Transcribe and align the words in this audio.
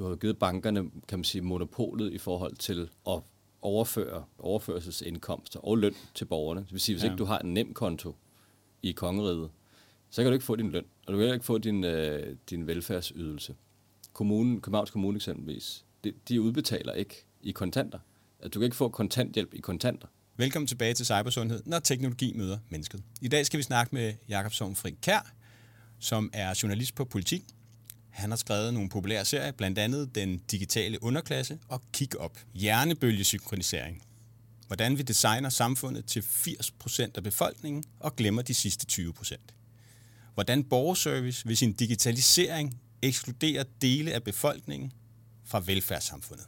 du 0.00 0.08
har 0.08 0.16
givet 0.16 0.38
bankerne, 0.38 0.90
kan 1.08 1.18
man 1.18 1.24
sige, 1.24 1.42
monopolet 1.42 2.12
i 2.12 2.18
forhold 2.18 2.56
til 2.56 2.90
at 3.08 3.22
overføre 3.62 4.24
overførselsindkomster 4.38 5.60
og 5.60 5.78
løn 5.78 5.94
til 6.14 6.24
borgerne. 6.24 6.60
Det 6.60 6.72
vil 6.72 6.80
sige, 6.80 6.94
hvis 6.94 7.04
ja. 7.04 7.10
ikke 7.10 7.18
du 7.18 7.24
har 7.24 7.38
en 7.38 7.54
nem 7.54 7.74
konto 7.74 8.16
i 8.82 8.92
kongeriget, 8.92 9.50
så 10.10 10.22
kan 10.22 10.30
du 10.30 10.32
ikke 10.32 10.44
få 10.44 10.56
din 10.56 10.70
løn, 10.70 10.84
og 11.06 11.12
du 11.12 11.18
kan 11.18 11.32
ikke 11.32 11.44
få 11.44 11.58
din, 11.58 11.84
øh, 11.84 12.36
din 12.50 12.66
velfærdsydelse. 12.66 13.54
Kommunen, 14.12 14.60
Københavns 14.60 14.90
Kommune 14.90 15.16
eksempelvis, 15.16 15.84
de, 16.04 16.12
de 16.28 16.40
udbetaler 16.40 16.92
ikke 16.92 17.24
i 17.42 17.52
kontanter. 17.52 17.98
At 18.38 18.54
du 18.54 18.58
kan 18.58 18.64
ikke 18.64 18.76
få 18.76 18.88
kontanthjælp 18.88 19.54
i 19.54 19.60
kontanter. 19.60 20.08
Velkommen 20.36 20.66
tilbage 20.66 20.94
til 20.94 21.06
Cybersundhed, 21.06 21.62
når 21.66 21.78
teknologi 21.78 22.32
møder 22.36 22.58
mennesket. 22.68 23.02
I 23.20 23.28
dag 23.28 23.46
skal 23.46 23.58
vi 23.58 23.62
snakke 23.62 23.94
med 23.94 24.14
Jakob 24.28 24.52
Sovnfri 24.52 24.90
Kær, 25.02 25.32
som 25.98 26.30
er 26.32 26.60
journalist 26.62 26.94
på 26.94 27.04
Politik. 27.04 27.44
Han 28.20 28.30
har 28.30 28.36
skrevet 28.36 28.74
nogle 28.74 28.88
populære 28.88 29.24
serier, 29.24 29.52
blandt 29.52 29.78
andet 29.78 30.14
Den 30.14 30.38
Digitale 30.38 31.02
Underklasse 31.02 31.58
og 31.68 31.82
Kick 31.92 32.16
Up. 32.24 32.38
Hjernebølgesynkronisering. 32.54 34.02
Hvordan 34.66 34.98
vi 34.98 35.02
designer 35.02 35.48
samfundet 35.48 36.04
til 36.04 36.20
80% 36.20 37.10
af 37.14 37.22
befolkningen 37.22 37.84
og 38.00 38.16
glemmer 38.16 38.42
de 38.42 38.54
sidste 38.54 38.86
20%. 38.92 39.36
Hvordan 40.34 40.64
borgerservice 40.64 41.48
ved 41.48 41.56
sin 41.56 41.72
digitalisering 41.72 42.80
ekskluderer 43.02 43.64
dele 43.82 44.12
af 44.12 44.22
befolkningen 44.22 44.92
fra 45.44 45.62
velfærdssamfundet. 45.66 46.46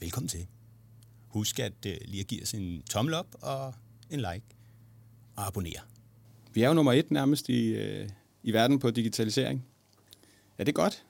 Velkommen 0.00 0.28
til. 0.28 0.46
Husk 1.26 1.58
at 1.58 1.72
uh, 1.86 1.92
lige 2.04 2.20
at 2.20 2.26
give 2.26 2.42
os 2.42 2.54
en 2.54 2.82
tommel 2.82 3.14
op 3.14 3.36
og 3.40 3.74
en 4.10 4.20
like 4.20 4.46
og 5.36 5.46
abonnere. 5.46 5.80
Vi 6.52 6.62
er 6.62 6.68
jo 6.68 6.74
nummer 6.74 6.92
et 6.92 7.10
nærmest 7.10 7.48
i, 7.48 7.66
øh, 7.66 8.08
i 8.42 8.52
verden 8.52 8.78
på 8.78 8.90
digitalisering. 8.90 9.66
Er 10.58 10.64
det 10.64 10.74
godt? 10.74 11.02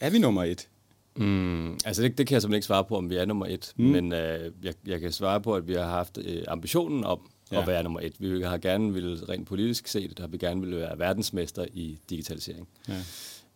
Er 0.00 0.10
vi 0.10 0.18
nummer 0.18 0.44
et? 0.44 0.68
Mm, 1.16 1.72
altså 1.72 2.02
det, 2.02 2.18
det 2.18 2.26
kan 2.26 2.34
jeg 2.34 2.42
simpelthen 2.42 2.58
ikke 2.58 2.66
svare 2.66 2.84
på, 2.84 2.96
om 2.96 3.10
vi 3.10 3.16
er 3.16 3.24
nummer 3.24 3.46
et. 3.46 3.72
Mm. 3.76 3.84
Men 3.84 4.12
uh, 4.12 4.18
jeg, 4.64 4.74
jeg 4.86 5.00
kan 5.00 5.12
svare 5.12 5.40
på, 5.40 5.54
at 5.54 5.68
vi 5.68 5.74
har 5.74 5.84
haft 5.84 6.18
uh, 6.18 6.24
ambitionen 6.48 7.04
om 7.04 7.30
ja. 7.52 7.60
at 7.60 7.66
være 7.66 7.82
nummer 7.82 8.00
et. 8.00 8.12
Vi 8.18 8.42
har 8.42 8.58
gerne 8.58 8.92
vil 8.92 9.24
rent 9.24 9.48
politisk 9.48 9.88
set, 9.88 10.18
har 10.18 10.26
vi 10.26 10.38
gerne 10.38 10.60
vil 10.60 10.76
være 10.76 10.98
verdensmester 10.98 11.66
i 11.72 11.98
digitalisering. 12.10 12.68
Ja. 12.88 13.02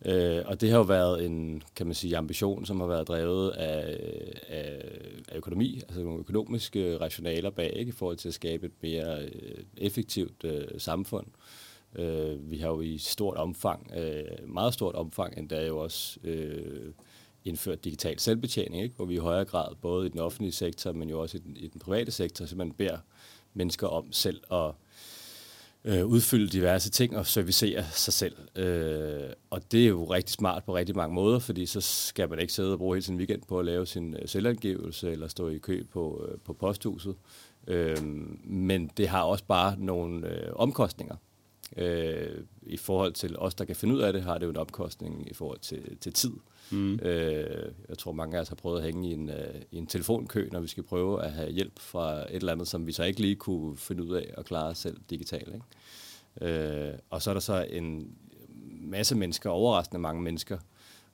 Øh, 0.05 0.43
og 0.45 0.61
det 0.61 0.69
har 0.69 0.77
jo 0.77 0.83
været 0.83 1.25
en, 1.25 1.63
kan 1.75 1.85
man 1.85 1.95
sige, 1.95 2.17
ambition, 2.17 2.65
som 2.65 2.79
har 2.79 2.87
været 2.87 3.07
drevet 3.07 3.51
af, 3.51 3.97
af, 4.47 4.81
af 5.27 5.37
økonomi, 5.37 5.81
altså 5.87 6.01
nogle 6.01 6.19
økonomiske 6.19 6.97
rationaler 6.97 7.49
bag, 7.49 7.73
ikke, 7.75 7.89
i 7.89 7.91
forhold 7.91 8.17
til 8.17 8.27
at 8.27 8.33
skabe 8.33 8.65
et 8.65 8.71
mere 8.81 9.21
øh, 9.21 9.63
effektivt 9.77 10.43
øh, 10.43 10.63
samfund. 10.77 11.25
Øh, 11.27 11.64
Øh, 11.95 12.51
vi 12.51 12.57
har 12.57 12.69
jo 12.69 12.81
i 12.81 12.97
stort 12.97 13.37
omfang, 13.37 13.91
øh, 13.97 14.49
meget 14.49 14.73
stort 14.73 14.95
omfang 14.95 15.37
endda 15.37 15.67
jo 15.67 15.77
også 15.77 16.19
øh, 16.23 16.93
indført 17.45 17.83
digital 17.83 18.19
selvbetjening, 18.19 18.83
ikke? 18.83 18.95
hvor 18.95 19.05
vi 19.05 19.13
i 19.13 19.17
højere 19.17 19.45
grad, 19.45 19.75
både 19.81 20.05
i 20.05 20.09
den 20.09 20.19
offentlige 20.19 20.51
sektor, 20.51 20.91
men 20.91 21.09
jo 21.09 21.21
også 21.21 21.37
i 21.37 21.39
den, 21.39 21.57
i 21.57 21.67
den 21.67 21.79
private 21.79 22.11
sektor, 22.11 22.45
så 22.45 22.55
man 22.55 22.71
beder 22.71 22.97
mennesker 23.53 23.87
om 23.87 24.11
selv 24.11 24.41
at 24.51 24.71
øh, 25.85 26.05
udfylde 26.05 26.47
diverse 26.49 26.89
ting 26.89 27.17
og 27.17 27.25
servicere 27.25 27.83
sig 27.91 28.13
selv. 28.13 28.35
Øh, 28.55 29.29
og 29.49 29.71
det 29.71 29.83
er 29.83 29.87
jo 29.87 30.03
rigtig 30.05 30.33
smart 30.33 30.63
på 30.63 30.75
rigtig 30.75 30.95
mange 30.95 31.15
måder, 31.15 31.39
fordi 31.39 31.65
så 31.65 31.81
skal 31.81 32.29
man 32.29 32.39
ikke 32.39 32.53
sidde 32.53 32.71
og 32.71 32.77
bruge 32.77 32.95
hele 32.95 33.05
sin 33.05 33.17
weekend 33.17 33.41
på 33.47 33.59
at 33.59 33.65
lave 33.65 33.85
sin 33.85 34.13
øh, 34.13 34.27
selvangivelse 34.27 35.11
eller 35.11 35.27
stå 35.27 35.49
i 35.49 35.57
kø 35.57 35.83
på, 35.83 36.27
øh, 36.29 36.37
på 36.45 36.53
posthuset. 36.53 37.15
Øh, 37.67 38.03
men 38.43 38.91
det 38.97 39.07
har 39.07 39.23
også 39.23 39.43
bare 39.43 39.75
nogle 39.79 40.27
øh, 40.27 40.51
omkostninger. 40.55 41.15
Øh, 41.77 42.43
I 42.61 42.77
forhold 42.77 43.13
til 43.13 43.37
os, 43.37 43.55
der 43.55 43.65
kan 43.65 43.75
finde 43.75 43.95
ud 43.95 43.99
af 43.99 44.13
det, 44.13 44.23
har 44.23 44.37
det 44.37 44.45
jo 44.45 44.49
en 44.49 44.57
omkostning 44.57 45.29
i 45.29 45.33
forhold 45.33 45.59
til, 45.59 45.97
til 45.97 46.13
tid. 46.13 46.31
Mm. 46.71 46.99
Øh, 46.99 47.71
jeg 47.89 47.97
tror, 47.97 48.11
mange 48.11 48.37
af 48.37 48.41
os 48.41 48.47
har 48.47 48.55
prøvet 48.55 48.77
at 48.77 48.83
hænge 48.83 49.09
i 49.09 49.13
en, 49.13 49.29
uh, 49.29 49.35
i 49.71 49.77
en 49.77 49.87
telefonkø, 49.87 50.49
når 50.51 50.59
vi 50.59 50.67
skal 50.67 50.83
prøve 50.83 51.23
at 51.23 51.31
have 51.31 51.51
hjælp 51.51 51.79
fra 51.79 52.19
et 52.19 52.35
eller 52.35 52.51
andet, 52.51 52.67
som 52.67 52.87
vi 52.87 52.91
så 52.91 53.03
ikke 53.03 53.21
lige 53.21 53.35
kunne 53.35 53.77
finde 53.77 54.03
ud 54.03 54.15
af 54.15 54.33
at 54.37 54.45
klare 54.45 54.75
selv 54.75 54.97
digitalt. 55.09 55.53
Ikke? 55.53 55.65
Øh, 56.41 56.93
og 57.09 57.21
så 57.21 57.29
er 57.29 57.33
der 57.33 57.41
så 57.41 57.67
en 57.69 58.15
masse 58.81 59.15
mennesker, 59.15 59.49
overraskende 59.49 60.01
mange 60.01 60.21
mennesker, 60.21 60.57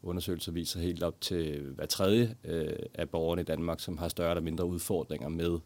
undersøgelser 0.04 0.52
viser 0.52 0.80
helt 0.80 1.04
op 1.04 1.22
til 1.22 1.62
hver 1.76 1.86
tredje 1.86 2.36
øh, 2.44 2.74
af 2.94 3.10
borgerne 3.10 3.42
i 3.42 3.46
Danmark, 3.46 3.80
som 3.80 3.98
har 3.98 4.08
større 4.08 4.30
eller 4.30 4.42
mindre 4.42 4.66
udfordringer 4.66 5.30
med 5.30 5.60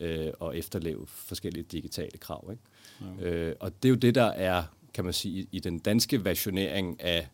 øh, 0.00 0.32
at 0.42 0.54
efterleve 0.54 1.06
forskellige 1.06 1.64
digitale 1.64 2.18
krav. 2.20 2.48
Ikke? 2.50 2.62
Ja. 3.20 3.30
Øh, 3.30 3.56
og 3.60 3.82
det 3.82 3.88
er 3.88 3.90
jo 3.90 3.96
det, 3.96 4.14
der 4.14 4.24
er, 4.24 4.62
kan 4.94 5.04
man 5.04 5.12
sige, 5.12 5.46
i, 5.52 5.60
den 5.60 5.78
danske 5.78 6.24
versionering 6.24 7.02
af 7.02 7.28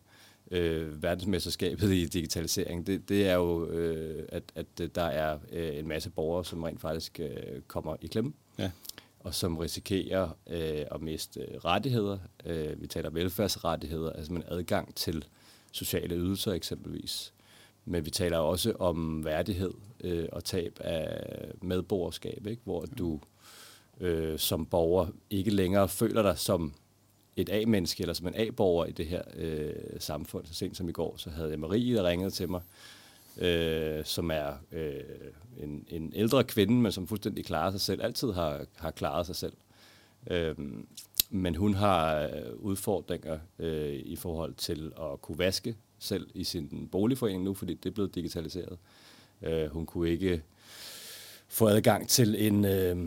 øh, 0.51 1.03
verdensmesterskabet 1.03 1.91
i 1.91 2.05
digitalisering, 2.05 2.87
det, 2.87 3.09
det 3.09 3.27
er 3.27 3.33
jo, 3.33 3.67
øh, 3.67 4.25
at, 4.29 4.43
at 4.55 4.95
der 4.95 5.03
er 5.03 5.39
øh, 5.51 5.77
en 5.77 5.87
masse 5.87 6.09
borgere, 6.09 6.45
som 6.45 6.63
rent 6.63 6.81
faktisk 6.81 7.19
øh, 7.19 7.61
kommer 7.67 7.95
i 8.01 8.07
klemme. 8.07 8.33
Ja 8.57 8.71
og 9.23 9.33
som 9.33 9.57
risikerer 9.57 10.29
øh, 10.47 10.85
at 10.91 11.01
miste 11.01 11.47
rettigheder. 11.65 12.17
Øh, 12.45 12.81
vi 12.81 12.87
taler 12.87 13.09
velfærdsrettigheder, 13.09 14.09
altså 14.09 14.33
en 14.33 14.43
adgang 14.47 14.95
til 14.95 15.25
sociale 15.71 16.15
ydelser 16.15 16.51
eksempelvis. 16.51 17.33
Men 17.85 18.05
vi 18.05 18.09
taler 18.09 18.37
også 18.37 18.73
om 18.79 19.25
værdighed 19.25 19.73
øh, 20.03 20.25
og 20.31 20.43
tab 20.43 20.79
af 20.79 21.23
medborgerskab, 21.61 22.47
ikke? 22.47 22.61
hvor 22.63 22.85
du 22.85 23.19
øh, 23.99 24.39
som 24.39 24.65
borger 24.65 25.07
ikke 25.29 25.51
længere 25.51 25.89
føler 25.89 26.21
dig 26.21 26.37
som 26.37 26.73
et 27.35 27.49
A-menneske 27.49 28.01
eller 28.01 28.13
som 28.13 28.27
en 28.27 28.35
A-borger 28.35 28.85
i 28.85 28.91
det 28.91 29.05
her 29.05 29.21
øh, 29.35 29.73
samfund. 29.99 30.45
Så 30.45 30.53
sent 30.53 30.77
som 30.77 30.89
i 30.89 30.91
går, 30.91 31.17
så 31.17 31.29
havde 31.29 31.49
jeg 31.49 31.59
Marie, 31.59 31.95
der 31.95 32.03
ringede 32.03 32.31
til 32.31 32.49
mig, 32.49 32.61
øh, 33.37 34.05
som 34.05 34.31
er 34.31 34.53
øh, 34.71 34.93
en, 35.57 35.85
en 35.89 36.11
ældre 36.15 36.43
kvinde, 36.43 36.73
men 36.73 36.91
som 36.91 37.07
fuldstændig 37.07 37.45
klarer 37.45 37.71
sig 37.71 37.81
selv, 37.81 38.03
altid 38.03 38.31
har, 38.31 38.65
har 38.75 38.91
klaret 38.91 39.25
sig 39.25 39.35
selv. 39.35 39.53
Øh, 40.31 40.55
men 41.29 41.55
hun 41.55 41.73
har 41.73 42.19
øh, 42.19 42.55
udfordringer 42.55 43.39
øh, 43.59 43.93
i 43.93 44.15
forhold 44.15 44.53
til 44.53 44.91
at 45.01 45.21
kunne 45.21 45.37
vaske 45.37 45.75
selv 46.03 46.27
i 46.33 46.43
sin 46.43 46.89
boligforening 46.91 47.43
nu, 47.43 47.53
fordi 47.53 47.73
det 47.73 47.89
er 47.89 47.93
blevet 47.93 48.15
digitaliseret. 48.15 48.77
Øh, 49.41 49.67
hun 49.67 49.85
kunne 49.85 50.09
ikke 50.09 50.41
få 51.47 51.67
adgang 51.67 52.09
til 52.09 52.47
en... 52.47 52.65
Øh, 52.65 52.97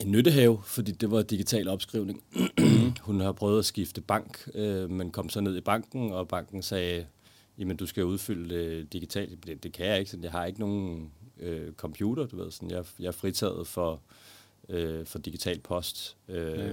en 0.00 0.10
nyttehave, 0.10 0.60
fordi 0.64 0.92
det 0.92 1.10
var 1.10 1.22
digital 1.22 1.68
opskrivning. 1.68 2.22
hun 3.00 3.20
har 3.20 3.32
prøvet 3.32 3.58
at 3.58 3.64
skifte 3.64 4.00
bank, 4.00 4.48
øh, 4.54 4.90
men 4.90 5.10
kom 5.10 5.28
så 5.28 5.40
ned 5.40 5.56
i 5.56 5.60
banken, 5.60 6.12
og 6.12 6.28
banken 6.28 6.62
sagde, 6.62 7.06
jamen 7.58 7.76
du 7.76 7.86
skal 7.86 8.04
udfylde 8.04 8.54
det 8.54 8.92
digitalt. 8.92 9.46
Det, 9.46 9.62
det 9.62 9.72
kan 9.72 9.86
jeg 9.86 9.98
ikke, 9.98 10.10
så 10.10 10.18
jeg 10.22 10.30
har 10.30 10.44
ikke 10.44 10.60
nogen 10.60 11.12
øh, 11.40 11.72
computer, 11.72 12.26
du 12.26 12.36
ved. 12.36 12.50
Sådan, 12.50 12.70
jeg, 12.70 12.84
jeg 12.98 13.06
er 13.06 13.12
fritaget 13.12 13.66
for, 13.66 14.00
øh, 14.68 15.06
for 15.06 15.18
digital 15.18 15.60
post, 15.60 16.16
øh, 16.28 16.58
ja. 16.58 16.72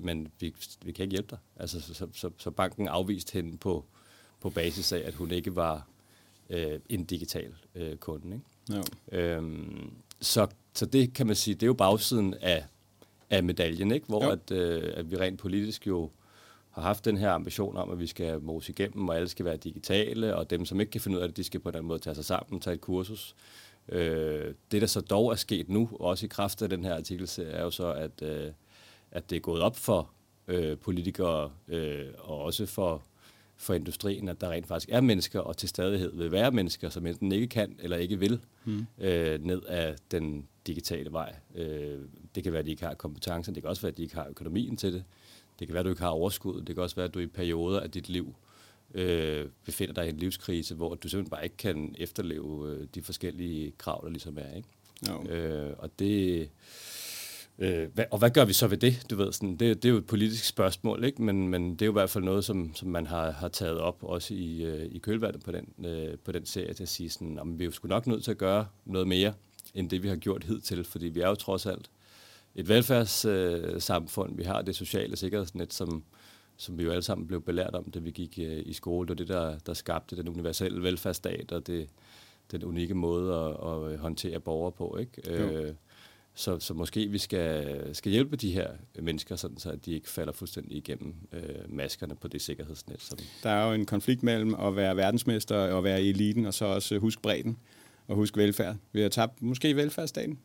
men 0.00 0.28
vi, 0.40 0.54
vi 0.84 0.92
kan 0.92 1.02
ikke 1.02 1.12
hjælpe 1.12 1.30
dig. 1.30 1.38
Altså, 1.56 1.80
så, 1.80 2.06
så, 2.12 2.30
så, 2.38 2.50
banken 2.50 2.88
afviste 2.88 3.32
hende 3.32 3.58
på, 3.58 3.84
på 4.40 4.50
basis 4.50 4.92
af, 4.92 5.02
at 5.06 5.14
hun 5.14 5.30
ikke 5.30 5.56
var 5.56 5.86
øh, 6.50 6.80
en 6.88 7.04
digital 7.04 7.54
øh, 7.74 7.96
kunde. 7.96 8.26
Ikke? 8.34 8.82
Ja. 9.12 9.18
Øhm, 9.18 9.92
så 10.20 10.46
så 10.74 10.86
det 10.86 11.12
kan 11.14 11.26
man 11.26 11.36
sige, 11.36 11.54
det 11.54 11.62
er 11.62 11.66
jo 11.66 11.74
bagsiden 11.74 12.34
af, 12.40 12.64
af 13.30 13.42
medaljen, 13.44 13.90
ikke? 13.90 14.06
hvor 14.06 14.24
at, 14.24 14.50
øh, 14.50 14.92
at 14.96 15.10
vi 15.10 15.16
rent 15.16 15.38
politisk 15.38 15.86
jo 15.86 16.10
har 16.70 16.82
haft 16.82 17.04
den 17.04 17.16
her 17.16 17.30
ambition 17.30 17.76
om, 17.76 17.90
at 17.90 17.98
vi 17.98 18.06
skal 18.06 18.42
mose 18.42 18.72
igennem, 18.72 19.08
og 19.08 19.16
alle 19.16 19.28
skal 19.28 19.44
være 19.44 19.56
digitale, 19.56 20.36
og 20.36 20.50
dem, 20.50 20.64
som 20.64 20.80
ikke 20.80 20.90
kan 20.90 21.00
finde 21.00 21.16
ud 21.16 21.22
af 21.22 21.28
det, 21.28 21.36
de 21.36 21.44
skal 21.44 21.60
på 21.60 21.70
den 21.70 21.84
måde 21.84 21.98
tage 21.98 22.14
sig 22.14 22.24
sammen, 22.24 22.60
tage 22.60 22.74
et 22.74 22.80
kursus. 22.80 23.34
Øh, 23.88 24.54
det, 24.70 24.80
der 24.80 24.86
så 24.86 25.00
dog 25.00 25.30
er 25.30 25.36
sket 25.36 25.68
nu, 25.68 25.88
også 26.00 26.26
i 26.26 26.28
kraft 26.28 26.62
af 26.62 26.68
den 26.68 26.84
her 26.84 26.94
artikel, 26.94 27.30
er 27.38 27.62
jo 27.62 27.70
så, 27.70 27.92
at, 27.92 28.22
øh, 28.22 28.52
at 29.10 29.30
det 29.30 29.36
er 29.36 29.40
gået 29.40 29.62
op 29.62 29.76
for 29.76 30.10
øh, 30.48 30.78
politikere, 30.78 31.50
øh, 31.68 32.06
og 32.18 32.38
også 32.38 32.66
for 32.66 33.02
for 33.60 33.74
industrien, 33.74 34.28
at 34.28 34.40
der 34.40 34.50
rent 34.50 34.66
faktisk 34.66 34.88
er 34.92 35.00
mennesker, 35.00 35.40
og 35.40 35.56
til 35.56 35.68
stadighed 35.68 36.16
vil 36.16 36.32
være 36.32 36.50
mennesker, 36.50 36.88
som 36.88 37.06
enten 37.06 37.32
ikke 37.32 37.46
kan 37.46 37.76
eller 37.78 37.96
ikke 37.96 38.18
vil 38.18 38.40
mm. 38.64 38.86
øh, 38.98 39.44
ned 39.44 39.62
af 39.62 39.96
den 40.10 40.46
digitale 40.66 41.12
vej. 41.12 41.34
Øh, 41.54 41.98
det 42.34 42.42
kan 42.42 42.52
være, 42.52 42.60
at 42.60 42.66
de 42.66 42.70
ikke 42.70 42.84
har 42.84 42.94
kompetencen, 42.94 43.54
det 43.54 43.62
kan 43.62 43.70
også 43.70 43.82
være, 43.82 43.90
at 43.90 43.96
de 43.96 44.02
ikke 44.02 44.14
har 44.14 44.26
økonomien 44.28 44.76
til 44.76 44.92
det. 44.92 45.04
Det 45.58 45.68
kan 45.68 45.74
være, 45.74 45.80
at 45.80 45.84
du 45.84 45.90
ikke 45.90 46.02
har 46.02 46.08
overskud. 46.08 46.62
Det 46.62 46.74
kan 46.74 46.82
også 46.82 46.96
være, 46.96 47.06
at 47.06 47.14
du 47.14 47.18
i 47.18 47.26
perioder 47.26 47.80
af 47.80 47.90
dit 47.90 48.08
liv 48.08 48.34
øh, 48.94 49.48
befinder 49.64 49.94
dig 49.94 50.06
i 50.06 50.08
en 50.08 50.16
livskrise, 50.16 50.74
hvor 50.74 50.94
du 50.94 51.08
simpelthen 51.08 51.30
bare 51.30 51.44
ikke 51.44 51.56
kan 51.56 51.94
efterleve 51.98 52.70
øh, 52.70 52.86
de 52.94 53.02
forskellige 53.02 53.72
krav, 53.78 54.00
der 54.04 54.10
ligesom 54.10 54.38
er. 54.38 54.56
Ikke? 54.56 54.68
Jo. 55.08 55.24
Øh, 55.30 55.74
og 55.78 55.90
det 55.98 56.50
Øh, 57.58 57.88
hvad, 57.94 58.04
og 58.10 58.18
hvad 58.18 58.30
gør 58.30 58.44
vi 58.44 58.52
så 58.52 58.66
ved 58.66 58.76
det? 58.76 59.06
Du 59.10 59.16
ved, 59.16 59.32
sådan, 59.32 59.56
det, 59.56 59.82
det 59.82 59.84
er 59.84 59.92
jo 59.92 59.98
et 59.98 60.06
politisk 60.06 60.44
spørgsmål, 60.44 61.04
ikke? 61.04 61.22
Men, 61.22 61.48
men 61.48 61.70
det 61.70 61.82
er 61.82 61.86
jo 61.86 61.92
i 61.92 62.00
hvert 62.00 62.10
fald 62.10 62.24
noget, 62.24 62.44
som, 62.44 62.74
som 62.74 62.88
man 62.88 63.06
har, 63.06 63.30
har 63.30 63.48
taget 63.48 63.78
op, 63.78 63.98
også 64.02 64.34
i, 64.34 64.64
øh, 64.64 64.86
i 64.92 64.98
kølvandet 64.98 65.44
på 65.44 65.52
den, 65.52 65.86
øh, 65.86 66.18
på 66.24 66.32
den 66.32 66.46
serie, 66.46 66.72
til 66.72 66.82
at 66.82 66.88
sige, 66.88 67.10
sådan, 67.10 67.38
om 67.38 67.58
vi 67.58 67.64
er 67.64 67.66
jo 67.66 67.72
sgu 67.72 67.88
nok 67.88 68.06
nødt 68.06 68.24
til 68.24 68.30
at 68.30 68.38
gøre 68.38 68.66
noget 68.84 69.08
mere, 69.08 69.32
end 69.74 69.90
det 69.90 70.02
vi 70.02 70.08
har 70.08 70.16
gjort 70.16 70.44
hidtil, 70.44 70.84
fordi 70.84 71.06
vi 71.06 71.20
er 71.20 71.28
jo 71.28 71.34
trods 71.34 71.66
alt 71.66 71.90
et 72.54 72.68
velfærdssamfund. 72.68 74.32
Øh, 74.32 74.38
vi 74.38 74.42
har 74.42 74.62
det 74.62 74.76
sociale 74.76 75.16
sikkerhedsnet, 75.16 75.72
som, 75.72 76.04
som 76.56 76.78
vi 76.78 76.84
jo 76.84 76.90
alle 76.90 77.02
sammen 77.02 77.26
blev 77.26 77.42
belært 77.42 77.74
om, 77.74 77.90
da 77.90 77.98
vi 77.98 78.10
gik 78.10 78.38
øh, 78.42 78.62
i 78.66 78.72
skole. 78.72 79.08
Det 79.08 79.10
var 79.10 79.16
det, 79.16 79.28
der, 79.28 79.58
der 79.58 79.74
skabte 79.74 80.16
den 80.16 80.28
universelle 80.28 80.82
velfærdsstat, 80.82 81.52
og 81.52 81.66
det, 81.66 81.88
den 82.50 82.64
unikke 82.64 82.94
måde 82.94 83.34
at, 83.34 83.50
at 83.50 83.98
håndtere 83.98 84.40
borgere 84.40 84.72
på. 84.72 84.96
Ikke? 84.96 85.30
Øh, 85.30 85.74
så, 86.34 86.58
så 86.60 86.74
måske 86.74 87.08
vi 87.08 87.18
skal, 87.18 87.80
skal 87.94 88.12
hjælpe 88.12 88.36
de 88.36 88.52
her 88.52 88.68
mennesker, 89.02 89.36
sådan 89.36 89.58
så 89.58 89.70
at 89.70 89.86
de 89.86 89.92
ikke 89.92 90.08
falder 90.08 90.32
fuldstændig 90.32 90.76
igennem 90.76 91.14
øh, 91.32 91.42
maskerne 91.68 92.14
på 92.14 92.28
det 92.28 92.42
sikkerhedsnet. 92.42 93.02
Som 93.02 93.18
der 93.42 93.50
er 93.50 93.68
jo 93.68 93.74
en 93.74 93.86
konflikt 93.86 94.22
mellem 94.22 94.54
at 94.54 94.76
være 94.76 94.96
verdensmester 94.96 95.56
og 95.56 95.84
være 95.84 96.02
i 96.02 96.10
eliten, 96.10 96.46
og 96.46 96.54
så 96.54 96.64
også 96.64 96.98
huske 96.98 97.22
bredden 97.22 97.58
og 98.08 98.16
huske 98.16 98.36
velfærd. 98.36 98.76
Vi 98.92 99.00
har 99.00 99.08
tabt 99.08 99.42
måske 99.42 99.76
velfærdsstaten. 99.76 100.38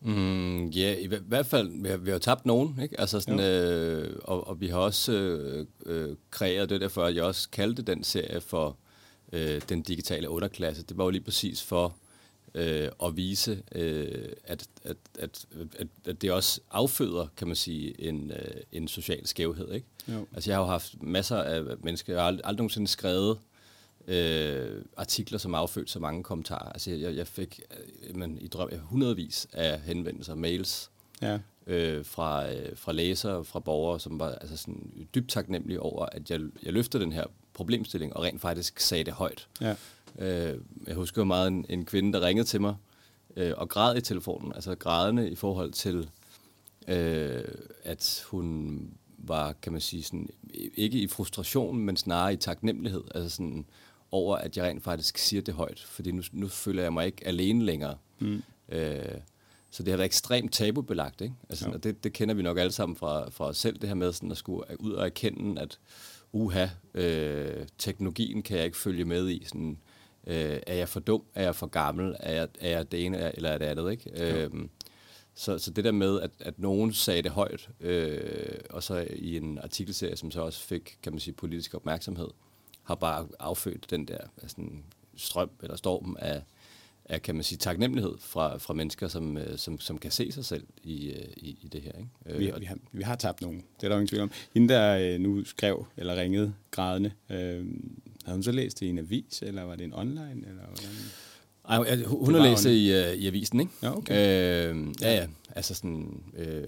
Mm, 0.00 0.66
ja, 0.66 0.96
i 0.98 1.06
hvert 1.26 1.46
fald, 1.46 1.82
vi 1.82 1.88
har, 1.88 1.96
vi 1.96 2.10
har 2.10 2.18
tabt 2.18 2.46
nogen, 2.46 2.80
ikke? 2.82 3.00
Altså 3.00 3.20
sådan, 3.20 3.40
øh, 3.40 4.16
og, 4.24 4.48
og 4.48 4.60
vi 4.60 4.66
har 4.66 4.78
også 4.78 5.12
øh, 5.12 5.66
øh, 5.86 6.16
kreeret 6.30 6.70
det 6.70 6.80
derfor, 6.80 7.02
at 7.02 7.14
jeg 7.14 7.24
også 7.24 7.50
kaldte 7.50 7.82
den 7.82 8.04
serie 8.04 8.40
for 8.40 8.76
øh, 9.32 9.60
den 9.68 9.82
digitale 9.82 10.28
underklasse. 10.28 10.82
Det 10.82 10.98
var 10.98 11.04
jo 11.04 11.10
lige 11.10 11.22
præcis 11.22 11.62
for 11.62 11.96
øh, 12.54 12.88
at 13.04 13.16
vise, 13.16 13.62
øh, 13.72 14.28
at, 14.44 14.66
at, 14.84 14.96
at, 15.18 15.46
at, 15.78 15.88
at 16.06 16.22
det 16.22 16.32
også 16.32 16.60
afføder, 16.70 17.26
kan 17.36 17.46
man 17.46 17.56
sige, 17.56 18.00
en, 18.00 18.30
øh, 18.30 18.60
en 18.72 18.88
social 18.88 19.26
skævhed. 19.26 19.72
Ikke? 19.72 19.86
Jo. 20.08 20.26
Altså 20.34 20.50
jeg 20.50 20.56
har 20.56 20.62
jo 20.62 20.68
haft 20.70 21.02
masser 21.02 21.36
af 21.36 21.62
mennesker, 21.80 22.12
jeg 22.12 22.22
har 22.22 22.26
aldrig, 22.26 22.46
aldrig 22.46 22.58
nogensinde 22.58 22.88
skrevet 22.88 23.38
øh, 24.06 24.82
artikler, 24.96 25.38
som 25.38 25.54
affødte 25.54 25.92
så 25.92 25.98
mange 25.98 26.22
kommentarer. 26.22 26.72
Altså 26.72 26.90
jeg, 26.90 27.16
jeg 27.16 27.26
fik 27.26 27.60
øh, 28.08 28.16
men, 28.16 28.38
i 28.40 28.48
drøm, 28.48 28.70
hundredvis 28.80 29.46
af 29.52 29.80
henvendelser, 29.80 30.34
mails, 30.34 30.90
ja. 31.22 31.38
øh, 31.66 32.04
fra, 32.04 32.52
øh, 32.52 32.76
fra 32.76 32.92
læsere, 32.92 33.44
fra 33.44 33.60
borgere, 33.60 34.00
som 34.00 34.18
var 34.18 34.30
altså 34.30 34.56
sådan 34.56 35.08
dybt 35.14 35.30
taknemmelige 35.30 35.80
over, 35.80 36.06
at 36.06 36.30
jeg, 36.30 36.40
jeg 36.62 36.72
løftede 36.72 37.02
den 37.02 37.12
her 37.12 37.24
problemstilling, 37.54 38.16
og 38.16 38.22
rent 38.22 38.40
faktisk 38.40 38.80
sagde 38.80 39.04
det 39.04 39.12
højt. 39.12 39.48
Ja. 39.60 39.74
Øh, 40.18 40.54
jeg 40.86 40.94
husker 40.94 41.24
meget 41.24 41.48
en, 41.48 41.66
en 41.68 41.84
kvinde, 41.84 42.12
der 42.12 42.26
ringede 42.26 42.46
til 42.46 42.60
mig 42.60 42.74
øh, 43.36 43.52
og 43.56 43.68
græd 43.68 43.96
i 43.96 44.00
telefonen, 44.00 44.52
altså 44.52 44.74
grædende 44.74 45.30
i 45.30 45.34
forhold 45.34 45.72
til, 45.72 46.10
øh, 46.88 47.44
at 47.84 48.24
hun 48.30 48.80
var, 49.18 49.52
kan 49.52 49.72
man 49.72 49.80
sige, 49.80 50.02
sådan, 50.02 50.28
ikke 50.74 50.98
i 50.98 51.06
frustration, 51.06 51.78
men 51.78 51.96
snarere 51.96 52.32
i 52.32 52.36
taknemmelighed, 52.36 53.04
altså 53.14 53.36
sådan, 53.36 53.66
over, 54.10 54.36
at 54.36 54.56
jeg 54.56 54.64
rent 54.64 54.84
faktisk 54.84 55.18
siger 55.18 55.42
det 55.42 55.54
højt, 55.54 55.80
fordi 55.80 56.12
nu, 56.12 56.22
nu 56.32 56.48
føler 56.48 56.82
jeg 56.82 56.92
mig 56.92 57.06
ikke 57.06 57.26
alene 57.26 57.64
længere. 57.64 57.96
Mm. 58.18 58.42
Øh, 58.68 59.20
så 59.70 59.82
det 59.82 59.92
har 59.92 59.96
været 59.96 60.06
ekstremt 60.06 60.52
tabubelagt, 60.52 61.20
ikke? 61.20 61.34
Altså, 61.48 61.70
og 61.70 61.84
det, 61.84 62.04
det 62.04 62.12
kender 62.12 62.34
vi 62.34 62.42
nok 62.42 62.58
alle 62.58 62.72
sammen 62.72 62.96
fra, 62.96 63.30
fra 63.30 63.44
os 63.44 63.56
selv, 63.56 63.78
det 63.78 63.88
her 63.88 63.94
med 63.94 64.12
sådan 64.12 64.30
at 64.30 64.36
skulle 64.36 64.80
ud 64.80 64.92
og 64.92 65.06
erkende, 65.06 65.62
at 65.62 65.78
uha, 66.32 66.66
øh, 66.94 67.66
teknologien 67.78 68.42
kan 68.42 68.56
jeg 68.56 68.64
ikke 68.64 68.76
følge 68.76 69.04
med 69.04 69.28
i. 69.28 69.44
Sådan, 69.44 69.78
øh, 70.28 70.60
er 70.66 70.74
jeg 70.74 70.88
for 70.88 71.00
dum? 71.00 71.22
Er 71.34 71.42
jeg 71.42 71.54
for 71.54 71.66
gammel? 71.66 72.16
Er 72.20 72.32
jeg, 72.32 72.48
er 72.60 72.68
jeg 72.68 72.92
det 72.92 73.04
ene 73.06 73.36
eller 73.36 73.50
er 73.50 73.58
det 73.58 73.66
andet? 73.66 73.90
Ikke? 73.90 74.42
Øh, 74.44 74.50
så, 75.34 75.58
så 75.58 75.70
det 75.70 75.84
der 75.84 75.92
med, 75.92 76.20
at, 76.20 76.30
at 76.40 76.58
nogen 76.58 76.92
sagde 76.92 77.22
det 77.22 77.30
højt, 77.30 77.68
øh, 77.80 78.58
og 78.70 78.82
så 78.82 79.06
i 79.16 79.36
en 79.36 79.58
artikelserie, 79.58 80.16
som 80.16 80.30
så 80.30 80.40
også 80.40 80.60
fik, 80.60 80.98
kan 81.02 81.12
man 81.12 81.20
sige, 81.20 81.34
politisk 81.34 81.74
opmærksomhed, 81.74 82.28
har 82.82 82.94
bare 82.94 83.28
affødt 83.38 83.90
den 83.90 84.08
der 84.08 84.18
sådan, 84.46 84.84
strøm 85.16 85.50
eller 85.62 85.76
storm 85.76 86.16
af, 86.18 86.42
af, 87.04 87.22
kan 87.22 87.34
man 87.34 87.44
sige, 87.44 87.58
taknemmelighed 87.58 88.14
fra, 88.18 88.56
fra 88.56 88.74
mennesker, 88.74 89.08
som, 89.08 89.36
øh, 89.36 89.58
som, 89.58 89.80
som 89.80 89.98
kan 89.98 90.10
se 90.10 90.32
sig 90.32 90.44
selv 90.44 90.66
i, 90.82 91.10
øh, 91.10 91.28
i, 91.36 91.58
i 91.62 91.68
det 91.68 91.82
her. 91.82 91.92
Ikke? 91.92 92.38
Vi, 92.38 92.52
vi, 92.58 92.64
har, 92.64 92.78
vi 92.92 93.02
har 93.02 93.16
tabt 93.16 93.42
nogen, 93.42 93.64
det 93.76 93.84
er 93.84 93.88
der 93.88 93.96
ingen 93.96 94.08
tvivl 94.08 94.22
om. 94.22 94.30
Hende, 94.54 94.74
der 94.74 95.14
øh, 95.14 95.20
nu 95.20 95.44
skrev 95.44 95.86
eller 95.96 96.16
ringede 96.16 96.54
grædende, 96.70 97.12
øh, 97.30 97.66
havde 98.28 98.36
hun 98.36 98.42
så 98.42 98.52
læst 98.52 98.80
det 98.80 98.86
i 98.86 98.88
en 98.88 98.98
avis, 98.98 99.42
eller 99.42 99.62
var 99.62 99.76
det 99.76 99.84
en 99.84 99.94
online? 99.94 100.44
Eller 100.48 100.62
hvordan? 100.66 100.90
Ej, 101.68 102.02
hun 102.04 102.34
har 102.34 102.42
læst 102.42 102.64
i, 102.64 102.90
uh, 102.90 103.22
i 103.22 103.26
avisen, 103.26 103.60
ikke? 103.60 103.72
Ja, 103.82 103.96
okay. 103.96 104.14
Øh, 104.70 104.86
ja, 105.00 105.14
ja. 105.14 105.26
Altså 105.56 105.74
sådan, 105.74 106.22
øh, 106.36 106.62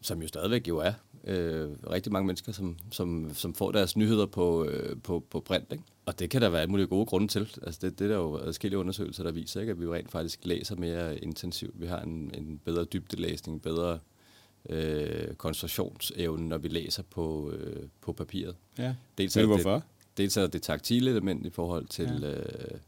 som 0.00 0.22
jo 0.22 0.28
stadigvæk 0.28 0.68
jo 0.68 0.78
er 0.78 0.92
øh, 1.24 1.70
rigtig 1.90 2.12
mange 2.12 2.26
mennesker, 2.26 2.52
som, 2.52 2.76
som, 2.90 3.30
som 3.34 3.54
får 3.54 3.72
deres 3.72 3.96
nyheder 3.96 4.26
på, 4.26 4.64
øh, 4.64 4.96
på, 5.02 5.24
på 5.30 5.40
print, 5.40 5.72
ikke? 5.72 5.84
Og 6.06 6.18
det 6.18 6.30
kan 6.30 6.42
der 6.42 6.48
være 6.48 6.60
alle 6.60 6.70
mulige 6.70 6.86
gode 6.86 7.06
grunde 7.06 7.28
til. 7.28 7.48
Altså 7.62 7.80
det, 7.82 7.98
det 7.98 8.04
er 8.04 8.08
der 8.08 8.16
jo 8.16 8.38
adskillige 8.38 8.78
undersøgelser, 8.78 9.24
der 9.24 9.32
viser, 9.32 9.60
ikke? 9.60 9.70
at 9.70 9.80
vi 9.80 9.86
rent 9.86 10.10
faktisk 10.10 10.40
læser 10.42 10.76
mere 10.76 11.18
intensivt. 11.18 11.80
Vi 11.80 11.86
har 11.86 12.00
en, 12.00 12.30
en 12.34 12.60
bedre 12.64 12.84
dybdelæsning, 12.84 13.62
bedre 13.62 13.98
øh, 14.68 15.34
koncentrationsevne, 15.34 16.48
når 16.48 16.58
vi 16.58 16.68
læser 16.68 17.02
på, 17.02 17.50
øh, 17.50 17.82
på 18.00 18.12
papiret. 18.12 18.56
Ja. 18.78 18.94
Dels 19.18 19.36
Men 19.36 19.46
hvorfor? 19.46 19.74
Det, 19.74 19.82
dels 20.16 20.36
er 20.36 20.46
det 20.46 20.62
taktile 20.62 21.10
element 21.10 21.46
i 21.46 21.50
forhold 21.50 21.86
til, 21.86 22.18
ja. 22.22 22.28
øh, 22.28 22.78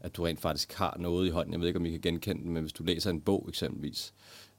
at 0.00 0.16
du 0.16 0.22
rent 0.22 0.40
faktisk 0.40 0.72
har 0.72 0.96
noget 0.98 1.26
i 1.26 1.30
hånden. 1.30 1.52
Jeg 1.52 1.60
ved 1.60 1.66
ikke, 1.66 1.78
om 1.78 1.86
I 1.86 1.90
kan 1.90 2.00
genkende 2.00 2.42
det, 2.42 2.50
men 2.50 2.62
hvis 2.62 2.72
du 2.72 2.84
læser 2.84 3.10
en 3.10 3.20
bog 3.20 3.46
eksempelvis, 3.48 4.14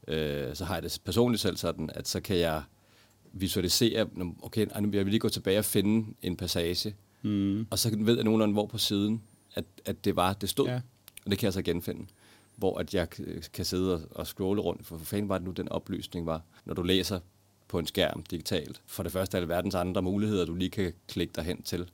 øh, 0.08 0.56
så 0.56 0.66
har 0.66 0.74
jeg 0.74 0.84
det 0.84 1.02
personligt 1.06 1.42
selv 1.42 1.58
sådan, 1.58 1.90
at 1.94 2.08
så 2.08 2.22
kan 2.22 2.38
jeg 2.38 2.64
visualisere, 3.34 4.08
okay, 4.42 4.68
nu 4.82 4.90
vil 4.90 4.98
jeg 4.98 5.06
lige 5.06 5.20
gå 5.20 5.30
tilbage 5.30 5.60
og 5.60 5.66
finde 5.66 6.14
en 6.22 6.38
passage, 6.38 6.96
mm. 7.22 7.68
og 7.70 7.80
så 7.80 7.96
ved 8.00 8.16
jeg 8.16 8.24
nogenlunde, 8.24 8.54
hvor 8.54 8.66
på 8.66 8.78
siden, 8.78 9.22
at, 9.56 9.66
at 9.86 10.06
det 10.06 10.16
var, 10.16 10.34
det 10.34 10.50
stod, 10.50 10.68
ja. 10.68 10.82
og 11.26 11.32
det 11.32 11.40
kan 11.40 11.46
jeg 11.46 11.54
så 11.54 11.62
genfinde 11.62 12.06
hvor 12.56 12.78
at 12.78 12.94
jeg 12.94 13.10
kan 13.54 13.66
sidde 13.66 13.94
og, 13.94 14.02
og 14.12 14.28
scrolle 14.28 14.62
rundt, 14.62 14.86
for 14.86 14.98
for 14.98 15.06
fanden 15.06 15.30
var 15.30 15.38
det 15.38 15.48
nu, 15.48 15.52
den 15.52 15.70
oplysning 15.70 16.26
var, 16.26 16.42
når 16.66 16.74
du 16.74 16.84
læser 16.84 17.20
på 17.68 17.80
en 17.80 17.88
skærm 17.88 18.24
digitalt. 18.24 18.82
For 18.86 19.04
det 19.04 19.12
første 19.12 19.38
er 19.38 19.42
det 19.42 19.50
verdens 19.50 19.76
andre 19.76 20.02
muligheder, 20.02 20.46
du 20.46 20.56
lige 20.56 20.70
kan 20.70 20.94
klikke 21.08 21.34
dig 21.36 21.44
hen 21.44 21.62
til. 21.62 21.92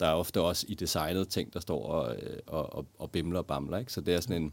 Der 0.00 0.06
er 0.06 0.12
ofte 0.12 0.40
også 0.40 0.66
i 0.68 0.74
designet 0.74 1.28
ting, 1.28 1.52
der 1.52 1.60
står 1.60 1.84
og, 1.86 2.16
øh, 2.16 2.36
og, 2.46 2.74
og, 2.74 2.86
og 2.98 3.10
bimler 3.10 3.38
og 3.38 3.46
bamler. 3.46 3.78
Ikke? 3.78 3.92
Så 3.92 4.00
det 4.00 4.14
er 4.14 4.20
sådan 4.20 4.42
en, 4.42 4.52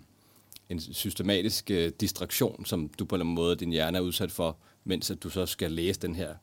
en 0.70 0.80
systematisk 0.80 1.72
uh, 1.74 1.88
distraktion, 2.00 2.66
som 2.66 2.90
du 3.00 3.06
på 3.06 3.16
en 3.16 3.28
måde 3.28 3.56
din 3.56 3.72
hjerne 3.72 3.98
er 3.98 4.02
udsat 4.02 4.32
for, 4.32 4.58
mens 4.84 5.12
at 5.12 5.24
du 5.24 5.30
så 5.30 5.46
skal 5.46 5.72
læse 5.72 6.00
den 6.00 6.16
her 6.16 6.36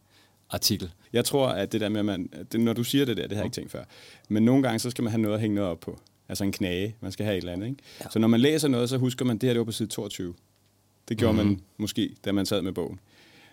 artikel. 0.51 0.93
Jeg 1.12 1.25
tror, 1.25 1.49
at 1.49 1.73
det 1.73 1.81
der 1.81 1.89
med, 1.89 1.99
at 1.99 2.05
man, 2.05 2.31
det, 2.53 2.61
når 2.61 2.73
du 2.73 2.85
siger 2.85 3.05
det 3.05 3.17
der, 3.17 3.23
det 3.23 3.33
har 3.33 3.43
jeg 3.43 3.47
ikke 3.47 3.55
tænkt 3.55 3.71
før, 3.71 3.85
men 4.29 4.43
nogle 4.43 4.62
gange, 4.62 4.79
så 4.79 4.91
skal 4.91 5.05
man 5.05 5.11
have 5.11 5.23
noget 5.23 5.35
at 5.35 5.41
hænge 5.41 5.55
noget 5.55 5.71
op 5.71 5.81
på. 5.81 6.01
Altså 6.29 6.45
en 6.45 6.53
knage, 6.53 6.97
man 7.01 7.12
skal 7.12 7.27
have 7.27 7.37
et 7.37 7.41
eller 7.41 7.53
andet. 7.53 7.67
Ikke? 7.67 7.83
Ja. 8.01 8.11
Så 8.11 8.19
når 8.19 8.29
man 8.29 8.41
læser 8.41 8.69
noget, 8.69 8.89
så 8.89 8.99
husker 8.99 9.25
man, 9.25 9.39
det 9.39 9.47
her 9.47 9.55
det 9.55 9.59
var 9.59 9.65
på 9.65 9.73
side 9.73 9.89
22. 9.89 10.35
Det 11.09 11.19
gjorde 11.19 11.33
mm-hmm. 11.33 11.49
man 11.49 11.61
måske, 11.77 12.17
da 12.25 12.33
man 12.33 12.47
sad 12.47 12.62
med 12.62 12.73
bogen. 12.73 13.01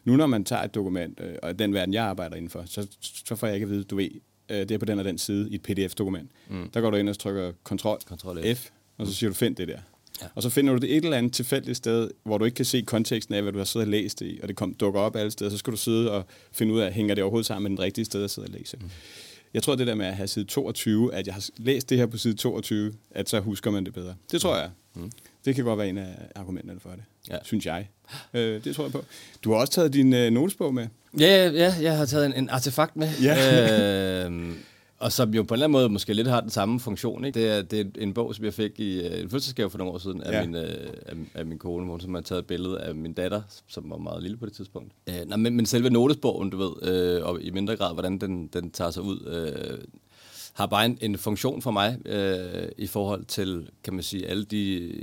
Nu 0.03 0.15
når 0.15 0.27
man 0.27 0.43
tager 0.43 0.63
et 0.63 0.75
dokument, 0.75 1.19
øh, 1.19 1.35
og 1.43 1.59
den 1.59 1.73
verden, 1.73 1.93
jeg 1.93 2.05
arbejder 2.05 2.35
indenfor, 2.35 2.63
så, 2.65 2.87
så 3.01 3.35
får 3.35 3.47
jeg 3.47 3.55
ikke 3.55 3.63
at 3.63 3.69
vide, 3.69 3.83
du 3.83 3.95
ved, 3.95 4.09
øh, 4.51 4.59
det 4.59 4.71
er 4.71 4.77
på 4.77 4.85
den 4.85 4.99
og 4.99 5.05
den 5.05 5.17
side 5.17 5.49
i 5.49 5.55
et 5.55 5.61
pdf-dokument. 5.61 6.31
Mm. 6.49 6.69
Der 6.69 6.81
går 6.81 6.89
du 6.89 6.97
ind 6.97 7.09
og 7.09 7.19
trykker 7.19 7.51
Ctrl, 7.67 8.17
Ctrl 8.17 8.55
F, 8.55 8.57
F 8.57 8.69
og 8.97 9.07
så 9.07 9.13
siger 9.13 9.29
du, 9.29 9.33
find 9.33 9.55
det 9.55 9.67
der. 9.67 9.79
Ja. 10.21 10.27
Og 10.35 10.43
så 10.43 10.49
finder 10.49 10.73
du 10.73 10.79
det 10.79 10.97
et 10.97 11.03
eller 11.03 11.17
andet 11.17 11.33
tilfældigt 11.33 11.77
sted, 11.77 12.11
hvor 12.23 12.37
du 12.37 12.45
ikke 12.45 12.55
kan 12.55 12.65
se 12.65 12.81
konteksten 12.81 13.35
af, 13.35 13.41
hvad 13.41 13.51
du 13.51 13.57
har 13.57 13.65
siddet 13.65 13.87
og 13.87 13.91
læst 13.91 14.21
i, 14.21 14.39
og 14.41 14.47
det 14.47 14.55
kom, 14.55 14.73
dukker 14.73 14.99
op 14.99 15.15
alle 15.15 15.31
steder, 15.31 15.51
så 15.51 15.57
skal 15.57 15.71
du 15.71 15.77
sidde 15.77 16.11
og 16.11 16.25
finde 16.51 16.73
ud 16.73 16.79
af, 16.79 16.93
hænger 16.93 17.15
det 17.15 17.23
overhovedet 17.23 17.45
sammen 17.45 17.63
med 17.63 17.77
den 17.77 17.83
rigtige 17.85 18.05
sted 18.05 18.23
at 18.23 18.31
sidde 18.31 18.45
og 18.45 18.51
læse. 18.51 18.77
Mm. 18.77 18.89
Jeg 19.53 19.63
tror, 19.63 19.75
det 19.75 19.87
der 19.87 19.95
med 19.95 20.05
at 20.05 20.15
have 20.15 20.27
side 20.27 20.45
22, 20.45 21.13
at 21.13 21.27
jeg 21.27 21.33
har 21.33 21.49
læst 21.57 21.89
det 21.89 21.97
her 21.97 22.05
på 22.05 22.17
side 22.17 22.33
22, 22.33 22.93
at 23.11 23.29
så 23.29 23.39
husker 23.39 23.71
man 23.71 23.85
det 23.85 23.93
bedre. 23.93 24.15
Det 24.31 24.41
tror 24.41 24.57
jeg. 24.57 24.69
Mm. 24.95 25.11
Det 25.45 25.55
kan 25.55 25.63
godt 25.63 25.79
være 25.79 25.89
en 25.89 25.97
af 25.97 26.15
argumenterne 26.35 26.79
for 26.79 26.89
det, 26.89 27.03
ja. 27.29 27.37
synes 27.43 27.65
jeg. 27.65 27.89
Øh, 28.33 28.63
det 28.63 28.75
tror 28.75 28.83
jeg 28.83 28.91
på. 28.91 29.05
Du 29.43 29.51
har 29.51 29.59
også 29.59 29.73
taget 29.73 29.93
din 29.93 30.13
øh, 30.13 30.31
notesbog 30.31 30.73
med. 30.73 30.87
Ja, 31.19 31.49
ja, 31.49 31.73
jeg 31.81 31.97
har 31.97 32.05
taget 32.05 32.25
en, 32.25 32.33
en 32.33 32.49
artefakt 32.49 32.95
med. 32.95 33.09
Ja. 33.23 34.27
øh, 34.27 34.55
og 35.01 35.11
som 35.11 35.33
jo 35.33 35.43
på 35.43 35.53
en 35.53 35.55
eller 35.55 35.65
anden 35.65 35.71
måde 35.71 35.89
måske 35.89 36.13
lidt 36.13 36.27
har 36.27 36.41
den 36.41 36.49
samme 36.49 36.79
funktion. 36.79 37.25
Ikke? 37.25 37.39
Det, 37.39 37.49
er, 37.49 37.61
det 37.61 37.79
er 37.79 38.01
en 38.03 38.13
bog, 38.13 38.35
som 38.35 38.45
jeg 38.45 38.53
fik 38.53 38.79
i 38.79 39.07
øh, 39.07 39.21
en 39.21 39.29
fødselsgave 39.29 39.69
for 39.69 39.77
nogle 39.77 39.93
år 39.93 39.97
siden 39.97 40.23
af, 40.23 40.31
ja. 40.31 40.45
min, 40.45 40.55
øh, 40.55 40.93
af, 41.05 41.13
af 41.33 41.45
min 41.45 41.57
kone, 41.59 41.85
hvor 41.85 41.97
som 41.97 42.13
har 42.13 42.21
taget 42.21 42.39
et 42.39 42.45
billede 42.45 42.79
af 42.79 42.95
min 42.95 43.13
datter, 43.13 43.41
som 43.67 43.89
var 43.89 43.97
meget 43.97 44.23
lille 44.23 44.37
på 44.37 44.45
det 44.45 44.53
tidspunkt. 44.53 44.93
Øh, 45.09 45.27
nej, 45.27 45.37
men, 45.37 45.55
men 45.55 45.65
selve 45.65 45.89
notesbogen, 45.89 46.49
du 46.49 46.57
ved, 46.57 46.93
øh, 46.93 47.25
og 47.25 47.41
i 47.41 47.49
mindre 47.49 47.75
grad, 47.75 47.93
hvordan 47.93 48.17
den, 48.17 48.47
den 48.47 48.71
tager 48.71 48.91
sig 48.91 49.03
ud, 49.03 49.27
øh, 49.27 49.77
har 50.53 50.65
bare 50.65 50.85
en, 50.85 50.97
en 51.01 51.17
funktion 51.17 51.61
for 51.61 51.71
mig 51.71 51.97
øh, 52.05 52.69
i 52.77 52.87
forhold 52.87 53.25
til, 53.25 53.69
kan 53.83 53.93
man 53.93 54.03
sige, 54.03 54.27
alle 54.27 54.45
de, 54.45 54.93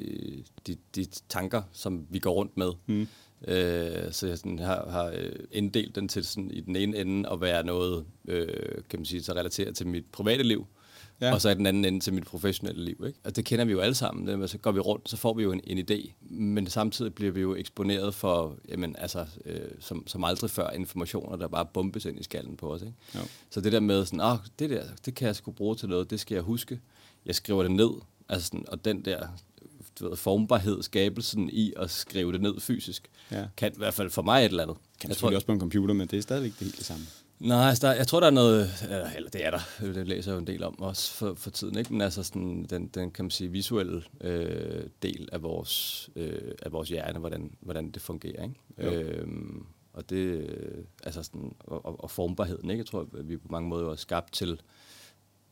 de, 0.67 0.77
de 0.97 1.07
tanker, 1.29 1.63
som 1.73 2.07
vi 2.11 2.19
går 2.19 2.33
rundt 2.33 2.57
med. 2.57 2.71
Mm. 2.87 3.09
Øh, 3.49 4.13
så 4.13 4.27
jeg 4.27 4.39
sådan 4.39 4.59
har, 4.59 4.91
har 4.91 5.13
øh, 5.15 5.33
inddelt 5.53 5.95
den 5.95 6.09
til 6.09 6.25
sådan, 6.25 6.51
i 6.51 6.61
den 6.61 6.77
ene 6.77 6.97
ende 6.97 7.29
at 7.29 7.41
være 7.41 7.65
noget, 7.65 8.05
øh, 8.29 8.47
kan 8.91 8.99
man 8.99 9.05
sige, 9.05 9.23
så 9.23 9.33
relateret 9.33 9.77
til 9.77 9.87
mit 9.87 10.05
private 10.13 10.43
liv, 10.43 10.67
ja. 11.21 11.35
og 11.35 11.41
så 11.41 11.49
i 11.49 11.55
den 11.55 11.67
anden 11.67 11.85
ende 11.85 12.01
til 12.01 12.13
mit 12.13 12.25
professionelle 12.25 12.85
liv. 12.85 13.05
Ikke? 13.07 13.19
Og 13.25 13.37
det 13.37 13.45
kender 13.45 13.65
vi 13.65 13.73
jo 13.73 13.81
alle 13.81 13.95
sammen. 13.95 14.27
Det, 14.27 14.51
så 14.51 14.59
går 14.59 14.73
vi 14.73 14.81
rundt, 14.81 15.11
så 15.11 15.17
får 15.17 15.35
vi 15.35 15.43
jo 15.43 15.53
en, 15.53 15.61
en 15.65 15.79
idé, 15.91 16.13
men 16.21 16.67
samtidig 16.67 17.15
bliver 17.15 17.33
vi 17.33 17.41
jo 17.41 17.55
eksponeret 17.55 18.15
for, 18.15 18.57
jamen, 18.69 18.97
altså, 18.99 19.27
øh, 19.45 19.61
som, 19.81 20.07
som 20.07 20.25
aldrig 20.25 20.51
før, 20.51 20.71
informationer, 20.71 21.37
der 21.37 21.49
bare 21.49 21.67
bombes 21.67 22.05
ind 22.05 22.21
i 22.21 22.23
skallen 22.23 22.57
på 22.57 22.73
os. 22.73 22.83
Ikke? 22.83 22.95
Ja. 23.15 23.21
Så 23.51 23.61
det 23.61 23.73
der 23.73 23.81
med 23.81 24.05
sådan, 24.05 24.21
åh, 24.21 24.39
det 24.59 24.71
der, 24.71 24.83
det 25.05 25.15
kan 25.15 25.27
jeg 25.27 25.37
sgu 25.37 25.51
bruge 25.51 25.77
til 25.77 25.89
noget, 25.89 26.11
det 26.11 26.21
skal 26.21 26.35
jeg 26.35 26.43
huske. 26.43 26.81
Jeg 27.27 27.35
skriver 27.35 27.63
det 27.63 27.73
ned, 27.73 27.91
altså 28.29 28.47
sådan, 28.47 28.65
og 28.69 28.85
den 28.85 29.05
der 29.05 29.27
du 30.01 30.09
ved, 30.09 30.17
formbarhed, 30.17 30.83
skabelsen 30.83 31.51
i 31.53 31.73
at 31.77 31.91
skrive 31.91 32.33
det 32.33 32.41
ned 32.41 32.61
fysisk, 32.61 33.11
ja. 33.31 33.45
kan 33.57 33.73
i 33.73 33.79
hvert 33.79 33.95
fald 33.95 34.11
for 34.11 34.23
mig 34.23 34.41
et 34.41 34.45
eller 34.45 34.63
andet. 34.63 34.77
Kan 35.01 35.11
selvfølgelig 35.11 35.35
tror, 35.35 35.37
også 35.37 35.47
på 35.47 35.53
en 35.53 35.61
computer, 35.61 35.95
men 35.95 36.09
det 36.09 36.17
er 36.17 36.23
stadigvæk 36.23 36.53
det 36.53 36.61
helt 36.61 36.79
det 36.79 36.87
samme. 36.87 37.05
Nej, 37.41 37.69
altså 37.69 37.87
der, 37.87 37.95
jeg 37.95 38.07
tror, 38.07 38.21
der 38.21 38.27
er 38.27 38.31
noget, 38.31 38.71
eller 39.17 39.31
det 39.31 39.47
er 39.47 39.51
der, 39.51 39.61
det 39.81 40.09
læser 40.09 40.31
jeg 40.31 40.37
jo 40.37 40.41
en 40.41 40.47
del 40.47 40.65
om 40.65 40.81
også 40.81 41.13
for, 41.13 41.35
for 41.35 41.51
tiden, 41.51 41.79
ikke? 41.79 41.93
men 41.93 42.01
altså 42.01 42.23
sådan, 42.23 42.67
den, 42.71 42.89
den 42.89 43.11
kan 43.11 43.25
man 43.25 43.31
sige, 43.31 43.51
visuelle 43.51 44.03
øh, 44.21 44.85
del 45.03 45.29
af 45.33 45.43
vores, 45.43 46.11
øh, 46.17 46.53
af 46.63 46.73
vores 46.73 46.89
hjerne, 46.89 47.19
hvordan, 47.19 47.53
hvordan 47.61 47.91
det 47.91 48.03
fungerer. 48.03 48.43
Ikke? 48.43 48.97
Øhm, 48.97 49.67
og 49.93 50.11
det, 50.11 50.47
altså 51.03 51.23
sådan, 51.23 51.55
og, 51.61 52.05
og 52.05 52.11
formbarheden, 52.11 52.71
ikke? 52.71 52.81
jeg 52.81 52.87
tror, 52.87 53.01
at 53.19 53.29
vi 53.29 53.37
på 53.37 53.49
mange 53.51 53.69
måder 53.69 53.91
er 53.91 53.97
skabt 53.97 54.33
til 54.33 54.61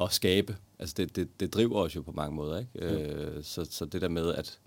at 0.00 0.12
skabe. 0.12 0.56
Altså 0.78 0.94
det, 0.96 1.16
det, 1.16 1.40
det 1.40 1.54
driver 1.54 1.80
os 1.80 1.96
jo 1.96 2.02
på 2.02 2.12
mange 2.12 2.36
måder. 2.36 2.58
Ikke? 2.58 2.70
Øh, 2.76 3.44
så, 3.44 3.66
så 3.70 3.84
det 3.84 4.02
der 4.02 4.08
med, 4.08 4.34
at 4.34 4.58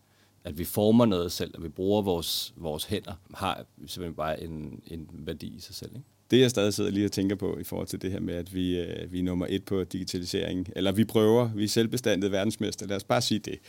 at 0.43 0.57
vi 0.57 0.63
former 0.63 1.05
noget 1.05 1.31
selv, 1.31 1.51
at 1.55 1.63
vi 1.63 1.69
bruger 1.69 2.01
vores, 2.01 2.53
vores 2.57 2.83
hænder, 2.83 3.13
har 3.33 3.65
simpelthen 3.79 4.13
bare 4.13 4.43
en, 4.43 4.81
en 4.87 5.09
værdi 5.11 5.47
i 5.47 5.59
sig 5.59 5.75
selv. 5.75 5.91
Ikke? 5.95 6.07
Det 6.31 6.39
jeg 6.39 6.49
stadig 6.49 6.73
sidder 6.73 6.91
lige 6.91 7.05
og 7.05 7.11
tænker 7.11 7.35
på 7.35 7.57
i 7.57 7.63
forhold 7.63 7.87
til 7.87 8.01
det 8.01 8.11
her 8.11 8.19
med, 8.19 8.33
at 8.33 8.53
vi, 8.53 8.79
øh, 8.79 9.11
vi 9.11 9.19
er 9.19 9.23
nummer 9.23 9.45
et 9.49 9.65
på 9.65 9.83
digitalisering, 9.83 10.69
eller 10.75 10.91
vi 10.91 11.05
prøver, 11.05 11.53
vi 11.53 11.63
er 11.63 11.67
selvbestandet 11.67 12.31
verdensmester, 12.31 12.87
lad 12.87 12.95
os 12.95 13.03
bare 13.03 13.21
sige 13.21 13.39
det. 13.39 13.59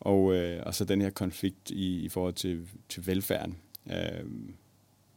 Og, 0.00 0.34
øh, 0.34 0.62
og 0.66 0.74
så 0.74 0.84
den 0.84 1.00
her 1.00 1.10
konflikt 1.10 1.70
i, 1.70 2.04
i 2.04 2.08
forhold 2.08 2.34
til, 2.34 2.68
til 2.88 3.06
velfærden. 3.06 3.56
Øh, 3.90 4.24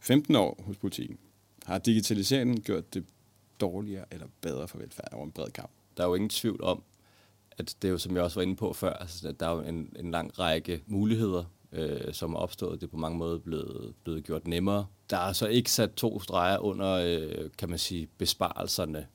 15 0.00 0.36
år 0.36 0.62
hos 0.66 0.76
politikken. 0.76 1.18
Har 1.66 1.78
digitaliseringen 1.78 2.60
gjort 2.60 2.94
det 2.94 3.04
dårligere 3.60 4.04
eller 4.10 4.26
bedre 4.40 4.68
for 4.68 4.78
velfærden 4.78 5.14
over 5.14 5.24
en 5.24 5.32
bred 5.32 5.50
kamp? 5.50 5.70
Der 5.96 6.02
er 6.02 6.08
jo 6.08 6.14
ingen 6.14 6.30
tvivl 6.30 6.62
om, 6.62 6.82
at 7.50 7.76
det 7.82 7.88
er 7.88 7.92
jo, 7.92 7.98
som 7.98 8.14
jeg 8.14 8.22
også 8.22 8.40
var 8.40 8.42
inde 8.42 8.56
på 8.56 8.72
før, 8.72 8.92
altså, 8.92 9.28
at 9.28 9.40
der 9.40 9.48
er 9.48 9.54
jo 9.54 9.60
en, 9.60 9.96
en 9.98 10.10
lang 10.10 10.38
række 10.38 10.82
muligheder, 10.86 11.44
øh, 11.72 12.12
som 12.12 12.34
er 12.34 12.38
opstået. 12.38 12.80
Det 12.80 12.86
er 12.86 12.90
på 12.90 12.96
mange 12.96 13.18
måder 13.18 13.38
blevet, 13.38 13.94
blevet 14.04 14.24
gjort 14.24 14.46
nemmere. 14.46 14.86
Der 15.10 15.16
er 15.16 15.32
så 15.32 15.46
ikke 15.46 15.70
sat 15.70 15.92
to 15.92 16.20
streger 16.20 16.58
under, 16.58 16.92
øh, 16.92 17.50
kan 17.58 17.68
man 17.68 17.78
sige, 17.78 18.08
besparelserne, 18.18 19.06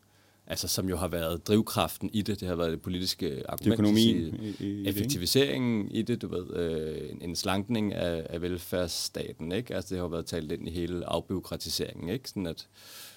altså 0.48 0.68
som 0.68 0.90
jo 0.90 0.98
har 0.98 1.08
været 1.08 1.48
drivkraften 1.48 2.10
i 2.14 2.22
det. 2.22 2.40
Det 2.40 2.48
har 2.48 2.56
været 2.56 2.72
det 2.72 2.82
politiske 2.82 3.44
argument. 3.50 3.74
Økonomien. 3.74 4.36
I, 4.36 4.66
i, 4.66 4.88
effektiviseringen 4.88 5.92
i 5.92 6.02
det, 6.02 6.22
du 6.22 6.28
ved, 6.28 6.56
øh, 6.56 7.12
en, 7.12 7.22
en 7.22 7.36
slankning 7.36 7.94
af, 7.94 8.28
af 8.30 8.42
velfærdsstaten, 8.42 9.52
ikke? 9.52 9.76
Altså 9.76 9.96
det 9.96 10.02
har 10.02 10.08
været 10.08 10.26
talt 10.26 10.52
ind 10.52 10.68
i 10.68 10.72
hele 10.72 11.06
afbiokratiseringen, 11.06 12.10
ikke? 12.10 12.30
Sådan 12.30 12.48
at 12.48 12.68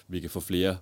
vi 0.07 0.19
kan 0.19 0.29
få 0.29 0.39
flere 0.39 0.77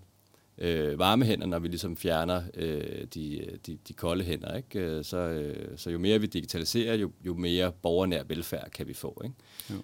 øh, 0.58 1.00
varme 1.00 1.26
hænder, 1.26 1.48
når 1.48 1.60
vi 1.60 1.68
ligesom 1.68 1.98
fjerner 1.98 2.44
øh, 2.54 3.06
de, 3.14 3.58
de, 3.68 3.78
de 3.88 3.94
kolde 3.94 4.24
hænder. 4.24 4.56
Ikke? 4.56 4.80
Øh, 4.80 5.06
så, 5.06 5.18
øh, 5.18 5.78
så 5.78 5.90
jo 5.90 6.00
mere 6.00 6.20
vi 6.20 6.28
digitaliserer, 6.28 6.96
jo, 6.96 7.12
jo 7.26 7.34
mere 7.34 7.72
borgernær 7.72 8.24
velfærd 8.24 8.72
kan 8.72 8.88
vi 8.88 8.94
få. 8.94 9.22
Ikke? 9.24 9.36
Jo. 9.70 9.76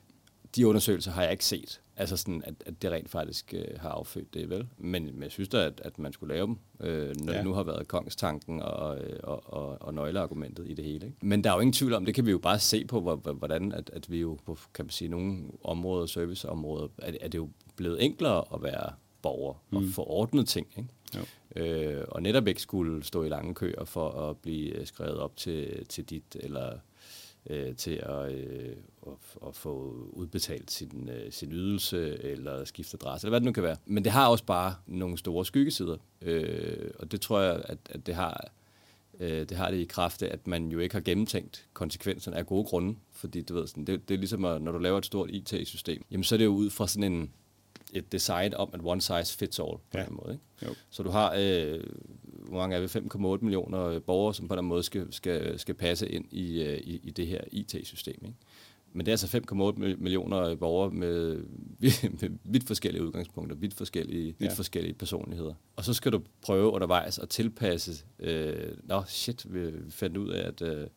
De 0.55 0.67
undersøgelser 0.67 1.11
har 1.11 1.23
jeg 1.23 1.31
ikke 1.31 1.45
set, 1.45 1.81
altså 1.97 2.17
sådan, 2.17 2.43
at, 2.45 2.53
at 2.65 2.81
det 2.81 2.91
rent 2.91 3.09
faktisk 3.09 3.53
øh, 3.57 3.79
har 3.79 3.89
affødt 3.89 4.33
det, 4.33 4.49
vel? 4.49 4.67
Men, 4.77 5.05
men 5.05 5.23
jeg 5.23 5.31
synes 5.31 5.49
da, 5.49 5.65
at, 5.65 5.81
at 5.85 5.99
man 5.99 6.13
skulle 6.13 6.35
lave 6.35 6.47
dem, 6.47 6.57
øh, 6.79 7.15
når 7.19 7.31
ja. 7.31 7.37
det 7.37 7.45
nu 7.45 7.53
har 7.53 7.63
været 7.63 7.87
kongstanken 7.87 8.61
og, 8.61 8.97
øh, 8.99 9.19
og, 9.23 9.53
og, 9.53 9.81
og 9.81 9.93
nøgleargumentet 9.93 10.69
i 10.69 10.73
det 10.73 10.85
hele. 10.85 11.05
Ikke? 11.05 11.17
Men 11.21 11.43
der 11.43 11.49
er 11.49 11.53
jo 11.53 11.59
ingen 11.59 11.73
tvivl 11.73 11.93
om, 11.93 12.05
det 12.05 12.15
kan 12.15 12.25
vi 12.25 12.31
jo 12.31 12.37
bare 12.37 12.59
se 12.59 12.85
på, 12.85 12.99
hvordan 13.15 13.71
at, 13.71 13.89
at 13.93 14.11
vi 14.11 14.19
jo 14.19 14.37
på, 14.45 14.57
kan 14.73 14.85
man 14.85 14.89
sige, 14.89 15.09
nogle 15.09 15.43
områder, 15.63 16.05
serviceområder, 16.05 16.87
er, 16.97 17.11
er 17.21 17.27
det 17.27 17.37
jo 17.37 17.49
blevet 17.75 18.03
enklere 18.03 18.43
at 18.53 18.63
være 18.63 18.93
borger 19.21 19.53
og 19.71 19.81
mm. 19.81 19.91
få 19.91 20.03
ordnet 20.03 20.47
ting. 20.47 20.67
Ikke? 20.77 20.89
Jo. 21.15 21.21
Øh, 21.55 22.05
og 22.09 22.21
netop 22.21 22.47
ikke 22.47 22.61
skulle 22.61 23.03
stå 23.03 23.23
i 23.23 23.29
lange 23.29 23.55
køer 23.55 23.85
for 23.85 24.09
at 24.09 24.37
blive 24.37 24.69
øh, 24.69 24.87
skrevet 24.87 25.17
op 25.17 25.35
til, 25.35 25.85
til 25.85 26.05
dit, 26.05 26.37
eller 26.39 26.77
øh, 27.49 27.75
til 27.75 27.91
at, 27.91 28.31
øh, 28.31 28.75
at, 29.11 29.47
at 29.47 29.55
få 29.55 29.93
udbetalt 30.13 30.71
sin, 30.71 31.09
øh, 31.09 31.31
sin 31.31 31.51
ydelse, 31.51 32.23
eller 32.23 32.65
skifte 32.65 32.97
adresse, 33.01 33.27
eller 33.27 33.31
hvad 33.31 33.39
det 33.39 33.45
nu 33.45 33.51
kan 33.51 33.63
være. 33.63 33.77
Men 33.85 34.03
det 34.03 34.11
har 34.11 34.27
også 34.27 34.45
bare 34.45 34.75
nogle 34.87 35.17
store 35.17 35.45
skyggesider, 35.45 35.97
øh, 36.21 36.91
og 36.99 37.11
det 37.11 37.21
tror 37.21 37.39
jeg, 37.39 37.61
at, 37.65 37.77
at 37.89 38.07
det 38.07 38.15
har 38.15 38.51
øh, 39.19 39.49
det 39.49 39.57
har 39.57 39.71
det 39.71 39.77
i 39.77 39.85
kraft 39.85 40.23
af, 40.23 40.33
at 40.33 40.47
man 40.47 40.71
jo 40.71 40.79
ikke 40.79 40.95
har 40.95 41.01
gennemtænkt 41.01 41.65
konsekvenserne 41.73 42.37
af 42.37 42.45
gode 42.45 42.63
grunde, 42.63 42.95
fordi 43.11 43.41
du 43.41 43.53
ved, 43.53 43.67
sådan, 43.67 43.85
det, 43.85 44.09
det 44.09 44.13
er 44.13 44.19
ligesom, 44.19 44.45
at 44.45 44.61
når 44.61 44.71
du 44.71 44.77
laver 44.77 44.97
et 44.97 45.05
stort 45.05 45.29
IT-system, 45.29 46.05
jamen 46.11 46.23
så 46.23 46.35
er 46.35 46.37
det 46.37 46.45
jo 46.45 46.51
ud 46.51 46.69
fra 46.69 46.87
sådan 46.87 47.13
en, 47.13 47.31
et 47.93 48.11
design 48.11 48.53
om, 48.53 48.69
at 48.73 48.79
one 48.83 49.01
size 49.01 49.37
fits 49.37 49.59
all 49.59 49.77
på 49.91 49.97
ja. 49.97 50.05
en 50.05 50.19
måde. 50.23 50.33
Ikke? 50.33 50.65
Jo. 50.65 50.75
Så 50.89 51.03
du 51.03 51.09
har, 51.09 51.35
øh, 51.37 51.83
hvor 52.47 52.57
mange 52.57 52.75
er 52.75 52.79
vi, 52.79 52.85
5,8 52.85 53.43
millioner 53.43 53.99
borgere, 53.99 54.33
som 54.33 54.47
på 54.47 54.55
den 54.55 54.65
måde 54.65 54.83
skal, 54.83 55.13
skal, 55.13 55.59
skal 55.59 55.75
passe 55.75 56.09
ind 56.09 56.25
i, 56.31 56.63
øh, 56.63 56.77
i, 56.77 56.99
i 57.03 57.11
det 57.11 57.27
her 57.27 57.41
IT-system. 57.51 58.15
Ikke? 58.21 58.35
Men 58.97 59.05
det 59.05 59.11
er 59.11 59.13
altså 59.13 59.37
5,8 59.37 60.01
millioner 60.01 60.55
borgere 60.55 60.91
med, 60.91 61.35
med 62.21 62.29
vidt 62.43 62.67
forskellige 62.67 63.03
udgangspunkter, 63.03 63.55
vidt 63.55 63.73
forskellige, 63.73 64.27
ja. 64.27 64.45
vidt 64.45 64.55
forskellige 64.55 64.93
personligheder. 64.93 65.53
Og 65.75 65.85
så 65.85 65.93
skal 65.93 66.11
du 66.11 66.21
prøve 66.41 66.71
undervejs 66.71 67.19
at 67.19 67.29
tilpasse, 67.29 68.05
øh, 68.19 68.77
nå 68.83 69.03
shit, 69.07 69.53
vi 69.53 69.71
fandt 69.89 70.17
ud 70.17 70.29
af, 70.29 70.47
at... 70.47 70.61
Øh, 70.61 70.87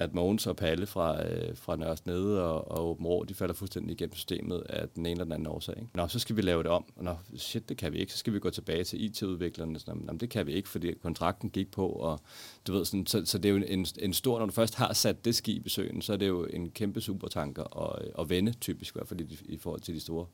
at 0.00 0.14
Mogens 0.14 0.46
og 0.46 0.56
Palle 0.56 0.86
fra, 0.86 1.26
øh, 1.26 1.56
fra 1.56 1.76
Nørres 1.76 2.06
Nede 2.06 2.44
og, 2.44 2.70
og 2.70 2.90
Åben 2.90 3.06
Rå, 3.06 3.24
de 3.24 3.34
falder 3.34 3.54
fuldstændig 3.54 3.92
igennem 3.92 4.14
systemet 4.14 4.60
af 4.60 4.88
den 4.88 5.06
ene 5.06 5.10
eller 5.10 5.24
den 5.24 5.32
anden 5.32 5.46
årsag. 5.46 5.74
Ikke? 5.76 5.88
Nå, 5.94 6.08
så 6.08 6.18
skal 6.18 6.36
vi 6.36 6.42
lave 6.42 6.62
det 6.62 6.70
om. 6.70 6.84
Nå, 6.96 7.16
shit, 7.36 7.68
det 7.68 7.76
kan 7.76 7.92
vi 7.92 7.98
ikke. 7.98 8.12
Så 8.12 8.18
skal 8.18 8.32
vi 8.32 8.38
gå 8.38 8.50
tilbage 8.50 8.84
til 8.84 9.04
IT-udviklerne. 9.04 9.78
Nå, 9.86 10.12
det 10.12 10.30
kan 10.30 10.46
vi 10.46 10.52
ikke, 10.52 10.68
fordi 10.68 10.92
kontrakten 10.92 11.50
gik 11.50 11.70
på. 11.70 11.88
Og, 11.88 12.20
du 12.66 12.72
ved, 12.72 12.84
sådan, 12.84 13.06
så, 13.06 13.22
så 13.24 13.38
det 13.38 13.48
er 13.48 13.52
jo 13.52 13.62
en, 13.66 13.86
en 13.98 14.12
stor, 14.12 14.38
når 14.38 14.46
du 14.46 14.52
først 14.52 14.74
har 14.74 14.92
sat 14.92 15.24
det 15.24 15.34
skib 15.34 15.66
i 15.66 15.68
søen, 15.68 16.02
så 16.02 16.12
er 16.12 16.16
det 16.16 16.28
jo 16.28 16.44
en 16.44 16.70
kæmpe 16.70 17.00
supertanker 17.00 17.82
at, 17.82 18.08
at 18.18 18.30
vende, 18.30 18.52
typisk 18.52 18.94
i 18.94 18.98
hvert 18.98 19.08
fald 19.08 19.20
i, 19.20 19.38
i 19.44 19.58
forhold 19.58 19.80
til 19.80 19.94
de 19.94 20.00
store, 20.00 20.26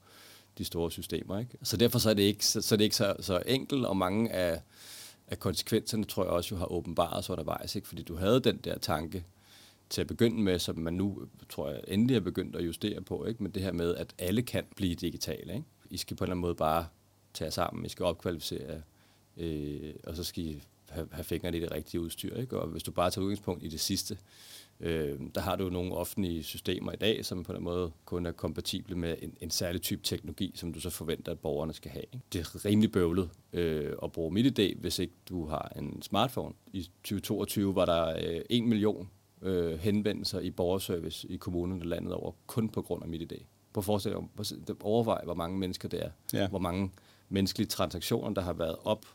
de 0.59 0.65
store 0.65 0.91
systemer. 0.91 1.39
Ikke? 1.39 1.59
Så 1.63 1.77
derfor 1.77 1.99
så 1.99 2.11
er 2.11 2.15
det 2.15 2.23
ikke 2.23 2.47
så, 2.47 2.63
så, 2.63 2.75
er 2.75 2.77
det 2.77 2.85
ikke 2.85 2.97
så, 2.97 3.15
så 3.21 3.43
enkelt, 3.47 3.87
og 3.87 3.97
mange 3.97 4.33
af, 4.33 4.61
af 5.29 5.39
konsekvenserne 5.39 6.05
tror 6.05 6.25
jeg 6.25 6.33
også 6.33 6.55
jo 6.55 6.59
har 6.59 6.73
åbenbaret 6.73 7.25
sig 7.25 7.33
undervejs, 7.33 7.77
ikke? 7.77 7.89
fordi 7.89 8.03
du 8.03 8.17
havde 8.17 8.41
den 8.41 8.57
der 8.57 8.79
tanke, 8.79 9.25
til 9.91 10.01
at 10.01 10.07
begynde 10.07 10.43
med, 10.43 10.59
som 10.59 10.79
man 10.79 10.95
nu, 10.95 11.23
tror 11.49 11.71
jeg, 11.71 11.81
endelig 11.89 12.17
er 12.17 12.21
begyndt 12.21 12.57
at 12.57 12.67
justere 12.67 13.01
på, 13.01 13.25
ikke? 13.25 13.43
men 13.43 13.53
det 13.53 13.63
her 13.63 13.73
med, 13.73 13.95
at 13.95 14.15
alle 14.19 14.43
kan 14.43 14.65
blive 14.77 14.95
digitale. 14.95 15.55
Ikke? 15.55 15.67
I 15.91 15.97
skal 15.97 16.17
på 16.17 16.25
en 16.25 16.27
eller 16.27 16.33
anden 16.33 16.41
måde 16.41 16.55
bare 16.55 16.87
tage 17.35 17.51
sammen, 17.51 17.87
I 17.87 17.89
skal 17.89 18.05
opkvalificere, 18.05 18.83
øh, 19.37 19.95
og 20.05 20.17
så 20.17 20.25
skal 20.25 20.45
I 20.45 20.63
have, 20.89 21.09
have 21.13 21.25
fingrene 21.25 21.57
i 21.57 21.61
det 21.61 21.73
rigtige 21.73 22.01
udstyr. 22.01 22.37
Ikke? 22.37 22.61
Og 22.61 22.69
hvis 22.69 22.83
du 22.83 22.91
bare 22.91 23.11
tager 23.11 23.25
udgangspunkt 23.25 23.65
i 23.65 23.69
det 23.69 23.81
sidste, 23.81 24.19
øh, 24.81 25.21
der 25.35 25.41
har 25.41 25.57
du 25.57 25.71
nogle 25.71 25.95
offentlige 25.95 26.43
systemer 26.43 26.93
i 26.93 26.97
dag, 26.97 27.25
som 27.25 27.45
på 27.45 27.53
den 27.53 27.63
måde 27.63 27.93
kun 28.05 28.27
er 28.27 28.33
kompatible 28.33 28.97
med 28.97 29.17
en, 29.23 29.37
en 29.41 29.51
særlig 29.51 29.83
type 29.83 30.03
teknologi, 30.03 30.53
som 30.55 30.73
du 30.73 30.81
så 30.81 30.91
forventer, 30.91 31.33
at 31.33 31.39
borgerne 31.39 31.73
skal 31.73 31.91
have. 31.91 32.05
Ikke? 32.13 32.25
Det 32.33 32.41
er 32.41 32.65
rimelig 32.65 32.93
bøvlet 32.93 33.31
øh, 33.53 33.93
at 34.03 34.13
bruge 34.13 34.35
MitID, 34.35 34.75
hvis 34.77 34.99
ikke 34.99 35.15
du 35.29 35.47
har 35.47 35.73
en 35.77 36.03
smartphone. 36.03 36.55
I 36.73 36.83
2022 36.83 37.75
var 37.75 37.85
der 37.85 38.17
øh, 38.17 38.41
1 38.51 38.65
million 38.65 39.11
øh, 39.47 39.79
henvendelser 39.79 40.41
i 40.41 40.51
borgerservice 40.51 41.29
i 41.29 41.37
kommunerne 41.37 41.85
landet 41.85 42.13
over, 42.13 42.33
kun 42.47 42.69
på 42.69 42.83
grund 42.83 43.03
af 43.03 43.09
mit 43.09 43.33
idé. 43.33 43.45
På 43.73 43.83
forestil 43.83 44.13
dig, 44.67 44.77
overvej, 44.81 45.21
hvor 45.25 45.35
mange 45.35 45.59
mennesker 45.59 45.89
det 45.89 46.05
er. 46.05 46.11
Ja. 46.33 46.49
Hvor 46.49 46.59
mange 46.59 46.91
menneskelige 47.29 47.69
transaktioner, 47.69 48.31
der 48.31 48.43
har 48.43 48.53
været 48.53 48.77
op 48.85 49.07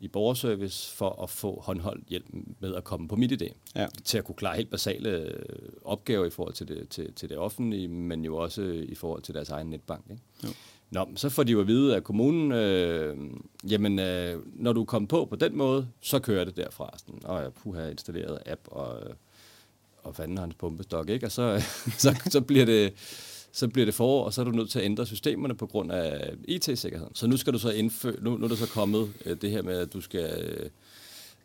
i 0.00 0.08
borgerservice 0.08 0.96
for 0.96 1.22
at 1.22 1.30
få 1.30 1.60
håndholdt 1.60 2.06
hjælp 2.08 2.26
med 2.60 2.74
at 2.74 2.84
komme 2.84 3.08
på 3.08 3.16
mit 3.16 3.42
idé. 3.42 3.54
Ja. 3.74 3.86
Til 4.04 4.18
at 4.18 4.24
kunne 4.24 4.34
klare 4.34 4.56
helt 4.56 4.70
basale 4.70 5.10
øh, 5.10 5.68
opgaver 5.84 6.26
i 6.26 6.30
forhold 6.30 6.54
til 6.54 6.68
det, 6.68 6.88
til, 6.88 7.14
til 7.14 7.28
det 7.28 7.38
offentlige, 7.38 7.88
men 7.88 8.24
jo 8.24 8.36
også 8.36 8.62
i 8.62 8.94
forhold 8.94 9.22
til 9.22 9.34
deres 9.34 9.50
egen 9.50 9.66
netbank. 9.66 10.04
Ikke? 10.10 10.22
Jo. 10.44 10.48
Nå, 10.90 11.08
så 11.16 11.28
får 11.28 11.42
de 11.42 11.52
jo 11.52 11.60
at 11.60 11.66
vide 11.66 11.96
af 11.96 12.04
kommunen, 12.04 12.52
øh, 12.52 13.16
jamen, 13.70 13.98
øh, 13.98 14.42
når 14.54 14.72
du 14.72 14.84
kommer 14.84 15.08
på 15.08 15.24
på 15.24 15.36
den 15.36 15.56
måde, 15.56 15.88
så 16.00 16.18
kører 16.18 16.44
det 16.44 16.56
derfra. 16.56 16.94
Sådan, 16.98 17.20
og 17.24 17.42
jeg 17.42 17.52
puha 17.52 17.88
installeret 17.88 18.38
app, 18.46 18.60
og 18.66 19.02
øh, 19.06 19.14
og 20.06 20.16
fanden 20.16 20.38
hans 20.38 20.54
pumpestok, 20.54 21.10
ikke? 21.10 21.26
Og 21.26 21.32
så, 21.32 21.62
så, 21.98 22.20
så, 22.30 22.40
bliver 22.40 22.64
det, 22.64 22.92
så 23.52 23.68
bliver 23.68 23.84
det 23.84 23.94
forår, 23.94 24.24
og 24.24 24.32
så 24.32 24.40
er 24.40 24.44
du 24.44 24.50
nødt 24.50 24.70
til 24.70 24.78
at 24.78 24.84
ændre 24.84 25.06
systemerne 25.06 25.54
på 25.54 25.66
grund 25.66 25.92
af 25.92 26.30
IT-sikkerheden. 26.48 27.14
Så 27.14 27.26
nu 27.26 27.36
skal 27.36 27.52
du 27.52 27.58
så 27.58 27.70
indføre, 27.70 28.14
nu, 28.22 28.36
nu 28.36 28.44
er 28.44 28.48
der 28.48 28.56
så 28.56 28.68
kommet 28.68 29.12
øh, 29.26 29.36
det 29.40 29.50
her 29.50 29.62
med, 29.62 29.78
at 29.78 29.92
du 29.92 30.00
skal 30.00 30.60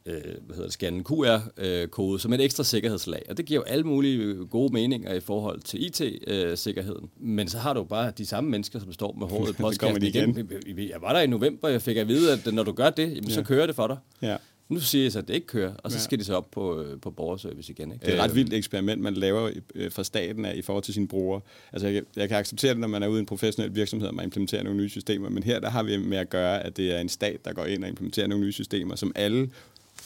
øh, 0.06 0.14
hvad 0.46 0.56
hedder 0.56 0.64
det, 0.64 0.74
scanne 0.74 1.04
QR-kode 1.04 2.20
som 2.20 2.34
et 2.34 2.42
ekstra 2.42 2.64
sikkerhedslag. 2.64 3.22
Og 3.30 3.38
det 3.38 3.46
giver 3.46 3.60
jo 3.60 3.64
alle 3.64 3.84
mulige 3.84 4.36
gode 4.46 4.74
meninger 4.74 5.14
i 5.14 5.20
forhold 5.20 5.60
til 5.60 5.86
IT-sikkerheden. 5.86 7.10
Men 7.20 7.48
så 7.48 7.58
har 7.58 7.74
du 7.74 7.84
bare 7.84 8.12
de 8.18 8.26
samme 8.26 8.50
mennesker, 8.50 8.80
som 8.80 8.94
står 8.94 9.16
med 9.20 9.28
håret 9.28 9.56
på 9.62 9.72
igen. 9.72 10.04
igen. 10.04 10.90
Jeg 10.90 11.02
var 11.02 11.14
der 11.14 11.20
i 11.20 11.28
november, 11.28 11.68
jeg 11.68 11.82
fik 11.82 11.98
at 11.98 12.08
vide, 12.08 12.34
at 12.34 12.54
når 12.54 12.64
du 12.64 12.72
gør 12.72 12.90
det, 12.90 13.10
jamen, 13.10 13.30
ja. 13.30 13.34
så 13.34 13.44
kører 13.44 13.66
det 13.66 13.76
for 13.76 13.88
dig. 13.88 13.98
Ja. 14.22 14.38
Nu 14.72 14.80
siger 14.80 15.04
jeg 15.04 15.12
så, 15.12 15.20
at 15.20 15.28
det 15.28 15.34
ikke 15.34 15.48
kører, 15.48 15.74
og 15.74 15.92
så 15.92 15.98
ja. 15.98 16.04
skal 16.04 16.20
de 16.20 16.24
så 16.24 16.36
op 16.36 16.52
på, 16.52 16.82
øh, 16.82 17.02
på 17.02 17.12
borgerservice 17.12 17.72
igen. 17.72 17.92
Ikke? 17.92 18.06
Det 18.06 18.14
er 18.14 18.18
et 18.18 18.24
ret 18.24 18.36
vildt 18.36 18.54
eksperiment, 18.54 19.02
man 19.02 19.14
laver 19.14 19.52
øh, 19.76 19.92
fra 19.92 20.04
staten 20.04 20.46
af 20.46 20.56
i 20.56 20.62
forhold 20.62 20.84
til 20.84 20.94
sine 20.94 21.08
brugere. 21.08 21.42
Altså, 21.74 21.88
jeg, 21.88 22.04
jeg 22.16 22.30
kan 22.30 22.38
acceptere 22.38 22.72
det, 22.72 22.80
når 22.80 22.88
man 22.88 23.04
er 23.04 23.08
ude 23.08 23.18
i 23.18 23.20
en 23.20 23.26
professionel 23.26 23.76
virksomhed, 23.76 24.08
og 24.08 24.16
man 24.16 24.26
implementerer 24.26 24.64
nogle 24.64 24.78
nye 24.78 24.90
systemer, 24.90 25.30
men 25.30 25.44
her 25.44 25.60
der 25.60 25.70
har 25.70 25.84
vi 25.84 25.98
med 25.98 26.18
at 26.18 26.30
gøre, 26.30 26.64
at 26.64 26.78
det 26.78 26.96
er 26.96 27.00
en 27.00 27.10
stat, 27.10 27.46
der 27.46 27.54
går 27.54 27.66
ind 27.66 27.84
og 27.84 27.90
implementerer 27.90 28.28
nogle 28.28 28.46
nye 28.46 28.52
systemer, 28.52 28.96
som 28.96 29.12
alle 29.16 29.50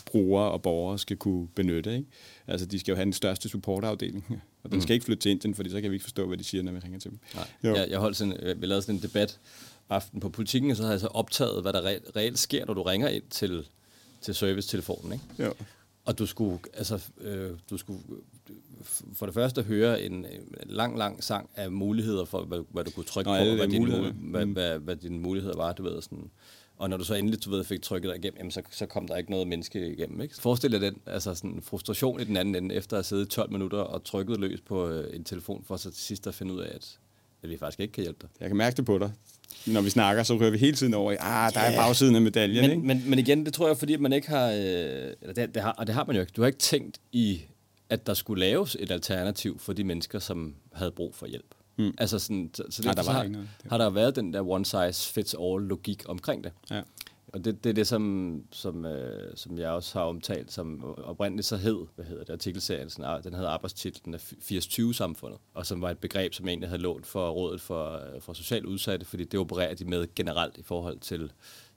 brugere 0.06 0.52
og 0.52 0.62
borgere 0.62 1.00
skal 1.00 1.18
kunne 1.18 1.48
benytte. 1.56 1.94
Ikke? 1.94 2.06
Altså, 2.48 2.66
de 2.66 2.80
skal 2.80 2.92
jo 2.92 2.96
have 2.96 3.06
den 3.06 3.14
største 3.14 3.50
supportafdeling, 3.50 4.26
og 4.64 4.72
den 4.72 4.78
mm. 4.78 4.82
skal 4.82 4.94
ikke 4.94 5.06
flytte 5.06 5.22
til 5.22 5.32
Indien, 5.32 5.56
fordi 5.56 5.70
så 5.70 5.82
kan 5.82 5.92
vi 5.92 5.96
ikke 5.96 6.04
forstå, 6.04 6.28
hvad 6.28 6.38
de 6.38 6.44
siger, 6.44 6.64
når 6.64 6.72
vi 6.72 6.80
ringer 6.84 7.00
til 7.00 7.12
dem. 7.12 7.20
Nej. 7.36 7.48
Jeg, 7.64 7.88
jeg 7.90 8.00
holdt 8.00 8.18
sådan, 8.18 8.56
vi 8.58 8.66
lavede 8.66 8.82
sådan 8.82 8.96
en 8.96 9.02
debat, 9.02 9.40
aften 9.90 10.20
på 10.20 10.30
politikken, 10.30 10.76
så 10.76 10.82
havde 10.82 10.92
jeg 10.92 11.00
så 11.00 11.08
optaget, 11.08 11.62
hvad 11.62 11.74
der 11.74 11.82
reelt 12.16 12.40
sker, 12.40 12.66
når 12.66 12.74
du 12.74 12.84
ringer 12.84 13.08
ind 13.08 13.24
til, 13.30 13.68
til 14.26 14.36
servicetelefonen. 14.36 15.14
Ikke? 15.14 15.44
Jo. 15.44 15.54
Og 16.06 16.20
du 16.20 16.26
skulle, 16.26 16.60
altså, 16.74 17.04
øh, 17.22 17.52
du 17.70 17.78
skulle 17.78 18.00
for 19.14 19.26
det 19.26 19.36
første 19.36 19.64
høre 19.64 20.02
en, 20.02 20.14
en 20.14 20.26
lang, 20.66 20.98
lang 20.98 21.24
sang 21.24 21.50
af 21.56 21.72
muligheder 21.72 22.26
for, 22.26 22.44
hvad, 22.44 22.60
hvad 22.70 22.84
du 22.84 22.92
kunne 22.92 23.04
trykke 23.04 23.32
Nå, 23.32 23.38
på, 23.38 23.56
hvad, 23.56 23.68
dine, 23.68 23.80
muligheder. 23.80 24.12
hvad, 24.12 24.46
mm. 24.46 24.52
hvad, 24.52 24.80
hvad 24.80 24.96
dine 24.96 25.20
muligheder 25.20 25.58
var, 25.58 25.74
du 25.74 25.84
ved, 25.84 26.02
sådan. 26.02 26.30
Og 26.78 26.90
når 26.90 26.98
du 26.98 27.04
så 27.04 27.16
endelig, 27.16 27.46
du 27.46 27.50
ved, 27.50 27.64
fik 27.64 27.82
trykket 27.82 28.10
dig 28.10 28.18
igennem, 28.18 28.38
jamen, 28.38 28.52
så, 28.52 28.62
så 28.72 28.86
kom 28.86 29.08
der 29.08 29.18
ikke 29.18 29.32
noget 29.32 29.48
menneske 29.48 29.94
igennem, 29.94 30.22
ikke? 30.22 30.36
Forestil 30.36 30.72
dig 30.72 30.82
den, 30.82 30.98
altså 31.06 31.36
sådan 31.36 31.62
frustration 31.62 32.20
i 32.20 32.24
den 32.24 32.38
anden 32.38 32.56
ende, 32.56 32.76
efter 32.76 32.98
at 32.98 32.98
have 32.98 33.04
siddet 33.04 33.30
12 33.30 33.52
minutter 33.52 33.78
og 33.78 34.04
trykket 34.04 34.40
løs 34.40 34.62
på 34.62 34.88
øh, 34.88 35.16
en 35.16 35.24
telefon, 35.24 35.64
for 35.64 35.78
så 35.78 35.92
til 35.92 36.04
sidst 36.04 36.28
at 36.28 36.36
finde 36.36 36.54
ud 36.54 36.60
af, 36.60 36.76
at, 36.76 37.00
at 37.44 37.50
vi 37.50 37.58
faktisk 37.58 37.80
ikke 37.80 37.92
kan 37.92 38.04
hjælpe 38.04 38.20
dig. 38.22 38.30
Jeg 38.40 38.50
kan 38.50 38.58
mærke 38.58 38.78
det 38.78 38.86
på 38.86 38.98
dig 38.98 39.12
når 39.68 39.82
vi 39.82 39.90
snakker, 39.90 40.24
så 40.24 40.38
rører 40.40 40.50
vi 40.50 40.58
hele 40.58 40.76
tiden 40.78 40.94
over 40.94 41.12
i, 41.12 41.16
ah, 41.20 41.54
der 41.54 41.60
er 41.60 41.76
bagsiden 41.76 42.16
af 42.16 42.22
medaljen, 42.22 42.62
men, 42.62 42.72
ikke? 42.72 42.88
Men, 42.88 43.10
men 43.10 43.20
igen, 43.20 43.46
det 43.46 43.54
tror 43.54 43.68
jeg, 43.68 43.78
fordi 43.78 43.98
man 43.98 44.14
ikke 44.14 44.30
har, 44.30 44.48
øh, 44.48 44.58
eller 45.22 45.34
det, 45.36 45.56
det 45.56 45.62
har, 45.62 45.72
og 45.72 45.88
det 45.88 45.96
har 45.96 46.06
man 46.06 46.16
jo 46.16 46.22
ikke, 46.22 46.32
du 46.36 46.42
har 46.42 46.48
ikke 46.48 46.60
tænkt 46.60 47.00
i, 47.12 47.42
at 47.90 48.08
der 48.08 48.14
skulle 48.14 48.40
laves 48.40 48.78
et 48.80 48.92
alternativ 48.92 49.60
for 49.60 49.74
de 49.74 49.84
mennesker, 49.84 50.20
som 50.20 50.56
havde 50.74 50.92
brug 50.92 51.16
for 51.16 51.26
hjælp. 51.26 51.56
Mm. 51.78 51.94
Altså 51.98 52.20
sådan, 52.20 52.50
så, 52.54 52.64
så 52.70 52.84
Nej, 52.84 52.94
der 52.94 53.04
var 53.04 53.14
har, 53.14 53.46
har 53.70 53.78
der 53.78 53.90
været 53.90 54.16
den 54.16 54.34
der 54.34 54.50
one 54.50 54.66
size 54.66 55.14
fits 55.14 55.36
all 55.42 55.64
logik 55.64 56.04
omkring 56.08 56.44
det. 56.44 56.52
Ja. 56.72 56.82
Og 57.36 57.46
det, 57.46 57.64
det 57.64 57.70
er 57.70 57.74
det, 57.74 57.88
som, 57.88 58.44
som, 58.52 58.86
øh, 58.86 59.38
som 59.38 59.58
jeg 59.58 59.70
også 59.70 60.00
har 60.00 60.06
omtalt, 60.06 60.52
som 60.52 60.84
oprindeligt 60.98 61.48
så 61.48 61.58
hed, 61.58 61.86
hvad 61.96 62.06
hedder 62.06 62.24
det, 62.24 62.34
artikelserien, 62.34 62.90
sådan, 62.90 63.24
den 63.24 63.34
hedder 63.34 63.50
arbejdstitlen 63.50 64.14
af 64.14 64.34
80-20-samfundet, 64.34 65.40
og 65.54 65.66
som 65.66 65.82
var 65.82 65.90
et 65.92 65.98
begreb, 65.98 66.34
som 66.34 66.48
egentlig 66.48 66.70
havde 66.70 66.82
lånt 66.82 67.06
for 67.06 67.30
Rådet 67.30 67.62
for, 67.62 67.92
øh, 67.92 68.22
for 68.22 68.34
Socialt 68.34 68.66
Udsatte, 68.66 69.06
fordi 69.06 69.24
det 69.24 69.40
opererer 69.40 69.74
de 69.74 69.86
med 69.86 70.16
generelt 70.16 70.58
i 70.58 70.64
forhold 70.64 71.00
til, 71.00 71.32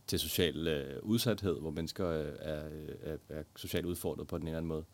til 0.06 0.18
social 0.18 0.68
øh, 0.68 1.02
udsathed, 1.02 1.60
hvor 1.60 1.70
mennesker 1.70 2.08
øh, 2.08 2.32
er, 2.40 2.62
er, 3.02 3.16
er 3.28 3.42
socialt 3.56 3.86
udfordret 3.86 4.26
på 4.26 4.38
den 4.38 4.42
ene 4.42 4.50
eller 4.50 4.58
anden 4.58 4.68
måde. 4.68 4.84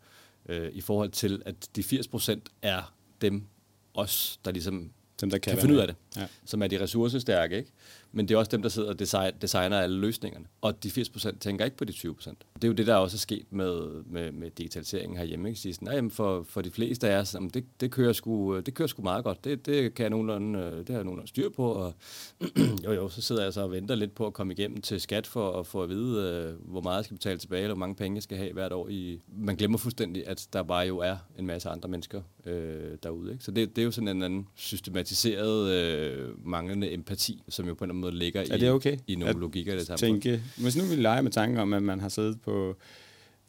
Øh, 0.49 0.69
I 0.73 0.81
forhold 0.81 1.09
til, 1.09 1.41
at 1.45 1.69
de 1.75 1.83
80 1.83 2.07
procent 2.07 2.49
er 2.61 2.93
dem, 3.21 3.47
os, 3.93 4.39
der 4.45 4.51
ligesom 4.51 4.91
dem, 5.21 5.29
der 5.29 5.37
kan, 5.37 5.53
kan 5.53 5.61
finde 5.61 5.75
ud 5.75 5.79
af 5.79 5.87
det, 5.87 5.95
ja. 6.17 6.27
som 6.45 6.61
er 6.61 6.67
de 6.67 6.81
ressourcestærke. 6.81 7.57
Ikke? 7.57 7.71
Men 8.11 8.27
det 8.27 8.35
er 8.35 8.37
også 8.37 8.51
dem, 8.51 8.61
der 8.61 8.69
sidder 8.69 8.89
og 8.89 8.99
designer 9.41 9.79
alle 9.79 9.97
løsningerne. 9.97 10.45
Og 10.61 10.83
de 10.83 10.89
80% 10.89 11.37
tænker 11.39 11.65
ikke 11.65 11.77
på 11.77 11.85
de 11.85 11.93
20%. 11.93 12.33
Det 12.55 12.63
er 12.63 12.67
jo 12.67 12.73
det, 12.73 12.87
der 12.87 12.95
også 12.95 13.15
er 13.15 13.19
sket 13.19 13.45
med, 13.49 14.03
med, 14.05 14.31
med 14.31 14.51
digitaliseringen 14.51 15.17
herhjemme. 15.17 15.49
Ikke? 15.49 15.59
Sige 15.59 15.73
sådan, 15.73 16.11
for, 16.11 16.43
for 16.43 16.61
de 16.61 16.71
fleste 16.71 17.09
af 17.09 17.17
os, 17.17 17.35
det, 17.53 17.65
det, 17.79 17.91
kører 17.91 18.13
sgu, 18.13 18.59
det 18.59 18.73
kører 18.73 18.87
sgu 18.87 19.01
meget 19.01 19.23
godt. 19.23 19.43
Det, 19.43 19.65
det 19.65 19.93
kan 19.93 20.03
jeg 20.03 20.09
nogenlunde, 20.09 20.59
det 20.59 20.89
har 20.89 20.95
jeg 20.95 21.03
nogenlunde 21.03 21.29
styr 21.29 21.49
på. 21.49 21.71
Og 21.71 21.93
jo, 22.85 22.91
jo, 22.91 23.09
så 23.09 23.21
sidder 23.21 23.43
jeg 23.43 23.53
så 23.53 23.61
og 23.61 23.71
venter 23.71 23.95
lidt 23.95 24.15
på 24.15 24.27
at 24.27 24.33
komme 24.33 24.53
igennem 24.53 24.81
til 24.81 25.01
skat 25.01 25.27
for 25.27 25.59
at 25.59 25.67
få 25.67 25.83
at 25.83 25.89
vide, 25.89 26.23
øh, 26.23 26.71
hvor 26.71 26.81
meget 26.81 26.97
jeg 26.97 27.05
skal 27.05 27.17
betale 27.17 27.39
tilbage, 27.39 27.61
eller 27.61 27.75
hvor 27.75 27.79
mange 27.79 27.95
penge 27.95 28.15
jeg 28.15 28.23
skal 28.23 28.37
have 28.37 28.53
hvert 28.53 28.71
år. 28.71 28.87
I 28.89 29.21
Man 29.37 29.55
glemmer 29.55 29.77
fuldstændig, 29.77 30.27
at 30.27 30.47
der 30.53 30.63
bare 30.63 30.87
jo 30.87 30.97
er 30.97 31.17
en 31.39 31.45
masse 31.45 31.69
andre 31.69 31.89
mennesker 31.89 32.21
øh, 32.45 32.97
derude. 33.03 33.31
Ikke? 33.31 33.43
Så 33.43 33.51
det, 33.51 33.75
det 33.75 33.81
er 33.81 33.85
jo 33.85 33.91
sådan 33.91 34.07
en 34.07 34.23
anden 34.23 34.47
systematiseret 34.55 35.71
øh, 35.71 36.04
manglende 36.45 36.93
empati, 36.93 37.43
som 37.49 37.67
jo 37.67 37.73
på 37.73 37.83
en 37.83 37.89
eller 37.89 37.93
anden 37.93 38.01
måde 38.01 38.15
ligger 38.15 38.41
er 38.51 38.57
det 38.57 38.71
okay? 38.71 38.97
i, 39.07 39.13
i 39.13 39.15
nogle 39.15 39.29
at 39.29 39.35
logikker 39.35 39.73
i 39.73 39.77
det 39.77 39.87
samme. 39.87 39.97
Tænke, 39.97 40.41
hvis 40.57 40.75
nu 40.77 40.83
vi 40.83 40.95
leger 40.95 41.21
med 41.21 41.31
tanken 41.31 41.59
om, 41.59 41.73
at 41.73 41.83
man 41.83 41.99
har 41.99 42.09
siddet 42.09 42.41
på 42.41 42.75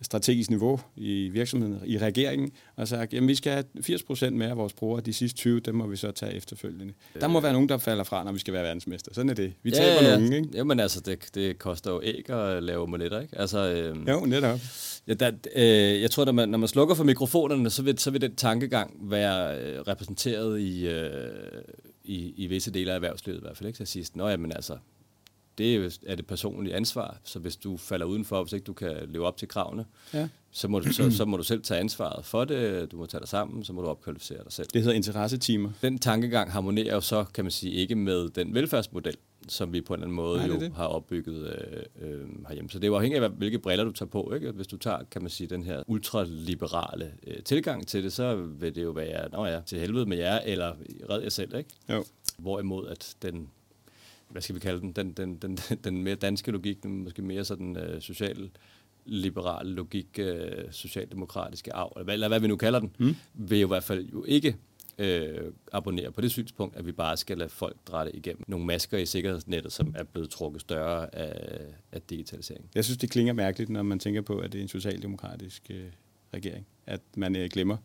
strategisk 0.02 0.50
niveau 0.50 0.80
i 0.96 1.28
virksomheden, 1.28 1.80
i 1.86 1.98
regeringen, 1.98 2.50
og 2.76 2.88
sagt, 2.88 3.14
at 3.14 3.28
vi 3.28 3.34
skal 3.34 3.52
have 3.52 3.64
80% 3.80 4.30
mere 4.30 4.50
af 4.50 4.56
vores 4.56 4.72
brugere, 4.72 5.00
de 5.00 5.12
sidste 5.12 5.38
20, 5.38 5.60
dem 5.60 5.74
må 5.74 5.86
vi 5.86 5.96
så 5.96 6.10
tage 6.10 6.34
efterfølgende. 6.34 6.94
Øh. 7.14 7.20
Der 7.20 7.28
må 7.28 7.40
være 7.40 7.52
nogen, 7.52 7.68
der 7.68 7.78
falder 7.78 8.04
fra, 8.04 8.24
når 8.24 8.32
vi 8.32 8.38
skal 8.38 8.54
være 8.54 8.62
verdensmester. 8.62 9.14
Sådan 9.14 9.30
er 9.30 9.34
det. 9.34 9.52
Vi 9.62 9.70
ja, 9.70 9.76
taber 9.76 10.08
ja. 10.08 10.16
nogen, 10.16 10.32
ikke? 10.32 10.58
Jo, 10.58 10.64
men 10.64 10.80
altså, 10.80 11.00
det, 11.00 11.34
det 11.34 11.58
koster 11.58 11.92
jo 11.92 12.00
æg 12.02 12.30
at 12.30 12.62
lave 12.62 12.82
omeletter, 12.82 13.20
ikke? 13.20 13.38
Altså, 13.38 13.58
øh, 13.58 14.08
jo, 14.08 14.20
netop. 14.20 14.60
Ja, 15.08 15.14
der, 15.14 15.30
øh, 15.56 16.02
jeg 16.02 16.10
tror, 16.10 16.24
når 16.24 16.32
man, 16.32 16.48
når 16.48 16.58
man 16.58 16.68
slukker 16.68 16.94
for 16.94 17.04
mikrofonerne, 17.04 17.70
så 17.70 17.82
vil, 17.82 17.98
så 17.98 18.10
vil 18.10 18.20
den 18.20 18.36
tankegang 18.36 19.10
være 19.10 19.60
øh, 19.60 19.80
repræsenteret 19.80 20.60
i, 20.60 20.88
øh, 20.88 21.10
i, 22.06 22.34
i 22.36 22.46
visse 22.46 22.70
dele 22.70 22.90
af 22.90 22.94
erhvervslivet 22.94 23.38
i 23.38 23.40
hvert 23.40 23.56
fald. 23.56 23.68
Ikke? 23.68 23.80
At 23.80 23.88
sige, 23.88 24.06
Nå, 24.14 24.28
jamen, 24.28 24.52
altså, 24.52 24.78
det 25.58 25.98
er 26.06 26.14
det 26.14 26.26
personlige 26.26 26.74
ansvar. 26.74 27.20
Så 27.24 27.38
hvis 27.38 27.56
du 27.56 27.76
falder 27.76 28.06
udenfor, 28.06 28.42
hvis 28.42 28.52
ikke 28.52 28.64
du 28.64 28.72
kan 28.72 28.96
leve 29.08 29.26
op 29.26 29.36
til 29.36 29.48
kravene, 29.48 29.84
ja. 30.14 30.28
så, 30.50 30.68
må 30.68 30.78
du, 30.78 30.92
så, 30.92 31.10
så 31.10 31.24
må 31.24 31.36
du 31.36 31.42
selv 31.42 31.62
tage 31.62 31.80
ansvaret 31.80 32.24
for 32.24 32.44
det. 32.44 32.92
Du 32.92 32.96
må 32.96 33.06
tage 33.06 33.20
dig 33.20 33.28
sammen, 33.28 33.64
så 33.64 33.72
må 33.72 33.82
du 33.82 33.88
opkvalificere 33.88 34.44
dig 34.44 34.52
selv. 34.52 34.68
Det 34.72 34.82
hedder 34.82 34.96
interessetimer. 34.96 35.70
Den 35.82 35.98
tankegang 35.98 36.52
harmonerer 36.52 36.94
jo 36.94 37.00
så, 37.00 37.24
kan 37.34 37.44
man 37.44 37.50
sige, 37.50 37.72
ikke 37.72 37.94
med 37.94 38.28
den 38.28 38.54
velfærdsmodel, 38.54 39.16
som 39.48 39.72
vi 39.72 39.80
på 39.80 39.94
en 39.94 39.98
eller 39.98 40.06
anden 40.06 40.16
måde 40.16 40.38
Nej, 40.38 40.46
jo 40.46 40.60
det. 40.60 40.72
har 40.72 40.86
opbygget 40.86 41.46
øh, 41.46 42.10
øh, 42.10 42.28
herhjemme. 42.48 42.70
Så 42.70 42.78
det 42.78 42.84
er 42.84 42.88
jo 42.88 42.94
afhængigt 42.94 43.24
af, 43.24 43.30
hvilke 43.30 43.58
briller 43.58 43.84
du 43.84 43.92
tager 43.92 44.08
på. 44.08 44.32
Ikke? 44.34 44.50
Hvis 44.50 44.66
du 44.66 44.76
tager, 44.76 44.98
kan 45.10 45.22
man 45.22 45.30
sige, 45.30 45.46
den 45.46 45.62
her 45.62 45.82
ultraliberale 45.86 47.12
øh, 47.26 47.42
tilgang 47.42 47.86
til 47.86 48.04
det, 48.04 48.12
så 48.12 48.36
vil 48.36 48.74
det 48.74 48.82
jo 48.82 48.90
være, 48.90 49.28
nå 49.32 49.46
ja, 49.46 49.60
til 49.66 49.78
helvede 49.78 50.06
med 50.06 50.16
jer, 50.16 50.38
eller 50.38 50.72
red 51.10 51.22
jer 51.22 51.28
selv. 51.28 51.56
Ikke? 51.56 51.70
Jo. 51.88 52.04
Hvorimod 52.38 52.88
at 52.88 53.16
den 53.22 53.48
hvad 54.28 54.42
skal 54.42 54.54
vi 54.54 54.60
kalde 54.60 54.80
den, 54.80 54.92
den, 54.92 55.12
den, 55.12 55.36
den, 55.36 55.58
den 55.84 56.02
mere 56.02 56.14
danske 56.14 56.50
logik, 56.50 56.82
den 56.82 57.04
måske 57.04 57.22
mere 57.22 57.44
sådan 57.44 57.76
øh, 57.76 58.00
social 58.00 58.50
liberal 59.04 59.66
logik, 59.66 60.18
øh, 60.18 60.64
socialdemokratiske 60.70 61.72
arv, 61.74 61.92
eller 61.96 62.04
hvad, 62.04 62.14
eller 62.14 62.28
hvad 62.28 62.40
vi 62.40 62.48
nu 62.48 62.56
kalder 62.56 62.80
den, 62.80 62.92
mm. 62.98 63.16
vil 63.34 63.60
jo 63.60 63.66
i 63.66 63.68
hvert 63.68 63.84
fald 63.84 64.04
jo 64.04 64.24
ikke 64.24 64.56
øh, 64.98 65.52
abonnere 65.72 66.12
på 66.12 66.20
det 66.20 66.30
synspunkt, 66.30 66.76
at 66.76 66.86
vi 66.86 66.92
bare 66.92 67.16
skal 67.16 67.38
lade 67.38 67.48
folk 67.48 67.76
dreje 67.86 68.10
igennem 68.14 68.44
nogle 68.46 68.66
masker 68.66 68.98
i 68.98 69.06
sikkerhedsnettet, 69.06 69.72
som 69.72 69.94
er 69.98 70.04
blevet 70.04 70.30
trukket 70.30 70.60
større 70.60 71.14
af, 71.14 71.60
af 71.92 72.02
digitalisering. 72.02 72.70
Jeg 72.74 72.84
synes, 72.84 72.98
det 72.98 73.10
klinger 73.10 73.32
mærkeligt, 73.32 73.70
når 73.70 73.82
man 73.82 73.98
tænker 73.98 74.20
på, 74.20 74.38
at 74.38 74.52
det 74.52 74.58
er 74.58 74.62
en 74.62 74.68
socialdemokratisk 74.68 75.62
øh, 75.70 75.86
regering, 76.34 76.66
at 76.86 77.00
man 77.16 77.36
øh, 77.36 77.48
glemmer 77.50 77.76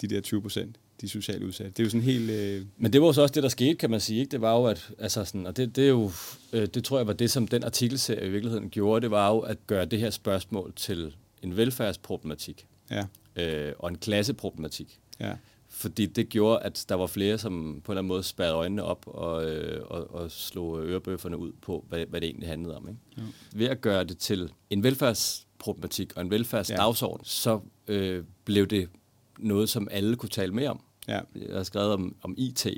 de 0.00 0.06
der 0.06 0.20
20 0.20 0.42
procent 0.42 0.76
de 1.00 1.08
socialt 1.08 1.42
udsatte. 1.42 1.72
Det 1.72 1.78
er 1.80 1.84
jo 1.84 1.90
sådan 1.90 2.02
helt... 2.02 2.30
Øh... 2.30 2.64
Men 2.76 2.92
det 2.92 3.02
var 3.02 3.12
så 3.12 3.22
også 3.22 3.32
det, 3.32 3.42
der 3.42 3.48
skete, 3.48 3.74
kan 3.74 3.90
man 3.90 4.00
sige. 4.00 4.20
Ikke? 4.20 4.30
Det 4.30 4.40
var 4.40 4.56
jo, 4.56 4.64
at, 4.64 4.90
altså 4.98 5.24
sådan, 5.24 5.46
og 5.46 5.56
det, 5.56 5.76
det, 5.76 5.84
er 5.84 5.88
jo, 5.88 6.10
øh, 6.52 6.66
det 6.66 6.84
tror 6.84 6.98
jeg 6.98 7.06
var 7.06 7.12
det, 7.12 7.30
som 7.30 7.48
den 7.48 7.64
artikelserie 7.64 8.26
i 8.26 8.30
virkeligheden 8.30 8.70
gjorde, 8.70 9.00
det 9.00 9.10
var 9.10 9.30
jo 9.30 9.38
at 9.38 9.66
gøre 9.66 9.84
det 9.84 9.98
her 9.98 10.10
spørgsmål 10.10 10.72
til 10.76 11.14
en 11.42 11.56
velfærdsproblematik. 11.56 12.66
Ja. 12.90 13.04
Øh, 13.36 13.72
og 13.78 13.88
en 13.88 13.98
klasseproblematik. 13.98 14.98
Ja. 15.20 15.32
Fordi 15.68 16.06
det 16.06 16.28
gjorde, 16.28 16.62
at 16.62 16.84
der 16.88 16.94
var 16.94 17.06
flere, 17.06 17.38
som 17.38 17.52
på 17.84 17.92
en 17.92 17.94
eller 17.94 18.00
anden 18.00 18.08
måde 18.08 18.22
spærrede 18.22 18.54
øjnene 18.54 18.82
op 18.82 19.06
og, 19.06 19.50
øh, 19.50 19.86
og, 19.86 20.14
og 20.14 20.30
slog 20.30 20.88
ørebøfferne 20.88 21.36
ud 21.36 21.52
på, 21.62 21.84
hvad, 21.88 22.06
hvad 22.06 22.20
det 22.20 22.26
egentlig 22.26 22.48
handlede 22.48 22.76
om. 22.76 22.88
Ikke? 22.88 23.00
Ja. 23.16 23.22
Ved 23.52 23.66
at 23.66 23.80
gøre 23.80 24.04
det 24.04 24.18
til 24.18 24.52
en 24.70 24.82
velfærdsproblematik 24.82 26.16
og 26.16 26.22
en 26.22 26.30
velfærdsdagsorden, 26.30 27.24
ja. 27.24 27.28
så 27.28 27.60
øh, 27.88 28.24
blev 28.44 28.66
det 28.66 28.88
noget, 29.38 29.68
som 29.68 29.88
alle 29.90 30.16
kunne 30.16 30.30
tale 30.30 30.54
mere 30.54 30.70
om. 30.70 30.80
Ja. 31.08 31.20
Jeg 31.34 31.56
har 31.56 31.62
skrevet 31.62 31.92
om, 31.92 32.16
om 32.22 32.34
IT, 32.38 32.66
jeg 32.66 32.74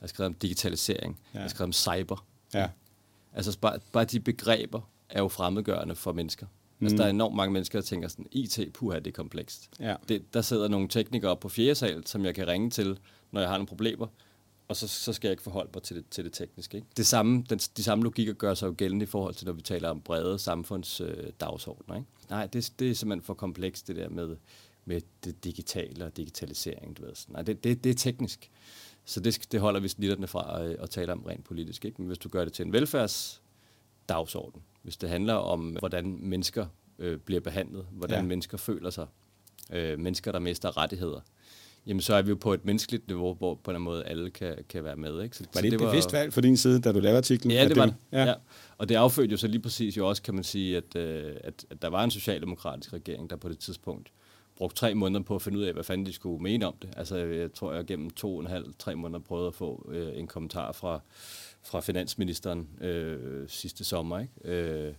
har 0.00 0.06
skrevet 0.06 0.26
om 0.26 0.34
digitalisering, 0.34 1.20
ja. 1.22 1.38
jeg 1.38 1.42
har 1.42 1.48
skrevet 1.48 1.68
om 1.68 1.72
cyber. 1.72 2.26
Ja. 2.54 2.68
Altså 3.32 3.58
bare, 3.58 3.78
bare 3.92 4.04
de 4.04 4.20
begreber 4.20 4.80
er 5.08 5.20
jo 5.20 5.28
fremmedgørende 5.28 5.94
for 5.94 6.12
mennesker. 6.12 6.46
Mm. 6.82 6.86
Altså, 6.86 6.96
der 6.96 7.04
er 7.04 7.10
enormt 7.10 7.36
mange 7.36 7.52
mennesker, 7.52 7.80
der 7.80 7.86
tænker 7.86 8.08
sådan, 8.08 8.26
IT, 8.30 8.60
puha, 8.74 8.98
det 8.98 9.06
er 9.06 9.12
komplekst. 9.12 9.70
Ja. 9.80 9.94
Det, 10.08 10.34
der 10.34 10.42
sidder 10.42 10.68
nogle 10.68 10.88
teknikere 10.88 11.36
på 11.36 11.48
fjerde 11.48 11.74
sal, 11.74 12.06
som 12.06 12.24
jeg 12.24 12.34
kan 12.34 12.46
ringe 12.46 12.70
til, 12.70 12.98
når 13.30 13.40
jeg 13.40 13.50
har 13.50 13.56
nogle 13.56 13.66
problemer, 13.66 14.06
og 14.68 14.76
så, 14.76 14.88
så 14.88 15.12
skal 15.12 15.28
jeg 15.28 15.32
ikke 15.32 15.42
forholde 15.42 15.70
mig 15.74 15.82
til 15.82 15.96
det, 15.96 16.04
til 16.10 16.24
det 16.24 16.32
tekniske. 16.32 16.76
Ikke? 16.76 16.88
Det 16.96 17.06
samme, 17.06 17.44
den, 17.50 17.58
de 17.58 17.82
samme 17.82 18.04
logikker 18.04 18.32
gør 18.32 18.54
sig 18.54 18.66
jo 18.66 18.74
gældende 18.76 19.02
i 19.02 19.06
forhold 19.06 19.34
til, 19.34 19.46
når 19.46 19.52
vi 19.52 19.62
taler 19.62 19.88
om 19.88 20.00
brede 20.00 20.38
samfundsdagsordner. 20.38 21.94
Øh, 21.94 22.00
ikke? 22.00 22.10
Nej, 22.30 22.46
det, 22.46 22.72
det 22.78 22.90
er 22.90 22.94
simpelthen 22.94 23.22
for 23.22 23.34
komplekst, 23.34 23.88
det 23.88 23.96
der 23.96 24.08
med 24.08 24.36
med 24.84 25.00
det 25.24 25.44
digitale 25.44 26.04
og 26.04 26.16
digitalisering. 26.16 26.96
Du 26.96 27.02
ved. 27.04 27.12
Nej, 27.28 27.42
det, 27.42 27.64
det, 27.64 27.84
det 27.84 27.90
er 27.90 27.94
teknisk. 27.94 28.50
Så 29.04 29.20
det, 29.20 29.52
det 29.52 29.60
holder 29.60 29.80
vi 29.80 29.88
snitterne 29.88 30.26
fra 30.26 30.62
at, 30.62 30.70
at 30.70 30.90
tale 30.90 31.12
om 31.12 31.22
rent 31.22 31.44
politisk. 31.44 31.84
Ikke? 31.84 32.02
Men 32.02 32.06
hvis 32.06 32.18
du 32.18 32.28
gør 32.28 32.44
det 32.44 32.52
til 32.52 32.66
en 32.66 32.72
velfærdsdagsorden, 34.12 34.62
hvis 34.82 34.96
det 34.96 35.08
handler 35.08 35.34
om, 35.34 35.76
hvordan 35.78 36.18
mennesker 36.20 36.66
øh, 36.98 37.18
bliver 37.18 37.40
behandlet, 37.40 37.86
hvordan 37.92 38.18
ja. 38.18 38.28
mennesker 38.28 38.58
føler 38.58 38.90
sig, 38.90 39.06
øh, 39.72 39.98
mennesker, 39.98 40.32
der 40.32 40.38
mister 40.38 40.76
rettigheder, 40.76 41.20
jamen 41.86 42.00
så 42.00 42.14
er 42.14 42.22
vi 42.22 42.28
jo 42.28 42.36
på 42.36 42.54
et 42.54 42.64
menneskeligt 42.64 43.08
niveau, 43.08 43.34
hvor 43.34 43.54
på 43.54 43.70
en 43.70 43.82
måde 43.82 44.04
alle 44.04 44.30
kan, 44.30 44.56
kan 44.68 44.84
være 44.84 44.96
med. 44.96 45.22
Ikke? 45.22 45.36
Så, 45.36 45.44
var 45.54 45.60
det 45.60 45.70
så 45.70 45.74
et 45.74 45.80
det 45.80 45.88
bevidst 45.88 46.12
var, 46.12 46.18
valg 46.18 46.32
for 46.32 46.40
din 46.40 46.56
side, 46.56 46.80
da 46.80 46.92
du 46.92 47.00
lavede 47.00 47.18
artiklen? 47.18 47.50
Ja, 47.52 47.68
det 47.68 47.76
var 47.76 47.86
det. 47.86 47.94
Ja. 48.12 48.24
ja. 48.24 48.34
Og 48.78 48.88
det 48.88 48.94
affødte 48.94 49.30
jo 49.30 49.36
så 49.36 49.46
lige 49.46 49.62
præcis 49.62 49.96
jo 49.96 50.08
også, 50.08 50.22
kan 50.22 50.34
man 50.34 50.44
sige, 50.44 50.76
at, 50.76 50.96
øh, 50.96 51.34
at, 51.44 51.64
at 51.70 51.82
der 51.82 51.88
var 51.88 52.04
en 52.04 52.10
socialdemokratisk 52.10 52.92
regering, 52.92 53.30
der 53.30 53.36
på 53.36 53.48
det 53.48 53.58
tidspunkt 53.58 54.12
brugt 54.56 54.76
tre 54.76 54.94
måneder 54.94 55.24
på 55.24 55.34
at 55.34 55.42
finde 55.42 55.58
ud 55.58 55.64
af, 55.64 55.72
hvad 55.72 55.84
fanden 55.84 56.06
de 56.06 56.12
skulle 56.12 56.42
mene 56.42 56.66
om 56.66 56.74
det. 56.82 56.90
Altså, 56.96 57.16
jeg 57.16 57.52
tror, 57.52 57.72
jeg 57.72 57.84
gennem 57.84 58.10
to 58.10 58.34
og 58.34 58.40
en 58.40 58.46
halv, 58.46 58.74
tre 58.78 58.96
måneder 58.96 59.20
prøvede 59.20 59.46
at 59.46 59.54
få 59.54 59.88
øh, 59.92 60.18
en 60.18 60.26
kommentar 60.26 60.72
fra, 60.72 61.00
fra 61.62 61.80
finansministeren 61.80 62.68
øh, 62.80 63.48
sidste 63.48 63.84
sommer. 63.84 64.18
Ikke? 64.18 64.32
Øh, 64.44 64.94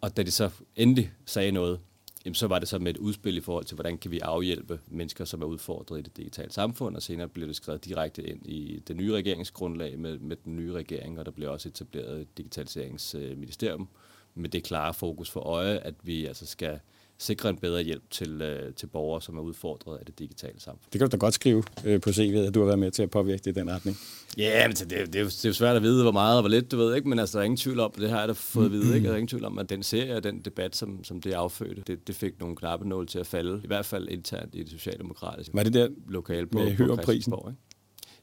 og 0.00 0.16
da 0.16 0.22
de 0.22 0.30
så 0.30 0.50
endelig 0.76 1.12
sagde 1.26 1.52
noget, 1.52 1.80
jamen, 2.24 2.34
så 2.34 2.46
var 2.46 2.58
det 2.58 2.68
så 2.68 2.78
med 2.78 2.90
et 2.90 2.96
udspil 2.96 3.36
i 3.36 3.40
forhold 3.40 3.64
til, 3.64 3.74
hvordan 3.74 3.98
kan 3.98 4.10
vi 4.10 4.18
afhjælpe 4.18 4.80
mennesker, 4.86 5.24
som 5.24 5.42
er 5.42 5.46
udfordret 5.46 5.98
i 5.98 6.02
det 6.02 6.16
digitale 6.16 6.52
samfund, 6.52 6.96
og 6.96 7.02
senere 7.02 7.28
blev 7.28 7.48
det 7.48 7.56
skrevet 7.56 7.84
direkte 7.84 8.22
ind 8.22 8.46
i 8.46 8.82
det 8.88 8.96
nye 8.96 9.12
regeringsgrundlag 9.12 9.98
med, 9.98 10.18
med 10.18 10.36
den 10.44 10.56
nye 10.56 10.72
regering, 10.72 11.18
og 11.18 11.26
der 11.26 11.30
blev 11.30 11.50
også 11.50 11.68
etableret 11.68 12.20
et 12.20 12.38
digitaliseringsministerium 12.38 13.88
med 14.34 14.48
det 14.48 14.64
klare 14.64 14.94
fokus 14.94 15.30
for 15.30 15.40
øje, 15.40 15.78
at 15.78 15.94
vi 16.02 16.26
altså 16.26 16.46
skal 16.46 16.80
sikre 17.18 17.48
en 17.48 17.56
bedre 17.56 17.82
hjælp 17.82 18.02
til, 18.10 18.42
øh, 18.42 18.74
til 18.74 18.86
borgere, 18.86 19.22
som 19.22 19.38
er 19.38 19.42
udfordret 19.42 19.98
af 19.98 20.06
det 20.06 20.18
digitale 20.18 20.60
samfund. 20.60 20.90
Det 20.92 20.98
kan 20.98 21.10
du 21.10 21.12
da 21.12 21.16
godt 21.16 21.34
skrive 21.34 21.62
øh, 21.84 22.00
på 22.00 22.10
CV'et, 22.10 22.36
at 22.38 22.54
du 22.54 22.60
har 22.60 22.66
været 22.66 22.78
med 22.78 22.90
til 22.90 23.02
at 23.02 23.10
påvirke 23.10 23.42
det 23.44 23.56
i 23.56 23.60
den 23.60 23.70
retning. 23.70 23.98
Ja, 24.36 24.68
men 24.68 24.76
det, 24.76 24.90
det, 24.90 25.14
er 25.16 25.20
jo, 25.20 25.26
det 25.26 25.44
er 25.44 25.48
jo 25.48 25.52
svært 25.52 25.76
at 25.76 25.82
vide, 25.82 26.02
hvor 26.02 26.12
meget 26.12 26.36
og 26.36 26.42
hvor 26.42 26.48
lidt, 26.48 26.72
du 26.72 26.76
ved 26.76 26.94
ikke, 26.94 27.08
men 27.08 27.18
altså, 27.18 27.38
der 27.38 27.42
er 27.42 27.44
ingen 27.44 27.56
tvivl 27.56 27.80
om, 27.80 27.92
det 27.98 28.10
har 28.10 28.18
jeg 28.18 28.28
da 28.28 28.32
fået 28.32 28.64
at 28.64 28.72
vide, 28.72 28.94
ikke? 28.96 29.06
Der 29.06 29.12
er 29.12 29.16
ingen 29.16 29.28
tvivl 29.28 29.44
om, 29.44 29.58
at 29.58 29.70
den 29.70 29.82
serie 29.82 30.16
og 30.16 30.24
den 30.24 30.40
debat, 30.40 30.76
som, 30.76 31.04
som 31.04 31.20
det 31.20 31.32
affødte, 31.32 31.82
det, 31.86 32.08
det 32.08 32.14
fik 32.14 32.40
nogle 32.40 32.56
knappenål 32.56 33.06
til 33.06 33.18
at 33.18 33.26
falde, 33.26 33.60
i 33.64 33.66
hvert 33.66 33.86
fald 33.86 34.08
internt 34.08 34.54
i 34.54 34.62
det 34.62 34.70
socialdemokratiske 34.70 35.54
Var 35.54 35.62
det 35.62 35.74
der 35.74 35.88
lokale 36.08 36.46
på, 36.46 36.58
med 36.58 36.76
på? 36.76 36.96
Christiansborg, 37.02 37.50
ikke? 37.50 37.62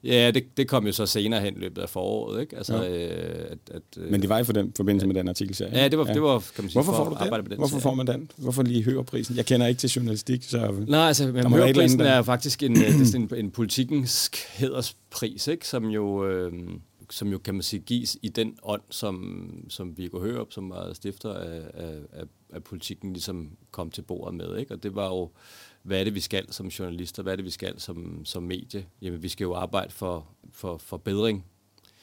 Ja, 0.03 0.31
det, 0.31 0.57
det 0.57 0.67
kom 0.67 0.85
jo 0.85 0.91
så 0.91 1.05
senere 1.05 1.41
hen 1.41 1.57
i 1.57 1.59
løbet 1.59 1.81
af 1.81 1.89
foråret, 1.89 2.41
ikke? 2.41 2.57
Altså, 2.57 2.83
Ja. 2.83 3.07
øh, 3.07 3.45
at, 3.51 3.57
at, 3.71 3.81
øh, 3.97 4.11
Men 4.11 4.21
det 4.21 4.29
var 4.29 4.39
i 4.39 4.43
for 4.43 4.53
den 4.53 4.73
forbindelse 4.77 5.07
med 5.07 5.15
den 5.15 5.27
artikel, 5.27 5.57
ja. 5.59 5.81
Ja, 5.81 5.87
det 5.87 5.97
var, 5.99 6.03
det 6.05 6.21
var 6.21 6.39
kan 6.55 6.63
man 6.63 6.69
sige, 6.69 6.73
Hvorfor 6.83 6.91
for 6.91 7.03
får 7.05 7.09
du 7.09 7.15
arbejde 7.19 7.43
den? 7.43 7.51
den 7.51 7.57
Hvorfor 7.59 7.79
får 7.79 7.93
man 7.93 8.07
den? 8.07 8.31
Hvorfor 8.37 8.63
lige 8.63 8.83
Høgerprisen? 8.83 9.35
Jeg 9.35 9.45
kender 9.45 9.67
ikke 9.67 9.79
til 9.79 9.89
journalistik, 9.89 10.43
så... 10.43 10.83
Nej, 10.87 10.99
altså, 10.99 11.31
men 11.31 11.99
der. 11.99 12.05
er 12.05 12.21
faktisk 12.21 12.63
en, 12.63 12.71
øh, 12.71 12.77
det 12.87 13.13
er 13.15 13.17
en, 13.17 13.29
en 13.35 13.51
politikens 13.51 14.31
hæderspris, 14.49 15.47
ikke? 15.47 15.67
Som, 15.67 15.85
jo, 15.85 16.27
øh, 16.27 16.53
som 17.09 17.27
jo, 17.27 17.37
kan 17.37 17.53
man 17.53 17.63
sige, 17.63 17.79
gives 17.79 18.17
i 18.21 18.29
den 18.29 18.55
ånd, 18.63 18.81
som, 18.89 19.49
som 19.69 19.97
Viggo 19.97 20.19
Hørup, 20.19 20.53
som 20.53 20.69
var 20.69 20.93
stifter 20.93 21.33
af, 21.33 21.61
af, 21.73 21.93
af, 22.13 22.23
af 22.53 22.63
politikken, 22.63 23.13
ligesom 23.13 23.49
kom 23.71 23.91
til 23.91 24.01
bordet 24.01 24.35
med. 24.35 24.57
Ikke? 24.57 24.73
Og 24.73 24.83
det 24.83 24.95
var 24.95 25.07
jo, 25.07 25.29
hvad 25.85 25.99
er 25.99 26.03
det, 26.03 26.15
vi 26.15 26.19
skal 26.19 26.53
som 26.53 26.67
journalister? 26.67 27.23
Hvad 27.23 27.33
er 27.33 27.35
det, 27.35 27.45
vi 27.45 27.49
skal 27.49 27.79
som, 27.79 28.25
som 28.25 28.43
medie? 28.43 28.85
Jamen, 29.01 29.23
vi 29.23 29.29
skal 29.29 29.43
jo 29.43 29.53
arbejde 29.53 29.91
for, 29.91 30.27
for, 30.51 30.77
for 30.77 30.97
bedring 30.97 31.45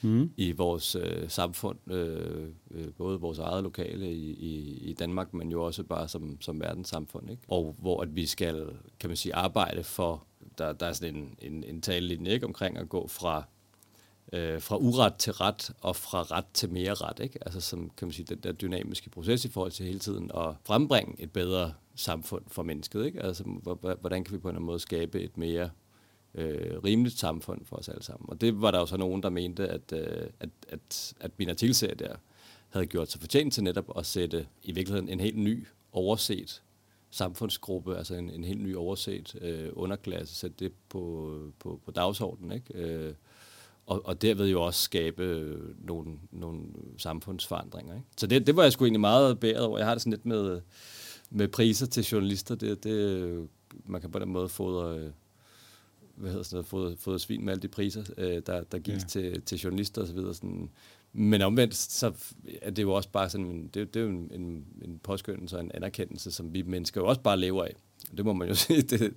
Mm. 0.05 0.31
i 0.37 0.53
vores 0.53 0.95
øh, 0.95 1.31
samfund, 1.31 1.93
øh, 1.93 2.49
øh, 2.71 2.93
både 2.99 3.21
vores 3.21 3.39
eget 3.39 3.63
lokale 3.63 4.13
i, 4.13 4.31
i, 4.31 4.79
i 4.91 4.93
Danmark, 4.93 5.35
men 5.35 5.51
jo 5.51 5.65
også 5.65 5.83
bare 5.83 6.09
som, 6.09 6.41
som 6.41 6.61
verdenssamfund. 6.61 7.31
Ikke? 7.31 7.43
Og 7.49 7.77
hvor 7.79 8.03
at 8.03 8.17
vi 8.17 8.27
skal, 8.27 8.67
kan 9.01 9.11
man 9.11 9.17
sige, 9.17 9.35
arbejde 9.35 9.85
for, 9.85 10.25
der, 10.59 10.73
der 10.73 10.87
er 10.87 10.93
sådan 10.93 11.17
en, 11.17 11.37
en, 11.53 11.65
en 11.65 11.81
talelinje 11.81 12.31
ikke, 12.33 12.47
omkring 12.47 12.79
at 12.79 12.89
gå 12.89 13.09
fra, 13.09 13.45
øh, 14.33 14.61
fra 14.61 14.77
uret 14.77 15.15
til 15.15 15.33
ret, 15.33 15.71
og 15.81 15.97
fra 15.97 16.23
ret 16.23 16.47
til 16.55 16.71
mere 16.71 16.95
ret. 16.95 17.21
Ikke? 17.21 17.39
Altså 17.45 17.61
som, 17.61 17.91
kan 17.97 18.09
man 18.09 18.13
sige, 18.13 18.27
den 18.27 18.39
der 18.39 18.53
dynamiske 18.53 19.11
proces 19.11 19.45
i 19.45 19.49
forhold 19.49 19.73
til 19.73 19.87
hele 19.87 19.99
tiden 19.99 20.31
at 20.35 20.55
frembringe 20.65 21.15
et 21.19 21.33
bedre 21.33 21.73
samfund 21.95 22.45
for 22.47 22.63
mennesket. 22.63 23.07
Ikke? 23.07 23.23
Altså, 23.23 23.45
hvordan 24.01 24.25
kan 24.25 24.35
vi 24.35 24.39
på 24.39 24.49
en 24.49 24.51
eller 24.51 24.59
anden 24.59 24.67
måde 24.67 24.79
skabe 24.79 25.21
et 25.21 25.37
mere 25.37 25.71
øh, 26.35 26.85
rimeligt 26.85 27.19
samfund 27.19 27.65
for 27.65 27.77
os 27.77 27.89
alle 27.89 28.03
sammen. 28.03 28.31
Og 28.31 28.41
det 28.41 28.63
var 28.63 28.71
der 28.71 28.79
jo 28.79 28.87
så 28.87 28.97
nogen, 28.97 29.23
der 29.23 29.31
mente, 29.31 29.69
at, 29.69 29.93
øh, 29.93 30.27
at, 30.41 30.51
at, 30.69 31.15
at 31.21 31.31
min 31.39 31.49
artikelserie 31.49 31.95
der 31.95 32.17
havde 32.69 32.87
gjort 32.87 33.11
sig 33.11 33.21
fortjent 33.21 33.55
til 33.55 33.65
netop 33.65 33.99
at 33.99 34.07
sætte 34.07 34.47
i 34.63 34.73
virkeligheden 34.73 35.09
en 35.09 35.21
helt 35.21 35.39
ny 35.39 35.67
overset 35.93 36.63
samfundsgruppe, 37.11 37.97
altså 37.97 38.15
en, 38.15 38.31
en 38.31 38.45
helt 38.45 38.63
ny 38.63 38.77
overset 38.77 39.35
øh, 39.41 39.71
underklasse, 39.73 40.35
sætte 40.35 40.57
det 40.59 40.73
på, 40.89 41.39
på, 41.59 41.81
på 41.85 41.91
dagsordenen, 41.91 42.53
ikke? 42.53 42.75
Øh, 42.75 43.15
og, 43.87 44.07
og 44.07 44.23
derved 44.23 44.49
jo 44.49 44.63
også 44.63 44.83
skabe 44.83 45.57
nogle, 45.79 46.19
nogle 46.31 46.63
samfundsforandringer. 46.99 47.95
Ikke? 47.95 48.07
Så 48.17 48.27
det, 48.27 48.47
det 48.47 48.57
var 48.57 48.63
jeg 48.63 48.73
sgu 48.73 48.85
egentlig 48.85 49.01
meget 49.01 49.41
bæret 49.41 49.61
over. 49.61 49.79
Jeg 49.79 49.87
har 49.87 49.95
det 49.95 50.03
sådan 50.03 50.13
lidt 50.13 50.27
med, 50.27 50.61
med 51.35 51.49
priser 51.49 51.87
til 51.87 52.05
journalister. 52.05 52.55
Det, 52.55 52.85
det, 52.85 53.49
man 53.87 54.01
kan 54.01 54.11
på 54.11 54.19
den 54.19 54.29
måde 54.29 54.49
fodre, 54.49 54.99
øh, 54.99 55.11
hvad 56.17 56.31
hedder 56.31 56.45
sådan 56.45 56.57
noget, 56.57 56.67
fodre, 56.67 56.97
fodre 56.97 57.19
svin 57.19 57.45
med 57.45 57.53
alle 57.53 57.63
de 57.63 57.69
priser, 57.69 58.05
øh, 58.19 58.43
der, 58.47 58.63
der 58.65 58.79
gives 58.79 59.17
Ja. 59.17 59.21
ja. 59.21 59.31
til, 59.31 59.43
til 59.43 59.59
journalister 59.59 60.03
osv. 60.03 60.19
Sådan. 60.33 60.71
Men 61.13 61.43
omvendt, 61.43 61.75
så 61.75 62.13
er 62.63 62.71
det 62.71 62.83
jo 62.83 62.93
også 62.93 63.09
bare 63.09 63.31
sådan, 63.31 63.47
en, 63.47 63.71
det, 63.75 63.95
det 63.95 64.01
er 64.01 64.05
jo 64.05 64.11
en, 64.11 64.31
en, 64.35 64.65
en 64.85 65.01
påskyndelse 65.03 65.57
og 65.57 65.63
en 65.65 65.71
anerkendelse, 65.75 66.31
som 66.33 66.55
vi 66.55 66.63
mennesker 66.63 67.01
jo 67.01 67.07
også 67.07 67.21
bare 67.21 67.37
lever 67.41 67.65
af. 67.65 67.75
Det 68.17 68.25
må 68.25 68.33
man 68.33 68.49
jo 68.49 68.55
sige, 68.65 68.83
det, 68.83 69.13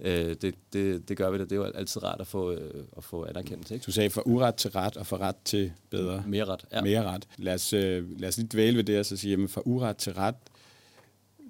øh, 0.00 0.36
det, 0.42 0.54
det, 0.72 1.08
det 1.08 1.16
gør 1.16 1.30
vi 1.30 1.38
da. 1.38 1.42
Det 1.44 1.52
er 1.52 1.56
jo 1.56 1.64
altid 1.64 2.02
rart 2.02 2.20
at 2.20 2.26
få, 2.26 2.52
øh, 2.52 2.84
at 2.96 3.04
få 3.04 3.24
anerkendelse. 3.24 3.74
Ikke? 3.74 3.84
Du 3.84 3.92
sagde 3.92 4.10
fra 4.10 4.22
uret 4.26 4.54
til 4.54 4.70
ret, 4.70 4.96
og 4.96 5.06
fra 5.06 5.16
ret 5.16 5.36
til 5.44 5.72
bedre. 5.90 6.24
Mere 6.26 6.44
ret. 6.44 6.64
Ja. 6.72 6.82
Mere 6.82 7.04
ret. 7.04 7.28
Lad 7.38 7.54
os, 7.54 7.72
øh, 7.72 8.20
lad 8.20 8.28
os 8.28 8.36
lige 8.36 8.48
dvæle 8.52 8.76
ved 8.76 8.84
det, 8.84 8.98
og 8.98 9.06
så 9.06 9.16
sige, 9.16 9.30
jamen 9.30 9.48
fra 9.48 9.62
uret 9.64 9.96
til 9.96 10.12
ret, 10.14 10.34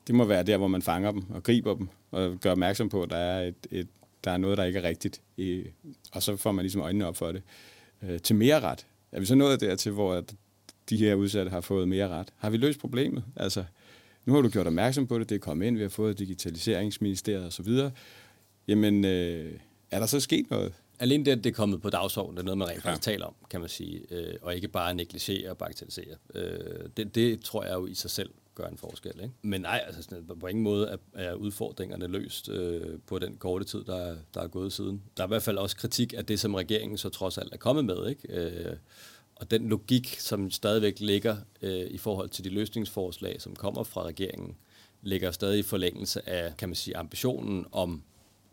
det 0.06 0.14
må 0.14 0.24
være 0.24 0.42
der, 0.42 0.56
hvor 0.56 0.68
man 0.68 0.82
fanger 0.82 1.10
dem 1.10 1.22
og 1.30 1.42
griber 1.42 1.74
dem, 1.74 1.88
og 2.10 2.36
gør 2.40 2.50
opmærksom 2.50 2.88
på, 2.88 3.02
at 3.02 3.10
der 3.10 3.16
er, 3.16 3.48
et, 3.48 3.66
et, 3.70 3.88
der 4.24 4.30
er 4.30 4.36
noget, 4.36 4.58
der 4.58 4.64
ikke 4.64 4.78
er 4.78 4.82
rigtigt, 4.88 5.20
i, 5.36 5.62
og 6.12 6.22
så 6.22 6.36
får 6.36 6.52
man 6.52 6.62
ligesom 6.62 6.80
øjnene 6.80 7.06
op 7.06 7.16
for 7.16 7.32
det. 7.32 7.42
Øh, 8.02 8.20
til 8.20 8.36
mere 8.36 8.60
ret. 8.60 8.86
Er 9.12 9.20
vi 9.20 9.26
så 9.26 9.34
nået 9.34 9.60
dertil, 9.60 9.92
hvor 9.92 10.24
de 10.90 10.96
her 10.96 11.14
udsatte 11.14 11.50
har 11.50 11.60
fået 11.60 11.88
mere 11.88 12.08
ret? 12.08 12.28
Har 12.36 12.50
vi 12.50 12.56
løst 12.56 12.80
problemet? 12.80 13.24
Altså, 13.36 13.64
nu 14.24 14.34
har 14.34 14.40
du 14.40 14.48
gjort 14.48 14.66
opmærksom 14.66 15.06
på 15.06 15.18
det, 15.18 15.28
det 15.28 15.34
er 15.34 15.38
kommet 15.38 15.66
ind, 15.66 15.76
vi 15.76 15.82
har 15.82 15.88
fået 15.88 16.18
digitaliseringsministeriet 16.18 17.46
osv. 17.46 17.68
Jamen, 18.68 19.04
øh, 19.04 19.52
er 19.90 19.98
der 19.98 20.06
så 20.06 20.20
sket 20.20 20.50
noget? 20.50 20.72
Alene 20.98 21.24
det, 21.24 21.30
at 21.30 21.44
det 21.44 21.50
er 21.50 21.54
kommet 21.54 21.82
på 21.82 21.90
dagsordenen, 21.90 22.36
det 22.36 22.40
er 22.40 22.44
noget, 22.44 22.58
man 22.58 22.68
rent 22.68 22.84
Ja. 22.84 22.88
faktisk 22.90 23.02
taler 23.02 23.26
om, 23.26 23.34
kan 23.50 23.60
man 23.60 23.68
sige, 23.68 24.00
øh, 24.10 24.34
og 24.42 24.54
ikke 24.54 24.68
bare 24.68 24.94
negligere 24.94 25.50
og 25.50 25.58
bagatellisere. 25.58 26.14
Øh, 26.34 26.88
det, 26.96 27.14
det 27.14 27.40
tror 27.40 27.64
jeg 27.64 27.74
jo 27.74 27.86
i 27.86 27.94
sig 27.94 28.10
selv 28.10 28.30
gør 28.56 28.66
en 28.66 28.76
forskel. 28.78 29.12
Ikke? 29.22 29.34
Men 29.42 29.60
nej, 29.60 29.82
altså, 29.86 30.02
sådan, 30.02 30.26
på 30.40 30.46
ingen 30.46 30.62
måde 30.64 30.88
er, 30.88 30.96
er 31.14 31.34
udfordringerne 31.34 32.06
løst 32.06 32.48
øh, 32.48 32.98
på 33.06 33.18
den 33.18 33.36
korte 33.36 33.64
tid, 33.64 33.84
der, 33.84 33.96
er- 33.96 34.16
der 34.34 34.40
er 34.42 34.48
gået 34.48 34.72
siden. 34.72 35.02
Der 35.16 35.22
er 35.22 35.26
i 35.26 35.28
hvert 35.28 35.42
fald 35.42 35.58
også 35.58 35.76
kritik 35.76 36.14
af 36.16 36.26
det, 36.26 36.40
som 36.40 36.54
regeringen 36.54 36.98
så 36.98 37.08
trods 37.08 37.38
alt 37.38 37.52
er 37.52 37.56
kommet 37.56 37.84
med. 37.84 38.08
Ikke? 38.08 38.28
Øh, 38.40 38.76
og 39.34 39.50
den 39.50 39.68
logik, 39.68 40.16
som 40.20 40.50
stadigvæk 40.50 41.00
ligger 41.00 41.36
øh, 41.62 41.86
i 41.90 41.98
forhold 41.98 42.28
til 42.28 42.44
de 42.44 42.48
løsningsforslag, 42.50 43.42
som 43.42 43.56
kommer 43.56 43.82
fra 43.82 44.02
regeringen, 44.02 44.56
ligger 45.02 45.30
stadig 45.30 45.58
i 45.58 45.62
forlængelse 45.62 46.28
af, 46.28 46.56
kan 46.56 46.68
man 46.68 46.76
sige, 46.76 46.96
ambitionen 46.96 47.66
om 47.72 48.02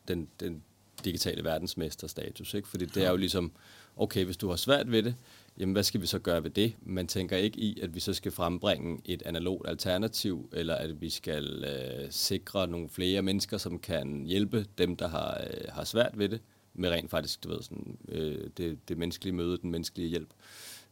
den, 0.07 0.27
den 0.39 0.63
digitale 1.05 1.43
verdensmesterstatus. 1.43 2.53
Ikke? 2.53 2.67
Fordi 2.67 2.85
det 2.85 3.03
er 3.05 3.09
jo 3.09 3.15
ligesom, 3.17 3.51
okay, 3.97 4.25
hvis 4.25 4.37
du 4.37 4.49
har 4.49 4.55
svært 4.55 4.91
ved 4.91 5.03
det, 5.03 5.15
jamen 5.57 5.73
hvad 5.73 5.83
skal 5.83 6.01
vi 6.01 6.05
så 6.07 6.19
gøre 6.19 6.43
ved 6.43 6.49
det? 6.49 6.75
Man 6.81 7.07
tænker 7.07 7.37
ikke 7.37 7.59
i, 7.59 7.79
at 7.79 7.95
vi 7.95 7.99
så 7.99 8.13
skal 8.13 8.31
frembringe 8.31 9.01
et 9.05 9.23
analogt 9.25 9.69
alternativ, 9.69 10.49
eller 10.53 10.75
at 10.75 11.01
vi 11.01 11.09
skal 11.09 11.65
øh, 11.65 12.11
sikre 12.11 12.67
nogle 12.67 12.89
flere 12.89 13.21
mennesker, 13.21 13.57
som 13.57 13.79
kan 13.79 14.23
hjælpe 14.25 14.65
dem, 14.77 14.95
der 14.95 15.07
har, 15.07 15.41
øh, 15.43 15.67
har 15.69 15.83
svært 15.83 16.17
ved 16.17 16.29
det, 16.29 16.41
med 16.73 16.89
rent 16.89 17.11
faktisk, 17.11 17.43
du 17.43 17.49
ved, 17.49 17.61
sådan, 17.61 17.97
øh, 18.07 18.49
det, 18.57 18.89
det 18.89 18.97
menneskelige 18.97 19.33
møde, 19.33 19.57
den 19.57 19.71
menneskelige 19.71 20.09
hjælp. 20.09 20.29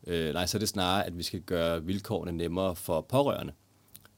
Øh, 0.07 0.33
nej, 0.33 0.45
så 0.45 0.57
er 0.57 0.59
det 0.59 0.69
snarere, 0.69 1.05
at 1.05 1.17
vi 1.17 1.23
skal 1.23 1.41
gøre 1.41 1.83
vilkårene 1.83 2.31
nemmere 2.31 2.75
for 2.75 3.01
pårørende, 3.01 3.53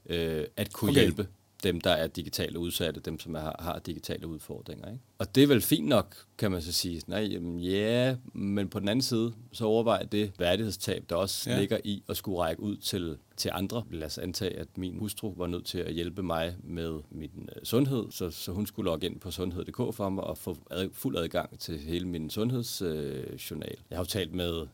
øh, 0.06 0.44
at 0.56 0.72
kunne 0.72 0.90
Okay. 0.90 1.00
hjælpe 1.00 1.28
dem, 1.64 1.80
der 1.80 1.90
er 1.90 2.06
digitale 2.06 2.58
udsatte, 2.58 3.00
dem, 3.00 3.18
som 3.20 3.34
er, 3.34 3.52
har 3.62 3.78
digitale 3.78 4.26
udfordringer. 4.26 4.86
Ikke? 4.90 5.00
Og 5.18 5.34
det 5.34 5.42
er 5.42 5.46
vel 5.46 5.60
fint 5.60 5.88
nok, 5.88 6.16
kan 6.38 6.50
man 6.50 6.62
så 6.62 6.72
sige. 6.72 7.02
Nej, 7.06 7.20
jamen, 7.32 7.58
ja, 7.60 8.16
men 8.32 8.68
på 8.68 8.80
den 8.80 8.88
anden 8.88 9.02
side, 9.02 9.32
så 9.52 9.64
overvej 9.64 10.02
det 10.02 10.32
værdighedstab, 10.38 11.04
der 11.08 11.16
også 11.16 11.50
Ja. 11.50 11.54
ja. 11.54 11.60
ligger 11.60 11.78
i 11.84 12.02
at 12.08 12.16
skulle 12.16 12.38
række 12.38 12.62
ud 12.62 12.76
til, 12.76 13.16
til 13.36 13.50
andre. 13.54 13.84
Lad 13.90 14.06
os 14.06 14.18
antage, 14.18 14.56
at 14.58 14.78
min 14.78 14.98
hustru 14.98 15.34
var 15.36 15.46
nødt 15.46 15.66
til 15.66 15.78
at 15.78 15.92
hjælpe 15.94 16.22
mig 16.22 16.56
med 16.62 17.00
min 17.10 17.48
øh, 17.56 17.62
sundhed, 17.64 18.04
så, 18.10 18.30
så 18.30 18.52
hun 18.52 18.66
skulle 18.66 18.90
logge 18.90 19.06
ind 19.06 19.20
på 19.20 19.30
sundhed.dk 19.30 19.76
for 19.94 20.08
mig 20.08 20.24
og 20.24 20.38
få 20.38 20.56
ad, 20.70 20.88
fuld 20.92 21.16
adgang 21.16 21.58
til 21.58 21.78
hele 21.78 22.08
min 22.08 22.30
sundhedsjournal. 22.30 23.16
Øh, 23.32 23.34
journal. 23.50 23.76
jeg 23.90 23.98
har 23.98 24.04
jo 24.04 24.08
talt 24.08 24.34
med 24.34 24.66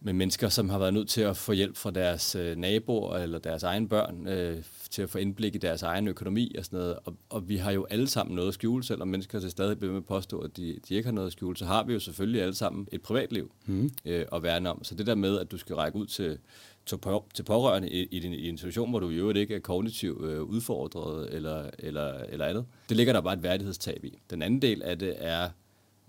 med 0.00 0.12
mennesker, 0.12 0.48
som 0.48 0.68
har 0.68 0.78
været 0.78 0.94
nødt 0.94 1.08
til 1.08 1.20
at 1.20 1.36
få 1.36 1.52
hjælp 1.52 1.76
fra 1.76 1.90
deres 1.90 2.34
øh, 2.34 2.56
naboer 2.56 3.16
eller 3.16 3.38
deres 3.38 3.62
egen 3.62 3.88
børn, 3.88 4.26
øh, 4.26 4.62
til 4.90 5.02
at 5.02 5.10
få 5.10 5.18
indblik 5.18 5.54
i 5.54 5.58
deres 5.58 5.82
egen 5.82 6.08
økonomi 6.08 6.54
og 6.58 6.64
sådan 6.64 6.78
noget. 6.78 6.96
Og, 7.04 7.16
og 7.28 7.48
vi 7.48 7.56
har 7.56 7.72
jo 7.72 7.86
alle 7.90 8.08
sammen 8.08 8.36
noget 8.36 8.48
at 8.48 8.54
skjule, 8.54 8.84
selvom 8.84 9.08
mennesker 9.08 9.40
til 9.40 9.50
stadig 9.50 9.78
bliver 9.78 9.92
med 9.92 10.00
at 10.00 10.06
påstå, 10.06 10.38
at 10.38 10.56
de, 10.56 10.78
de 10.88 10.94
ikke 10.94 11.06
har 11.06 11.12
noget 11.12 11.26
at 11.26 11.32
skjule, 11.32 11.56
så 11.56 11.64
har 11.64 11.84
vi 11.84 11.92
jo 11.92 12.00
selvfølgelig 12.00 12.42
alle 12.42 12.54
sammen 12.54 12.88
et 12.92 13.02
privatliv 13.02 13.52
mm. 13.66 13.90
øh, 14.04 14.26
at 14.32 14.42
værne 14.42 14.70
om. 14.70 14.84
Så 14.84 14.94
det 14.94 15.06
der 15.06 15.14
med, 15.14 15.38
at 15.38 15.50
du 15.50 15.58
skal 15.58 15.76
række 15.76 15.98
ud 15.98 16.06
til, 16.06 16.38
til, 16.86 16.98
på, 16.98 17.24
til 17.34 17.42
pårørende 17.42 17.90
i, 17.90 18.08
i, 18.10 18.18
din, 18.18 18.32
i 18.32 18.48
en 18.48 18.58
situation, 18.58 18.90
hvor 18.90 19.00
du 19.00 19.10
i 19.10 19.14
øvrigt 19.14 19.38
ikke 19.38 19.54
er 19.54 19.60
kognitivt 19.60 20.24
øh, 20.24 20.42
udfordret 20.42 21.34
eller, 21.34 21.70
eller, 21.78 22.24
eller 22.28 22.46
andet, 22.46 22.64
det 22.88 22.96
ligger 22.96 23.12
der 23.12 23.20
bare 23.20 23.34
et 23.34 23.42
værdighedstab 23.42 24.04
i. 24.04 24.18
Den 24.30 24.42
anden 24.42 24.62
del 24.62 24.82
af 24.82 24.98
det 24.98 25.14
er, 25.18 25.48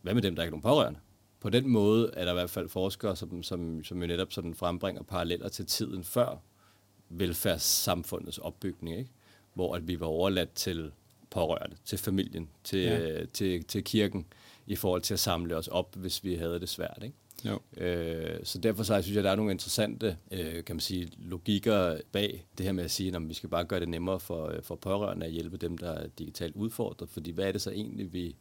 hvad 0.01 0.13
med 0.13 0.21
dem, 0.21 0.35
der 0.35 0.43
ikke 0.43 0.49
er 0.49 0.51
nogen 0.51 0.61
pårørende? 0.61 0.99
På 1.41 1.49
den 1.49 1.69
måde 1.69 2.11
er 2.13 2.25
der 2.25 2.31
i 2.31 2.35
hvert 2.35 2.49
fald 2.49 2.69
forskere, 2.69 3.15
som, 3.15 3.43
som, 3.43 3.83
som 3.83 4.01
jo 4.01 4.07
netop 4.07 4.33
sådan 4.33 4.55
frembringer 4.55 5.03
paralleller 5.03 5.49
til 5.49 5.65
tiden 5.65 6.03
før 6.03 6.41
velfærdssamfundets 7.09 8.37
opbygning, 8.37 8.97
ikke? 8.97 9.11
hvor 9.53 9.75
at 9.75 9.87
vi 9.87 9.99
var 9.99 10.07
overladt 10.07 10.53
til 10.53 10.91
pårørende, 11.29 11.75
til 11.85 11.97
familien, 11.97 12.49
til, 12.63 12.79
Ja. 12.79 12.99
ja. 12.99 13.25
til, 13.25 13.63
til 13.63 13.83
kirken, 13.83 14.25
i 14.67 14.75
forhold 14.75 15.01
til 15.01 15.13
at 15.13 15.19
samle 15.19 15.55
os 15.55 15.67
op, 15.67 15.95
hvis 15.95 16.23
vi 16.23 16.35
havde 16.35 16.59
det 16.59 16.69
svært. 16.69 16.99
Ikke? 17.03 17.15
Jo. 17.45 17.83
Øh, 17.83 18.39
så 18.43 18.57
derfor 18.57 18.83
så, 18.83 18.93
jeg 18.93 19.03
synes 19.03 19.15
jeg, 19.15 19.23
der 19.23 19.31
er 19.31 19.35
nogle 19.35 19.51
interessante 19.51 20.17
øh, 20.31 20.63
kan 20.63 20.75
man 20.75 20.79
sige, 20.79 21.09
logikker 21.17 21.97
bag 22.11 22.45
det 22.57 22.65
her 22.65 22.73
med 22.73 22.83
at 22.83 22.91
sige, 22.91 23.15
at 23.15 23.29
vi 23.29 23.33
skal 23.33 23.49
bare 23.49 23.65
gøre 23.65 23.79
det 23.79 23.89
nemmere 23.89 24.19
for, 24.19 24.47
øh, 24.47 24.63
for 24.63 24.75
pårørende 24.75 25.25
at 25.25 25.31
hjælpe 25.31 25.57
dem, 25.57 25.77
der 25.77 25.91
er 25.91 26.07
digitalt 26.07 26.55
udfordret. 26.55 27.09
Fordi 27.09 27.31
hvad 27.31 27.47
er 27.47 27.51
det 27.51 27.61
så 27.61 27.71
egentlig, 27.71 28.13
vi, 28.13 28.35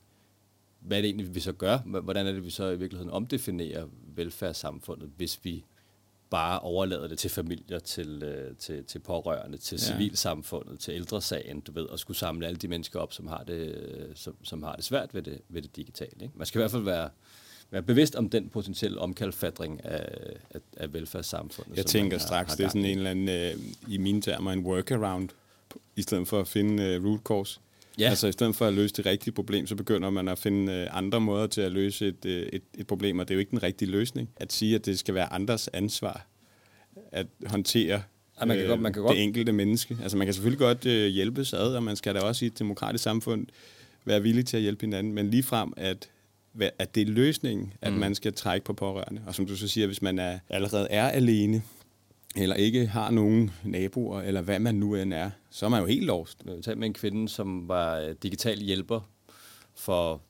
hvad 0.81 0.97
er 0.97 1.03
det 1.03 1.09
egentlig, 1.09 1.35
vi 1.35 1.41
så 1.41 1.53
gør? 1.53 1.79
Hvordan 1.79 2.27
er 2.27 2.33
det, 2.33 2.45
vi 2.45 2.51
så 2.51 2.71
i 2.71 2.79
virkeligheden 2.79 3.13
omdefinerer 3.13 3.87
velfærdssamfundet, 4.15 5.11
hvis 5.17 5.41
vi 5.43 5.65
bare 6.31 6.61
overlader 6.61 7.09
det 7.09 7.19
til 7.19 7.31
familier, 7.31 7.79
til, 7.79 8.23
øh, 8.23 8.57
til, 8.57 8.85
til 8.85 8.99
pårørende, 8.99 9.59
til 9.59 9.79
ja. 9.81 9.93
civilsamfundet, 9.93 10.81
til 10.81 10.95
ældresagen, 10.95 11.61
du 11.61 11.73
ved, 11.73 11.83
og 11.83 11.99
skulle 11.99 12.17
samle 12.17 12.47
alle 12.47 12.57
de 12.57 12.69
mennesker 12.69 13.01
op, 13.01 13.13
som 13.13 13.27
har 13.27 13.45
det, 13.45 14.13
som, 14.15 14.37
som 14.43 14.63
har 14.63 14.77
det 14.77 14.85
svært 14.85 15.15
ved 15.15 15.23
det, 15.23 15.41
ved 15.49 15.63
det 15.63 15.77
digitale. 15.77 16.23
Ikke? 16.23 16.35
Man 16.37 16.47
skal 16.47 16.59
i 16.59 16.61
hvert 16.61 16.71
fald 16.71 16.83
være, 16.83 17.11
være 17.71 17.83
bevidst 17.83 18.15
om 18.15 18.31
den 18.31 18.49
potentielle 18.49 18.99
omkalfatring 18.99 19.85
af, 19.85 20.37
af, 20.51 20.61
af 20.77 20.93
velfærdssamfundet. 20.93 21.77
Jeg 21.77 21.87
tænker 21.87 22.19
har, 22.19 22.27
straks, 22.27 22.51
har 22.51 22.57
det 22.57 22.65
er 22.65 22.69
sådan 22.69 22.85
en 22.85 22.97
eller 22.97 23.11
anden, 23.11 23.29
øh, 23.29 23.55
i 23.89 23.99
mine 23.99 24.23
termer, 24.23 24.53
en 24.53 24.67
workaround, 24.67 25.29
i 25.97 26.03
stedet 26.03 26.29
for 26.29 26.41
at 26.41 26.49
finde 26.49 26.83
øh, 26.83 27.05
root 27.05 27.21
cause. 27.21 27.61
Ja. 28.01 28.09
Altså 28.09 28.27
i 28.27 28.33
stedet 28.33 28.57
for 28.57 28.67
at 28.67 28.75
løse 28.75 28.95
det 28.95 29.07
rigtige 29.07 29.33
problem, 29.35 29.67
så 29.67 29.77
begynder 29.77 30.11
man 30.11 30.29
at 30.29 30.39
finde 30.39 30.73
øh, 30.73 30.87
andre 30.91 31.21
måder 31.21 31.47
til 31.47 31.61
at 31.61 31.73
løse 31.73 32.07
et, 32.07 32.25
øh, 32.25 32.47
et, 32.53 32.63
et 32.79 32.87
problem, 32.87 33.19
og 33.19 33.29
det 33.29 33.35
er 33.35 33.37
jo 33.37 33.41
ikke 33.41 33.51
den 33.51 33.63
rigtige 33.63 33.91
løsning. 33.91 34.29
At 34.37 34.53
sige, 34.53 34.75
at 34.75 34.87
det 34.87 34.99
skal 34.99 35.15
være 35.15 35.33
andres 35.33 35.69
ansvar 35.73 36.27
at 37.13 37.27
håndtere 37.47 38.03
ja, 38.41 38.47
man 38.47 38.57
kan 38.57 38.65
øh, 38.65 38.71
godt, 38.71 38.81
man 38.81 38.93
kan 38.93 39.03
godt. 39.03 39.17
det 39.17 39.23
enkelte 39.23 39.53
menneske. 39.53 39.99
Altså 40.03 40.17
man 40.17 40.27
kan 40.27 40.35
selvfølgelig 40.35 40.59
godt 40.59 40.87
øh, 40.87 41.07
hjælpes 41.07 41.53
ad, 41.53 41.75
og 41.75 41.83
man 41.83 41.97
skal 41.97 42.15
da 42.15 42.21
også 42.21 42.45
i 42.45 42.47
et 42.47 42.59
demokratisk 42.59 43.05
samfund 43.05 43.47
være 44.05 44.23
villig 44.23 44.47
til 44.47 44.57
at 44.57 44.63
hjælpe 44.63 44.87
hinanden, 44.87 45.13
men 45.13 45.31
ligefrem 45.31 45.73
at 45.77 46.11
at 46.79 46.95
det 46.95 47.01
er 47.01 47.07
løsningen, 47.07 47.73
at 47.83 47.93
mm. 47.93 47.99
man 47.99 48.15
skal 48.15 48.33
trække 48.33 48.65
på 48.65 48.73
pårørende. 48.73 49.23
Og 49.27 49.35
som 49.35 49.47
du 49.47 49.57
så 49.57 49.69
siger, 49.69 49.87
hvis 49.87 50.03
man 50.03 50.19
er, 50.19 50.39
allerede 50.49 50.87
er 50.91 51.09
alene, 51.09 51.63
eller 52.37 52.57
ikke 52.57 52.87
har 52.87 53.11
nogen 53.11 53.51
naboer, 53.65 54.21
eller 54.21 54.41
hvad 54.41 54.59
man 54.59 54.75
nu 54.75 54.95
end 54.95 55.15
er, 55.15 55.31
så 55.51 55.67
er 55.67 55.71
man 55.71 55.81
jo 55.81 55.87
helt 55.87 56.05
lost. 56.05 56.43
Jeg 56.47 56.55
talte 56.65 56.81
med 56.81 56.87
en 56.87 56.95
kvinde, 56.95 57.29
som 57.29 57.69
var 57.69 57.99
øh, 57.99 58.15
digital 58.23 58.59
hjælper 58.59 59.11
for 59.75 60.23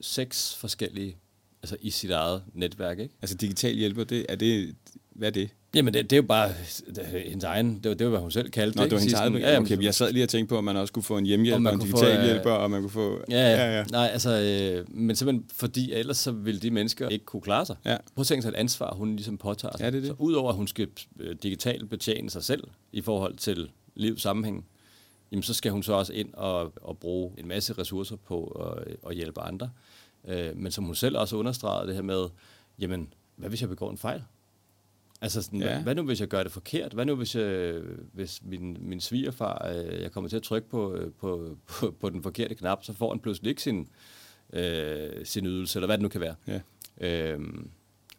seks 0.00 0.56
forskellige, 0.56 1.16
altså 1.62 1.76
i 1.80 1.90
sit 1.90 2.10
eget 2.10 2.42
netværk, 2.54 2.98
ikke? 2.98 3.14
Altså 3.22 3.36
digital 3.36 3.74
hjælper, 3.74 4.04
det, 4.04 4.26
er 4.28 4.36
det, 4.36 4.76
hvad 5.10 5.28
er 5.28 5.32
det? 5.32 5.50
Jamen, 5.74 5.94
det, 5.94 6.10
det 6.10 6.12
er 6.12 6.16
jo 6.16 6.26
bare 6.26 6.48
det, 6.94 7.06
hendes 7.06 7.44
egen, 7.44 7.74
det 7.74 7.88
var, 7.88 7.94
det 7.94 8.06
var, 8.06 8.10
hvad 8.10 8.20
hun 8.20 8.30
selv 8.30 8.50
kaldte 8.50 8.78
Nå, 8.78 8.84
det. 8.84 8.92
var 8.92 8.98
hendes 8.98 9.14
eget 9.14 9.40
ja, 9.40 9.60
okay, 9.60 9.82
jeg 9.82 9.94
sad 9.94 10.12
lige 10.12 10.22
og 10.22 10.28
tænkte 10.28 10.48
på, 10.48 10.58
at 10.58 10.64
man 10.64 10.76
også 10.76 10.92
kunne 10.92 11.02
få 11.02 11.18
en 11.18 11.26
hjemmehjælper, 11.26 11.68
og 11.68 11.74
en 11.74 11.80
digital 11.80 12.16
få, 12.16 12.24
hjælper, 12.24 12.50
og 12.50 12.70
man 12.70 12.80
kunne 12.80 12.90
få... 12.90 13.20
Ja, 13.30 13.50
ja, 13.50 13.76
ja. 13.76 13.84
Nej, 13.84 14.08
altså, 14.12 14.30
øh, 14.30 14.94
men 14.94 15.16
simpelthen 15.16 15.50
fordi 15.54 15.92
ellers 15.92 16.16
så 16.16 16.32
ville 16.32 16.60
de 16.60 16.70
mennesker 16.70 17.08
ikke 17.08 17.24
kunne 17.24 17.42
klare 17.42 17.66
sig. 17.66 17.76
Ja. 17.84 17.96
Prøv 18.14 18.20
at 18.20 18.26
tænke 18.26 18.42
sig 18.42 18.48
et 18.48 18.54
ansvar, 18.54 18.94
hun 18.94 19.16
ligesom 19.16 19.38
påtager 19.38 19.72
sig. 19.76 19.84
Ja, 19.84 19.90
det 19.90 19.96
er 19.96 20.00
det. 20.00 20.08
Så 20.08 20.14
udover 20.18 20.50
at 20.50 20.56
hun 20.56 20.68
skal 20.68 20.88
øh, 21.20 21.36
digitalt 21.42 21.90
betjene 21.90 22.30
sig 22.30 22.44
selv 22.44 22.64
i 22.92 23.00
forhold 23.00 23.36
til 23.36 23.70
livs 23.94 24.22
sammenhæng, 24.22 24.66
jamen 25.32 25.42
så 25.42 25.54
skal 25.54 25.72
hun 25.72 25.82
så 25.82 25.92
også 25.92 26.12
ind 26.12 26.34
og, 26.34 26.72
og 26.82 26.98
bruge 26.98 27.32
en 27.38 27.48
masse 27.48 27.72
ressourcer 27.72 28.16
på 28.16 28.44
at, 28.44 28.94
at 29.08 29.16
hjælpe 29.16 29.40
andre. 29.40 29.70
Øh, 30.28 30.56
men 30.56 30.72
som 30.72 30.84
hun 30.84 30.94
selv 30.94 31.16
også 31.16 31.36
understregede 31.36 31.86
det 31.86 31.94
her 31.94 32.02
med, 32.02 32.24
jamen, 32.78 33.12
hvad 33.36 33.48
hvis 33.48 33.60
jeg 33.60 33.68
begår 33.68 33.90
en 33.90 33.98
fejl? 33.98 34.22
Altså, 35.22 35.42
sådan, 35.42 35.60
ja. 35.60 35.72
hvad, 35.72 35.82
hvad 35.82 35.94
nu, 35.94 36.02
hvis 36.02 36.20
jeg 36.20 36.28
gør 36.28 36.42
det 36.42 36.52
forkert? 36.52 36.92
Hvad 36.92 37.04
nu, 37.06 37.14
hvis, 37.14 37.36
jeg, 37.36 37.80
hvis 38.12 38.42
min, 38.42 38.76
min 38.80 39.00
svigerfar, 39.00 39.68
øh, 39.68 40.02
jeg 40.02 40.12
kommer 40.12 40.28
til 40.30 40.36
at 40.36 40.42
trykke 40.42 40.68
på, 40.68 40.94
øh, 40.94 41.12
på, 41.12 41.56
på, 41.68 41.94
på 42.00 42.10
den 42.10 42.22
forkerte 42.22 42.54
knap, 42.54 42.84
så 42.84 42.92
får 42.92 43.10
han 43.10 43.20
pludselig 43.20 43.50
ikke 43.50 43.62
sin, 43.62 43.88
øh, 44.52 45.26
sin 45.26 45.46
ydelse, 45.46 45.78
eller 45.78 45.86
hvad 45.86 45.98
det 45.98 46.02
nu 46.02 46.08
kan 46.08 46.20
være. 46.20 46.34
Ja. 46.46 46.60
Øhm, 47.00 47.70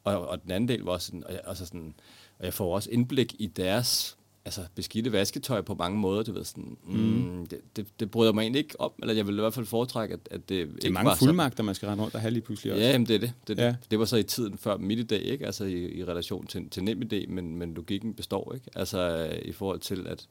og, 0.03 0.27
og 0.27 0.43
den 0.43 0.51
anden 0.51 0.67
del 0.67 0.81
var 0.81 0.91
også 0.91 1.05
sådan, 1.05 1.23
og 1.23 1.33
jeg, 1.33 1.41
også 1.45 1.65
sådan, 1.65 1.93
og 2.39 2.45
jeg 2.45 2.53
får 2.53 2.75
også 2.75 2.89
indblik 2.91 3.35
i 3.39 3.47
deres 3.47 4.17
altså, 4.45 4.61
beskidte 4.75 5.11
vasketøj 5.11 5.61
på 5.61 5.73
mange 5.75 5.99
måder. 5.99 6.23
Du 6.23 6.31
ved, 6.31 6.43
sådan, 6.43 6.77
mm. 6.83 6.97
Mm, 6.97 7.45
det, 7.45 7.59
det, 7.75 7.87
det 7.99 8.11
bryder 8.11 8.33
mig 8.33 8.41
egentlig 8.41 8.59
ikke 8.59 8.81
om, 8.81 8.91
eller 9.01 9.13
jeg 9.13 9.27
vil 9.27 9.37
i 9.37 9.39
hvert 9.41 9.53
fald 9.53 9.65
foretrække, 9.65 10.13
at, 10.13 10.19
at 10.31 10.49
det 10.49 10.69
Det 10.75 10.85
er 10.85 10.91
mange 10.91 11.11
fuldmagter, 11.19 11.63
man 11.63 11.75
skal 11.75 11.89
rende 11.89 12.03
rundt 12.03 12.15
og 12.15 12.21
have 12.21 12.31
lige 12.31 12.43
pludselig 12.43 12.73
også. 12.73 12.85
Ja, 12.85 12.91
jamen, 12.91 13.07
det 13.07 13.15
er 13.15 13.19
det. 13.19 13.33
Det, 13.47 13.57
ja. 13.57 13.67
det. 13.67 13.77
det 13.91 13.99
var 13.99 14.05
så 14.05 14.17
i 14.17 14.23
tiden 14.23 14.57
før 14.57 14.77
midt 14.77 15.11
i 15.11 15.15
ikke? 15.15 15.45
Altså 15.45 15.63
i, 15.63 15.91
i 15.91 16.05
relation 16.05 16.47
til, 16.47 16.69
til 16.69 16.83
nem 16.83 17.01
idé, 17.01 17.27
men, 17.27 17.57
men 17.57 17.73
logikken 17.73 18.13
består, 18.13 18.53
ikke? 18.53 18.65
Altså 18.75 19.29
i 19.45 19.51
forhold 19.51 19.79
til 19.79 20.07
at 20.07 20.27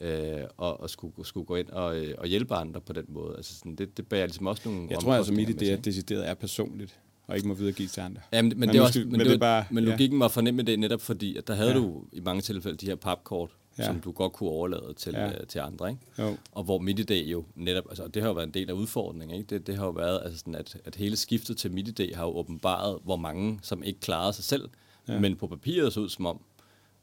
øh, 0.00 0.44
og, 0.56 0.80
og 0.80 0.90
skulle, 0.90 1.14
skulle 1.22 1.46
gå 1.46 1.56
ind 1.56 1.68
og, 1.68 1.96
øh, 1.96 2.14
og 2.18 2.26
hjælpe 2.26 2.54
andre 2.54 2.80
på 2.80 2.92
den 2.92 3.04
måde. 3.08 3.36
Altså 3.36 3.54
sådan, 3.54 3.74
det, 3.74 3.96
det 3.96 4.06
bærer 4.06 4.26
ligesom 4.26 4.46
også 4.46 4.62
nogle 4.68 4.86
Jeg 4.90 4.98
tror 4.98 5.14
altså, 5.14 5.32
mit 5.32 5.48
idé 5.48 5.66
er 5.66 5.76
decideret 5.76 6.28
er 6.28 6.34
personligt 6.34 7.00
og 7.26 7.36
ikke 7.36 7.48
må 7.48 7.54
videregive 7.54 7.88
til 7.88 8.00
andre. 8.00 8.20
Ja, 8.32 8.42
men, 8.42 8.52
men, 8.56 8.68
det 8.68 8.76
er 8.76 8.82
også, 8.82 8.98
men, 8.98 9.10
men, 9.10 9.20
det, 9.20 9.30
det 9.30 9.40
bare, 9.40 9.64
men 9.70 9.84
logikken 9.84 10.18
ja. 10.18 10.24
var 10.24 10.28
fornemt 10.28 10.66
det 10.66 10.78
netop 10.78 11.00
fordi, 11.00 11.36
at 11.36 11.48
der 11.48 11.54
havde 11.54 11.70
ja. 11.70 11.76
du 11.76 12.04
i 12.12 12.20
mange 12.20 12.42
tilfælde 12.42 12.76
de 12.76 12.86
her 12.86 12.94
papkort, 12.94 13.50
ja. 13.78 13.84
som 13.84 14.00
du 14.00 14.12
godt 14.12 14.32
kunne 14.32 14.50
overlade 14.50 14.94
til, 14.96 15.12
ja. 15.12 15.28
øh, 15.28 15.46
til 15.46 15.58
andre. 15.58 15.90
Ikke? 15.90 16.00
Jo. 16.18 16.36
Og 16.52 16.64
hvor 16.64 16.78
MitID 16.78 17.10
jo 17.10 17.44
netop, 17.54 17.84
altså 17.88 18.06
det 18.06 18.22
har 18.22 18.28
jo 18.28 18.34
været 18.34 18.46
en 18.46 18.54
del 18.54 18.70
af 18.70 18.74
udfordringen, 18.74 19.38
ikke? 19.38 19.54
Det, 19.54 19.66
det 19.66 19.76
har 19.76 19.84
jo 19.84 19.90
været, 19.90 20.20
altså 20.24 20.38
sådan, 20.38 20.54
at, 20.54 20.76
at 20.84 20.94
hele 20.94 21.16
skiftet 21.16 21.56
til 21.56 21.72
MitID 21.72 22.14
har 22.14 22.24
jo 22.24 22.36
åbenbaret, 22.36 22.98
hvor 23.04 23.16
mange, 23.16 23.58
som 23.62 23.82
ikke 23.82 24.00
klarede 24.00 24.32
sig 24.32 24.44
selv, 24.44 24.68
ja. 25.08 25.18
men 25.18 25.36
på 25.36 25.46
papiret 25.46 25.92
så 25.92 26.00
ud 26.00 26.08
som 26.08 26.26
om, 26.26 26.40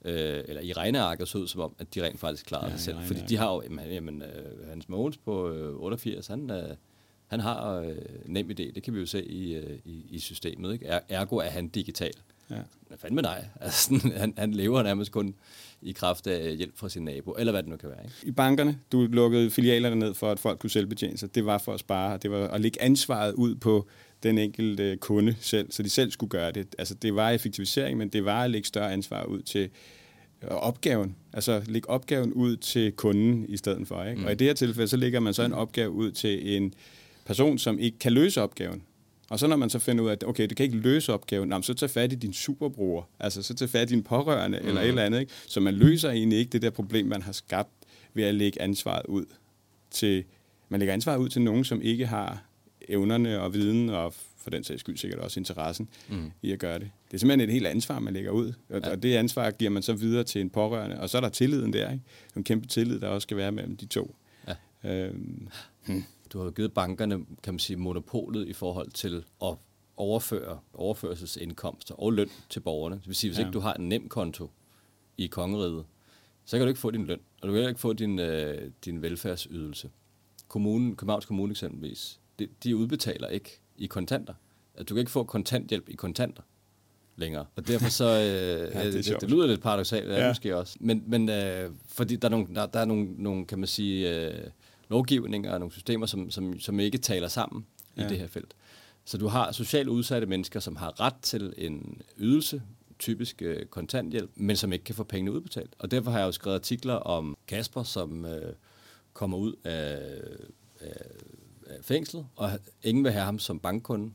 øh, 0.06 0.44
eller 0.48 0.62
i 0.62 0.74
regnearket 0.74 1.28
så 1.28 1.38
ud 1.38 1.48
som 1.48 1.62
om, 1.62 1.76
at 1.80 1.96
de 1.96 2.04
rent 2.04 2.20
faktisk 2.20 2.46
klarede 2.46 2.72
ja, 2.72 2.78
sig 2.78 2.80
selv. 2.80 2.98
Fordi 3.02 3.20
de 3.30 3.38
har 3.38 3.54
jo, 3.54 3.62
jamen, 3.62 3.86
jamen 3.86 4.22
øh, 4.22 4.70
Hans 4.70 4.90
Mogens 4.90 5.18
på 5.18 5.50
øh, 5.50 5.76
88, 5.76 6.28
han, 6.28 6.52
øh, 6.52 6.76
han 7.30 7.40
har 7.40 7.74
øh, 7.80 7.96
nem 8.26 8.50
idé, 8.50 8.72
det 8.76 8.84
kan 8.84 8.94
vi 8.94 9.00
jo 9.00 9.06
se 9.06 9.26
i, 9.26 9.56
øh, 9.56 9.78
i, 9.86 10.06
i 10.10 10.20
systemet. 10.20 10.74
Ikke? 10.74 10.86
Ergo 11.10 11.36
er 11.36 11.50
han 11.50 11.68
digital. 11.68 12.14
Ja. 12.50 12.56
Med 13.12 13.24
dig? 13.24 13.50
Altså, 13.62 14.12
han, 14.18 14.34
han 14.38 14.52
lever 14.52 14.84
nærmest 14.84 15.12
kun 15.12 15.36
i 15.82 15.92
kraft 15.92 16.28
af 16.28 16.56
hjælp 16.56 16.78
fra 16.78 16.90
sin 16.90 17.04
nabo, 17.04 17.32
eller 17.32 17.52
hvad 17.52 17.64
det 17.64 17.70
nu 17.70 17.78
kan 17.78 17.90
være. 17.90 18.04
Ikke? 18.04 18.16
I 18.24 18.32
bankerne, 18.32 18.80
du 18.92 19.02
lukkede 19.02 19.52
filialerne 19.52 19.96
ned 19.96 20.14
for, 20.14 20.32
at 20.32 20.40
folk 20.40 20.60
kunne 20.60 20.70
selvbetjene 20.70 21.18
sig. 21.18 21.36
Det 21.36 21.46
var 21.46 21.58
for 21.58 21.74
at 21.74 21.80
spare, 21.80 22.18
det 22.18 22.32
var 22.32 22.48
at 22.48 22.62
lægge 22.62 22.82
ansvaret 22.82 23.34
ud 23.34 23.56
på 23.56 23.88
den 24.24 24.38
enkelte 24.38 24.98
kunde 24.98 25.36
selv, 25.40 25.72
så 25.72 25.84
de 25.84 25.90
selv 25.90 26.12
skulle 26.12 26.30
gøre 26.30 26.52
det. 26.52 26.76
Altså, 26.78 26.94
det 26.94 27.16
var 27.16 27.30
effektivisering, 27.30 27.98
men 27.98 28.10
det 28.10 28.26
var 28.26 28.44
at 28.44 28.52
lægge 28.52 28.68
større 28.68 28.94
ansvar 28.94 29.24
ud 29.24 29.42
til 29.42 29.70
øh, 30.42 30.50
opgaven. 30.50 31.16
Altså 31.34 31.62
lægge 31.66 31.90
opgaven 31.90 32.34
ud 32.34 32.58
til 32.58 32.92
kunden 32.92 33.46
i 33.50 33.58
stedet 33.58 33.88
for. 33.88 34.04
Ikke? 34.04 34.20
Mm. 34.20 34.26
Og 34.26 34.32
i 34.32 34.36
det 34.36 34.48
her 34.48 34.54
tilfælde, 34.54 34.88
så 34.88 34.98
lægger 34.98 35.20
man 35.20 35.34
så 35.34 35.44
en 35.44 35.54
opgave 35.54 35.90
ud 35.90 36.12
til 36.12 36.58
en 36.58 36.74
person, 37.30 37.58
som 37.58 37.80
ikke 37.80 38.00
kan 38.00 38.14
løse 38.14 38.42
opgaven. 38.42 38.84
Og 39.30 39.40
så 39.40 39.48
når 39.48 39.56
man 39.56 39.70
så 39.70 39.80
finder 39.80 40.04
ud 40.04 40.10
af, 40.10 40.14
at 40.14 40.24
okay, 40.24 40.48
du 40.50 40.56
kan 40.56 40.64
ikke 40.64 40.78
løse 40.78 41.14
opgaven, 41.14 41.64
så 41.64 41.74
tag 41.74 41.90
fat 41.90 42.12
i 42.12 42.16
din 42.16 42.34
superbror, 42.34 43.10
altså 43.20 43.44
så 43.44 43.56
tag 43.56 43.70
fat 43.70 43.92
i 43.92 43.94
din 43.94 44.04
pårørende 44.04 44.60
mm. 44.62 44.68
eller 44.68 44.82
et 44.82 44.88
eller 44.88 45.04
andet. 45.04 45.20
Ikke? 45.20 45.34
Så 45.48 45.60
man 45.60 45.74
løser 45.74 46.10
egentlig 46.10 46.40
ikke 46.40 46.50
det 46.50 46.62
der 46.62 46.70
problem, 46.70 47.06
man 47.06 47.22
har 47.22 47.32
skabt 47.32 47.70
ved 48.14 48.24
at 48.24 48.36
lægge 48.36 48.62
ansvaret 48.62 49.06
ud 49.06 49.26
til, 49.92 50.24
man 50.70 50.80
lægger 50.80 50.94
ansvaret 50.94 51.20
ud 51.20 51.30
til 51.30 51.42
nogen, 51.42 51.64
som 51.64 51.82
ikke 51.82 52.06
har 52.06 52.44
evnerne 52.88 53.42
og 53.42 53.54
viden 53.54 53.90
og 53.90 54.14
for 54.38 54.50
den 54.50 54.64
sags 54.64 54.80
skyld 54.80 54.98
sikkert 54.98 55.20
også 55.20 55.40
interessen 55.40 55.90
mm. 56.10 56.32
i 56.42 56.52
at 56.52 56.60
gøre 56.60 56.80
det. 56.80 56.92
Det 57.08 57.14
er 57.14 57.18
simpelthen 57.18 57.50
et 57.50 57.54
helt 57.54 57.68
ansvar, 57.68 58.00
man 58.00 58.14
lægger 58.14 58.32
ud. 58.32 58.54
Og, 58.70 58.82
ja. 58.84 58.92
og 58.92 59.04
det 59.04 59.16
ansvar 59.16 59.52
giver 59.52 59.72
man 59.72 59.84
så 59.84 59.94
videre 59.94 60.24
til 60.24 60.42
en 60.42 60.50
pårørende. 60.50 61.00
Og 61.00 61.10
så 61.10 61.18
er 61.18 61.22
der 61.22 61.30
tilliden 61.30 61.74
der, 61.74 61.92
ikke? 61.92 62.04
En 62.36 62.44
kæmpe 62.44 62.68
tillid, 62.68 63.00
der 63.00 63.08
også 63.08 63.26
skal 63.26 63.38
være 63.38 63.52
mellem 63.52 63.78
de 63.78 63.86
to. 63.86 64.16
Ja. 64.48 64.56
Øhm, 64.84 65.48
hmm 65.86 66.04
du 66.34 66.38
har 66.38 66.46
jo 66.46 66.52
givet 66.52 66.74
bankerne, 66.74 67.26
kan 67.44 67.54
man 67.54 67.60
sige, 67.60 67.78
monopolet 67.78 68.48
i 68.48 68.54
forhold 68.54 68.92
til 68.92 69.26
at 69.44 69.56
overføre 69.98 70.60
overførselsindkomster 70.74 71.96
og 71.96 72.14
løn 72.14 72.30
til 72.50 72.60
borgerne. 72.60 72.96
Det 72.96 73.08
vil 73.08 73.16
sige, 73.16 73.30
hvis 73.30 73.40
ja. 73.40 73.44
ikke 73.44 73.54
du 73.54 73.60
har 73.60 73.74
en 73.74 73.90
nem 73.90 74.10
konto 74.10 74.52
i 75.18 75.28
kongeriget, 75.28 75.86
så 76.46 76.58
kan 76.58 76.66
du 76.66 76.68
ikke 76.68 76.80
få 76.80 76.92
din 76.92 77.06
løn, 77.06 77.20
og 77.42 77.48
du 77.48 77.54
kan 77.54 77.68
ikke 77.68 77.80
få 77.80 77.94
din, 77.94 78.20
øh, 78.20 78.72
din 78.86 79.02
velfærdsydelse. 79.02 79.90
Kommunen, 80.48 80.96
Københavns 80.96 81.26
Kommune 81.26 81.52
eksempelvis, 81.52 82.20
de, 82.40 82.48
de 82.64 82.76
udbetaler 82.76 83.28
ikke 83.28 83.60
i 83.78 83.86
kontanter. 83.86 84.34
At 84.76 84.90
du 84.90 84.94
kan 84.94 85.00
ikke 85.00 85.12
få 85.12 85.24
kontanthjælp 85.24 85.90
i 85.90 85.96
kontanter 85.96 86.44
længere. 87.16 87.46
Og 87.56 87.68
derfor 87.68 87.90
så, 87.90 88.06
øh, 88.06 88.76
ja, 88.76 88.86
det, 88.86 89.06
det, 89.06 89.22
det 89.22 89.32
lyder 89.32 89.48
lidt 89.48 89.62
paradoxalt, 89.62 90.08
det 90.08 90.18
er 90.18 90.22
ja. 90.22 90.30
måske 90.30 90.58
også. 90.58 90.78
Men, 90.80 91.04
men 91.08 91.30
øh, 91.30 91.72
fordi 91.88 92.16
der 92.16 92.28
er, 92.28 92.32
nogle, 92.32 92.56
der, 92.56 92.66
der 92.66 92.80
er 92.80 92.86
nogle, 92.86 93.08
nogle, 93.18 93.46
kan 93.46 93.60
man 93.60 93.68
sige, 93.68 94.28
øh, 94.28 94.50
lovgivning 94.90 95.50
og 95.50 95.60
nogle 95.60 95.72
systemer, 95.72 96.06
som, 96.06 96.32
som, 96.32 96.60
som 96.60 96.80
ikke 96.80 96.98
taler 96.98 97.28
sammen 97.28 97.66
ja. 97.98 98.06
i 98.06 98.10
det 98.10 98.18
her 98.18 98.28
felt. 98.28 98.54
Så 99.06 99.18
du 99.18 99.28
har 99.28 99.52
socialt 99.52 99.88
udsatte 99.88 100.28
mennesker, 100.28 100.60
som 100.60 100.76
har 100.76 101.00
ret 101.00 101.16
til 101.22 101.54
en 101.58 102.02
ydelse, 102.18 102.62
typisk 103.00 103.42
øh, 103.42 103.66
kontanthjælp, 103.66 104.32
men 104.36 104.56
som 104.56 104.74
ikke 104.74 104.86
kan 104.86 104.96
få 104.96 105.04
pengene 105.04 105.32
udbetalt. 105.32 105.76
Og 105.80 105.92
derfor 105.92 106.12
har 106.12 106.20
jeg 106.20 106.26
jo 106.26 106.32
skrevet 106.32 106.56
artikler 106.56 106.94
om 106.94 107.38
Kasper, 107.48 107.84
som 107.84 108.26
øh, 108.26 108.54
kommer 109.14 109.38
ud 109.38 109.54
af, 109.64 110.00
af, 110.80 111.02
af 111.68 111.78
fængslet, 111.82 112.28
og 112.36 112.52
ingen 112.84 113.04
vil 113.04 113.12
have 113.12 113.26
ham 113.26 113.40
som 113.40 113.60
bankkunde. 113.60 114.12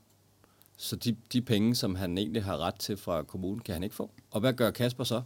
Så 0.76 0.96
de, 0.96 1.16
de 1.32 1.42
penge, 1.42 1.74
som 1.74 1.94
han 1.94 2.18
egentlig 2.18 2.44
har 2.44 2.58
ret 2.58 2.74
til 2.74 2.96
fra 2.96 3.22
kommunen, 3.22 3.60
kan 3.60 3.72
han 3.72 3.82
ikke 3.82 3.94
få. 3.94 4.10
Og 4.30 4.40
hvad 4.40 4.52
gør 4.52 4.70
Kasper 4.70 5.04
så? 5.04 5.22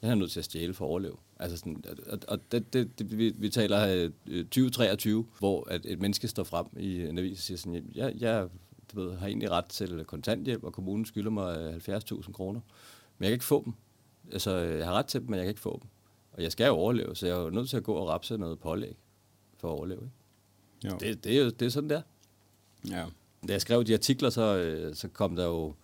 Han 0.00 0.10
er 0.10 0.14
nødt 0.14 0.30
til 0.30 0.40
at 0.40 0.44
stjæle 0.44 0.74
for 0.74 0.84
at 0.84 0.88
overleve. 0.88 1.16
Altså 1.38 1.56
sådan, 1.56 1.84
og, 2.06 2.18
og 2.28 2.38
det, 2.52 2.72
det, 2.72 2.98
det, 2.98 3.18
vi, 3.18 3.34
vi 3.36 3.48
taler 3.48 4.10
2023, 4.26 5.26
hvor 5.38 5.68
at 5.70 5.86
et 5.86 6.00
menneske 6.00 6.28
står 6.28 6.44
frem 6.44 6.66
i 6.76 7.04
en 7.04 7.18
avis 7.18 7.38
og 7.38 7.42
siger 7.42 7.58
sådan, 7.58 7.90
ja, 7.94 8.10
jeg 8.18 8.48
du 8.92 9.00
ved, 9.00 9.16
har 9.16 9.26
egentlig 9.26 9.50
ret 9.50 9.64
til 9.64 10.04
kontanthjælp, 10.04 10.64
og 10.64 10.72
kommunen 10.72 11.04
skylder 11.04 11.30
mig 11.30 11.76
70.000 11.88 12.32
kroner. 12.32 12.60
Men 13.18 13.24
jeg 13.24 13.28
kan 13.28 13.32
ikke 13.32 13.44
få 13.44 13.64
dem. 13.64 13.72
Altså, 14.32 14.56
jeg 14.56 14.86
har 14.86 14.92
ret 14.92 15.06
til 15.06 15.20
dem, 15.20 15.30
men 15.30 15.36
jeg 15.36 15.44
kan 15.44 15.48
ikke 15.48 15.60
få 15.60 15.78
dem. 15.82 15.90
Og 16.32 16.42
jeg 16.42 16.52
skal 16.52 16.66
jo 16.66 16.72
overleve, 16.72 17.16
så 17.16 17.26
jeg 17.26 17.36
er 17.38 17.42
jo 17.42 17.50
nødt 17.50 17.68
til 17.68 17.76
at 17.76 17.82
gå 17.82 17.94
og 17.94 18.08
rapse 18.08 18.38
noget 18.38 18.58
pålæg 18.58 18.96
for 19.56 19.68
at 19.68 19.72
overleve. 19.72 20.00
Ikke? 20.02 20.94
Jo. 20.94 20.98
Det, 21.00 21.24
det, 21.24 21.38
er 21.38 21.44
jo 21.44 21.50
det 21.50 21.66
er 21.66 21.70
sådan 21.70 21.90
der. 21.90 22.02
Ja. 22.90 23.04
Da 23.48 23.52
jeg 23.52 23.60
skrev 23.60 23.84
de 23.84 23.94
artikler, 23.94 24.30
så, 24.30 24.56
øh, 24.56 24.94
så 24.94 25.08
kom 25.08 25.36
der 25.36 25.44
jo 25.44 25.74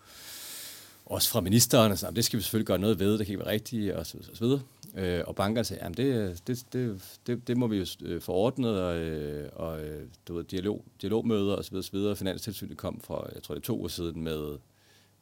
også 1.07 1.31
fra 1.31 1.41
ministeren, 1.41 1.93
og 1.93 1.99
sagde, 1.99 2.15
det 2.15 2.25
skal 2.25 2.37
vi 2.37 2.43
selvfølgelig 2.43 2.67
gøre 2.67 2.79
noget 2.79 2.99
ved, 2.99 3.19
det 3.19 3.27
kan 3.27 3.33
ikke 3.33 3.45
være 3.45 3.55
rigtigt, 3.55 3.93
og 3.93 4.07
så, 4.07 4.19
så, 4.23 4.31
så 4.35 4.45
videre. 4.45 4.61
Øh, 4.97 5.23
og 5.27 5.35
bankerne 5.35 5.65
sagde, 5.65 5.83
at 5.83 5.97
det, 5.97 6.43
det, 6.47 6.67
det, 6.73 7.03
det, 7.27 7.49
det 7.49 7.57
må 7.57 7.67
vi 7.67 7.77
jo 7.77 7.87
øh, 8.03 8.21
få 8.21 8.33
ordnet, 8.33 8.83
og, 8.83 8.97
øh, 8.97 9.51
og 9.53 9.85
øh, 9.85 10.09
du 10.29 10.35
ved, 10.35 10.45
dialog, 10.45 10.85
dialogmøder 11.03 11.57
osv. 11.57 11.77
videre. 11.93 12.17
Finanstilsynet 12.17 12.77
kom 12.77 13.01
for, 13.01 13.31
jeg 13.35 13.43
tror 13.43 13.55
det 13.55 13.63
er 13.63 13.65
to 13.65 13.83
år 13.83 13.89
siden, 13.89 14.25
med, 14.25 14.59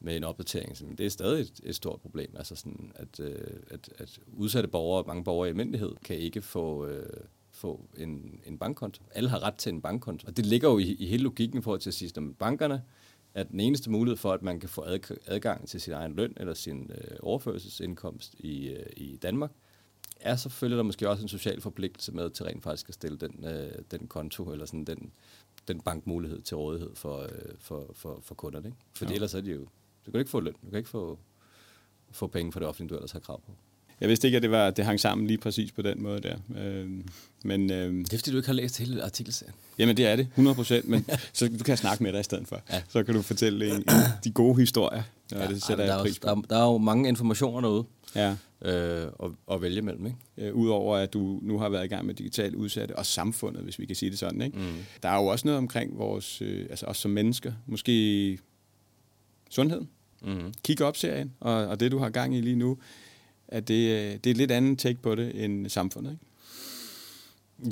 med 0.00 0.16
en 0.16 0.24
opdatering. 0.24 0.76
Så 0.76 0.84
det 0.98 1.06
er 1.06 1.10
stadig 1.10 1.40
et, 1.40 1.60
et 1.64 1.74
stort 1.74 2.00
problem, 2.00 2.34
altså 2.38 2.56
sådan, 2.56 2.92
at, 2.94 3.20
at, 3.70 3.90
at 3.98 4.18
udsatte 4.32 4.68
borgere, 4.68 5.04
mange 5.06 5.24
borgere 5.24 5.48
i 5.48 5.50
almindelighed, 5.50 5.92
kan 6.04 6.16
ikke 6.16 6.42
få, 6.42 6.88
få 7.50 7.80
en, 7.98 8.40
en 8.46 8.58
bankkonto. 8.58 9.02
Alle 9.14 9.28
har 9.28 9.42
ret 9.42 9.54
til 9.54 9.72
en 9.72 9.82
bankkonto. 9.82 10.26
Og 10.26 10.36
det 10.36 10.46
ligger 10.46 10.68
jo 10.70 10.78
i, 10.78 10.96
i 10.98 11.06
hele 11.06 11.22
logikken 11.22 11.62
for 11.62 11.76
til 11.76 11.90
at 11.90 11.94
sige, 11.94 12.12
at 12.16 12.22
bankerne 12.38 12.82
er 13.34 13.42
den 13.42 13.60
eneste 13.60 13.90
mulighed 13.90 14.16
for, 14.16 14.32
at 14.32 14.42
man 14.42 14.60
kan 14.60 14.68
få 14.68 14.84
adgang 15.26 15.68
til 15.68 15.80
sin 15.80 15.92
egen 15.92 16.14
løn 16.14 16.34
eller 16.36 16.54
sin 16.54 16.90
øh, 16.94 17.16
overførselsindkomst 17.20 18.34
i, 18.34 18.68
øh, 18.68 18.86
i 18.96 19.16
Danmark, 19.16 19.50
er 20.20 20.36
selvfølgelig 20.36 20.76
der 20.76 20.82
måske 20.82 21.08
også 21.08 21.22
en 21.22 21.28
social 21.28 21.60
forpligtelse 21.60 22.12
med 22.12 22.30
til 22.30 22.44
rent 22.44 22.62
faktisk 22.62 22.88
at 22.88 22.94
stille 22.94 23.18
den, 23.18 23.44
øh, 23.44 23.72
den 23.90 24.06
konto 24.06 24.52
eller 24.52 24.66
sådan 24.66 24.84
den, 24.84 25.12
den 25.68 25.80
bankmulighed 25.80 26.42
til 26.42 26.56
rådighed 26.56 26.94
for, 26.94 27.18
øh, 27.18 27.28
for, 27.58 27.90
for, 27.94 28.20
for 28.22 28.34
kunderne. 28.34 28.68
Ikke? 28.68 28.78
For 28.92 29.04
ja. 29.04 29.14
ellers 29.14 29.34
er 29.34 29.40
de 29.40 29.50
jo... 29.50 29.66
Du 30.06 30.10
kan 30.10 30.18
ikke 30.18 30.30
få 30.30 30.40
løn, 30.40 30.54
du 30.64 30.70
kan 30.70 30.78
ikke 30.78 30.90
få, 30.90 31.18
få 32.10 32.26
penge 32.26 32.52
for 32.52 32.60
det 32.60 32.68
offentlige, 32.68 32.88
du 32.88 32.94
ellers 32.94 33.12
har 33.12 33.20
krav 33.20 33.40
på. 33.40 33.52
Jeg 34.02 34.08
vidste 34.08 34.28
ikke, 34.28 34.36
at 34.36 34.42
det, 34.42 34.50
var, 34.50 34.70
det 34.70 34.84
hang 34.84 35.00
sammen 35.00 35.26
lige 35.26 35.38
præcis 35.38 35.72
på 35.72 35.82
den 35.82 36.02
måde 36.02 36.20
der. 36.20 36.36
Øh, 36.58 36.90
men, 37.44 37.70
øh, 37.70 37.94
det 37.94 38.12
er, 38.12 38.18
fordi 38.18 38.30
du 38.30 38.36
ikke 38.36 38.46
har 38.46 38.54
læst 38.54 38.78
hele 38.78 39.04
artikelserien. 39.04 39.54
Jamen, 39.78 39.96
det 39.96 40.06
er 40.06 40.16
det, 40.16 40.26
100 40.26 40.54
procent. 40.54 40.88
Men 40.88 41.06
så 41.32 41.48
du 41.58 41.64
kan 41.64 41.76
snakke 41.76 42.02
med 42.02 42.12
dig 42.12 42.20
i 42.20 42.22
stedet 42.22 42.48
for. 42.48 42.62
Ja. 42.70 42.82
Så 42.88 43.04
kan 43.04 43.14
du 43.14 43.22
fortælle 43.22 43.66
en, 43.66 43.76
en, 43.76 43.82
de 44.24 44.30
gode 44.30 44.60
historier. 44.60 45.02
Ja, 45.32 45.46
det 45.46 45.62
sætter 45.62 45.84
der, 45.86 45.94
jeg 45.94 46.02
pris 46.02 46.18
på. 46.18 46.28
Der, 46.28 46.42
der 46.50 46.56
er 46.56 46.72
jo 46.72 46.78
mange 46.78 47.08
informationer 47.08 47.60
derude. 47.60 47.84
Ja. 48.14 48.36
Øh, 48.64 49.12
og, 49.18 49.34
og 49.46 49.62
vælge 49.62 49.82
mellem, 49.82 50.06
ikke? 50.06 50.18
Øh, 50.38 50.54
Udover 50.54 50.96
at 50.96 51.12
du 51.12 51.38
nu 51.42 51.58
har 51.58 51.68
været 51.68 51.84
i 51.84 51.88
gang 51.88 52.06
med 52.06 52.14
digitalt 52.14 52.54
udsatte 52.54 52.96
og 52.96 53.06
samfundet, 53.06 53.62
hvis 53.62 53.78
vi 53.78 53.86
kan 53.86 53.96
sige 53.96 54.10
det 54.10 54.18
sådan, 54.18 54.42
ikke? 54.42 54.58
Mm. 54.58 54.74
Der 55.02 55.08
er 55.08 55.16
jo 55.16 55.26
også 55.26 55.46
noget 55.46 55.58
omkring 55.58 55.98
vores, 55.98 56.42
øh, 56.42 56.66
altså 56.70 56.86
os 56.86 56.96
som 56.96 57.10
mennesker, 57.10 57.52
måske 57.66 58.38
sundhed. 59.50 59.80
Mm. 60.22 60.52
Kig 60.64 60.82
op 60.82 60.96
serien, 60.96 61.32
og, 61.40 61.54
og 61.54 61.80
det 61.80 61.92
du 61.92 61.98
har 61.98 62.10
gang 62.10 62.36
i 62.36 62.40
lige 62.40 62.56
nu, 62.56 62.78
at 63.52 63.68
det, 63.68 63.90
øh, 63.90 64.12
det 64.12 64.26
er 64.26 64.30
et 64.30 64.36
lidt 64.36 64.50
andet 64.50 64.78
take 64.78 64.98
på 65.02 65.14
det 65.14 65.44
end 65.44 65.68
samfundet, 65.68 66.12
ikke? 66.12 66.24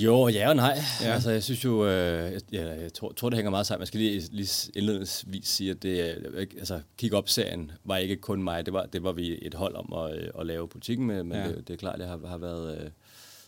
Jo, 0.04 0.28
ja 0.28 0.48
og 0.48 0.56
nej. 0.56 0.78
Ja. 1.02 1.12
Altså, 1.12 1.30
jeg 1.30 1.42
synes 1.42 1.64
jo, 1.64 1.86
øh, 1.86 2.40
ja, 2.52 2.80
jeg 2.82 2.92
tror, 2.92 3.12
tror, 3.12 3.28
det 3.28 3.36
hænger 3.36 3.50
meget 3.50 3.66
sammen. 3.66 3.80
Jeg 3.80 3.88
skal 3.88 4.00
lige, 4.00 4.22
lige 4.32 4.72
indledningsvis 4.76 5.48
sige, 5.48 5.70
at 5.70 5.82
det, 5.82 5.98
altså, 6.58 6.80
Kig 6.98 7.14
Up-serien 7.14 7.72
var 7.84 7.96
ikke 7.96 8.16
kun 8.16 8.42
mig. 8.42 8.66
Det 8.66 8.74
var, 8.74 8.86
det 8.86 9.02
var 9.02 9.12
vi 9.12 9.38
et 9.42 9.54
hold 9.54 9.74
om 9.74 9.92
at, 9.92 10.18
øh, 10.18 10.28
at 10.38 10.46
lave 10.46 10.68
politikken 10.68 11.06
med, 11.06 11.22
men 11.22 11.38
ja. 11.38 11.48
det, 11.48 11.68
det 11.68 11.74
er 11.74 11.78
klart, 11.78 11.94
at 11.94 12.00
jeg 12.00 12.08
har, 12.08 12.26
har 12.26 12.38
været... 12.38 12.78
Øh, 12.78 12.90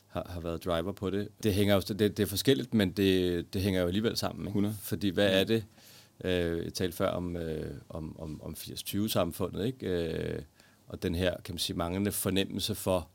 har, 0.06 0.26
har 0.30 0.40
været 0.40 0.64
driver 0.64 0.92
på 0.92 1.10
det. 1.10 1.28
Det 1.42 1.54
hænger 1.54 1.74
jo, 1.74 1.80
det, 1.80 1.98
det 1.98 2.20
er 2.20 2.26
forskelligt, 2.26 2.74
men 2.74 2.90
det, 2.90 3.54
det 3.54 3.62
hænger 3.62 3.80
jo 3.80 3.86
alligevel 3.86 4.16
sammen. 4.16 4.42
Ikke? 4.42 4.48
100. 4.48 4.74
Fordi 4.82 5.08
hvad 5.08 5.40
er 5.40 5.44
det? 5.44 5.64
Øh, 6.24 6.64
jeg 6.64 6.74
talte 6.74 6.96
før 6.96 7.08
om, 7.08 7.36
øh, 7.36 7.74
om, 7.88 8.20
om, 8.20 8.42
om 8.42 8.54
80-20-samfundet, 8.58 9.66
ikke? 9.66 9.86
Øh, 9.86 10.42
og 10.86 11.02
den 11.02 11.14
her, 11.14 11.34
kan 11.44 11.54
man 11.54 11.58
sige, 11.58 11.76
manglende 11.76 12.12
fornemmelse 12.12 12.74
for, 12.74 13.08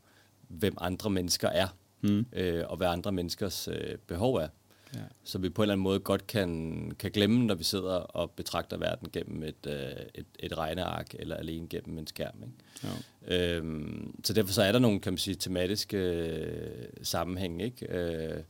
hvem 0.48 0.78
andre 0.82 1.10
mennesker 1.10 1.50
er, 1.50 1.68
mm. 2.02 2.26
øh, 2.34 2.64
og 2.68 2.78
hvad 2.78 2.88
andre 2.88 3.12
menneskers 3.12 3.68
øh, 3.68 3.98
behov 4.08 4.36
er. 4.36 4.48
Ja. 4.96 5.00
Så 5.24 5.38
vi 5.38 5.50
på 5.50 5.62
en 5.62 5.64
eller 5.64 5.74
anden 5.74 5.84
måde 5.84 6.00
godt 6.00 6.28
kan, 6.28 6.92
kan 7.00 7.12
glemme, 7.12 7.46
når 7.46 7.56
vi 7.56 7.64
sidder 7.64 7.94
og 7.94 8.32
betragter 8.32 8.78
verden 8.78 9.10
gennem 9.14 9.44
et, 9.44 9.68
øh, 9.68 10.06
et, 10.16 10.26
et 10.40 10.58
regneark, 10.58 11.16
eller 11.20 11.36
alene 11.36 11.68
gennem 11.68 11.98
en 11.98 12.08
skærm. 12.08 12.44
Ikke? 12.44 12.94
Ja. 13.28 13.56
Øhm, 13.56 14.16
så 14.24 14.34
derfor 14.34 14.54
så 14.54 14.62
er 14.62 14.72
der 14.72 14.80
nogle, 14.80 15.00
kan 15.00 15.14
man 15.14 15.18
sige, 15.18 15.36
tematiske 15.36 15.98
øh, 15.98 16.88
sammenhæng. 17.02 17.62
Ikke? 17.62 17.88
Øh, 17.98 18.44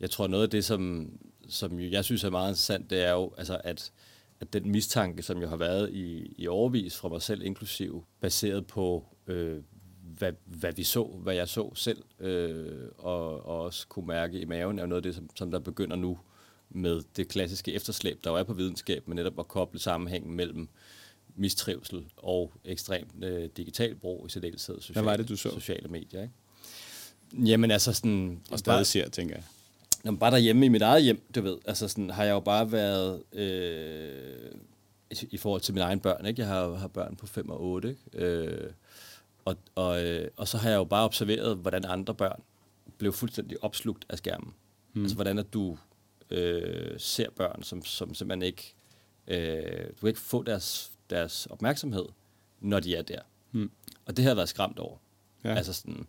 jeg 0.00 0.10
tror 0.10 0.26
noget 0.26 0.44
af 0.44 0.50
det, 0.50 0.64
som, 0.64 1.10
som 1.48 1.80
jeg 1.80 2.04
synes 2.04 2.24
er 2.24 2.30
meget 2.30 2.50
interessant, 2.50 2.90
det 2.90 3.04
er 3.04 3.12
jo, 3.12 3.32
altså, 3.38 3.60
at 3.64 3.92
at 4.42 4.52
den 4.52 4.70
mistanke, 4.70 5.22
som 5.22 5.38
jo 5.38 5.48
har 5.48 5.56
været 5.56 5.90
i, 5.92 6.34
i 6.38 6.46
overvis 6.46 6.96
fra 6.96 7.08
mig 7.08 7.22
selv 7.22 7.42
inklusiv, 7.42 8.04
baseret 8.20 8.66
på, 8.66 9.04
øh, 9.26 9.58
hvad, 10.18 10.32
hvad 10.44 10.72
vi 10.72 10.84
så, 10.84 11.04
hvad 11.04 11.34
jeg 11.34 11.48
så 11.48 11.74
selv, 11.74 12.02
øh, 12.18 12.88
og, 12.98 13.46
og 13.46 13.60
også 13.62 13.86
kunne 13.88 14.06
mærke 14.06 14.40
i 14.40 14.44
maven, 14.44 14.78
er 14.78 14.86
noget 14.86 14.98
af 14.98 15.02
det, 15.02 15.14
som, 15.14 15.30
som 15.36 15.50
der 15.50 15.58
begynder 15.58 15.96
nu 15.96 16.18
med 16.70 17.02
det 17.16 17.28
klassiske 17.28 17.72
efterslæb, 17.72 18.24
der 18.24 18.30
jo 18.30 18.36
er 18.36 18.42
på 18.42 18.54
videnskab, 18.54 19.08
men 19.08 19.16
netop 19.16 19.38
at 19.38 19.48
koble 19.48 19.80
sammenhængen 19.80 20.32
mellem 20.32 20.68
mistrivsel 21.36 22.04
og 22.16 22.52
ekstrem 22.64 23.06
øh, 23.22 23.48
digital 23.56 23.94
brug, 23.94 24.26
i 24.26 24.30
særdeleshed 24.30 24.80
sociale, 24.80 25.02
hvad 25.02 25.12
var 25.12 25.16
det, 25.16 25.28
du 25.28 25.36
så? 25.36 25.50
sociale 25.50 25.88
medier. 25.88 26.22
Ikke? 26.22 26.34
Jamen 27.50 27.70
altså 27.70 27.92
sådan... 27.92 28.40
Og 28.50 28.58
stadig 28.58 28.86
ser, 28.86 29.08
tænker 29.08 29.34
jeg. 29.34 29.44
Når 30.02 30.12
bare 30.12 30.30
derhjemme 30.30 30.66
i 30.66 30.68
mit 30.68 30.82
eget 30.82 31.02
hjem, 31.02 31.22
du 31.34 31.40
ved, 31.40 31.58
altså 31.64 31.88
sådan, 31.88 32.10
har 32.10 32.24
jeg 32.24 32.32
jo 32.32 32.40
bare 32.40 32.72
været 32.72 33.22
øh, 33.32 34.52
i, 35.10 35.28
i 35.30 35.36
forhold 35.36 35.60
til 35.60 35.74
mine 35.74 35.84
egne 35.84 36.00
børn, 36.00 36.26
ikke? 36.26 36.40
Jeg 36.40 36.48
har, 36.48 36.74
har 36.74 36.88
børn 36.88 37.16
på 37.16 37.26
5 37.26 37.50
og 37.50 37.62
8, 37.62 37.88
ikke? 37.88 38.26
Øh, 38.26 38.70
og, 39.44 39.56
og, 39.74 40.04
øh, 40.04 40.28
og 40.36 40.48
så 40.48 40.58
har 40.58 40.70
jeg 40.70 40.76
jo 40.76 40.84
bare 40.84 41.04
observeret, 41.04 41.56
hvordan 41.56 41.84
andre 41.84 42.14
børn 42.14 42.42
blev 42.98 43.12
fuldstændig 43.12 43.64
opslugt 43.64 44.04
af 44.08 44.18
skærmen. 44.18 44.54
Mm. 44.92 45.02
Altså 45.02 45.14
hvordan 45.14 45.38
at 45.38 45.52
du 45.52 45.78
øh, 46.30 47.00
ser 47.00 47.30
børn, 47.30 47.62
som, 47.62 47.84
som 47.84 48.14
simpelthen 48.14 48.42
ikke... 48.42 48.74
Øh, 49.26 49.86
du 49.88 50.00
kan 50.00 50.08
ikke 50.08 50.20
få 50.20 50.42
deres, 50.42 50.92
deres 51.10 51.46
opmærksomhed, 51.46 52.04
når 52.60 52.80
de 52.80 52.96
er 52.96 53.02
der. 53.02 53.20
Mm. 53.52 53.70
Og 54.06 54.16
det 54.16 54.24
har 54.24 54.30
jeg 54.30 54.36
været 54.36 54.48
skræmt 54.48 54.78
over. 54.78 54.96
Ja. 55.44 55.54
Altså 55.54 55.72
sådan... 55.72 56.06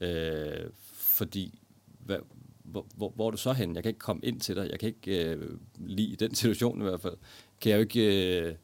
Øh, 0.00 0.70
fordi... 0.92 1.58
Hvad, 1.98 2.18
hvor, 2.66 2.86
hvor, 2.96 3.12
hvor 3.16 3.26
er 3.26 3.30
du 3.30 3.36
så 3.36 3.52
hen? 3.52 3.74
Jeg 3.74 3.82
kan 3.82 3.90
ikke 3.90 3.98
komme 3.98 4.22
ind 4.24 4.40
til 4.40 4.56
dig. 4.56 4.68
Jeg 4.70 4.80
kan 4.80 4.88
ikke 4.88 5.24
øh, 5.24 5.58
lide 5.76 6.16
den 6.16 6.34
situation 6.40 6.80
i 6.80 6.84
hvert 6.84 7.00
fald. 7.00 7.16
Kan 7.60 7.70
jeg 7.70 7.76
jo 7.76 7.80
ikke 7.80 8.40
øh, 8.40 8.54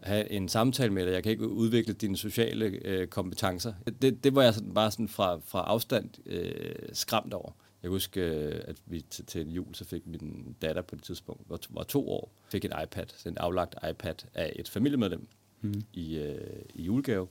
have 0.00 0.30
en 0.30 0.48
samtale 0.48 0.92
med 0.92 1.06
dig. 1.06 1.12
Jeg 1.12 1.22
kan 1.22 1.32
ikke 1.32 1.48
udvikle 1.48 1.92
dine 1.94 2.16
sociale 2.16 2.64
øh, 2.64 3.06
kompetencer. 3.06 3.74
Det, 4.02 4.24
det 4.24 4.34
var 4.34 4.42
jeg 4.42 4.54
sådan, 4.54 4.74
bare 4.74 4.90
sådan 4.90 5.08
fra, 5.08 5.40
fra 5.44 5.60
afstand 5.60 6.10
øh, 6.26 6.74
skræmt 6.92 7.34
over. 7.34 7.52
Jeg 7.82 7.88
kan 7.88 7.90
huske, 7.90 8.20
øh, 8.20 8.60
at 8.64 8.76
vi 8.86 9.00
til, 9.10 9.26
til 9.26 9.52
jul, 9.52 9.74
så 9.74 9.84
fik 9.84 10.06
min 10.06 10.56
datter 10.62 10.82
på 10.82 10.94
det 10.94 11.04
tidspunkt, 11.04 11.46
hvor 11.46 11.60
var 11.70 11.82
to 11.82 12.08
år, 12.08 12.32
fik 12.50 12.64
en 12.64 12.72
iPad, 12.82 13.26
en 13.26 13.38
aflagt 13.38 13.74
iPad 13.90 14.14
af 14.34 14.52
et 14.56 14.68
familiemedlem 14.68 15.28
mm. 15.60 15.82
i, 15.92 16.18
øh, 16.18 16.62
i 16.74 16.82
julegave. 16.82 17.28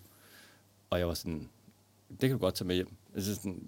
Og 0.89 0.99
jeg 0.99 1.07
var 1.07 1.13
sådan, 1.13 1.49
det 2.21 2.29
kan 2.29 2.31
du 2.31 2.37
godt 2.37 2.55
tage 2.55 2.67
med 2.67 2.75
hjem. 2.75 2.95
Altså 3.15 3.35
sådan, 3.35 3.63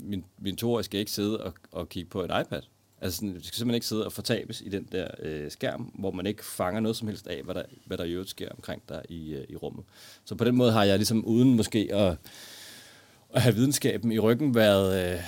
min, 0.00 0.24
min, 0.38 0.56
toårige 0.56 0.84
skal 0.84 1.00
ikke 1.00 1.12
sidde 1.12 1.44
og, 1.44 1.54
og 1.72 1.88
kigge 1.88 2.10
på 2.10 2.24
en 2.24 2.30
iPad. 2.40 2.62
Altså 3.00 3.16
sådan, 3.16 3.34
du 3.34 3.44
skal 3.44 3.56
simpelthen 3.56 3.74
ikke 3.74 3.86
sidde 3.86 4.06
og 4.06 4.12
fortabes 4.12 4.60
i 4.60 4.68
den 4.68 4.88
der 4.92 5.08
øh, 5.18 5.50
skærm, 5.50 5.82
hvor 5.82 6.10
man 6.10 6.26
ikke 6.26 6.44
fanger 6.44 6.80
noget 6.80 6.96
som 6.96 7.08
helst 7.08 7.26
af, 7.26 7.42
hvad 7.42 7.54
der, 7.54 7.62
hvad 7.86 7.98
der 7.98 8.04
i 8.04 8.12
øvrigt 8.12 8.30
sker 8.30 8.48
omkring 8.48 8.82
dig 8.88 9.02
i, 9.08 9.34
øh, 9.34 9.44
i 9.48 9.56
rummet. 9.56 9.84
Så 10.24 10.34
på 10.34 10.44
den 10.44 10.56
måde 10.56 10.72
har 10.72 10.84
jeg 10.84 10.96
ligesom 10.98 11.24
uden 11.24 11.56
måske 11.56 11.88
at, 11.92 12.16
at 13.34 13.42
have 13.42 13.54
videnskaben 13.54 14.12
i 14.12 14.18
ryggen 14.18 14.54
været, 14.54 15.14
øh, 15.14 15.20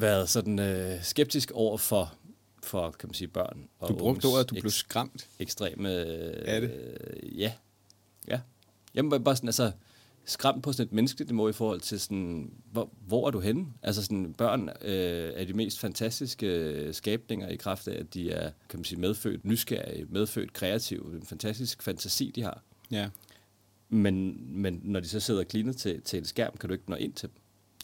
været 0.00 0.28
sådan 0.28 0.58
øh, 0.58 1.02
skeptisk 1.02 1.50
over 1.54 1.76
for, 1.76 2.14
for 2.62 2.90
kan 2.90 3.08
man 3.08 3.14
sige, 3.14 3.28
børn. 3.28 3.68
Og 3.78 3.88
du 3.88 3.96
brugte 3.96 4.26
ordet, 4.26 4.44
at 4.44 4.50
du 4.50 4.54
blev 4.54 4.70
skræmt. 4.70 5.28
Ekstreme... 5.38 5.94
Øh, 5.94 6.34
er 6.44 6.60
det? 6.60 6.70
Øh, 6.70 7.40
ja. 7.40 7.52
Ja. 8.28 8.40
Jamen 8.94 9.24
bare 9.24 9.36
sådan, 9.36 9.48
altså 9.48 9.72
skræmt 10.26 10.62
på 10.62 10.72
sådan 10.72 10.86
et 10.86 10.92
menneskeligt 10.92 11.30
niveau 11.30 11.48
i 11.48 11.52
forhold 11.52 11.80
til 11.80 12.00
sådan, 12.00 12.52
hvor, 12.72 12.90
hvor 13.06 13.26
er 13.26 13.30
du 13.30 13.40
henne? 13.40 13.66
Altså 13.82 14.02
sådan, 14.02 14.34
børn 14.38 14.68
øh, 14.68 15.32
er 15.34 15.44
de 15.44 15.52
mest 15.52 15.78
fantastiske 15.78 16.46
øh, 16.46 16.94
skabninger 16.94 17.48
i 17.48 17.56
kraft 17.56 17.88
af, 17.88 18.00
at 18.00 18.14
de 18.14 18.30
er, 18.30 18.50
kan 18.68 18.78
man 18.78 18.84
sige, 18.84 19.00
medfødt 19.00 19.44
nysgerrige, 19.44 20.06
medfødt 20.08 20.52
kreative, 20.52 21.14
en 21.14 21.26
fantastisk 21.26 21.82
fantasi, 21.82 22.32
de 22.34 22.42
har. 22.42 22.62
Ja. 22.90 23.08
Men, 23.88 24.36
men 24.62 24.80
når 24.84 25.00
de 25.00 25.08
så 25.08 25.20
sidder 25.20 25.44
klinet 25.44 25.76
til, 25.76 26.02
til 26.02 26.18
en 26.18 26.24
skærm, 26.24 26.56
kan 26.56 26.68
du 26.68 26.72
ikke 26.72 26.90
nå 26.90 26.96
ind 26.96 27.12
til 27.12 27.28
dem. 27.28 27.36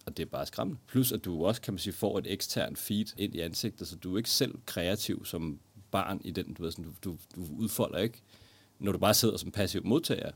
Og 0.07 0.17
det 0.17 0.23
er 0.23 0.27
bare 0.27 0.47
skræmmende. 0.47 0.81
Plus 0.87 1.13
at 1.13 1.25
du 1.25 1.45
også, 1.45 1.61
kan 1.61 1.75
man 1.75 1.79
sige, 1.79 1.93
får 1.93 2.19
et 2.19 2.33
ekstern 2.33 2.77
feed 2.77 3.07
ind 3.17 3.35
i 3.35 3.41
ansigtet, 3.41 3.89
så 3.89 3.97
du 3.97 4.15
er 4.15 4.19
ikke 4.19 4.31
selv 4.31 4.55
kreativ 4.67 5.25
som 5.25 5.59
barn 5.91 6.21
i 6.25 6.31
den, 6.31 6.55
du 6.55 6.63
ved, 6.63 6.71
sådan, 6.71 6.85
du, 6.85 6.93
du, 7.05 7.17
du 7.37 7.47
udfolder 7.59 7.99
ikke, 7.99 8.23
når 8.79 8.93
du 8.93 8.99
bare 8.99 9.15
sidder 9.15 9.37
som 9.37 9.51
passiv 9.51 9.85
modtager, 9.85 10.31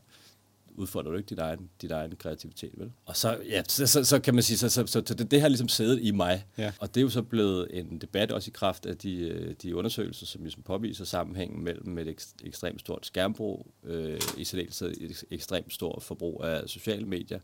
udfordrer 0.78 1.10
du 1.10 1.16
ikke 1.16 1.28
din 1.28 1.38
egen, 1.38 1.70
din 1.82 1.90
egen 1.90 2.16
kreativitet, 2.16 2.72
vel? 2.76 2.92
Og 3.04 3.16
så, 3.16 3.38
ja, 3.48 3.62
så, 3.68 3.86
så, 3.86 4.04
så 4.04 4.18
kan 4.18 4.34
man 4.34 4.42
sige, 4.42 4.58
så, 4.58 4.68
så, 4.68 4.86
så, 4.86 5.02
så 5.06 5.14
det, 5.14 5.30
det 5.30 5.40
har 5.40 5.48
ligesom 5.48 5.68
siddet 5.68 5.98
i 6.02 6.10
mig. 6.10 6.46
Ja. 6.58 6.72
Og 6.80 6.94
det 6.94 7.00
er 7.00 7.02
jo 7.02 7.08
så 7.08 7.22
blevet 7.22 7.68
en 7.70 7.98
debat 7.98 8.32
også 8.32 8.48
i 8.48 8.52
kraft 8.54 8.86
af 8.86 8.96
de, 8.96 9.18
øh, 9.18 9.54
de 9.62 9.76
undersøgelser, 9.76 10.26
som 10.26 10.42
ligesom 10.42 10.62
påviser 10.62 11.04
sammenhængen 11.04 11.64
mellem 11.64 11.98
et 11.98 12.08
ekst, 12.08 12.42
ekstremt 12.44 12.80
stort 12.80 13.06
skærmbrug, 13.06 13.66
øh, 13.84 14.20
i 14.36 14.44
særdeleshed 14.44 14.94
et 15.00 15.24
ekstremt 15.30 15.72
stort 15.72 16.02
forbrug 16.02 16.44
af 16.44 16.68
sociale 16.68 17.06
medier, 17.06 17.40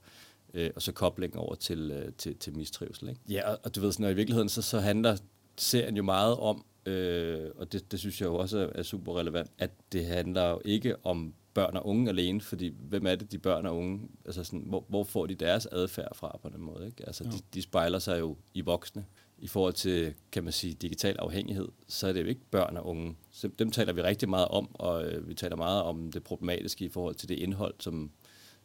øh, 0.54 0.70
og 0.76 0.82
så 0.82 0.92
koblingen 0.92 1.38
over 1.38 1.54
til, 1.54 1.90
øh, 1.90 2.12
til, 2.18 2.36
til 2.36 2.56
mistrivsel. 2.56 3.08
Ikke? 3.08 3.20
Ja, 3.28 3.50
og, 3.50 3.58
og 3.64 3.74
du 3.74 3.80
ved, 3.80 3.92
sådan, 3.92 4.06
og 4.06 4.12
i 4.12 4.14
virkeligheden 4.14 4.48
så, 4.48 4.62
så 4.62 4.80
handler 4.80 5.16
serien 5.56 5.96
jo 5.96 6.02
meget 6.02 6.36
om, 6.36 6.64
øh, 6.86 7.50
og 7.56 7.72
det, 7.72 7.92
det 7.92 8.00
synes 8.00 8.20
jeg 8.20 8.26
jo 8.26 8.34
også 8.34 8.58
er, 8.58 8.68
er 8.74 8.82
super 8.82 9.18
relevant, 9.18 9.50
at 9.58 9.70
det 9.92 10.06
handler 10.06 10.48
jo 10.48 10.60
ikke 10.64 11.06
om 11.06 11.34
børn 11.54 11.76
og 11.76 11.86
unge 11.86 12.08
alene, 12.08 12.40
fordi 12.40 12.72
hvem 12.88 13.06
er 13.06 13.14
det, 13.14 13.32
de 13.32 13.38
børn 13.38 13.66
og 13.66 13.76
unge, 13.76 14.08
altså 14.24 14.44
sådan, 14.44 14.64
hvor, 14.66 14.84
hvor 14.88 15.04
får 15.04 15.26
de 15.26 15.34
deres 15.34 15.66
adfærd 15.72 16.16
fra 16.16 16.38
på 16.42 16.48
den 16.48 16.60
måde? 16.62 16.86
Ikke? 16.86 17.06
Altså, 17.06 17.24
de, 17.24 17.38
de 17.54 17.62
spejler 17.62 17.98
sig 17.98 18.20
jo 18.20 18.36
i 18.54 18.60
voksne. 18.60 19.04
I 19.38 19.48
forhold 19.48 19.72
til, 19.72 20.14
kan 20.32 20.44
man 20.44 20.52
sige, 20.52 20.74
digital 20.74 21.16
afhængighed, 21.18 21.68
så 21.88 22.08
er 22.08 22.12
det 22.12 22.20
jo 22.22 22.26
ikke 22.26 22.40
børn 22.50 22.76
og 22.76 22.86
unge. 22.86 23.16
Så 23.30 23.48
dem 23.58 23.70
taler 23.70 23.92
vi 23.92 24.02
rigtig 24.02 24.28
meget 24.28 24.48
om, 24.48 24.68
og 24.74 25.04
øh, 25.04 25.28
vi 25.28 25.34
taler 25.34 25.56
meget 25.56 25.82
om 25.82 26.12
det 26.12 26.22
problematiske 26.24 26.84
i 26.84 26.88
forhold 26.88 27.14
til 27.14 27.28
det 27.28 27.34
indhold, 27.38 27.74
som, 27.80 28.10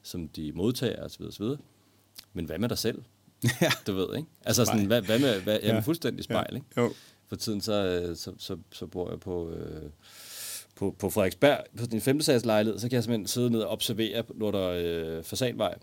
som 0.03 0.27
de 0.27 0.51
modtager 0.55 1.03
osv. 1.03 1.23
osv. 1.23 1.45
Men 2.33 2.45
hvad 2.45 2.59
med 2.59 2.69
dig 2.69 2.77
selv? 2.77 3.03
Ja. 3.61 3.71
Du 3.87 3.93
ved, 3.93 4.15
ikke? 4.17 4.29
Altså 4.45 4.65
sådan, 4.65 4.85
hvad, 4.85 5.01
hvad 5.01 5.19
med, 5.19 5.41
hvad, 5.41 5.59
jamen, 5.63 5.75
Ja. 5.75 5.79
fuldstændig 5.79 6.23
spejl, 6.23 6.55
ikke? 6.55 6.67
Jo. 6.77 6.93
For 7.27 7.35
tiden 7.35 7.61
så, 7.61 7.73
øh, 7.73 8.15
så, 8.15 8.33
så, 8.37 8.57
så 8.71 8.87
bor 8.87 9.09
jeg 9.09 9.19
på, 9.19 9.49
øh, 9.49 9.89
på, 10.77 10.95
på 10.99 11.09
Frederiksberg, 11.09 11.57
på 11.77 11.85
din 11.85 12.01
femte 12.01 12.39
lejlighed, 12.45 12.79
så 12.79 12.89
kan 12.89 12.95
jeg 12.95 13.03
simpelthen 13.03 13.27
sidde 13.27 13.49
ned 13.49 13.59
og 13.59 13.69
observere, 13.69 14.23
når 14.35 14.51
der 14.51 14.59
er 14.59 15.17
øh, 15.17 15.23
Fasanvej, 15.23 15.75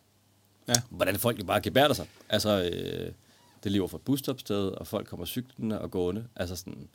Ja. 0.69 0.75
hvordan 0.91 1.17
folk 1.17 1.47
bare 1.47 1.61
gebærder 1.61 1.95
sig. 1.95 2.07
Altså, 2.29 2.71
øh, 2.73 3.13
det 3.65 3.73
lever 3.73 3.87
fra 3.89 3.97
et 3.99 4.03
busstopsted, 4.03 4.69
og 4.69 4.87
folk 4.87 5.07
kommer 5.07 5.27
cyklende 5.27 5.81
og 5.81 5.91
gående. 5.91 6.25
Altså 6.37 6.57
sådan, 6.57 6.89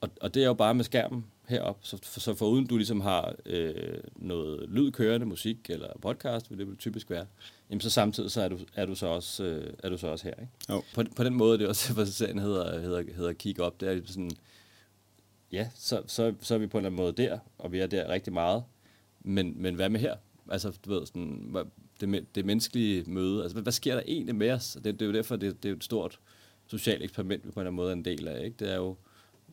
og, 0.00 0.08
og 0.20 0.34
det 0.34 0.42
er 0.42 0.46
jo 0.46 0.54
bare 0.54 0.74
med 0.74 0.84
skærmen 0.84 1.24
herop, 1.48 1.78
så, 1.82 1.98
for, 2.02 2.20
så 2.20 2.34
foruden 2.34 2.66
du 2.66 2.76
ligesom 2.76 3.00
har 3.00 3.34
øh, 3.46 3.74
noget 4.16 4.68
lyd 4.68 4.92
kørende, 4.92 5.26
musik 5.26 5.56
eller 5.68 5.88
podcast, 6.02 6.50
vil 6.50 6.58
det 6.58 6.66
vil 6.66 6.76
typisk 6.76 7.10
være, 7.10 7.26
jamen 7.70 7.80
så 7.80 7.90
samtidig 7.90 8.30
så 8.30 8.42
er 8.42 8.48
du, 8.48 8.58
er 8.74 8.86
du, 8.86 8.94
så, 8.94 9.06
også, 9.06 9.44
øh, 9.44 9.74
er 9.82 9.88
du 9.88 9.98
så 9.98 10.06
også 10.08 10.24
her. 10.24 10.34
Ikke? 10.40 10.52
Jo. 10.70 10.82
På, 10.94 11.02
på 11.16 11.24
den 11.24 11.34
måde, 11.34 11.58
det 11.58 11.64
er 11.64 11.68
også, 11.68 11.92
hvad 11.94 12.06
serien 12.06 12.38
hedder, 12.38 12.80
hedder, 12.80 13.02
hedder 13.16 13.32
Kig 13.32 13.60
op, 13.60 13.80
det 13.80 13.88
er 13.88 14.00
sådan, 14.06 14.30
ja, 15.52 15.68
så, 15.74 16.02
så, 16.06 16.34
så 16.40 16.54
er 16.54 16.58
vi 16.58 16.66
på 16.66 16.78
en 16.78 16.84
eller 16.84 16.90
anden 16.90 17.04
måde 17.04 17.12
der, 17.12 17.38
og 17.58 17.72
vi 17.72 17.78
er 17.78 17.86
der 17.86 18.08
rigtig 18.08 18.32
meget. 18.32 18.64
Men, 19.20 19.62
men 19.62 19.74
hvad 19.74 19.88
med 19.88 20.00
her? 20.00 20.16
Altså, 20.50 20.78
du 20.84 20.90
ved, 20.90 21.06
sådan, 21.06 21.54
det, 22.00 22.26
det 22.34 22.44
menneskelige 22.44 23.04
møde, 23.06 23.42
altså, 23.42 23.54
hvad, 23.54 23.62
hvad 23.62 23.72
sker 23.72 23.94
der 23.94 24.02
egentlig 24.06 24.34
med 24.34 24.50
os? 24.50 24.78
Det, 24.84 24.84
det 24.84 25.02
er 25.02 25.06
jo 25.06 25.12
derfor, 25.12 25.36
det, 25.36 25.62
det 25.62 25.70
er 25.70 25.76
et 25.76 25.84
stort 25.84 26.18
socialt 26.66 27.02
eksperiment, 27.02 27.46
vi 27.46 27.50
på 27.50 27.60
en 27.60 27.66
eller 27.66 27.70
anden 27.70 27.76
måde 27.76 27.88
er 27.88 27.96
en 27.96 28.04
del 28.04 28.28
af. 28.28 28.44
Ikke? 28.44 28.56
Det 28.58 28.72
er 28.72 28.76
jo 28.76 28.96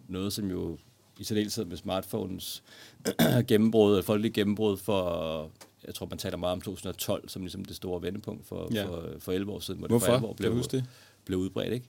noget, 0.07 0.33
som 0.33 0.51
jo 0.51 0.77
i 1.19 1.23
særdeleshed 1.23 1.65
med 1.65 1.77
smartphones 1.77 2.63
gennembrud, 3.47 4.03
eller 4.09 4.29
gennembrud 4.29 4.77
for, 4.77 5.51
jeg 5.89 5.95
tror, 5.95 6.05
man 6.09 6.17
taler 6.17 6.37
meget 6.37 6.53
om 6.53 6.61
2012, 6.61 7.29
som 7.29 7.41
ligesom 7.41 7.65
det 7.65 7.75
store 7.75 8.01
vendepunkt 8.01 8.45
for, 8.47 8.69
Ja. 8.73 8.85
for, 8.85 9.09
for 9.19 9.31
11 9.31 9.51
år 9.51 9.59
siden, 9.59 9.79
hvor 9.79 9.87
Hvorfor? 9.87 10.05
det 10.05 10.11
for 10.11 10.15
alvor 10.27 10.33
Kan 10.33 10.45
du 10.45 10.53
huske 10.57 10.77
det? 10.77 10.85
blev 11.25 11.39
udbredt, 11.39 11.73
ikke? 11.73 11.85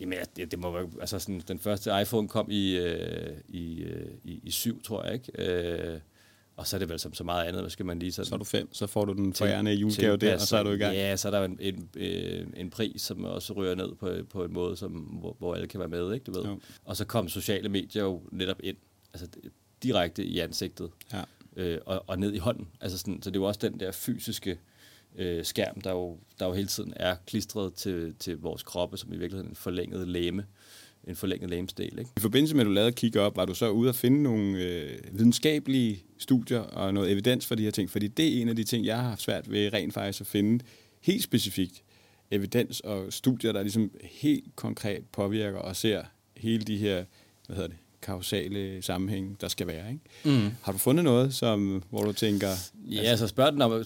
Jamen, 0.00 0.18
ja, 0.18 0.24
det, 0.36 0.50
det 0.50 0.58
må 0.58 0.70
være, 0.72 0.88
altså 1.00 1.18
sådan, 1.18 1.42
den 1.48 1.58
første 1.58 1.90
iPhone 2.02 2.28
kom 2.28 2.48
i, 2.50 2.76
øh, 2.76 3.32
i, 3.48 3.82
øh, 3.82 4.06
i, 4.24 4.40
i 4.42 4.50
syv, 4.50 4.82
tror 4.82 5.04
jeg, 5.04 5.14
ikke? 5.14 5.52
Øh, 5.92 6.00
og 6.56 6.66
så 6.66 6.76
er 6.76 6.78
det 6.78 6.88
vel 6.88 6.98
som 6.98 7.14
så 7.14 7.24
meget 7.24 7.44
andet, 7.46 7.62
hvad 7.62 7.70
skal 7.70 7.86
man 7.86 7.98
lige 7.98 8.12
sådan... 8.12 8.26
Så 8.26 8.34
er 8.34 8.38
du 8.38 8.44
fem, 8.44 8.74
så 8.74 8.86
får 8.86 9.04
du 9.04 9.12
den 9.12 9.32
forærende 9.34 9.72
julegave 9.74 10.16
der, 10.16 10.34
og 10.34 10.40
så 10.40 10.56
er 10.56 10.62
du 10.62 10.70
i 10.70 10.76
gang. 10.76 10.94
Ja, 10.94 11.16
så 11.16 11.28
er 11.28 11.32
der 11.32 11.44
en, 11.44 11.58
en, 11.60 11.88
øh, 11.96 12.46
en 12.56 12.70
pris, 12.70 13.02
som 13.02 13.24
også 13.24 13.52
rører 13.52 13.74
ned 13.74 13.94
på, 13.94 14.10
på 14.30 14.44
en 14.44 14.52
måde, 14.52 14.76
som, 14.76 14.92
hvor, 14.92 15.36
hvor 15.38 15.54
alle 15.54 15.66
kan 15.66 15.80
være 15.80 15.88
med, 15.88 16.12
ikke? 16.14 16.24
Du 16.24 16.32
ved. 16.32 16.44
Jo. 16.44 16.60
Og 16.84 16.96
så 16.96 17.04
kom 17.04 17.28
sociale 17.28 17.68
medier 17.68 18.02
jo 18.02 18.22
netop 18.32 18.56
ind, 18.62 18.76
altså 19.14 19.26
direkte 19.82 20.24
i 20.24 20.38
ansigtet 20.38 20.90
Ja 21.12 21.22
øh, 21.56 21.78
og, 21.86 22.04
og 22.06 22.18
ned 22.18 22.34
i 22.34 22.38
hånden. 22.38 22.68
Altså 22.80 22.98
sådan, 22.98 23.22
så 23.22 23.30
det 23.30 23.36
er 23.36 23.40
jo 23.40 23.46
også 23.46 23.60
den 23.62 23.80
der 23.80 23.92
fysiske 23.92 24.58
øh, 25.18 25.44
skærm, 25.44 25.80
der 25.80 25.90
jo, 25.90 26.18
der 26.38 26.46
jo 26.46 26.52
hele 26.52 26.68
tiden 26.68 26.92
er 26.96 27.16
klistret 27.26 27.74
til, 27.74 28.14
til 28.18 28.38
vores 28.38 28.62
kroppe, 28.62 28.96
som 28.96 29.12
i 29.12 29.16
virkeligheden 29.16 29.50
en 29.50 29.56
forlænget 29.56 30.08
læme, 30.08 30.46
en 31.08 31.16
forlænget 31.16 31.50
lægemsdel. 31.50 31.98
Ikke? 31.98 32.10
I 32.16 32.20
forbindelse 32.20 32.56
med, 32.56 32.62
at 32.62 32.66
du 32.66 32.72
lavede 32.72 32.92
kigge 32.92 33.20
Op, 33.20 33.36
var 33.36 33.44
du 33.44 33.54
så 33.54 33.70
ude 33.70 33.88
at 33.88 33.94
finde 33.94 34.22
nogle 34.22 34.58
øh, 34.58 34.98
videnskabelige 35.12 36.04
studier 36.18 36.60
og 36.60 36.94
noget 36.94 37.12
evidens 37.12 37.46
for 37.46 37.54
de 37.54 37.62
her 37.62 37.70
ting? 37.70 37.90
Fordi 37.90 38.08
det 38.08 38.38
er 38.38 38.42
en 38.42 38.48
af 38.48 38.56
de 38.56 38.64
ting, 38.64 38.86
jeg 38.86 38.96
har 38.96 39.08
haft 39.08 39.22
svært 39.22 39.50
ved 39.50 39.72
rent 39.72 39.94
faktisk 39.94 40.20
at 40.20 40.26
finde 40.26 40.64
helt 41.00 41.22
specifikt 41.22 41.82
evidens 42.30 42.80
og 42.80 43.12
studier, 43.12 43.52
der 43.52 43.62
ligesom 43.62 43.90
helt 44.02 44.56
konkret 44.56 45.04
påvirker 45.12 45.58
og 45.58 45.76
ser 45.76 46.02
hele 46.36 46.64
de 46.64 46.76
her, 46.76 47.04
hvad 47.46 47.56
hedder 47.56 47.68
det, 47.68 47.76
kausale 48.04 48.82
sammenhæng, 48.82 49.40
der 49.40 49.48
skal 49.48 49.66
være. 49.66 49.88
Ikke? 49.92 50.38
Mm. 50.38 50.50
Har 50.62 50.72
du 50.72 50.78
fundet 50.78 51.04
noget, 51.04 51.34
som, 51.34 51.82
hvor 51.90 52.02
du 52.02 52.12
tænker, 52.12 52.48
Ja, 52.90 53.00
altså 53.02 53.26
spørg 53.26 53.52
den, 53.52 53.80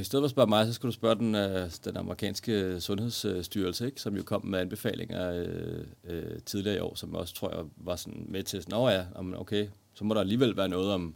i 0.00 0.04
stedet 0.04 0.22
for 0.22 0.24
at 0.24 0.30
spørge 0.30 0.48
mig, 0.48 0.66
så 0.66 0.72
skulle 0.72 0.90
du 0.90 0.94
spørge 0.94 1.14
den, 1.14 1.34
øh, 1.34 1.70
den 1.84 1.96
amerikanske 1.96 2.80
sundhedsstyrelse, 2.80 3.86
ikke, 3.86 4.00
som 4.00 4.16
jo 4.16 4.22
kom 4.22 4.46
med 4.46 4.58
anbefalinger 4.58 5.32
øh, 5.32 5.84
øh, 6.04 6.38
tidligere 6.46 6.76
i 6.76 6.80
år, 6.80 6.94
som 6.94 7.14
også 7.14 7.34
tror 7.34 7.56
jeg 7.56 7.64
var 7.76 7.96
sådan 7.96 8.26
med 8.28 8.42
til 8.42 8.62
sådan, 8.62 8.78
ja, 8.78 9.04
om, 9.14 9.34
okay, 9.38 9.66
så 9.94 10.04
må 10.04 10.14
der 10.14 10.20
alligevel 10.20 10.56
være 10.56 10.68
noget 10.68 10.92
om, 10.92 11.14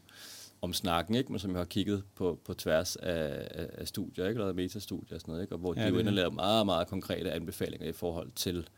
om 0.63 0.73
snakken, 0.73 1.15
ikke? 1.15 1.33
men 1.33 1.39
som 1.39 1.51
jeg 1.51 1.59
har 1.59 1.65
kigget 1.65 2.03
på, 2.17 2.39
på 2.45 2.55
tværs 2.55 2.97
af, 2.97 3.49
af, 3.51 3.67
af 3.79 3.89
studier, 3.89 4.29
ikke? 4.29 4.41
eller 4.41 4.53
metastudier 4.53 5.15
og 5.15 5.21
sådan 5.21 5.33
noget, 5.33 5.43
ikke? 5.43 5.55
og 5.55 5.59
hvor 5.59 5.75
Ja, 5.77 5.83
de 5.83 5.89
jo 5.89 5.99
ender 5.99 6.13
lavet 6.13 6.35
meget, 6.35 6.67
meget 6.67 6.89
konkrete 6.89 7.33
anbefalinger 7.33 7.89
i 7.89 7.93
forhold 7.93 8.31
til 8.37 8.69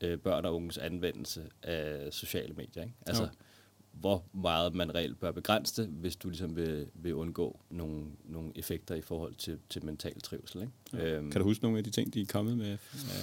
øh, 0.00 0.18
børn 0.18 0.44
og 0.44 0.54
unges 0.54 0.78
anvendelse 0.78 1.42
af 1.62 2.12
sociale 2.12 2.54
medier. 2.54 2.82
Ikke? 2.82 2.94
Altså, 3.06 3.22
Jo. 3.22 3.28
hvor 3.92 4.24
meget 4.32 4.74
man 4.74 4.94
reelt 4.94 5.20
bør 5.20 5.30
begrænse 5.32 5.82
det, 5.82 5.90
hvis 5.90 6.16
du 6.16 6.28
ligesom 6.28 6.56
vil, 6.56 6.86
vil 6.94 7.14
undgå 7.14 7.60
nogle, 7.70 8.04
nogle 8.24 8.52
effekter 8.54 8.94
i 8.94 9.00
forhold 9.00 9.34
til, 9.34 9.58
til 9.70 9.84
mental 9.84 10.20
trivsel. 10.20 10.60
Ikke? 10.92 11.06
Øhm, 11.06 11.30
kan 11.30 11.40
du 11.40 11.46
huske 11.46 11.64
nogle 11.64 11.78
af 11.78 11.84
de 11.84 11.90
ting, 11.90 12.14
de 12.14 12.20
er 12.20 12.26
kommet 12.26 12.56
med 12.56 12.76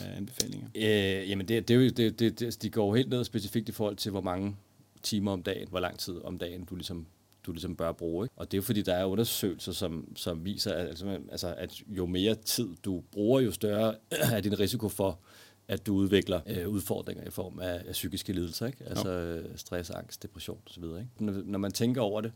af 0.04 0.18
anbefalinger? 0.18 0.68
Øh, 0.76 1.30
jamen, 1.30 1.48
det, 1.48 1.68
det, 1.68 1.74
er 1.74 1.80
jo, 1.80 1.90
det, 1.90 2.20
det, 2.20 2.40
det, 2.40 2.62
de 2.62 2.70
går 2.70 2.88
jo 2.88 2.94
helt 2.94 3.10
ned 3.10 3.24
specifikt 3.24 3.70
i 3.70 3.72
forhold 3.72 3.96
til, 3.96 4.12
hvor 4.12 4.22
mange 4.22 4.56
timer 5.04 5.32
om 5.32 5.44
dagen, 5.44 5.68
hvor 5.70 5.80
lang 5.80 6.00
tid 6.00 6.18
om 6.24 6.38
dagen 6.38 6.66
du 6.66 6.76
ligesom, 6.76 7.08
du 7.46 7.52
ligesom 7.52 7.76
bør 7.76 7.92
bruge. 7.92 8.26
Ikke? 8.26 8.34
Og 8.38 8.52
det 8.52 8.58
er 8.58 8.60
jo 8.60 8.64
fordi, 8.64 8.82
der 8.82 8.94
er 8.94 9.06
undersøgelser, 9.06 9.72
som, 9.72 10.08
som 10.16 10.46
viser, 10.46 10.74
at, 10.74 10.88
altså, 10.88 11.20
altså, 11.32 11.54
at 11.58 11.82
jo 11.88 12.06
mere 12.06 12.36
tid 12.36 12.68
du 12.86 13.04
bruger, 13.12 13.42
jo 13.42 13.52
større 13.52 13.96
er 14.34 14.42
din 14.42 14.60
risiko 14.60 14.90
for, 14.90 15.20
at 15.68 15.88
du 15.88 15.96
udvikler 15.96 16.42
øh, 16.48 16.70
udfordringer 16.70 17.24
i 17.24 17.30
form 17.30 17.60
af, 17.60 17.82
af 17.88 17.92
psykiske 17.92 18.34
lidelser. 18.34 18.66
Ikke? 18.66 18.84
Altså 18.86 19.10
øh, 19.10 19.58
stress, 19.58 19.90
angst, 19.90 20.24
depression 20.24 20.60
osv. 20.68 20.84
Ikke? 20.84 21.08
Når, 21.20 21.42
når 21.46 21.60
man 21.60 21.72
tænker 21.72 22.02
over 22.02 22.22
det, 22.22 22.32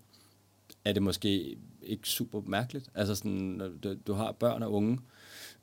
er 0.85 0.93
det 0.93 1.03
måske 1.03 1.57
ikke 1.81 2.09
super 2.09 2.41
mærkeligt. 2.45 2.89
Altså 2.95 3.15
sådan, 3.15 3.31
når 3.31 3.69
du, 3.83 3.95
du 4.07 4.13
har 4.13 4.31
børn 4.31 4.63
og 4.63 4.73
unge, 4.73 4.99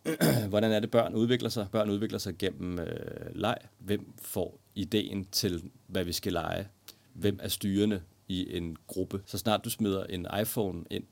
hvordan 0.48 0.72
er 0.72 0.80
det, 0.80 0.90
børn 0.90 1.14
udvikler 1.14 1.48
sig? 1.48 1.66
Børn 1.72 1.90
udvikler 1.90 2.18
sig 2.18 2.38
gennem 2.38 2.78
øh, 2.78 3.34
leg. 3.34 3.58
Hvem 3.78 4.12
får 4.18 4.60
ideen 4.74 5.24
til, 5.24 5.70
hvad 5.86 6.04
vi 6.04 6.12
skal 6.12 6.32
lege? 6.32 6.68
Hvem 7.12 7.38
er 7.42 7.48
styrende 7.48 8.02
i 8.28 8.56
en 8.56 8.76
gruppe? 8.86 9.22
Så 9.26 9.38
snart 9.38 9.64
du 9.64 9.70
smider 9.70 10.04
en 10.04 10.26
iPhone 10.40 10.84
ind, 10.90 11.04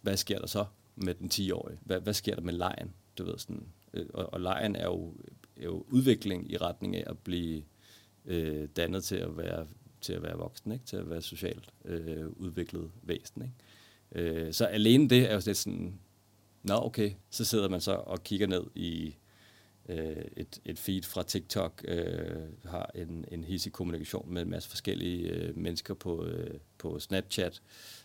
hvad 0.00 0.16
sker 0.16 0.38
der 0.38 0.46
så 0.46 0.64
med 0.96 1.14
den 1.14 1.30
10-årige? 1.34 1.78
Hvad, 1.84 2.00
hvad 2.00 2.14
sker 2.14 2.34
der 2.34 2.42
med 2.42 2.52
lejen? 2.52 2.94
Du 3.18 3.24
ved, 3.24 3.38
sådan, 3.38 3.66
øh, 3.92 4.06
og, 4.14 4.32
og 4.32 4.40
lejen 4.40 4.76
er 4.76 4.84
jo, 4.84 5.14
jo 5.64 5.84
udvikling 5.88 6.52
i 6.52 6.56
retning 6.56 6.96
af 6.96 7.04
at 7.06 7.18
blive 7.18 7.62
øh, 8.24 8.68
dannet 8.76 9.04
til 9.04 9.16
at 9.16 9.36
være 9.36 9.66
til 10.00 10.12
at 10.12 10.22
være 10.22 10.36
voksen, 10.36 10.72
ikke? 10.72 10.84
til 10.84 10.96
at 10.96 11.10
være 11.10 11.22
socialt 11.22 11.68
øh, 11.84 12.28
udviklet 12.28 12.90
væsen. 13.02 13.42
Ikke? 13.42 14.30
Øh, 14.30 14.52
så 14.52 14.64
alene 14.64 15.08
det 15.08 15.30
er 15.30 15.34
jo 15.34 15.40
lidt 15.46 15.56
sådan, 15.56 15.98
nå 16.62 16.74
okay, 16.74 17.10
så 17.30 17.44
sidder 17.44 17.68
man 17.68 17.80
så 17.80 17.92
og 17.92 18.22
kigger 18.24 18.46
ned 18.46 18.64
i 18.74 19.16
øh, 19.88 20.24
et, 20.36 20.60
et 20.64 20.78
feed 20.78 21.02
fra 21.02 21.22
TikTok, 21.22 21.84
øh, 21.88 22.42
har 22.64 22.90
en, 22.94 23.24
en 23.32 23.44
hissig 23.44 23.72
kommunikation 23.72 24.34
med 24.34 24.42
en 24.42 24.50
masse 24.50 24.68
forskellige 24.68 25.30
øh, 25.30 25.56
mennesker 25.56 25.94
på, 25.94 26.24
øh, 26.24 26.60
på 26.78 26.98
Snapchat, 26.98 27.62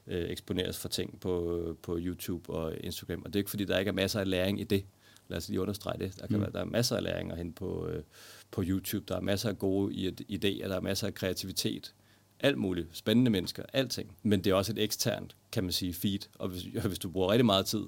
øh, 0.07 0.29
eksponeres 0.29 0.77
for 0.77 0.89
ting 0.89 1.19
på, 1.19 1.77
på 1.81 1.97
YouTube 1.99 2.53
og 2.53 2.77
Instagram. 2.83 3.21
Og 3.25 3.33
det 3.33 3.35
er 3.35 3.39
ikke 3.39 3.49
fordi, 3.49 3.65
der 3.65 3.79
ikke 3.79 3.89
er 3.89 3.93
masser 3.93 4.19
af 4.19 4.29
læring 4.29 4.61
i 4.61 4.63
det. 4.63 4.85
Lad 5.31 5.37
os 5.37 5.49
lige 5.49 5.61
understrege 5.61 5.99
det. 5.99 6.19
Der, 6.19 6.27
kan 6.27 6.35
Mm. 6.35 6.41
være, 6.41 6.51
der 6.51 6.59
er 6.59 6.65
masser 6.65 6.95
af 6.95 7.03
læring 7.03 7.31
at 7.31 7.37
hente 7.37 7.53
på, 7.55 7.87
øh, 7.87 8.03
på 8.51 8.63
YouTube. 8.65 9.05
Der 9.07 9.15
er 9.15 9.21
masser 9.21 9.49
af 9.49 9.57
gode 9.59 9.95
idéer, 10.31 10.67
der 10.67 10.75
er 10.75 10.79
masser 10.81 11.07
af 11.07 11.13
kreativitet. 11.13 11.93
Alt 12.39 12.57
muligt. 12.57 12.87
Spændende 12.91 13.31
mennesker. 13.31 13.63
Alting. 13.73 14.17
Men 14.23 14.43
det 14.43 14.51
er 14.51 14.53
også 14.55 14.71
et 14.71 14.79
eksternt, 14.79 15.35
kan 15.51 15.63
man 15.63 15.73
sige, 15.73 15.93
feed. 15.93 16.19
Og 16.35 16.49
hvis, 16.49 16.63
hvis 16.87 16.99
du 16.99 17.09
bruger 17.09 17.31
rigtig 17.31 17.45
meget 17.45 17.65
tid 17.65 17.83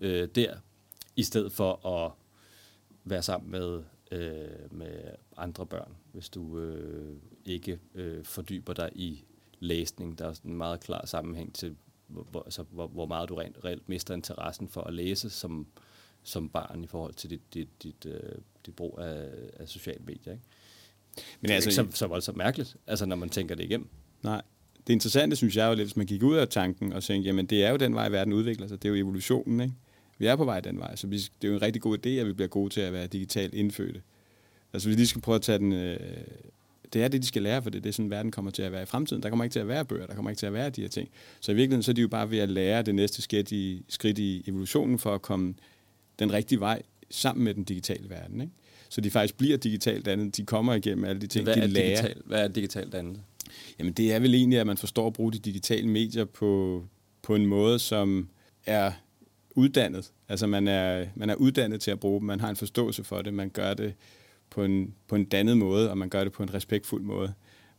øh, 0.00 0.28
der, 0.34 0.54
i 1.16 1.22
stedet 1.22 1.52
for 1.52 1.86
at 1.86 2.12
være 3.04 3.22
sammen 3.22 3.50
med, 3.50 3.82
øh, 4.12 4.48
med 4.70 5.02
andre 5.36 5.66
børn, 5.66 5.92
hvis 6.12 6.28
du 6.28 6.58
øh, 6.58 7.16
ikke 7.46 7.78
øh, 7.94 8.24
fordyber 8.24 8.72
dig 8.72 8.90
i 8.94 9.24
læsning. 9.58 10.18
Der 10.18 10.26
er 10.28 10.40
en 10.44 10.54
meget 10.56 10.80
klar 10.80 11.06
sammenhæng 11.06 11.54
til, 11.54 11.76
hvor, 12.06 12.42
altså, 12.42 12.62
hvor, 12.70 12.86
hvor 12.86 13.06
meget 13.06 13.28
du 13.28 13.34
rent 13.34 13.56
reelt 13.64 13.88
mister 13.88 14.14
interessen 14.14 14.68
for 14.68 14.80
at 14.80 14.94
læse 14.94 15.30
som, 15.30 15.66
som 16.24 16.48
barn 16.48 16.84
i 16.84 16.86
forhold 16.86 17.14
til 17.14 17.30
dit, 17.30 17.54
dit, 17.54 17.68
dit, 17.82 18.06
øh, 18.06 18.38
dit 18.66 18.74
brug 18.74 18.98
af, 19.02 19.28
af 19.56 19.68
sociale 19.68 20.00
medier. 20.06 20.32
Ikke? 20.32 20.44
Men 21.40 21.48
det 21.48 21.50
er 21.50 21.54
altså, 21.54 21.82
ikke 21.82 21.92
så, 21.92 21.98
så 21.98 22.06
voldsomt 22.06 22.38
mærkeligt, 22.38 22.76
altså, 22.86 23.06
når 23.06 23.16
man 23.16 23.28
tænker 23.28 23.54
det 23.54 23.64
igennem. 23.64 23.88
Nej. 24.22 24.42
Det 24.86 24.92
interessante, 24.92 25.36
synes 25.36 25.56
jeg 25.56 25.68
jo 25.68 25.74
lidt, 25.74 25.88
hvis 25.88 25.96
man 25.96 26.06
gik 26.06 26.22
ud 26.22 26.36
af 26.36 26.48
tanken 26.48 26.92
og 26.92 27.02
tænkte, 27.02 27.26
jamen 27.26 27.46
det 27.46 27.64
er 27.64 27.70
jo 27.70 27.76
den 27.76 27.94
vej, 27.94 28.08
verden 28.08 28.32
udvikler 28.32 28.66
sig. 28.66 28.82
Det 28.82 28.88
er 28.88 28.92
jo 28.92 29.00
evolutionen, 29.04 29.60
ikke? 29.60 29.74
Vi 30.18 30.26
er 30.26 30.36
på 30.36 30.44
vej 30.44 30.60
den 30.60 30.78
vej, 30.78 30.96
så 30.96 31.06
det 31.06 31.30
er 31.42 31.48
jo 31.48 31.54
en 31.54 31.62
rigtig 31.62 31.82
god 31.82 32.06
idé, 32.06 32.08
at 32.08 32.26
vi 32.26 32.32
bliver 32.32 32.48
gode 32.48 32.70
til 32.70 32.80
at 32.80 32.92
være 32.92 33.06
digitalt 33.06 33.54
indfødte. 33.54 34.02
Altså 34.72 34.88
hvis 34.88 34.96
vi 34.96 35.00
lige 35.00 35.06
skal 35.06 35.20
prøve 35.20 35.36
at 35.36 35.42
tage 35.42 35.58
den... 35.58 35.72
Øh, 35.72 36.00
det 36.92 37.02
er 37.02 37.08
det, 37.08 37.22
de 37.22 37.26
skal 37.26 37.42
lære, 37.42 37.62
for 37.62 37.70
det, 37.70 37.84
det 37.84 37.88
er 37.88 37.92
sådan, 37.92 38.10
verden 38.10 38.30
kommer 38.30 38.50
til 38.50 38.62
at 38.62 38.72
være 38.72 38.82
i 38.82 38.86
fremtiden. 38.86 39.22
Der 39.22 39.28
kommer 39.28 39.44
ikke 39.44 39.54
til 39.54 39.60
at 39.60 39.68
være 39.68 39.84
bøger, 39.84 40.06
der 40.06 40.14
kommer 40.14 40.30
ikke 40.30 40.38
til 40.38 40.46
at 40.46 40.52
være 40.52 40.70
de 40.70 40.80
her 40.80 40.88
ting. 40.88 41.08
Så 41.40 41.52
i 41.52 41.54
virkeligheden 41.54 41.82
så 41.82 41.90
er 41.90 41.94
de 41.94 42.00
jo 42.00 42.08
bare 42.08 42.30
ved 42.30 42.38
at 42.38 42.48
lære 42.48 42.82
det 42.82 42.94
næste 42.94 43.22
skridt 43.22 43.52
i, 43.52 43.84
skridt 43.88 44.18
i 44.18 44.44
evolutionen 44.46 44.98
for 44.98 45.14
at 45.14 45.22
komme 45.22 45.54
den 46.18 46.32
rigtige 46.32 46.60
vej 46.60 46.82
sammen 47.10 47.44
med 47.44 47.54
den 47.54 47.64
digitale 47.64 48.10
verden. 48.10 48.40
Ikke? 48.40 48.52
Så 48.88 49.00
de 49.00 49.10
faktisk 49.10 49.36
bliver 49.36 49.56
digitalt 49.56 50.06
dannet. 50.06 50.36
De 50.36 50.46
kommer 50.46 50.74
igennem 50.74 51.04
alle 51.04 51.20
de 51.20 51.26
ting, 51.26 51.44
Hvad 51.44 51.54
de 51.54 51.60
er 51.60 51.66
lærer. 51.66 52.02
Digital, 52.02 52.22
hvad 52.24 52.44
er 52.44 52.48
digitalt 52.48 52.92
dannelse? 52.92 53.22
Jamen 53.78 53.92
det 53.92 54.12
er 54.12 54.18
vel 54.18 54.34
egentlig, 54.34 54.58
at 54.58 54.66
man 54.66 54.76
forstår 54.76 55.06
at 55.06 55.12
bruge 55.12 55.32
de 55.32 55.38
digitale 55.38 55.88
medier 55.88 56.24
på, 56.24 56.84
på 57.22 57.34
en 57.34 57.46
måde, 57.46 57.78
som 57.78 58.28
er 58.66 58.92
uddannet. 59.54 60.12
Altså 60.28 60.46
man 60.46 60.68
er, 60.68 61.06
man 61.14 61.30
er 61.30 61.34
uddannet 61.34 61.80
til 61.80 61.90
at 61.90 62.00
bruge 62.00 62.20
dem, 62.20 62.26
man 62.26 62.40
har 62.40 62.50
en 62.50 62.56
forståelse 62.56 63.04
for 63.04 63.22
det, 63.22 63.34
man 63.34 63.50
gør 63.50 63.74
det 63.74 63.94
på 64.50 64.64
en, 64.64 64.94
på 65.08 65.16
en 65.16 65.24
dannet 65.24 65.56
måde, 65.56 65.90
og 65.90 65.98
man 65.98 66.08
gør 66.08 66.24
det 66.24 66.32
på 66.32 66.42
en 66.42 66.54
respektfuld 66.54 67.02
måde. 67.02 67.32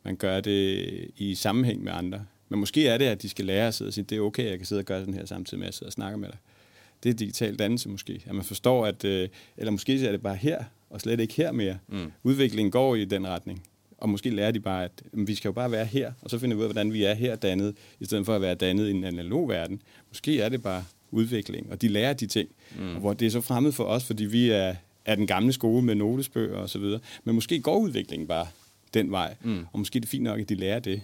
Man 0.04 0.16
gør 0.16 0.40
det 0.40 0.86
i 1.18 1.36
sammenhæng 1.36 1.84
med 1.84 1.92
andre. 1.92 2.26
Men 2.50 2.60
måske 2.60 2.88
er 2.88 2.98
det, 2.98 3.06
at 3.06 3.22
de 3.22 3.30
skal 3.30 3.46
lære 3.46 3.68
at 3.68 3.74
sidde 3.74 3.90
og 3.90 3.94
sige, 3.94 4.06
det 4.10 4.18
er 4.18 4.22
okay, 4.22 4.50
jeg 4.50 4.58
kan 4.58 4.66
sidde 4.66 4.80
og 4.80 4.86
gøre 4.86 5.00
sådan 5.00 5.14
her 5.14 5.26
samtidig 5.26 5.60
med, 5.60 5.66
at 5.66 5.68
jeg 5.68 5.74
sidder 5.74 5.90
og 5.90 5.94
snakker 5.94 6.18
med 6.18 6.28
dig. 6.28 6.38
Det 7.04 7.10
er 7.10 7.14
digital 7.14 7.56
dannelse 7.56 7.90
måske. 7.90 8.24
At 8.26 8.36
man 8.36 8.44
forstår, 8.44 8.86
at, 8.86 9.06
øh, 9.06 9.30
eller 9.58 9.72
måske 9.72 10.08
er 10.08 10.12
det 10.12 10.22
bare 10.22 10.36
her, 10.36 10.64
og 10.90 11.02
slet 11.02 11.20
ikke 11.20 11.34
her 11.34 11.52
mere. 11.52 11.78
Mm. 11.88 12.12
Udviklingen 12.24 12.72
går 12.72 12.96
i 12.96 13.06
den 13.06 13.28
retning. 13.28 13.64
Og 13.98 14.10
måske 14.10 14.30
lærer 14.30 14.52
de 14.52 14.60
bare, 14.60 14.84
at 14.84 15.04
vi 15.14 15.36
skal 15.36 15.50
jo 15.50 15.54
bare 15.54 15.72
være 15.72 15.86
her, 15.86 16.12
og 16.22 16.30
så 16.30 16.40
finder 16.40 16.56
vi 16.56 16.60
ud 16.60 16.64
af, 16.64 16.68
hvordan 16.68 16.94
vi 16.94 17.04
er 17.04 17.14
her 17.14 17.36
dannet, 17.36 17.76
i 18.00 18.06
stedet 18.06 18.26
for 18.26 18.36
at 18.36 18.42
være 18.42 18.56
dannet 18.56 18.88
i 18.88 18.92
en 18.92 19.04
analog 19.04 19.50
verden. 19.50 19.82
Måske 20.10 20.42
er 20.42 20.50
det 20.50 20.64
bare 20.64 20.84
udvikling, 21.12 21.72
og 21.72 21.82
de 21.82 21.88
lærer 21.88 22.14
de 22.14 22.28
ting. 22.28 22.50
Mm. 22.80 22.94
Og 22.94 23.00
hvor 23.00 23.14
det 23.14 23.26
er 23.26 23.30
så 23.30 23.42
fremmed 23.42 23.72
for 23.72 23.84
os, 23.84 24.04
fordi 24.04 24.26
vi 24.26 24.50
er, 24.50 24.76
er 25.06 25.16
den 25.16 25.28
gamle 25.28 25.54
skole 25.54 25.86
med 25.86 25.96
notesbøger 25.96 26.58
og 26.58 26.70
så 26.70 26.80
videre. 26.80 27.00
Men 27.24 27.36
måske 27.36 27.60
går 27.60 27.78
udviklingen 27.78 28.28
bare 28.28 28.48
den 28.94 29.12
vej, 29.12 29.36
mm. 29.44 29.66
og 29.74 29.80
måske 29.80 29.98
er 29.98 30.02
det 30.02 30.10
fint 30.10 30.24
nok, 30.24 30.40
at 30.40 30.50
de 30.50 30.56
lærer 30.56 30.80
det. 30.80 31.02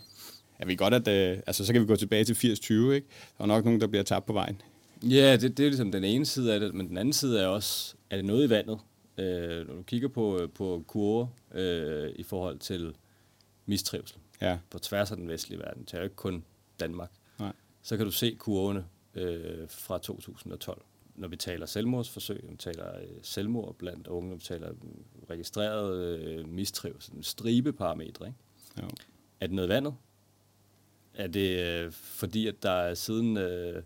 Jeg 0.59 0.67
ved 0.67 0.77
godt, 0.77 0.93
at 0.93 1.07
øh, 1.07 1.37
altså, 1.47 1.65
så 1.65 1.73
kan 1.73 1.81
vi 1.81 1.87
gå 1.87 1.95
tilbage 1.95 2.23
til 2.23 2.33
80-20, 2.33 2.73
ikke? 2.73 3.07
Der 3.37 3.43
er 3.43 3.45
nok 3.45 3.65
nogen, 3.65 3.81
der 3.81 3.87
bliver 3.87 4.03
tabt 4.03 4.25
på 4.25 4.33
vejen. 4.33 4.61
Ja, 5.03 5.37
det, 5.37 5.57
det 5.57 5.65
er 5.65 5.69
ligesom 5.69 5.91
den 5.91 6.03
ene 6.03 6.25
side 6.25 6.53
af 6.53 6.59
det, 6.59 6.73
men 6.73 6.89
den 6.89 6.97
anden 6.97 7.13
side 7.13 7.41
er 7.41 7.47
også, 7.47 7.95
er 8.09 8.15
det 8.15 8.25
noget 8.25 8.47
i 8.47 8.49
vandet? 8.49 8.79
Øh, 9.17 9.67
når 9.67 9.75
du 9.75 9.83
kigger 9.83 10.07
på, 10.07 10.49
på 10.55 10.83
kurver 10.87 11.27
øh, 11.53 12.11
i 12.15 12.23
forhold 12.23 12.59
til 12.59 12.95
mistrivsel 13.65 14.17
ja. 14.41 14.57
på 14.69 14.79
tværs 14.79 15.11
af 15.11 15.17
den 15.17 15.27
vestlige 15.27 15.59
verden, 15.59 15.83
det 15.83 15.93
er 15.93 15.97
jo 15.97 16.03
ikke 16.03 16.15
kun 16.15 16.43
Danmark, 16.79 17.11
Nej. 17.39 17.53
så 17.81 17.97
kan 17.97 18.05
du 18.05 18.11
se 18.11 18.35
kurvene 18.39 18.85
øh, 19.15 19.69
fra 19.69 19.97
2012. 19.97 20.81
Når 21.15 21.27
vi 21.27 21.35
taler 21.35 21.65
selvmordsforsøg, 21.65 22.43
når 22.43 22.51
vi 22.51 22.57
taler 22.57 22.97
øh, 22.99 23.07
selvmord 23.21 23.75
blandt 23.75 24.07
unge, 24.07 24.29
når 24.29 24.35
vi 24.35 24.41
taler 24.41 24.73
registreret 25.29 26.19
øh, 26.19 26.49
mistrivsel, 26.49 27.15
en 27.15 27.23
stribe 27.23 27.73
parametre. 27.73 28.27
Ikke? 28.27 28.37
Jo. 28.81 28.87
Er 29.39 29.47
det 29.47 29.55
noget 29.55 29.69
vandet? 29.69 29.93
Er 31.13 31.27
det 31.27 31.59
øh, 31.59 31.91
fordi, 31.91 32.47
at 32.47 32.63
der 32.63 32.71
er 32.71 32.93
siden 32.93 33.37
øh, 33.37 33.83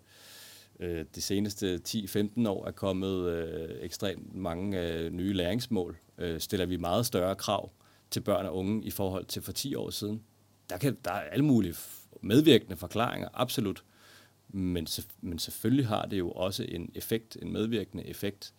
øh, 0.80 1.06
de 1.16 1.22
seneste 1.22 1.82
10-15 1.88 2.48
år 2.50 2.68
er 2.68 2.72
kommet 2.72 3.30
øh, 3.30 3.70
ekstremt 3.82 4.36
mange 4.36 4.82
øh, 4.82 5.12
nye 5.12 5.34
læringsmål? 5.34 5.98
Øh, 6.18 6.40
stiller 6.40 6.66
vi 6.66 6.78
meget 6.78 7.06
større 7.06 7.36
krav 7.36 7.72
til 8.12 8.22
børn 8.22 8.46
og 8.46 8.56
unge 8.56 8.84
i 8.84 8.92
forhold 8.92 9.26
til 9.26 9.42
for 9.42 9.52
10 9.52 9.76
år 9.76 9.90
siden? 9.90 10.24
Der, 10.70 10.78
kan, 10.78 10.98
der 11.06 11.12
er 11.12 11.22
alle 11.22 11.46
mulige 11.46 11.76
medvirkende 12.22 12.78
forklaringer, 12.78 13.30
absolut. 13.34 13.84
Men, 14.50 14.88
men 15.22 15.40
selvfølgelig 15.40 15.88
har 15.88 16.06
det 16.06 16.20
jo 16.20 16.32
også 16.32 16.66
en 16.68 16.92
effekt, 16.96 17.38
en 17.42 17.54
medvirkende 17.54 18.06
effekt, 18.06 18.54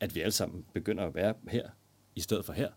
at 0.00 0.14
vi 0.14 0.20
alle 0.20 0.32
sammen 0.32 0.64
begynder 0.74 1.06
at 1.06 1.14
være 1.14 1.34
her, 1.48 1.68
i 2.14 2.20
stedet 2.20 2.44
for 2.44 2.52
her. 2.52 2.70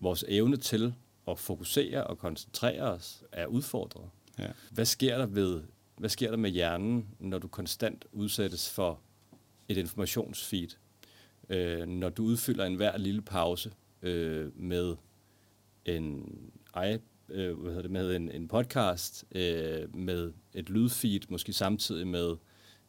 Vores 0.00 0.24
evne 0.28 0.56
til 0.56 0.94
at 1.28 1.38
fokusere 1.38 2.06
og 2.06 2.18
koncentrere 2.18 2.82
os 2.82 3.24
er 3.32 3.46
udfordret. 3.46 4.10
Ja. 4.38 4.48
Hvad 4.70 4.84
sker 4.84 5.18
der 5.18 5.26
ved, 5.26 5.62
hvad 5.96 6.08
sker 6.08 6.30
der 6.30 6.36
med 6.36 6.50
hjernen, 6.50 7.08
når 7.18 7.38
du 7.38 7.48
konstant 7.48 8.04
udsættes 8.12 8.70
for 8.70 9.00
et 9.68 9.76
informationsfeed? 9.76 10.68
Øh, 11.48 11.88
når 11.88 12.08
du 12.08 12.24
udfylder 12.24 12.64
enhver 12.64 12.96
lille 12.96 13.22
pause 13.22 13.72
øh, 14.02 14.60
med 14.60 14.96
en 15.84 16.34
i, 16.74 16.98
øh, 17.28 17.58
hvad 17.58 17.70
hedder 17.70 17.82
det, 17.82 17.90
med 17.90 18.16
en, 18.16 18.30
en 18.30 18.48
podcast, 18.48 19.24
øh, 19.32 19.96
med 19.96 20.32
et 20.54 20.70
lydfeed, 20.70 21.20
måske 21.28 21.52
samtidig 21.52 22.06
med, 22.06 22.36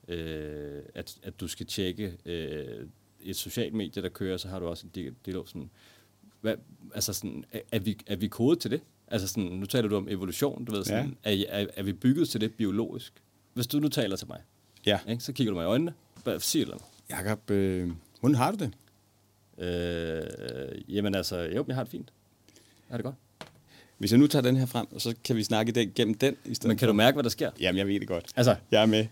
øh, 0.07 0.83
at, 0.95 1.19
at 1.23 1.39
du 1.39 1.47
skal 1.47 1.65
tjekke 1.65 2.17
øh, 2.25 2.87
et 3.19 3.35
socialt 3.35 3.73
medie, 3.73 4.03
der 4.03 4.09
kører, 4.09 4.37
så 4.37 4.47
har 4.47 4.59
du 4.59 4.67
også 4.67 4.87
en 4.87 5.15
dialog 5.25 5.47
sådan, 5.47 5.69
hvad, 6.41 6.55
altså 6.93 7.13
sådan, 7.13 7.43
er, 7.51 7.59
er, 7.71 7.79
vi, 7.79 7.97
er 8.07 8.15
vi 8.15 8.27
kodet 8.27 8.59
til 8.59 8.71
det? 8.71 8.81
Altså 9.07 9.27
sådan, 9.27 9.43
nu 9.43 9.65
taler 9.65 9.89
du 9.89 9.95
om 9.97 10.07
evolution, 10.09 10.65
du 10.65 10.71
ved 10.71 10.83
sådan, 10.83 11.17
ja. 11.25 11.31
er, 11.31 11.45
er, 11.49 11.67
er 11.75 11.83
vi 11.83 11.93
bygget 11.93 12.29
til 12.29 12.41
det 12.41 12.53
biologisk? 12.53 13.13
Hvis 13.53 13.67
du 13.67 13.79
nu 13.79 13.87
taler 13.87 14.15
til 14.15 14.27
mig, 14.27 14.39
ja. 14.85 14.99
ikke, 15.09 15.23
så 15.23 15.33
kigger 15.33 15.51
du 15.51 15.57
mig 15.57 15.63
i 15.63 15.67
øjnene, 15.67 15.93
hvad 16.23 16.39
siger 16.39 16.65
du? 16.65 16.77
Jakob, 17.09 17.51
øh, 17.51 17.91
hvordan 18.19 18.35
har 18.35 18.51
du 18.51 18.57
det? 18.57 18.73
Øh, 19.65 20.95
jamen 20.95 21.15
altså, 21.15 21.37
jo, 21.37 21.65
jeg 21.67 21.75
har 21.75 21.83
det 21.83 21.91
fint. 21.91 22.11
Jeg 22.89 22.93
har 22.93 22.97
det 22.97 23.03
godt. 23.03 23.15
Hvis 23.97 24.11
jeg 24.11 24.19
nu 24.19 24.27
tager 24.27 24.43
den 24.43 24.55
her 24.55 24.65
frem, 24.65 24.99
så 24.99 25.15
kan 25.23 25.35
vi 25.35 25.43
snakke 25.43 25.71
den, 25.71 25.91
gennem 25.95 26.13
den 26.13 26.35
i 26.45 26.55
stedet 26.55 26.67
Men 26.67 26.77
kan 26.77 26.85
for. 26.85 26.91
du 26.91 26.93
mærke, 26.93 27.15
hvad 27.15 27.23
der 27.23 27.29
sker? 27.29 27.51
Jamen, 27.59 27.77
jeg 27.77 27.87
ved 27.87 27.99
det 27.99 28.07
godt. 28.07 28.25
Altså, 28.35 28.55
Jeg 28.71 28.81
er 28.81 28.85
med. 28.85 29.05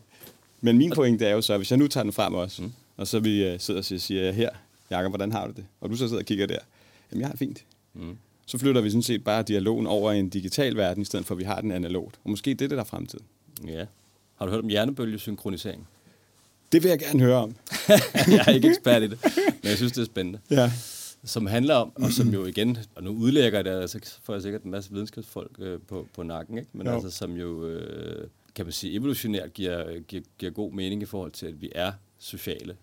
Men 0.61 0.77
min 0.77 0.91
pointe 0.91 1.25
er 1.25 1.31
jo 1.31 1.41
så, 1.41 1.53
at 1.53 1.59
hvis 1.59 1.71
jeg 1.71 1.79
nu 1.79 1.87
tager 1.87 2.03
den 2.03 2.13
frem 2.13 2.33
også, 2.33 2.61
mm. 2.61 2.71
og 2.97 3.07
så 3.07 3.19
vi 3.19 3.53
uh, 3.53 3.59
sidder 3.59 3.79
og 3.79 3.85
siger, 3.85 3.99
siger 3.99 4.31
her, 4.31 4.49
Jakob, 4.89 5.11
hvordan 5.11 5.31
har 5.31 5.47
du 5.47 5.53
det? 5.53 5.65
Og 5.81 5.89
du 5.89 5.95
så 5.95 6.07
sidder 6.07 6.21
og 6.21 6.25
kigger 6.25 6.45
der. 6.45 6.57
Jamen, 7.11 7.21
jeg 7.21 7.27
har 7.27 7.31
det 7.31 7.39
fint. 7.39 7.65
Mm. 7.93 8.17
Så 8.45 8.57
flytter 8.57 8.81
vi 8.81 8.89
sådan 8.89 9.01
set 9.01 9.23
bare 9.23 9.43
dialogen 9.43 9.87
over 9.87 10.11
i 10.11 10.19
en 10.19 10.29
digital 10.29 10.75
verden, 10.77 11.01
i 11.01 11.05
stedet 11.05 11.25
for 11.25 11.33
at 11.35 11.39
vi 11.39 11.43
har 11.43 11.61
den 11.61 11.71
analogt. 11.71 12.19
Og 12.23 12.29
måske 12.29 12.49
det 12.49 12.61
er 12.61 12.67
det, 12.67 12.71
der 12.77 12.83
er 12.83 12.83
fremtiden. 12.83 13.25
ja. 13.67 13.85
Har 14.35 14.45
du 14.45 14.51
hørt 14.51 14.63
om 14.63 14.69
hjernebølgesynkronisering? 14.69 15.87
Det 16.71 16.83
vil 16.83 16.89
jeg 16.89 16.99
gerne 16.99 17.19
høre 17.19 17.37
om. 17.37 17.55
jeg 18.27 18.43
er 18.47 18.51
ikke 18.51 18.67
ekspert 18.69 19.03
i 19.03 19.07
det, 19.07 19.17
men 19.35 19.69
jeg 19.69 19.77
synes, 19.77 19.91
det 19.91 20.01
er 20.01 20.05
spændende. 20.05 20.39
Ja. 20.51 20.71
Som 21.23 21.45
handler 21.45 21.75
om, 21.75 21.91
og 21.95 22.11
som 22.11 22.29
jo 22.29 22.45
igen, 22.45 22.77
og 22.95 23.03
nu 23.03 23.09
udlægger 23.09 23.61
det, 23.61 23.89
så 23.89 23.99
får 24.23 24.33
jeg 24.33 24.41
sikkert 24.41 24.63
en 24.63 24.71
masse 24.71 24.91
videnskabsfolk 24.91 25.51
øh, 25.59 25.79
på, 25.87 26.07
på 26.15 26.23
nakken, 26.23 26.57
ikke? 26.57 26.69
men 26.73 26.87
Jo. 26.87 26.93
altså 26.93 27.09
som 27.11 27.31
jo, 27.37 27.67
øh, 27.67 28.27
kan 28.55 28.65
man 28.65 28.71
sige, 28.71 28.93
evolutionært 28.93 29.53
giver, 29.53 29.99
giver, 29.99 30.23
giver 30.37 30.51
god 30.51 30.71
mening 30.71 31.01
i 31.01 31.05
forhold 31.05 31.31
til, 31.31 31.45
at 31.45 31.61
vi 31.61 31.71
er 31.75 31.91
sociale. 32.19 32.75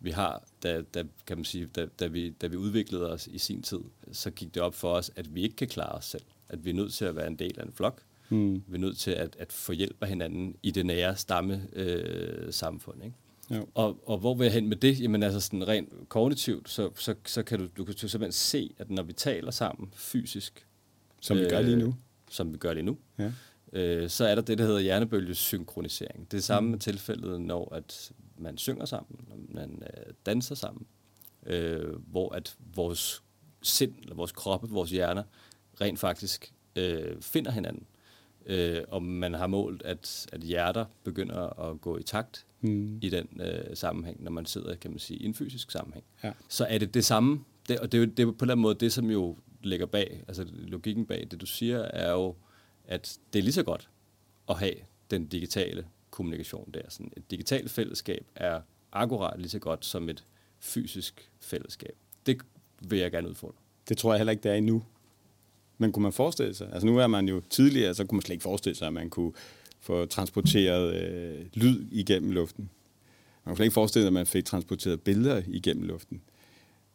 Vi 0.00 0.10
har, 0.10 0.44
da, 0.62 0.82
da, 0.82 1.04
kan 1.26 1.36
man 1.38 1.44
sige, 1.44 1.66
da, 1.66 1.86
da, 1.86 2.06
vi, 2.06 2.30
da 2.30 2.46
vi 2.46 2.56
udviklede 2.56 3.12
os 3.12 3.26
i 3.26 3.38
sin 3.38 3.62
tid, 3.62 3.78
så 4.12 4.30
gik 4.30 4.54
det 4.54 4.62
op 4.62 4.74
for 4.74 4.92
os, 4.92 5.10
at 5.16 5.34
vi 5.34 5.42
ikke 5.42 5.56
kan 5.56 5.68
klare 5.68 5.92
os 5.92 6.04
selv. 6.04 6.22
At 6.48 6.64
vi 6.64 6.70
er 6.70 6.74
nødt 6.74 6.92
til 6.92 7.04
at 7.04 7.16
være 7.16 7.26
en 7.26 7.36
del 7.36 7.60
af 7.60 7.64
en 7.64 7.72
flok. 7.72 8.02
Mm. 8.28 8.54
Vi 8.66 8.74
er 8.74 8.78
nødt 8.80 8.98
til 8.98 9.10
at, 9.10 9.36
at 9.38 9.52
få 9.52 9.72
hjælp 9.72 9.96
af 10.02 10.08
hinanden 10.08 10.56
i 10.62 10.70
det 10.70 10.86
nære 10.86 11.16
stamme 11.16 11.62
øh, 11.72 12.52
samfund. 12.52 13.04
Ikke? 13.04 13.16
Jo. 13.50 13.66
Og, 13.74 14.08
og 14.08 14.18
hvor 14.18 14.34
vil 14.34 14.44
jeg 14.44 14.52
hen 14.52 14.68
med 14.68 14.76
det? 14.76 15.00
Jamen 15.00 15.22
altså 15.22 15.40
sådan 15.40 15.68
rent 15.68 16.08
kognitivt, 16.08 16.68
så, 16.70 16.90
så, 16.94 17.14
så 17.26 17.42
kan 17.42 17.58
du, 17.58 17.66
du 17.76 17.84
kan 17.84 17.94
simpelthen 17.94 18.32
se, 18.32 18.74
at 18.78 18.90
når 18.90 19.02
vi 19.02 19.12
taler 19.12 19.50
sammen 19.50 19.88
fysisk, 19.94 20.66
Som 21.20 21.36
vi 21.38 21.44
gør 21.50 21.60
lige 21.60 21.76
nu. 21.76 21.94
som 22.30 22.52
vi 22.52 22.58
gør 22.58 22.72
lige 22.72 22.84
nu, 22.84 22.98
Ja. 23.18 23.32
øh, 23.72 24.10
så 24.10 24.24
er 24.24 24.34
der 24.34 24.42
det, 24.42 24.58
der 24.58 24.64
hedder 24.64 24.80
hjernebølgesynkronisering. 24.80 26.30
Det 26.30 26.36
er 26.38 26.42
samme 26.42 26.70
med 26.70 26.78
tilfældet, 26.78 27.40
når 27.40 27.74
at 27.74 28.12
man 28.38 28.58
synger 28.58 28.84
sammen, 28.84 29.48
man 29.48 29.82
øh, 29.82 30.12
danser 30.26 30.54
sammen, 30.54 30.86
øh, 31.46 31.94
hvor 32.10 32.34
at 32.34 32.56
vores 32.74 33.22
sind, 33.62 33.94
eller 34.02 34.14
vores 34.14 34.32
kroppe, 34.32 34.68
vores 34.68 34.90
hjerner, 34.90 35.22
rent 35.80 35.98
faktisk 35.98 36.52
øh, 36.76 37.20
finder 37.20 37.50
hinanden. 37.50 37.86
Øh, 38.46 38.82
og 38.88 39.02
man 39.02 39.34
har 39.34 39.46
målt, 39.46 39.82
at, 39.82 40.26
at 40.32 40.40
hjerter 40.40 40.84
begynder 41.04 41.60
at 41.60 41.80
gå 41.80 41.98
i 41.98 42.02
takt 42.02 42.46
Mm. 42.60 42.98
i 43.02 43.08
den 43.08 43.40
øh, 43.40 43.76
sammenhæng, 43.76 44.22
når 44.22 44.30
man 44.30 44.46
sidder, 44.46 44.74
kan 44.74 44.90
man 44.90 44.98
sige, 44.98 45.18
i 45.18 45.24
en 45.24 45.34
fysisk 45.34 45.70
sammenhæng. 45.70 46.04
Ja. 46.24 46.32
Så 46.48 46.64
er 46.64 46.78
det 46.78 46.94
det 46.94 47.04
samme, 47.04 47.44
det, 47.68 47.78
og 47.78 47.92
det 47.92 47.98
er, 47.98 48.02
jo, 48.02 48.10
det 48.10 48.18
er 48.18 48.26
på 48.26 48.30
en 48.30 48.36
eller 48.40 48.52
anden 48.54 48.62
måde 48.62 48.74
det, 48.74 48.92
som 48.92 49.10
jo 49.10 49.36
ligger 49.62 49.86
bag, 49.86 50.24
altså 50.28 50.46
logikken 50.52 51.06
bag 51.06 51.26
det, 51.30 51.40
du 51.40 51.46
siger, 51.46 51.78
er 51.78 52.12
jo, 52.12 52.34
at 52.84 53.18
det 53.32 53.38
er 53.38 53.42
lige 53.42 53.52
så 53.52 53.62
godt 53.62 53.88
at 54.48 54.58
have 54.58 54.74
den 55.10 55.26
digitale 55.26 55.86
kommunikation 56.16 56.70
der. 56.74 56.82
Sådan 56.88 57.12
et 57.16 57.30
digitalt 57.30 57.70
fællesskab 57.70 58.26
er 58.34 58.60
akkurat 58.92 59.40
lige 59.40 59.48
så 59.48 59.58
godt 59.58 59.84
som 59.84 60.08
et 60.08 60.24
fysisk 60.60 61.30
fællesskab. 61.40 61.96
Det 62.26 62.38
vil 62.80 62.98
jeg 62.98 63.10
gerne 63.10 63.28
udfordre. 63.28 63.56
Det 63.88 63.98
tror 63.98 64.12
jeg 64.12 64.18
heller 64.18 64.30
ikke, 64.30 64.42
det 64.42 64.50
er 64.50 64.54
endnu. 64.54 64.82
Men 65.78 65.92
kunne 65.92 66.02
man 66.02 66.12
forestille 66.12 66.54
sig? 66.54 66.68
Altså 66.72 66.86
nu 66.86 66.98
er 66.98 67.06
man 67.06 67.28
jo 67.28 67.42
tidligere, 67.50 67.94
så 67.94 68.04
kunne 68.04 68.16
man 68.16 68.22
slet 68.22 68.34
ikke 68.34 68.42
forestille 68.42 68.76
sig, 68.76 68.86
at 68.86 68.92
man 68.92 69.10
kunne 69.10 69.32
få 69.80 70.06
transporteret 70.06 70.94
øh, 70.94 71.46
lyd 71.54 71.86
igennem 71.90 72.30
luften. 72.30 72.70
Man 73.44 73.52
kan 73.52 73.56
slet 73.56 73.64
ikke 73.64 73.74
forestille 73.74 74.02
sig, 74.02 74.08
at 74.08 74.12
man 74.12 74.26
fik 74.26 74.44
transporteret 74.44 75.00
billeder 75.00 75.42
igennem 75.46 75.84
luften. 75.84 76.22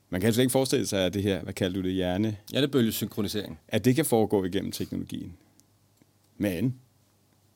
Man 0.09 0.21
kan 0.21 0.33
slet 0.33 0.43
ikke 0.43 0.51
forestille 0.51 0.87
sig, 0.87 1.05
at 1.05 1.13
det 1.13 1.23
her, 1.23 1.43
hvad 1.43 1.53
kalder 1.53 1.81
du 1.81 1.87
det, 1.87 1.93
hjerne? 1.93 2.37
Hjernebølgesynkronisering. 2.51 3.59
At 3.67 3.85
det 3.85 3.95
kan 3.95 4.05
foregå 4.05 4.43
igennem 4.43 4.71
teknologien. 4.71 5.37
Men 6.37 6.80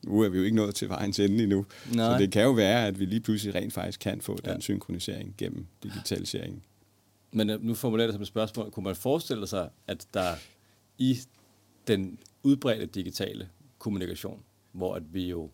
nu 0.06 0.20
er 0.20 0.28
vi 0.28 0.38
jo 0.38 0.44
ikke 0.44 0.56
nået 0.56 0.74
til 0.74 0.88
vejens 0.88 1.18
ende 1.18 1.42
endnu. 1.42 1.66
Nej. 1.94 2.12
Så 2.12 2.18
det 2.22 2.32
kan 2.32 2.42
jo 2.42 2.50
være, 2.50 2.86
at 2.86 3.00
vi 3.00 3.04
lige 3.04 3.20
pludselig 3.20 3.54
rent 3.54 3.72
faktisk 3.72 4.00
kan 4.00 4.20
få 4.20 4.38
ja. 4.44 4.52
den 4.52 4.60
synkronisering 4.60 5.34
gennem 5.38 5.66
digitaliseringen. 5.82 6.62
Men 7.32 7.50
øh, 7.50 7.64
nu 7.64 7.74
formulerer 7.74 8.06
det 8.06 8.14
som 8.14 8.22
et 8.22 8.28
spørgsmål. 8.28 8.70
Kunne 8.70 8.84
man 8.84 8.96
forestille 8.96 9.46
sig, 9.46 9.68
at 9.86 10.06
der 10.14 10.34
i 10.98 11.18
den 11.86 12.18
udbredte 12.42 12.86
digitale 12.86 13.48
kommunikation, 13.78 14.42
hvor 14.72 14.94
at 14.94 15.02
vi 15.14 15.28
jo 15.28 15.50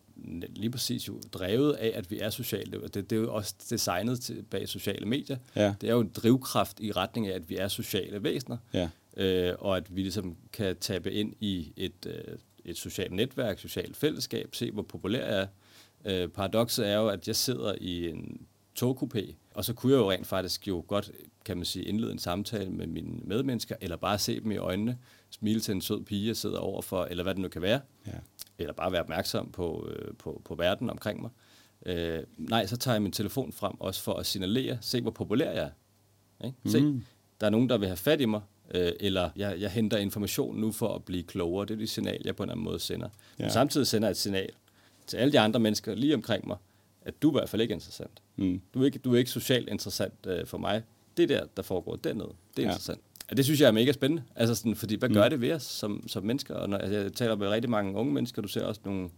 lige 0.49 0.69
præcis 0.69 1.07
jo 1.07 1.21
drevet 1.33 1.73
af, 1.73 1.91
at 1.95 2.11
vi 2.11 2.19
er 2.19 2.29
sociale. 2.29 2.81
Det, 2.81 2.95
det 3.09 3.11
er 3.11 3.21
jo 3.21 3.33
også 3.33 3.55
designet 3.69 4.19
til, 4.19 4.43
bag 4.43 4.69
sociale 4.69 5.05
medier. 5.05 5.37
Ja. 5.55 5.73
Det 5.81 5.89
er 5.89 5.93
jo 5.93 5.99
en 5.99 6.11
drivkraft 6.15 6.79
i 6.79 6.91
retning 6.91 7.27
af, 7.27 7.35
at 7.35 7.49
vi 7.49 7.57
er 7.57 7.67
sociale 7.67 8.23
væsener, 8.23 8.57
ja. 8.73 8.89
øh, 9.17 9.55
og 9.59 9.77
at 9.77 9.95
vi 9.95 10.01
ligesom 10.01 10.37
kan 10.53 10.75
tabe 10.75 11.11
ind 11.11 11.33
i 11.39 11.73
et, 11.77 12.05
øh, 12.05 12.37
et 12.65 12.77
socialt 12.77 13.11
netværk, 13.11 13.59
socialt 13.59 13.97
fællesskab, 13.97 14.55
se 14.55 14.71
hvor 14.71 14.81
populær 14.81 15.25
jeg 15.25 15.41
er. 15.41 15.47
Øh, 16.05 16.29
paradokset 16.29 16.89
er 16.89 16.95
jo, 16.95 17.07
at 17.07 17.27
jeg 17.27 17.35
sidder 17.35 17.75
i 17.81 18.09
en 18.09 18.47
togkupé, 18.79 19.33
og 19.53 19.65
så 19.65 19.73
kunne 19.73 19.93
jeg 19.93 19.99
jo 19.99 20.11
rent 20.11 20.27
faktisk 20.27 20.67
jo 20.67 20.85
godt, 20.87 21.11
kan 21.45 21.57
man 21.57 21.65
sige, 21.65 21.85
indlede 21.85 22.11
en 22.11 22.19
samtale 22.19 22.71
med 22.71 22.87
mine 22.87 23.19
medmennesker, 23.23 23.75
eller 23.81 23.97
bare 23.97 24.19
se 24.19 24.39
dem 24.39 24.51
i 24.51 24.57
øjnene, 24.57 24.97
smile 25.29 25.59
til 25.59 25.71
en 25.71 25.81
sød 25.81 26.03
pige, 26.03 26.27
jeg 26.27 26.37
sidder 26.37 26.59
overfor, 26.59 27.05
eller 27.05 27.23
hvad 27.23 27.33
det 27.33 27.41
nu 27.41 27.47
kan 27.47 27.61
være. 27.61 27.79
Ja. 28.07 28.11
Eller 28.57 28.73
bare 28.73 28.91
være 28.91 29.01
opmærksom 29.01 29.51
på, 29.51 29.89
øh, 29.89 30.13
på, 30.17 30.41
på 30.45 30.55
verden 30.55 30.89
omkring 30.89 31.21
mig. 31.21 31.29
Øh, 31.85 32.23
nej, 32.37 32.65
så 32.65 32.77
tager 32.77 32.95
jeg 32.95 33.01
min 33.01 33.11
telefon 33.11 33.51
frem 33.51 33.81
også 33.81 34.01
for 34.01 34.13
at 34.13 34.25
signalere, 34.25 34.77
se 34.81 35.01
hvor 35.01 35.11
populær 35.11 35.51
jeg 35.51 35.71
er. 36.39 36.45
Ikke? 36.45 36.57
Se, 36.65 36.81
mm. 36.81 37.03
der 37.41 37.45
er 37.47 37.51
nogen, 37.51 37.69
der 37.69 37.77
vil 37.77 37.87
have 37.87 37.97
fat 37.97 38.21
i 38.21 38.25
mig, 38.25 38.41
øh, 38.71 38.91
eller 38.99 39.29
jeg, 39.35 39.59
jeg 39.59 39.71
henter 39.71 39.97
information 39.97 40.55
nu 40.55 40.71
for 40.71 40.95
at 40.95 41.03
blive 41.03 41.23
klogere. 41.23 41.65
Det 41.65 41.73
er 41.73 41.77
det 41.77 41.89
signal, 41.89 42.21
jeg 42.25 42.35
på 42.35 42.43
en 42.43 42.49
eller 42.49 42.53
anden 42.53 42.63
måde 42.65 42.79
sender. 42.79 43.09
Ja. 43.39 43.43
Men 43.43 43.51
samtidig 43.51 43.87
sender 43.87 44.07
jeg 44.07 44.11
et 44.11 44.17
signal 44.17 44.49
til 45.07 45.17
alle 45.17 45.31
de 45.31 45.39
andre 45.39 45.59
mennesker 45.59 45.95
lige 45.95 46.15
omkring 46.15 46.47
mig, 46.47 46.57
at 47.01 47.21
du 47.21 47.29
er 47.29 47.31
i 47.31 47.37
hvert 47.39 47.49
fald 47.49 47.61
ikke 47.61 47.73
interessant. 47.73 48.21
Mm. 48.35 48.61
Du, 48.73 48.81
er 48.81 48.85
ikke, 48.85 48.99
du 48.99 49.13
er 49.13 49.17
ikke 49.17 49.31
socialt 49.31 49.69
interessant 49.69 50.13
øh, 50.27 50.45
for 50.45 50.57
mig. 50.57 50.83
Det 51.17 51.29
der, 51.29 51.45
der 51.57 51.63
foregår 51.63 51.95
dernede, 51.95 52.29
det 52.57 52.61
er 52.61 52.67
ja. 52.67 52.69
interessant. 52.69 53.01
Og 53.29 53.37
det 53.37 53.45
synes 53.45 53.61
jeg 53.61 53.67
er 53.67 53.71
mega 53.71 53.91
spændende, 53.91 54.23
altså 54.35 54.55
sådan, 54.55 54.75
fordi 54.75 54.95
hvad 54.95 55.09
mm. 55.09 55.15
gør 55.15 55.29
det 55.29 55.41
ved 55.41 55.51
os 55.51 55.63
som, 55.63 56.07
som 56.07 56.23
mennesker? 56.23 56.55
Og 56.55 56.69
når, 56.69 56.77
altså, 56.77 56.97
jeg 56.97 57.13
taler 57.13 57.35
med 57.35 57.47
rigtig 57.47 57.69
mange 57.69 57.95
unge 57.95 58.13
mennesker, 58.13 58.41
du 58.41 58.47
ser 58.47 58.65
også 58.65 58.81
nogle, 58.85 59.09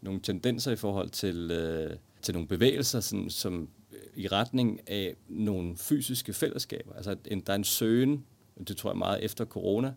nogle 0.00 0.20
tendenser 0.20 0.72
i 0.72 0.76
forhold 0.76 1.10
til, 1.10 1.50
øh, 1.50 1.96
til 2.22 2.34
nogle 2.34 2.48
bevægelser, 2.48 3.00
sådan, 3.00 3.30
som 3.30 3.68
i 4.16 4.28
retning 4.28 4.80
af 4.86 5.14
nogle 5.28 5.76
fysiske 5.76 6.32
fællesskaber. 6.32 6.92
Altså 6.92 7.16
en, 7.24 7.40
der 7.40 7.52
er 7.52 7.56
en 7.56 7.64
søgen, 7.64 8.24
det 8.68 8.76
tror 8.76 8.90
jeg 8.90 8.98
meget 8.98 9.24
efter 9.24 9.44
corona, 9.44 9.94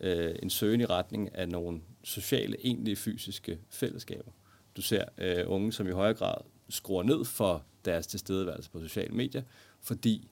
øh, 0.00 0.34
en 0.42 0.50
søgen 0.50 0.80
i 0.80 0.84
retning 0.84 1.34
af 1.34 1.48
nogle 1.48 1.80
sociale, 2.04 2.56
egentlige 2.66 2.96
fysiske 2.96 3.58
fællesskaber. 3.68 4.30
Du 4.76 4.82
ser 4.82 5.04
øh, 5.18 5.44
unge, 5.46 5.72
som 5.72 5.88
i 5.88 5.90
højere 5.90 6.14
grad 6.14 6.36
skruer 6.68 7.02
ned 7.02 7.24
for 7.24 7.64
deres 7.84 8.06
tilstedeværelse 8.06 8.70
på 8.70 8.80
sociale 8.80 9.14
medier, 9.14 9.42
fordi 9.80 10.30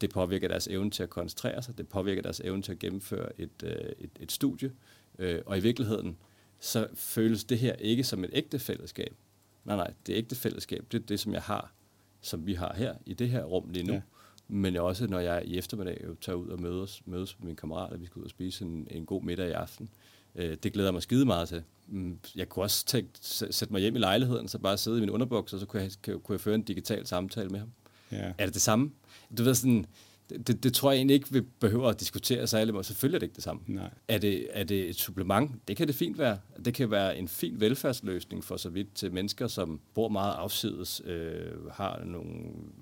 det 0.00 0.10
påvirker 0.10 0.48
deres 0.48 0.68
evne 0.68 0.90
til 0.90 1.02
at 1.02 1.10
koncentrere 1.10 1.62
sig, 1.62 1.78
det 1.78 1.88
påvirker 1.88 2.22
deres 2.22 2.40
evne 2.40 2.62
til 2.62 2.72
at 2.72 2.78
gennemføre 2.78 3.40
et, 3.40 3.62
øh, 3.62 3.92
et, 3.98 4.10
et 4.20 4.32
studie, 4.32 4.72
øh, 5.18 5.42
og 5.46 5.58
i 5.58 5.60
virkeligheden, 5.60 6.16
så 6.60 6.88
føles 6.94 7.44
det 7.44 7.58
her 7.58 7.74
ikke 7.74 8.04
som 8.04 8.24
et 8.24 8.30
ægte 8.32 8.58
fællesskab. 8.58 9.14
Nej, 9.64 9.76
nej, 9.76 9.92
det 10.06 10.12
ægte 10.14 10.36
fællesskab, 10.36 10.84
det 10.92 11.02
er 11.02 11.06
det, 11.06 11.20
som 11.20 11.32
jeg 11.32 11.42
har, 11.42 11.72
som 12.20 12.46
vi 12.46 12.54
har 12.54 12.74
her, 12.74 12.94
i 13.06 13.14
det 13.14 13.28
her 13.28 13.44
rum 13.44 13.70
lige 13.70 13.86
nu. 13.86 13.92
Ja. 13.92 14.00
Men 14.48 14.76
også, 14.76 15.06
når 15.06 15.18
jeg 15.18 15.42
i 15.44 15.58
eftermiddag 15.58 16.00
jo 16.04 16.14
tager 16.14 16.36
ud 16.36 16.48
og 16.48 16.60
mødes, 16.60 17.02
mødes 17.06 17.38
med 17.38 17.46
mine 17.46 17.56
kammerater, 17.56 17.96
vi 17.96 18.06
skal 18.06 18.20
ud 18.20 18.24
og 18.24 18.30
spise 18.30 18.64
en, 18.64 18.86
en 18.90 19.06
god 19.06 19.22
middag 19.22 19.48
i 19.48 19.52
aften. 19.52 19.88
Øh, 20.34 20.56
det 20.62 20.72
glæder 20.72 20.92
mig 20.92 21.02
skide 21.02 21.26
meget 21.26 21.48
til. 21.48 21.62
Mm, 21.86 22.18
jeg 22.36 22.48
kunne 22.48 22.64
også 22.64 22.86
tænke, 22.86 23.10
sætte 23.20 23.72
mig 23.72 23.80
hjem 23.80 23.96
i 23.96 23.98
lejligheden, 23.98 24.48
så 24.48 24.58
bare 24.58 24.78
sidde 24.78 24.98
i 24.98 25.00
min 25.00 25.10
underbuks, 25.10 25.52
og 25.52 25.60
så 25.60 25.66
kunne 25.66 25.82
jeg, 25.82 25.90
kunne 26.04 26.34
jeg 26.34 26.40
føre 26.40 26.54
en 26.54 26.62
digital 26.62 27.06
samtale 27.06 27.48
med 27.48 27.58
ham. 27.58 27.70
Ja. 28.12 28.32
Er 28.38 28.44
det 28.44 28.54
det 28.54 28.62
samme? 28.62 28.90
Du 29.38 29.42
ved 29.42 29.54
sådan, 29.54 29.86
det, 30.30 30.62
det 30.62 30.74
tror 30.74 30.90
jeg 30.90 30.96
egentlig 30.96 31.14
ikke, 31.14 31.32
vi 31.32 31.40
behøver 31.40 31.88
at 31.88 32.00
diskutere 32.00 32.46
særlig 32.46 32.74
meget. 32.74 32.86
Selvfølgelig 32.86 33.16
er 33.16 33.18
det 33.18 33.26
ikke 33.26 33.34
det 33.34 33.44
samme. 33.44 33.62
Nej. 33.66 33.90
Er, 34.08 34.18
det, 34.18 34.46
er 34.50 34.64
det 34.64 34.88
et 34.88 34.96
supplement? 34.96 35.68
Det 35.68 35.76
kan 35.76 35.86
det 35.86 35.94
fint 35.94 36.18
være. 36.18 36.38
Det 36.64 36.74
kan 36.74 36.90
være 36.90 37.18
en 37.18 37.28
fin 37.28 37.60
velfærdsløsning 37.60 38.44
for 38.44 38.56
så 38.56 38.68
vidt 38.68 38.94
til 38.94 39.12
mennesker, 39.12 39.46
som 39.46 39.80
bor 39.94 40.08
meget 40.08 40.34
afsides, 40.34 41.02
øh, 41.04 41.66
har 41.72 42.04
nogle 42.04 42.32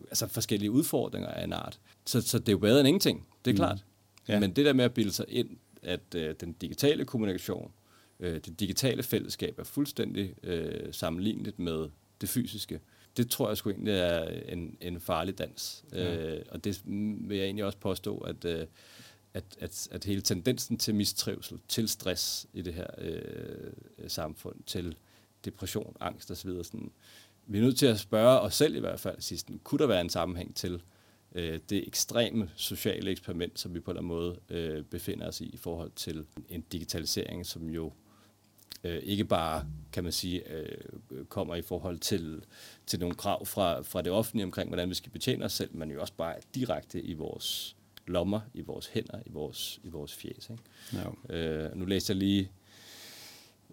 altså 0.09 0.27
forskellige 0.27 0.71
udfordringer 0.71 1.29
af 1.29 1.45
en 1.45 1.53
art. 1.53 1.81
Så, 2.07 2.21
så 2.21 2.39
det 2.39 2.49
er 2.49 2.53
jo 2.53 2.59
bedre 2.59 2.81
end 2.81 2.89
ingenting, 2.89 3.27
det 3.45 3.51
er 3.51 3.55
mm. 3.55 3.57
klart. 3.57 3.85
Ja. 4.29 4.41
Men 4.41 4.53
det 4.53 4.65
der 4.65 4.73
med 4.73 4.85
at 4.85 4.95
bilde 4.95 5.13
sig 5.13 5.25
ind, 5.29 5.49
at 5.83 6.15
øh, 6.17 6.35
den 6.41 6.53
digitale 6.53 7.05
kommunikation, 7.05 7.73
øh, 8.21 8.35
det 8.35 8.61
digitale 8.61 9.03
fællesskab 9.03 9.59
er 9.59 9.65
fuldstændig 9.65 10.35
øh, 10.43 10.93
sammenlignet 10.93 11.59
med 11.59 11.89
det 12.21 12.29
fysiske, 12.29 12.81
det 13.17 13.31
tror 13.31 13.49
jeg 13.49 13.57
sgu 13.57 13.71
egentlig 13.71 13.95
er 13.95 14.25
en, 14.49 14.77
en 14.81 15.01
farlig 15.01 15.39
dans. 15.39 15.85
Ja. 15.93 16.17
Øh, 16.17 16.45
og 16.51 16.65
det 16.65 16.83
vil 17.29 17.37
jeg 17.37 17.45
egentlig 17.45 17.65
også 17.65 17.79
påstå, 17.79 18.19
at, 18.19 18.45
øh, 18.45 18.67
at, 19.35 19.45
at, 19.61 19.89
at 19.91 20.05
hele 20.05 20.23
tendensen 20.23 20.79
til 20.79 20.95
mistrivsel, 20.95 21.61
til 21.69 21.89
stress 21.89 22.47
i 22.53 22.63
det 22.63 22.75
her 22.75 22.87
øh, 22.99 23.73
samfund, 24.09 24.57
til 24.67 24.97
depression, 25.45 25.97
angst 26.01 26.31
osv., 26.31 26.51
sådan, 26.63 26.91
vi 27.47 27.59
er 27.59 27.63
nødt 27.63 27.79
til 27.79 27.87
at 27.87 28.01
spørge 28.01 28.41
os 28.41 28.55
selv 28.55 28.77
i 28.77 28.81
hvert 28.81 29.01
fald, 29.01 29.21
sidst, 29.21 29.51
kunne 29.65 29.79
der 29.79 29.87
være 29.87 30.01
en 30.01 30.11
sammenhæng 30.11 30.57
til 30.57 30.83
øh, 31.35 31.61
det 31.71 31.87
ekstreme 31.87 32.51
sociale 32.57 33.11
eksperiment, 33.11 33.59
som 33.59 33.75
vi 33.75 33.81
på 33.81 33.91
en 33.91 33.97
eller 33.97 34.15
anden 34.15 34.19
måde 34.23 34.39
øh, 34.49 34.85
befinder 34.85 35.29
os 35.29 35.41
i, 35.41 35.45
i 35.45 35.57
forhold 35.57 35.91
til 35.97 36.27
en 36.49 36.61
digitalisering, 36.61 37.47
som 37.47 37.71
jo 37.71 37.93
øh, 38.85 39.03
ikke 39.03 39.25
bare, 39.25 39.67
kan 39.93 40.03
man 40.03 40.13
sige, 40.13 40.53
øh, 40.53 40.79
kommer 41.29 41.55
i 41.55 41.63
forhold 41.63 41.99
til, 41.99 42.45
til 42.87 43.01
nogle 43.01 43.15
krav 43.15 43.47
fra, 43.47 43.83
fra 43.83 44.03
det 44.03 44.13
offentlige 44.13 44.45
omkring, 44.45 44.69
hvordan 44.69 44.89
vi 44.89 44.95
skal 44.95 45.13
betjene 45.13 45.45
os 45.45 45.53
selv, 45.53 45.77
men 45.77 45.91
jo 45.91 46.01
også 46.01 46.13
bare 46.17 46.35
direkte 46.55 47.03
i 47.03 47.15
vores 47.15 47.77
lommer, 48.07 48.41
i 48.55 48.61
vores 48.61 48.87
hænder, 48.87 49.19
i 49.27 49.31
vores, 49.31 49.81
i 49.85 49.89
vores 49.89 50.15
fjes. 50.15 50.51
Ikke? 50.51 50.63
Ja. 51.29 51.37
Øh, 51.37 51.77
nu 51.77 51.85
læste 51.85 52.11
jeg 52.11 52.17
lige 52.17 52.51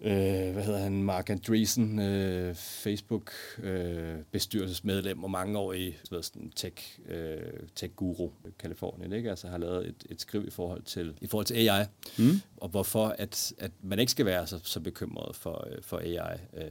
øh, 0.00 0.52
hvad 0.52 0.64
hedder 0.64 0.78
han, 0.78 1.02
Mark 1.02 1.30
Andreessen, 1.30 1.98
øh, 1.98 2.54
Facebook 2.54 3.32
øh, 3.62 4.16
bestyrelsesmedlem 4.30 5.24
og 5.24 5.30
mange 5.30 5.58
år 5.58 5.72
i 5.72 5.94
sådan 6.04 6.52
tech, 6.56 6.98
øh, 7.08 7.38
tech 7.74 7.94
guru 7.96 8.30
i 8.46 8.50
Kalifornien, 8.58 9.12
ikke? 9.12 9.30
Altså 9.30 9.48
har 9.48 9.58
lavet 9.58 9.88
et, 9.88 10.06
et 10.10 10.20
skriv 10.20 10.46
i 10.46 10.50
forhold 10.50 10.82
til 10.82 11.14
i 11.20 11.26
forhold 11.26 11.46
til 11.46 11.54
AI 11.68 11.84
mm. 12.18 12.40
og 12.56 12.68
hvorfor 12.68 13.06
at, 13.18 13.52
at 13.58 13.70
man 13.82 13.98
ikke 13.98 14.12
skal 14.12 14.26
være 14.26 14.46
så, 14.46 14.60
så 14.62 14.80
bekymret 14.80 15.36
for 15.36 15.68
øh, 15.70 15.82
for 15.82 15.98
AI. 15.98 16.38
Øh, 16.56 16.64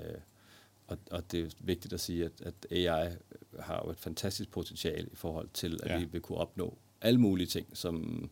og, 0.88 0.98
og 1.12 1.32
det 1.32 1.40
er 1.40 1.50
vigtigt 1.60 1.94
at 1.94 2.00
sige, 2.00 2.26
at, 2.26 2.32
at 2.42 2.54
AI 2.72 3.10
har 3.60 3.82
jo 3.86 3.92
et 3.92 4.00
fantastisk 4.00 4.52
potentiale 4.52 5.08
i 5.12 5.16
forhold 5.16 5.50
til, 5.54 5.80
at 5.84 5.92
ja. 5.92 6.00
vi 6.00 6.06
vil 6.12 6.22
kunne 6.22 6.38
opnå 6.38 6.78
alle 7.02 7.20
mulige 7.20 7.48
ting, 7.48 7.68
som 7.74 8.30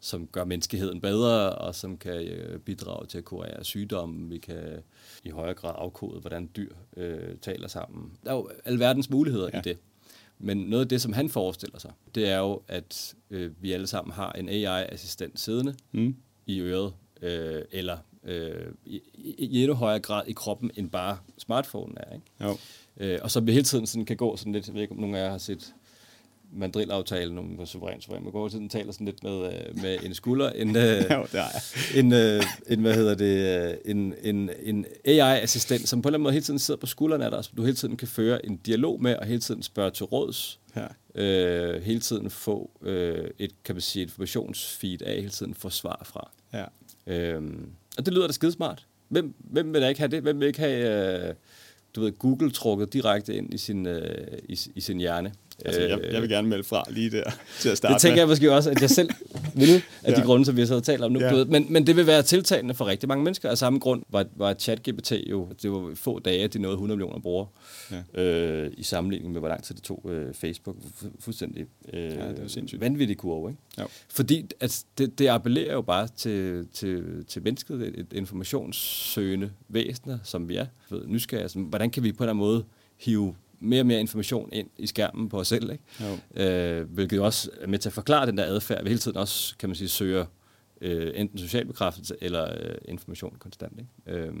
som 0.00 0.26
gør 0.26 0.44
menneskeheden 0.44 1.00
bedre, 1.00 1.54
og 1.54 1.74
som 1.74 1.96
kan 1.96 2.12
øh, 2.12 2.60
bidrage 2.60 3.06
til 3.06 3.18
at 3.18 3.24
kurere 3.24 3.64
sygdomme. 3.64 4.28
Vi 4.28 4.38
kan 4.38 4.82
i 5.24 5.30
højere 5.30 5.54
grad 5.54 5.74
afkode, 5.76 6.20
hvordan 6.20 6.50
dyr 6.56 6.74
øh, 6.96 7.36
taler 7.42 7.68
sammen. 7.68 8.12
Der 8.24 8.30
er 8.30 8.34
jo 8.34 8.48
alverdens 8.64 9.10
muligheder 9.10 9.50
ja. 9.52 9.58
i 9.58 9.62
det. 9.62 9.78
Men 10.38 10.56
noget 10.56 10.84
af 10.84 10.88
det, 10.88 11.02
som 11.02 11.12
han 11.12 11.28
forestiller 11.28 11.78
sig, 11.78 11.92
det 12.14 12.28
er 12.28 12.38
jo, 12.38 12.62
at 12.68 13.14
øh, 13.30 13.50
vi 13.62 13.72
alle 13.72 13.86
sammen 13.86 14.12
har 14.12 14.32
en 14.32 14.48
AI-assistent 14.48 15.40
siddende 15.40 15.74
mm. 15.92 16.16
i 16.46 16.60
øret, 16.60 16.92
øh, 17.22 17.62
eller 17.70 17.98
øh, 18.24 18.72
i, 18.84 19.00
i 19.14 19.62
endnu 19.62 19.74
højere 19.74 20.00
grad 20.00 20.26
i 20.26 20.32
kroppen, 20.32 20.70
end 20.76 20.90
bare 20.90 21.18
smartphone 21.38 21.94
er. 21.96 22.14
Ikke? 22.14 22.26
Jo. 22.40 22.56
Øh, 22.96 23.18
og 23.22 23.30
så 23.30 23.40
vi 23.40 23.52
hele 23.52 23.64
tiden 23.64 23.86
sådan 23.86 24.04
kan 24.04 24.16
gå 24.16 24.36
sådan 24.36 24.52
lidt, 24.52 24.66
jeg 24.66 24.74
ved 24.74 24.82
ikke, 24.82 24.92
om 24.92 25.00
nogen 25.00 25.14
af 25.14 25.24
jer 25.24 25.30
har 25.30 25.38
set 25.38 25.74
mandrilaftale, 26.52 27.34
nogle 27.34 27.58
var 27.58 27.64
suverænt 27.64 28.04
suverænt. 28.04 28.24
Man 28.24 28.32
går 28.32 28.48
til 28.48 28.58
den 28.58 28.68
taler 28.68 28.92
sådan 28.92 29.04
lidt 29.04 29.22
med, 29.22 29.52
øh, 29.52 29.82
med 29.82 29.98
en 30.02 30.14
skulder, 30.14 30.50
en, 30.50 30.76
øh, 30.76 31.04
jo, 31.10 31.26
en, 31.96 32.12
øh, 32.12 32.42
en, 32.68 32.80
hvad 32.80 32.94
hedder 32.94 33.14
det, 33.14 33.68
øh, 33.68 33.74
en, 33.84 34.14
en, 34.22 34.50
en 34.62 34.86
AI-assistent, 35.04 35.88
som 35.88 36.02
på 36.02 36.08
en 36.08 36.10
eller 36.10 36.16
anden 36.16 36.22
måde 36.22 36.32
hele 36.32 36.44
tiden 36.44 36.58
sidder 36.58 36.80
på 36.80 36.86
skuldrene 36.86 37.24
af 37.24 37.30
dig, 37.30 37.44
så 37.44 37.50
du 37.56 37.62
hele 37.62 37.76
tiden 37.76 37.96
kan 37.96 38.08
føre 38.08 38.46
en 38.46 38.56
dialog 38.56 39.02
med, 39.02 39.16
og 39.16 39.26
hele 39.26 39.40
tiden 39.40 39.62
spørge 39.62 39.90
til 39.90 40.04
råds, 40.04 40.60
ja. 40.76 40.86
øh, 41.22 41.82
hele 41.82 42.00
tiden 42.00 42.30
få 42.30 42.70
øh, 42.82 43.30
et, 43.38 43.50
kan 43.64 43.74
man 43.74 43.82
sige, 43.82 44.02
informationsfeed 44.02 45.02
af, 45.02 45.16
hele 45.16 45.30
tiden 45.30 45.54
få 45.54 45.70
svar 45.70 46.02
fra. 46.04 46.30
Ja. 46.52 46.64
Øhm, 47.06 47.70
og 47.98 48.06
det 48.06 48.14
lyder 48.14 48.26
da 48.26 48.32
skidesmart. 48.32 48.86
Hvem, 49.08 49.34
hvem 49.38 49.74
vil 49.74 49.82
da 49.82 49.88
ikke 49.88 50.00
have 50.00 50.10
det? 50.10 50.22
Hvem 50.22 50.40
vil 50.40 50.46
ikke 50.46 50.60
have, 50.60 51.28
øh, 51.28 51.34
du 51.94 52.00
ved, 52.00 52.12
Google 52.12 52.50
trukket 52.50 52.92
direkte 52.92 53.34
ind 53.34 53.54
i 53.54 53.58
sin, 53.58 53.86
øh, 53.86 54.38
i, 54.48 54.58
i 54.74 54.80
sin 54.80 54.98
hjerne? 54.98 55.32
Altså, 55.64 55.80
jeg, 55.80 56.00
jeg 56.12 56.20
vil 56.22 56.30
gerne 56.30 56.48
melde 56.48 56.64
fra 56.64 56.84
lige 56.90 57.10
der 57.10 57.22
til 57.60 57.68
at 57.68 57.76
starte 57.76 57.92
Det 57.94 58.00
tænker 58.00 58.14
med. 58.14 58.20
jeg 58.20 58.28
måske 58.28 58.52
også, 58.52 58.70
at 58.70 58.80
jeg 58.80 58.90
selv 58.90 59.10
vil, 59.54 59.82
af 60.02 60.14
de 60.14 60.20
Ja. 60.20 60.26
grunde, 60.26 60.44
som 60.44 60.56
vi 60.56 60.60
har 60.60 60.66
siddet 60.66 60.80
og 60.80 60.86
talt 60.86 61.02
om 61.02 61.12
nu. 61.12 61.20
Ja. 61.20 61.36
Ja. 61.36 61.44
Men, 61.44 61.66
men 61.70 61.86
det 61.86 61.96
vil 61.96 62.06
være 62.06 62.22
tiltalende 62.22 62.74
for 62.74 62.86
rigtig 62.86 63.08
mange 63.08 63.24
mennesker. 63.24 63.50
Af 63.50 63.58
samme 63.58 63.78
grund 63.78 64.02
var, 64.08 64.26
var 64.36 64.54
ChatGPT 64.54 65.12
jo, 65.30 65.48
det 65.62 65.72
var 65.72 65.90
få 65.94 66.18
dage, 66.18 66.44
at 66.44 66.52
de 66.54 66.58
nåede 66.58 66.74
100 66.74 66.96
millioner 66.98 67.20
brugere. 67.20 67.46
Ja. 68.16 68.22
Øh, 68.22 68.70
I 68.76 68.82
sammenligning 68.82 69.32
med, 69.32 69.40
hvor 69.40 69.48
lang 69.48 69.62
tid 69.62 69.74
det 69.74 69.84
tog 69.84 70.06
øh, 70.08 70.34
Facebook. 70.34 70.76
Fu- 70.76 71.06
fuldstændig 71.20 71.66
øh, 71.92 72.00
Ja, 72.02 72.08
det 72.28 72.42
var 72.42 72.48
sindssygt. 72.48 72.80
vanvittig 72.80 73.16
kurve. 73.16 73.50
Ikke? 73.50 73.62
Jo. 73.80 73.86
Fordi 74.08 74.46
at 74.60 74.84
det, 74.98 75.18
det 75.18 75.28
appellerer 75.28 75.72
jo 75.72 75.82
bare 75.82 76.08
til, 76.16 76.66
til, 76.72 77.24
til 77.28 77.42
mennesket, 77.42 77.82
et, 77.82 77.94
et 77.98 78.12
informationssøgende 78.12 79.50
væsener, 79.68 80.18
som 80.24 80.48
vi 80.48 80.56
er, 80.56 80.66
ved, 80.90 81.02
nysgerrige. 81.06 81.42
Altså, 81.42 81.58
hvordan 81.58 81.90
kan 81.90 82.02
vi 82.02 82.12
på 82.12 82.24
en 82.24 82.28
eller 82.28 82.32
anden 82.32 82.46
måde 82.46 82.64
hive 82.98 83.34
mere 83.60 83.80
og 83.82 83.86
mere 83.86 84.00
information 84.00 84.48
ind 84.52 84.68
i 84.78 84.86
skærmen 84.86 85.28
på 85.28 85.38
os 85.40 85.48
selv, 85.48 85.70
ikke? 85.70 85.84
Jo. 86.36 86.42
Øh, 86.42 86.90
hvilket 86.90 87.20
også 87.20 87.50
er 87.60 87.66
med 87.66 87.78
til 87.78 87.88
at 87.88 87.92
forklare 87.92 88.26
den 88.26 88.38
der 88.38 88.44
adfærd, 88.44 88.82
vi 88.82 88.88
hele 88.88 89.00
tiden 89.00 89.16
også, 89.16 89.56
kan 89.58 89.68
man 89.68 89.76
sige, 89.76 89.88
søger 89.88 90.24
øh, 90.80 91.12
enten 91.14 91.38
social 91.38 91.66
bekræftelse 91.66 92.14
eller 92.20 92.44
øh, 92.52 92.74
information 92.88 93.36
konstant. 93.38 93.72
Ikke? 94.06 94.20
Øh, 94.20 94.32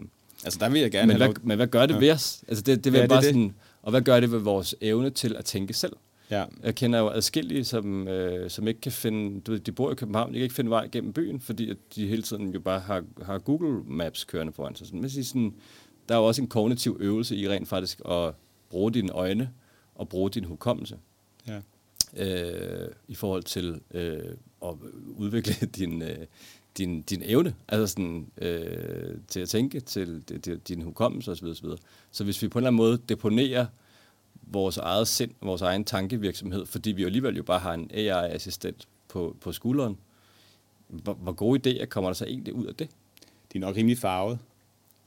Altså, 0.44 0.58
der 0.58 0.68
vil 0.68 0.80
jeg 0.80 0.90
gerne 0.90 1.06
men, 1.06 1.16
hvad, 1.16 1.26
lov... 1.26 1.34
men 1.42 1.56
hvad 1.56 1.66
gør 1.66 1.86
det 1.86 1.94
Ja. 1.94 1.98
ved 2.00 2.10
os? 2.10 2.44
Altså 2.48 2.62
det, 2.62 2.84
det 2.84 2.92
vil 2.92 2.98
Ja, 2.98 3.02
det 3.02 3.08
bare 3.08 3.18
det. 3.20 3.24
sådan, 3.26 3.54
og 3.82 3.90
hvad 3.90 4.00
gør 4.02 4.20
det 4.20 4.32
ved 4.32 4.38
vores 4.38 4.74
evne 4.80 5.10
til 5.10 5.36
at 5.36 5.44
tænke 5.44 5.74
selv? 5.74 5.92
Ja. 6.30 6.44
Jeg 6.62 6.74
kender 6.74 6.98
jo 6.98 7.08
adskillige, 7.10 7.64
som, 7.64 8.08
øh, 8.08 8.50
som 8.50 8.68
ikke 8.68 8.80
kan 8.80 8.92
finde, 8.92 9.40
du 9.40 9.52
ved, 9.52 9.60
de 9.60 9.72
bor 9.72 9.92
i 9.92 9.94
København, 9.94 10.28
de 10.28 10.34
kan 10.34 10.42
ikke 10.42 10.54
finde 10.54 10.70
vej 10.70 10.88
gennem 10.92 11.12
byen, 11.12 11.40
fordi 11.40 11.70
at 11.70 11.76
de 11.94 12.06
hele 12.06 12.22
tiden 12.22 12.50
jo 12.54 12.60
bare 12.60 12.80
har, 12.80 13.04
har 13.22 13.38
Google 13.38 13.82
Maps 13.86 14.24
kørende 14.24 14.52
foran 14.52 14.74
sig. 14.74 14.86
Sådan, 14.86 15.10
siger 15.10 15.24
sådan, 15.24 15.54
der 16.08 16.14
er 16.14 16.18
jo 16.18 16.24
også 16.24 16.42
en 16.42 16.48
kognitiv 16.48 16.96
øvelse 17.00 17.36
i 17.36 17.48
rent 17.48 17.68
faktisk 17.68 18.00
at 18.10 18.34
bruge 18.70 18.92
dine 18.92 19.12
øjne 19.12 19.50
og 19.94 20.08
bruge 20.08 20.30
din 20.30 20.44
hukommelse 20.44 20.98
ja. 21.46 21.60
øh, 22.16 22.88
i 23.08 23.14
forhold 23.14 23.42
til 23.42 23.80
øh, 23.90 24.34
at 24.64 24.74
udvikle 25.16 25.54
din, 25.78 26.02
øh, 26.02 26.26
din, 26.78 27.02
din 27.02 27.22
evne, 27.24 27.54
altså 27.68 27.86
sådan, 27.86 28.30
øh, 28.38 29.16
til 29.28 29.40
at 29.40 29.48
tænke, 29.48 29.80
til, 29.80 30.22
til, 30.42 30.58
din 30.58 30.82
hukommelse 30.82 31.30
osv. 31.30 31.46
osv. 31.46 31.68
Så 32.10 32.24
hvis 32.24 32.42
vi 32.42 32.48
på 32.48 32.58
en 32.58 32.60
eller 32.60 32.68
anden 32.68 32.76
måde 32.76 32.98
deponerer 33.08 33.66
vores 34.42 34.76
eget 34.76 35.08
sind, 35.08 35.30
vores 35.40 35.62
egen 35.62 35.84
tankevirksomhed, 35.84 36.66
fordi 36.66 36.92
vi 36.92 37.02
jo 37.02 37.06
alligevel 37.06 37.36
jo 37.36 37.42
bare 37.42 37.58
har 37.58 37.74
en 37.74 37.90
AI-assistent 37.94 38.88
på, 39.08 39.36
på 39.40 39.52
skulderen, 39.52 39.98
hvor, 40.88 41.14
hvor 41.14 41.32
gode 41.32 41.60
idéer 41.60 41.84
kommer 41.84 42.10
der 42.10 42.14
så 42.14 42.24
egentlig 42.24 42.54
ud 42.54 42.66
af 42.66 42.74
det? 42.74 42.88
De 43.52 43.58
er 43.58 43.60
nok 43.60 43.76
rimelig 43.76 43.98
farvet, 43.98 44.38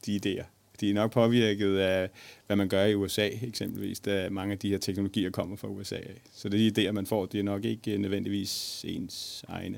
de 0.05 0.19
idéer. 0.25 0.45
De 0.83 0.89
er 0.89 0.93
nok 0.93 1.11
påvirket 1.11 1.77
af, 1.77 2.09
hvad 2.47 2.55
man 2.55 2.67
gør 2.69 2.85
i 2.85 2.95
USA, 2.95 3.29
eksempelvis, 3.41 3.99
da 3.99 4.29
mange 4.29 4.51
af 4.51 4.59
de 4.59 4.69
her 4.69 4.77
teknologier 4.77 5.29
kommer 5.29 5.55
fra 5.55 5.67
USA. 5.67 5.97
Så 6.33 6.49
de 6.49 6.71
idéer, 6.77 6.91
man 6.91 7.05
får, 7.05 7.25
de 7.25 7.39
er 7.39 7.43
nok 7.43 7.65
ikke 7.65 7.97
nødvendigvis 7.97 8.85
ens 8.87 9.45
egne. 9.47 9.75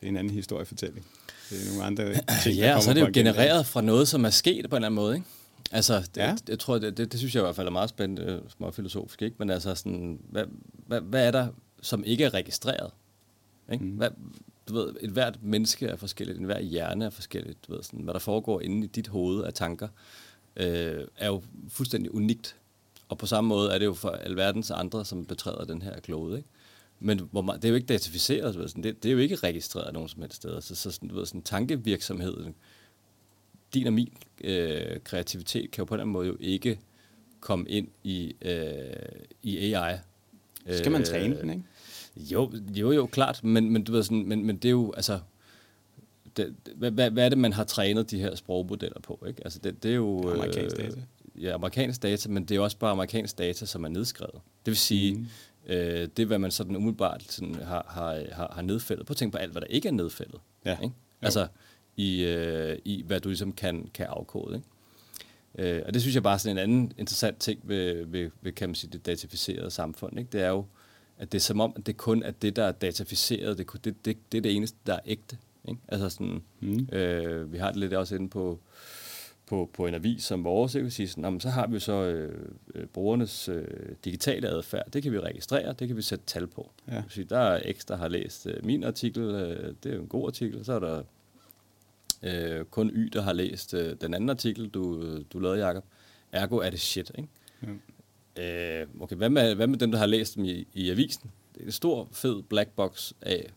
Det 0.00 0.06
er 0.06 0.08
en 0.08 0.16
anden 0.16 0.32
historiefortælling. 0.32 1.06
Det 1.50 1.58
er 1.62 1.68
nogle 1.70 1.84
andre 1.84 2.14
ting, 2.42 2.56
Ja, 2.64 2.76
og 2.76 2.82
så 2.82 2.90
er 2.90 2.94
det 2.94 3.00
jo 3.00 3.10
genereret 3.14 3.66
fra 3.66 3.80
noget, 3.80 4.08
som 4.08 4.24
er 4.24 4.30
sket 4.30 4.70
på 4.70 4.76
en 4.76 4.78
eller 4.78 4.86
anden 4.86 4.94
måde, 4.96 5.14
ikke? 5.14 5.26
Altså, 5.72 5.98
det, 5.98 6.16
Ja. 6.16 6.36
jeg 6.48 6.58
tror, 6.58 6.78
det, 6.78 6.96
det, 6.96 7.12
det 7.12 7.20
synes 7.20 7.34
jeg 7.34 7.40
i 7.40 7.44
hvert 7.44 7.56
fald 7.56 7.66
er 7.66 7.70
meget 7.72 7.90
spændende, 7.90 8.32
øh, 8.32 8.50
småfilosofisk, 8.56 9.22
ikke? 9.22 9.36
Men 9.38 9.50
altså 9.50 9.74
sådan, 9.74 10.20
hvad, 10.30 10.44
hvad, 10.86 11.00
hvad 11.00 11.26
er 11.26 11.30
der, 11.30 11.48
som 11.82 12.04
ikke 12.04 12.24
er 12.24 12.34
registreret? 12.34 12.90
Ikke? 13.72 13.84
Mm. 13.84 13.90
Hvad, 13.90 14.08
du 14.68 14.74
ved, 14.74 14.94
et 15.00 15.10
hvert 15.10 15.42
menneske 15.42 15.86
er 15.86 15.96
forskelligt, 15.96 16.38
en 16.38 16.44
hver 16.44 16.60
hjerne 16.60 17.04
er 17.04 17.10
forskelligt, 17.10 17.68
du 17.68 17.74
ved, 17.74 17.82
sådan, 17.82 18.00
hvad 18.00 18.14
der 18.14 18.20
foregår 18.20 18.60
inde 18.60 18.84
i 18.84 18.86
dit 18.86 19.08
hoved 19.08 19.44
af 19.44 19.54
tanker, 19.54 19.88
øh, 20.56 21.04
er 21.16 21.26
jo 21.26 21.42
fuldstændig 21.68 22.14
unikt. 22.14 22.56
Og 23.08 23.18
på 23.18 23.26
samme 23.26 23.48
måde 23.48 23.72
er 23.72 23.78
det 23.78 23.86
jo 23.86 23.94
for 23.94 24.10
alverdens 24.10 24.70
andre, 24.70 25.04
som 25.04 25.26
betræder 25.26 25.64
den 25.64 25.82
her 25.82 26.00
klode, 26.00 26.36
ikke? 26.36 26.48
Men 27.00 27.20
hvor 27.30 27.42
meget, 27.42 27.62
det 27.62 27.68
er 27.68 27.70
jo 27.70 27.74
ikke 27.74 27.86
datificeret, 27.86 28.54
du 28.54 28.60
ved, 28.60 28.68
sådan, 28.68 28.82
det, 28.82 29.02
det 29.02 29.08
er 29.08 29.12
jo 29.12 29.18
ikke 29.18 29.36
registreret 29.36 29.92
nogen 29.92 30.08
som 30.08 30.22
helst 30.22 30.36
steder. 30.36 30.60
Så, 30.60 30.74
så 30.74 30.90
sådan, 30.90 31.08
du 31.08 31.14
ved, 31.14 31.26
sådan, 31.26 31.42
tankevirksomheden, 31.42 32.54
din 33.74 33.86
og 33.86 33.92
min 33.92 34.12
øh, 34.44 35.00
kreativitet, 35.04 35.70
kan 35.70 35.82
jo 35.82 35.84
på 35.84 35.96
den 35.96 36.08
måde 36.08 36.26
jo 36.26 36.36
ikke 36.40 36.80
komme 37.40 37.68
ind 37.68 37.88
i, 38.04 38.36
øh, 38.42 38.82
i 39.42 39.74
AI. 39.74 39.96
Så 40.66 40.78
skal 40.78 40.92
man 40.92 41.00
Øh, 41.00 41.06
træne 41.06 41.40
den, 41.40 41.50
ikke? 41.50 41.62
Jo, 42.18 42.52
jo, 42.74 42.92
jo, 42.92 43.06
klart, 43.06 43.44
men, 43.44 43.70
men 43.70 43.84
du 43.84 43.92
ved 43.92 44.02
sådan, 44.02 44.28
men, 44.28 44.44
men 44.44 44.56
det 44.56 44.64
er 44.64 44.70
jo, 44.70 44.92
altså, 44.92 45.20
det, 46.36 46.56
hvad, 46.74 46.90
hvad, 46.90 47.10
hvad 47.10 47.24
er 47.24 47.28
det, 47.28 47.38
man 47.38 47.52
har 47.52 47.64
trænet 47.64 48.10
de 48.10 48.18
her 48.18 48.34
sprogmodeller 48.34 49.00
på, 49.00 49.24
ikke? 49.26 49.40
Altså, 49.44 49.58
det, 49.58 49.82
det 49.82 49.90
er 49.90 49.94
jo... 49.94 50.32
Amerikansk 50.32 50.76
data. 50.76 51.00
Ja, 51.40 51.54
amerikansk 51.54 52.02
data, 52.02 52.28
men 52.28 52.44
det 52.44 52.56
er 52.56 52.60
også 52.60 52.78
bare 52.78 52.90
amerikansk 52.90 53.38
data, 53.38 53.66
som 53.66 53.84
er 53.84 53.88
nedskrevet. 53.88 54.34
Det 54.34 54.70
vil 54.70 54.76
sige, 54.76 55.14
mm. 55.14 55.26
øh, 55.66 56.08
det 56.16 56.18
er, 56.18 56.26
hvad 56.26 56.38
man 56.38 56.50
sådan 56.50 56.76
umiddelbart 56.76 57.24
sådan 57.28 57.54
har, 57.54 57.86
har, 57.88 58.24
har, 58.32 58.52
har 58.54 58.62
nedfældet. 58.62 59.06
Prøv 59.06 59.12
at 59.12 59.16
tænke 59.16 59.32
på 59.32 59.38
alt, 59.38 59.52
hvad 59.52 59.60
der 59.60 59.66
ikke 59.66 59.88
er 59.88 59.92
nedfældet. 59.92 60.40
Ja. 60.64 60.78
Ikke? 60.82 60.94
Altså, 61.22 61.46
i, 61.96 62.24
øh, 62.24 62.78
i 62.84 63.02
hvad 63.06 63.20
du 63.20 63.28
ligesom 63.28 63.52
kan, 63.52 63.88
kan 63.94 64.06
afkode, 64.06 64.54
ikke? 64.56 64.68
Øh, 65.58 65.82
og 65.86 65.94
det 65.94 66.02
synes 66.02 66.14
jeg 66.14 66.22
bare 66.22 66.34
er 66.34 66.38
sådan 66.38 66.56
en 66.56 66.62
anden 66.62 66.92
interessant 66.98 67.38
ting 67.38 67.60
ved, 67.64 68.04
ved, 68.06 68.30
ved 68.42 68.52
kan 68.52 68.68
man 68.68 68.74
sige, 68.74 68.90
det 68.90 69.06
dataficerede 69.06 69.70
samfund. 69.70 70.18
Ikke? 70.18 70.30
Det 70.32 70.42
er 70.42 70.48
jo, 70.48 70.64
at 71.18 71.32
det 71.32 71.38
er 71.38 71.42
som 71.42 71.60
om, 71.60 71.72
at 71.76 71.86
det 71.86 71.96
kun 71.96 72.22
er 72.22 72.30
det, 72.30 72.56
der 72.56 72.64
er 72.64 72.72
dataficeret. 72.72 73.58
Det, 73.58 73.84
det, 73.84 74.04
det, 74.04 74.16
det 74.32 74.38
er 74.38 74.42
det 74.42 74.56
eneste, 74.56 74.78
der 74.86 74.94
er 74.94 75.00
ægte. 75.06 75.38
Ikke? 75.68 75.80
Altså 75.88 76.08
sådan, 76.08 76.42
Mm. 76.60 76.88
øh, 76.92 77.52
vi 77.52 77.58
har 77.58 77.68
det 77.70 77.76
lidt 77.80 77.92
også 77.94 78.14
inde 78.14 78.28
på, 78.28 78.58
på, 79.46 79.70
på 79.74 79.86
en 79.86 79.94
avis 79.94 80.24
som 80.24 80.44
vores, 80.44 80.74
ikke? 80.74 80.90
Sige 80.90 81.08
sådan, 81.08 81.22
"Nå, 81.22 81.30
men 81.30 81.40
så 81.40 81.48
har 81.48 81.66
vi 81.66 81.80
så 81.80 81.92
øh, 81.92 82.44
øh, 82.74 82.86
brugernes 82.86 83.48
øh, 83.48 83.64
digitale 84.04 84.48
adfærd. 84.48 84.90
Det 84.90 85.02
kan 85.02 85.12
vi 85.12 85.20
registrere, 85.20 85.72
det 85.72 85.88
kan 85.88 85.96
vi 85.96 86.02
sætte 86.02 86.24
tal 86.26 86.46
på. 86.46 86.70
Ja. 86.88 87.02
Sige, 87.08 87.24
der 87.24 87.38
er 87.38 87.72
X, 87.72 87.84
der 87.84 87.96
har 87.96 88.08
læst 88.08 88.46
øh, 88.46 88.64
min 88.64 88.84
artikel, 88.84 89.22
øh, 89.22 89.74
det 89.84 89.92
er 89.92 89.96
jo 89.96 90.02
en 90.02 90.08
god 90.08 90.26
artikel. 90.28 90.64
Så 90.64 90.72
er 90.72 90.78
der 90.78 91.02
øh, 92.22 92.64
kun 92.64 92.90
Y, 92.90 93.08
der 93.12 93.22
har 93.22 93.32
læst 93.32 93.74
øh, 93.74 93.96
den 94.00 94.14
anden 94.14 94.30
artikel, 94.30 94.68
du, 94.68 95.18
du 95.32 95.38
lavede, 95.38 95.66
Jacob. 95.66 95.84
Ergo 96.32 96.56
er 96.56 96.70
det 96.70 96.80
shit, 96.80 97.10
ikke? 97.18 97.28
Øh, 98.38 98.86
okay, 99.00 99.16
hvad 99.16 99.30
med, 99.30 99.54
hvad 99.54 99.66
med 99.66 99.78
dem, 99.78 99.90
der 99.90 99.98
har 99.98 100.06
læst 100.06 100.36
dem 100.36 100.44
i, 100.44 100.66
i 100.74 100.90
avisen? 100.90 101.30
Det 101.54 101.60
er 101.60 101.64
en 101.66 101.72
stor, 101.72 102.08
fed 102.12 102.42
black 102.42 102.70
box 102.70 103.12
af 103.22 103.50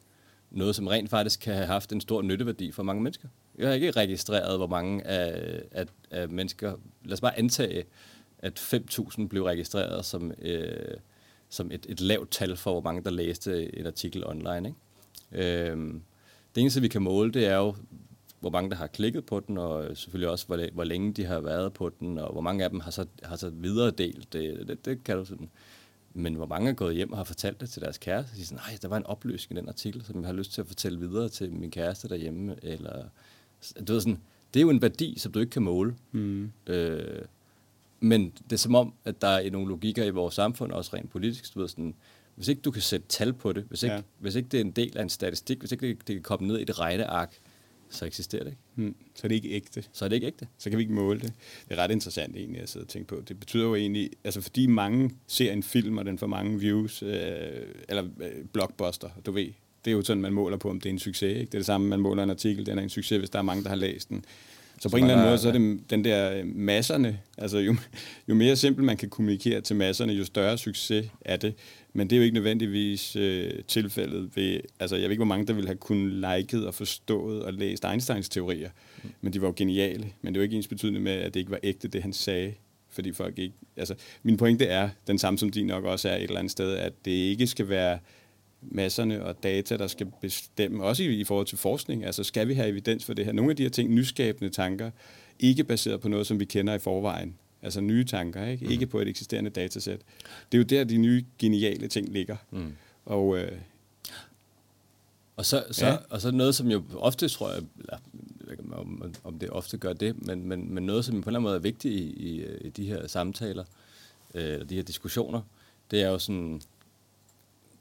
noget, 0.52 0.76
som 0.76 0.88
rent 0.88 1.10
faktisk 1.10 1.40
kan 1.40 1.54
have 1.54 1.68
haft 1.68 1.92
en 1.92 2.02
stor 2.02 2.22
nytteværdi 2.22 2.72
for 2.72 2.84
mange 2.84 3.04
mennesker. 3.04 3.28
Jeg 3.58 3.68
har 3.68 3.74
ikke 3.74 3.92
registreret, 3.92 4.58
hvor 4.58 4.68
mange 4.68 5.08
af, 5.08 5.62
af, 5.72 5.86
af 6.12 6.30
mennesker... 6.30 6.76
Lad 7.06 7.14
os 7.14 7.22
bare 7.22 7.38
antage, 7.38 7.84
at 8.40 8.60
5.000 8.60 9.28
blev 9.28 9.44
registreret 9.44 10.06
som, 10.06 10.32
øh, 10.42 10.98
som 11.50 11.72
et, 11.72 11.86
et 11.90 12.02
lavt 12.02 12.32
tal 12.32 12.58
for, 12.58 12.72
hvor 12.72 12.82
mange 12.82 13.04
der 13.04 13.10
læste 13.10 13.80
en 13.80 13.86
artikel 13.86 14.28
online. 14.28 14.76
Ikke? 15.32 15.70
Øh, 15.72 15.94
det 16.56 16.62
eneste, 16.62 16.82
vi 16.82 16.88
kan 16.88 17.02
måle, 17.02 17.32
det 17.32 17.46
er 17.46 17.56
jo, 17.56 17.76
hvor 18.42 18.50
mange 18.50 18.70
der 18.70 18.76
har 18.76 18.88
klikket 18.88 19.26
på 19.26 19.40
den, 19.40 19.58
og 19.58 19.98
selvfølgelig 19.98 20.30
også, 20.30 20.48
hvor, 20.48 20.74
hvor 20.74 20.84
længe 20.84 21.14
de 21.14 21.26
har 21.26 21.40
været 21.40 21.74
på 21.74 21.92
den, 22.00 22.18
og 22.18 22.32
hvor 22.32 22.42
mange 22.42 22.64
af 22.64 22.70
dem 22.70 22.80
har 22.80 22.92
så, 22.92 23.06
har 23.24 23.36
så 23.36 23.50
videre 23.50 23.92
delt. 23.92 24.34
Det, 24.34 24.68
det, 24.68 24.86
det 24.86 25.04
kan 25.04 25.18
du 25.18 25.26
sådan. 25.26 25.50
Men 26.14 26.36
hvor 26.36 26.46
mange 26.46 26.70
er 26.70 26.74
gået 26.74 26.96
hjem 26.96 27.12
og 27.12 27.18
har 27.18 27.24
fortalt 27.24 27.62
det 27.62 27.70
til 27.70 27.82
deres 27.82 27.98
kæreste, 27.98 28.32
og 28.32 28.38
siger 28.38 28.56
nej, 28.56 28.78
der 28.82 28.88
var 28.88 28.98
en 28.98 29.06
opløsning 29.06 29.58
i 29.58 29.62
den 29.62 29.70
artikel, 29.70 30.06
som 30.06 30.20
jeg 30.20 30.26
har 30.26 30.34
lyst 30.34 30.54
til 30.54 30.62
at 30.62 30.68
fortælle 30.68 31.00
videre 31.00 31.30
til 31.30 31.54
min 31.54 31.72
kæreste 31.72 32.10
derhjemme, 32.10 32.56
eller 32.64 33.04
du 33.88 33.94
ved 33.94 34.02
sådan, 34.02 34.20
det 34.54 34.60
er 34.60 34.62
jo 34.62 34.70
en 34.70 34.82
værdi, 34.82 35.20
som 35.20 35.32
du 35.32 35.40
ikke 35.40 35.50
kan 35.50 35.62
måle. 35.62 35.96
Mm. 36.12 36.52
Øh, 36.68 37.22
men 38.00 38.34
det 38.44 38.54
er 38.54 38.58
som 38.58 38.76
om, 38.76 38.94
at 39.06 39.22
der 39.22 39.28
er 39.28 39.50
nogle 39.50 39.68
logikker 39.68 40.04
i 40.04 40.10
vores 40.10 40.34
samfund, 40.34 40.72
også 40.72 40.96
rent 40.96 41.10
politisk, 41.10 41.54
du 41.54 41.60
ved 41.60 41.68
sådan, 41.68 41.96
hvis 42.36 42.48
ikke 42.48 42.62
du 42.62 42.72
kan 42.72 42.82
sætte 42.82 43.08
tal 43.08 43.34
på 43.34 43.54
det, 43.54 43.64
hvis 43.64 43.84
ikke, 43.84 43.96
ja. 43.96 44.02
hvis 44.20 44.36
ikke 44.36 44.50
det 44.50 44.58
er 44.58 44.62
en 44.62 44.72
del 44.72 44.98
af 44.98 45.04
en 45.04 45.10
statistik, 45.10 45.60
hvis 45.60 45.72
ikke 45.72 45.88
det, 45.88 46.08
det 46.08 46.16
kan 46.16 46.24
komme 46.24 46.48
ned 46.48 46.60
i 46.60 46.62
et 46.62 46.80
regneark, 46.80 47.38
så 47.92 48.06
eksisterer 48.06 48.44
det 48.44 48.52
ikke. 48.52 48.62
Mm. 48.76 48.96
Så 49.16 49.22
er 49.24 49.28
det 49.28 49.36
ikke 49.36 49.50
ægte. 49.50 49.84
Så 49.94 50.06
er 50.06 50.10
det 50.10 50.16
ikke 50.16 50.28
ægte. 50.28 50.48
så 50.58 50.70
kan 50.70 50.78
vi 50.78 50.84
ikke 50.84 50.94
måle 50.94 51.20
det. 51.20 51.34
Det 51.70 51.78
er 51.78 51.84
ret 51.84 51.92
interessant 51.92 52.36
egentlig 52.36 52.62
at 52.62 52.70
sidde 52.70 52.84
og 52.84 52.90
tænke 52.90 53.08
på. 53.08 53.24
Det 53.28 53.40
betyder 53.40 53.64
jo 53.64 53.76
egentlig, 53.76 54.10
altså 54.24 54.42
fordi 54.42 54.68
mange 54.68 55.12
ser 55.28 55.54
en 55.54 55.64
film, 55.64 55.98
og 55.98 56.06
den 56.06 56.18
får 56.18 56.28
mange 56.28 56.60
views, 56.60 57.04
øh, 57.04 57.14
eller 57.90 58.04
øh, 58.22 58.46
blockbuster, 58.54 59.10
du 59.26 59.32
ved, 59.32 59.48
det 59.86 59.92
er 59.92 59.96
jo 59.96 60.02
sådan, 60.02 60.22
man 60.22 60.34
måler 60.34 60.58
på, 60.58 60.70
om 60.70 60.80
det 60.80 60.90
er 60.90 60.94
en 60.94 61.00
succes. 61.00 61.30
Ikke? 61.30 61.46
Det 61.46 61.54
er 61.54 61.60
det 61.60 61.66
samme, 61.66 61.88
man 61.88 62.00
måler 62.00 62.24
en 62.24 62.30
artikel, 62.30 62.66
den 62.66 62.78
er 62.78 62.84
en 62.84 62.90
succes, 62.90 63.18
hvis 63.18 63.30
der 63.30 63.40
er 63.40 63.44
mange, 63.44 63.64
der 63.64 63.70
har 63.70 63.76
læst 63.76 64.10
den. 64.10 64.26
Så 64.82 64.90
på 64.90 64.98
en 64.98 65.04
eller 65.04 65.16
anden 65.16 65.28
måde, 65.28 65.38
så 65.38 65.48
er 65.48 65.52
det 65.52 65.80
den 65.90 66.04
der 66.04 66.38
øh, 66.38 66.46
masserne, 66.56 67.20
altså 67.38 67.58
jo, 67.58 67.76
jo 68.30 68.36
mere 68.36 68.56
simpelt 68.56 68.86
man 68.86 68.98
kan 68.98 69.10
kommunikere 69.10 69.62
til 69.62 69.76
masserne, 69.76 70.14
jo 70.14 70.26
større 70.26 70.58
succes 70.58 71.06
er 71.22 71.38
det. 71.38 71.54
Men 71.94 72.10
det 72.10 72.16
er 72.16 72.18
jo 72.18 72.24
ikke 72.24 72.34
nødvendigvis 72.34 73.16
øh, 73.16 73.52
tilfældet 73.68 74.36
ved, 74.36 74.60
altså 74.80 74.96
jeg 74.96 75.04
ved 75.04 75.12
ikke, 75.12 75.20
hvor 75.20 75.26
mange, 75.26 75.48
der 75.48 75.54
ville 75.54 75.68
have 75.68 75.78
kunnet 75.78 76.12
liket 76.12 76.68
og 76.68 76.74
forstået 76.74 77.44
og 77.44 77.54
læst 77.54 77.86
Einsteins 77.86 78.30
teorier, 78.30 78.70
mm. 79.04 79.10
men 79.22 79.34
de 79.34 79.42
var 79.42 79.48
jo 79.48 79.54
geniale. 79.58 80.12
Men 80.22 80.34
det 80.34 80.40
er 80.40 80.42
jo 80.42 80.44
ikke 80.44 80.56
ens 80.56 80.68
betydende 80.68 81.00
med, 81.00 81.12
at 81.12 81.34
det 81.34 81.40
ikke 81.40 81.52
var 81.52 81.60
ægte, 81.64 81.88
det 81.88 82.02
han 82.02 82.14
sagde, 82.14 82.54
fordi 82.90 83.12
folk 83.12 83.40
ikke, 83.40 83.56
altså 83.78 83.96
min 84.24 84.38
pointe 84.38 84.66
er, 84.66 84.90
den 85.08 85.18
samme 85.18 85.40
som 85.40 85.50
din 85.50 85.68
nok 85.68 85.84
også 85.84 86.10
er 86.10 86.16
et 86.16 86.24
eller 86.24 86.40
andet 86.40 86.52
sted, 86.52 86.74
at 86.74 86.94
det 87.06 87.12
ikke 87.12 87.48
skal 87.48 87.70
være 87.70 88.00
masserne 88.62 89.26
og 89.26 89.44
data, 89.44 89.78
der 89.78 89.88
skal 89.88 90.08
bestemme, 90.22 90.84
også 90.84 91.04
i, 91.04 91.20
i 91.20 91.24
forhold 91.24 91.48
til 91.48 91.58
forskning. 91.58 92.06
Altså, 92.06 92.24
skal 92.24 92.48
vi 92.48 92.54
have 92.54 92.68
evidens 92.68 93.06
for 93.06 93.14
det 93.14 93.26
her? 93.26 93.32
Nogle 93.32 93.52
af 93.52 93.56
de 93.56 93.64
her 93.64 93.70
ting, 93.70 93.90
nyskabende 93.90 94.50
tanker, 94.50 94.92
ikke 95.40 95.64
baseret 95.64 96.02
på 96.02 96.10
noget, 96.10 96.28
som 96.28 96.40
vi 96.40 96.46
kender 96.46 96.74
i 96.74 96.80
forvejen, 96.80 97.36
Altså 97.64 97.82
nye 97.82 98.04
tanker, 98.04 98.46
ikke? 98.46 98.66
Mm. 98.66 98.72
Ikke 98.72 98.88
på 98.88 99.00
et 99.00 99.08
eksisterende 99.08 99.50
datasæt. 99.50 100.00
Det 100.52 100.58
er 100.58 100.58
jo 100.58 100.64
der, 100.64 100.84
de 100.84 100.98
nye 100.98 101.26
geniale 101.40 101.88
ting 101.88 102.10
ligger. 102.10 102.36
Mm. 102.52 102.74
Og, 103.06 103.38
øh, 103.38 103.52
og, 105.36 105.46
så, 105.46 105.64
så, 105.72 105.88
ja. 105.88 105.98
og 106.10 106.22
så 106.22 106.32
noget, 106.32 106.56
som 106.56 106.68
jo 106.68 106.84
ofte, 106.98 107.30
tror 107.30 107.52
jeg, 107.52 107.64
eller, 107.80 107.98
jeg 108.50 108.58
ved 108.58 108.74
om, 108.74 109.14
om 109.24 109.40
det 109.40 109.50
ofte 109.50 109.78
gør 109.78 109.94
det, 109.94 110.26
men, 110.26 110.48
men, 110.48 110.74
men 110.74 110.86
noget, 110.86 111.06
som 111.06 111.14
på 111.14 111.18
en 111.18 111.22
eller 111.22 111.40
anden 111.40 111.44
måde 111.44 111.56
er 111.56 111.60
vigtigt 111.60 111.94
i, 111.94 112.04
i, 112.04 112.46
i 112.62 112.70
de 112.70 112.86
her 112.86 113.08
samtaler, 113.08 113.64
øh, 114.34 114.70
de 114.70 114.76
her 114.76 114.84
diskussioner, 114.84 115.42
det 115.92 116.02
er 116.02 116.08
jo 116.10 116.20
sådan, 116.20 116.62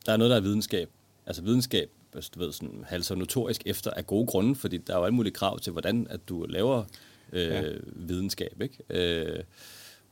der 0.06 0.12
er 0.12 0.16
noget, 0.16 0.30
der 0.30 0.36
er 0.36 0.40
videnskab. 0.40 0.88
Altså 1.26 1.42
videnskab, 1.42 1.90
du 2.34 2.38
ved, 2.38 2.52
sådan, 2.52 2.84
halser 2.86 3.14
notorisk 3.14 3.62
efter 3.66 3.90
af 3.90 4.06
gode 4.06 4.26
grunde, 4.26 4.54
fordi 4.54 4.76
der 4.76 4.94
er 4.94 4.98
jo 4.98 5.04
alle 5.04 5.14
mulige 5.14 5.32
krav 5.32 5.60
til, 5.60 5.72
hvordan 5.72 6.06
at 6.10 6.20
du 6.28 6.46
laver 6.48 6.84
øh, 7.32 7.46
ja. 7.46 7.62
videnskab, 7.86 8.62
ikke? 8.62 8.76
Øh, 8.90 9.42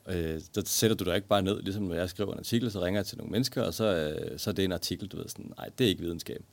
øh, 0.08 0.40
der 0.54 0.62
sætter 0.64 0.96
du 0.96 1.04
dig 1.04 1.16
ikke 1.16 1.28
bare 1.28 1.42
ned, 1.42 1.62
ligesom 1.62 1.82
når 1.82 1.94
jeg 1.94 2.10
skriver 2.10 2.32
en 2.32 2.38
artikel, 2.38 2.70
så 2.70 2.84
ringer 2.84 2.98
jeg 2.98 3.06
til 3.06 3.18
nogle 3.18 3.30
mennesker, 3.32 3.62
og 3.62 3.74
så, 3.74 3.84
øh, 3.84 4.38
så 4.38 4.50
er 4.50 4.54
det 4.54 4.64
en 4.64 4.72
artikel, 4.72 5.08
du 5.08 5.16
ved 5.16 5.28
sådan, 5.28 5.52
nej, 5.56 5.68
det 5.78 5.84
er 5.84 5.88
ikke 5.88 6.02
videnskab. 6.02 6.44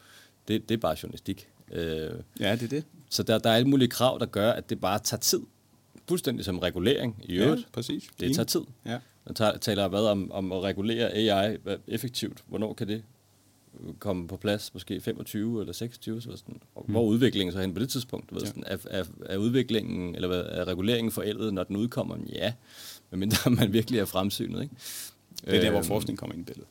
Det, 0.47 0.69
det 0.69 0.75
er 0.75 0.79
bare 0.79 0.95
journalistik. 1.03 1.47
Øh, 1.71 2.11
ja, 2.39 2.51
det 2.51 2.63
er 2.63 2.67
det. 2.67 2.83
Så 3.09 3.23
der, 3.23 3.37
der 3.37 3.49
er 3.49 3.55
alle 3.55 3.67
mulige 3.67 3.89
krav, 3.89 4.17
der 4.19 4.25
gør, 4.25 4.51
at 4.51 4.69
det 4.69 4.81
bare 4.81 4.99
tager 4.99 5.19
tid. 5.19 5.39
Fuldstændig 6.07 6.45
som 6.45 6.59
regulering 6.59 7.23
i 7.23 7.35
øvrigt. 7.35 7.61
Ja, 7.61 7.65
præcis. 7.73 8.09
Det 8.19 8.35
tager 8.35 8.45
tid. 8.45 8.61
Ja. 8.85 8.99
Man 9.25 9.59
taler 9.59 9.87
hvad 9.87 9.99
om, 9.99 10.31
om 10.31 10.51
at 10.51 10.63
regulere 10.63 11.13
AI 11.13 11.57
effektivt. 11.87 12.43
Hvornår 12.47 12.73
kan 12.73 12.87
det 12.87 13.03
komme 13.99 14.27
på 14.27 14.37
plads, 14.37 14.73
måske 14.73 15.01
25 15.01 15.61
eller 15.61 15.73
26, 15.73 16.21
så 16.21 16.29
sådan, 16.37 16.59
og 16.75 16.83
hmm. 16.85 16.93
hvor 16.93 17.03
udviklingen 17.03 17.53
så 17.53 17.59
hen 17.59 17.73
på 17.73 17.79
det 17.79 17.89
tidspunkt? 17.89 18.35
Ved, 18.35 18.41
ja. 18.41 18.47
sådan, 18.47 18.63
er, 18.67 18.77
er, 18.89 19.03
er, 19.25 19.37
udviklingen, 19.37 20.15
eller 20.15 20.27
hvad, 20.27 20.41
er 20.41 20.67
reguleringen 20.67 21.11
forældet, 21.11 21.53
når 21.53 21.63
den 21.63 21.75
udkommer? 21.75 22.17
Ja, 22.29 22.53
medmindre 23.11 23.51
man 23.59 23.73
virkelig 23.73 23.99
er 23.99 24.05
fremsynet. 24.05 24.61
Ikke? 24.61 24.75
Det 25.45 25.55
er 25.55 25.61
der, 25.61 25.69
hvor 25.69 25.79
øhm, 25.79 25.87
forskning 25.87 26.19
kommer 26.19 26.35
ind 26.35 26.41
i 26.41 26.45
billedet. 26.45 26.69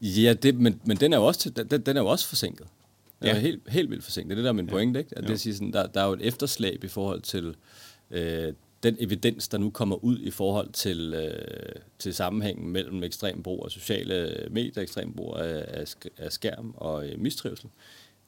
Ja, 0.00 0.32
det, 0.32 0.54
men, 0.54 0.80
men 0.84 0.96
den, 0.96 1.12
er 1.12 1.16
jo 1.16 1.24
også, 1.24 1.50
den, 1.50 1.80
den 1.80 1.96
er 1.96 2.00
jo 2.00 2.06
også 2.06 2.28
forsinket. 2.28 2.66
Den 3.20 3.28
ja. 3.28 3.34
er 3.34 3.38
helt, 3.38 3.62
helt 3.68 3.90
vildt 3.90 4.04
forsinket. 4.04 4.30
Det 4.30 4.34
er 4.34 4.36
det, 4.36 4.44
der 4.44 4.50
er 4.50 4.52
min 4.52 4.66
ja. 4.66 4.70
pointe. 4.70 5.00
Ikke? 5.00 5.18
At 5.18 5.28
det 5.28 5.40
siger 5.40 5.54
sådan, 5.54 5.72
der, 5.72 5.86
der 5.86 6.00
er 6.00 6.06
jo 6.06 6.12
et 6.12 6.22
efterslæb 6.22 6.84
i 6.84 6.88
forhold 6.88 7.20
til 7.20 7.56
øh, 8.10 8.52
den 8.84 8.96
evidens, 9.00 9.48
der 9.48 9.58
nu 9.58 9.70
kommer 9.70 10.04
ud 10.04 10.18
i 10.18 10.30
forhold 10.30 10.72
til, 10.72 11.14
øh, 11.14 11.74
til 11.98 12.14
sammenhængen 12.14 12.68
mellem 12.68 13.02
ekstrem 13.02 13.42
brug 13.42 13.62
af 13.64 13.70
sociale 13.70 14.46
medier, 14.50 14.82
ekstrem 14.82 15.12
brug 15.12 15.36
af, 15.36 15.84
af 16.18 16.32
skærm 16.32 16.74
og 16.76 17.08
øh, 17.08 17.20
mistrivsel. 17.20 17.68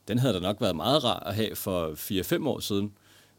Den 0.08 0.18
havde 0.18 0.34
der 0.34 0.40
nok 0.40 0.60
været 0.60 0.76
meget 0.76 1.04
rar 1.04 1.20
at 1.20 1.34
have 1.34 1.56
for 1.56 1.90
4-5 2.42 2.48
år 2.48 2.60
siden. 2.60 2.92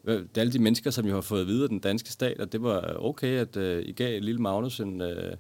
Det 0.06 0.38
er 0.38 0.42
alle 0.42 0.54
de 0.54 0.60
mennesker, 0.60 0.92
som 0.92 1.06
jo 1.06 1.14
har 1.14 1.22
fået 1.22 1.42
at 1.42 1.48
vide 1.48 1.64
af 1.64 1.70
den 1.70 1.80
danske 1.80 2.10
stat, 2.10 2.42
at 2.42 2.52
det 2.52 2.64
var 2.64 2.96
okay, 3.00 3.38
at 3.38 3.58
øh, 3.58 3.84
I 3.86 3.92
gav 3.92 4.22
lille 4.22 4.42
Magnus 4.42 4.80
en, 4.80 5.02
øh, 5.02 5.36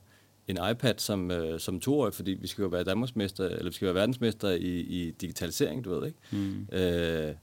en 0.47 0.57
iPad 0.71 0.93
som, 0.97 1.31
øh, 1.31 1.59
som 1.59 1.79
toårig, 1.79 2.13
fordi 2.13 2.31
vi 2.31 2.47
skal 2.47 2.61
jo 2.61 2.67
være 2.67 2.83
Danmarksmester, 2.83 3.45
eller 3.45 3.69
vi 3.69 3.75
skal 3.75 3.85
være 3.85 3.95
verdensmester 3.95 4.49
i, 4.49 4.79
i 4.79 5.11
digitalisering, 5.11 5.85
du 5.85 5.99
ved, 5.99 6.07
ikke? 6.07 6.19
Mm. 6.31 6.67
Øh, 6.71 7.33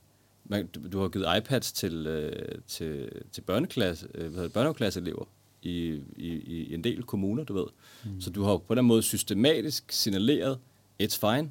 man, 0.45 0.67
du, 0.67 1.01
har 1.01 1.09
givet 1.09 1.27
iPads 1.39 1.73
til, 1.73 2.07
øh, 2.07 2.59
til, 2.67 3.09
til 3.33 3.41
børneklasse, 3.41 4.09
øh, 4.15 4.51
børneklasseelever 4.51 5.25
i, 5.63 6.01
i, 6.17 6.29
i 6.29 6.75
en 6.75 6.85
del 6.85 7.03
kommuner, 7.03 7.45
du 7.45 7.55
ved. 7.55 7.67
Mm. 8.05 8.21
Så 8.21 8.31
du 8.31 8.43
har 8.43 8.57
på 8.57 8.75
den 8.75 8.85
måde 8.85 9.03
systematisk 9.03 9.93
signaleret, 9.93 10.59
it's 11.03 11.19
fine, 11.21 11.51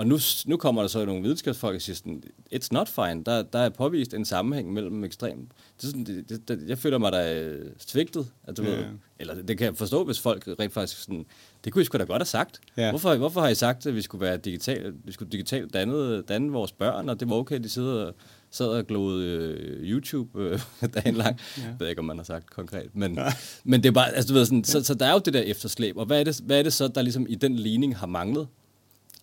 og 0.00 0.06
nu, 0.06 0.18
nu 0.46 0.56
kommer 0.56 0.82
der 0.82 0.88
så 0.88 1.04
nogle 1.04 1.22
videnskabsfolk 1.22 1.74
og 1.74 1.82
siger 1.82 1.96
sådan, 1.96 2.22
it's 2.54 2.68
not 2.70 2.88
fine. 2.88 3.24
Der, 3.26 3.42
der 3.42 3.58
er 3.58 3.68
påvist 3.68 4.14
en 4.14 4.24
sammenhæng 4.24 4.72
mellem 4.72 5.04
ekstrem... 5.04 5.48
Det 5.76 5.84
er 5.84 5.86
sådan, 5.86 6.04
det, 6.04 6.48
det, 6.48 6.64
jeg 6.68 6.78
føler 6.78 6.98
mig 6.98 7.12
da 7.12 7.40
øh, 7.40 7.70
svigtet. 7.78 8.26
At 8.44 8.56
du 8.56 8.62
ja, 8.62 8.70
ved, 8.70 8.84
eller 9.18 9.42
det 9.42 9.58
kan 9.58 9.64
jeg 9.64 9.76
forstå, 9.76 10.04
hvis 10.04 10.20
folk 10.20 10.48
rent 10.60 10.72
faktisk 10.72 11.02
sådan, 11.02 11.24
det 11.64 11.72
kunne 11.72 11.82
I 11.82 11.84
sgu 11.84 11.98
da 11.98 12.04
godt 12.04 12.20
have 12.20 12.26
sagt. 12.26 12.60
Ja. 12.76 12.90
Hvorfor, 12.90 13.16
hvorfor 13.16 13.40
har 13.40 13.48
I 13.48 13.54
sagt, 13.54 13.86
at 13.86 13.94
vi 13.94 14.02
skulle 14.02 14.26
være 14.26 14.36
digital, 14.36 14.94
vi 15.04 15.12
skulle 15.12 15.32
digitalt 15.32 15.74
danne, 15.74 16.22
danne 16.22 16.52
vores 16.52 16.72
børn, 16.72 17.08
og 17.08 17.20
det 17.20 17.30
var 17.30 17.36
okay, 17.36 17.54
at 17.54 17.64
de 17.64 17.68
sidder 17.68 18.06
og, 18.06 18.14
sad 18.50 18.66
og 18.66 18.86
glodede 18.86 19.26
øh, 19.26 19.90
YouTube 19.90 20.42
øh, 20.42 20.60
dagen 20.94 21.14
lang. 21.14 21.40
Ja. 21.58 21.62
Jeg 21.62 21.76
ved 21.78 21.88
ikke, 21.88 21.98
om 21.98 22.04
man 22.04 22.16
har 22.16 22.24
sagt 22.24 22.50
konkret, 22.50 22.90
men, 22.92 23.14
ja. 23.14 23.32
men 23.64 23.82
det 23.82 23.88
er 23.88 23.92
bare, 23.92 24.14
altså 24.14 24.28
du 24.28 24.38
ved 24.38 24.44
sådan, 24.44 24.58
ja. 24.58 24.64
så, 24.64 24.84
så 24.84 24.94
der 24.94 25.06
er 25.06 25.12
jo 25.12 25.20
det 25.24 25.34
der 25.34 25.40
efterslæb, 25.40 25.96
og 25.96 26.06
hvad 26.06 26.20
er 26.20 26.24
det, 26.24 26.40
hvad 26.44 26.58
er 26.58 26.62
det 26.62 26.72
så, 26.72 26.88
der 26.88 27.02
ligesom 27.02 27.26
i 27.28 27.34
den 27.34 27.56
ligning 27.56 27.96
har 27.96 28.06
manglet? 28.06 28.46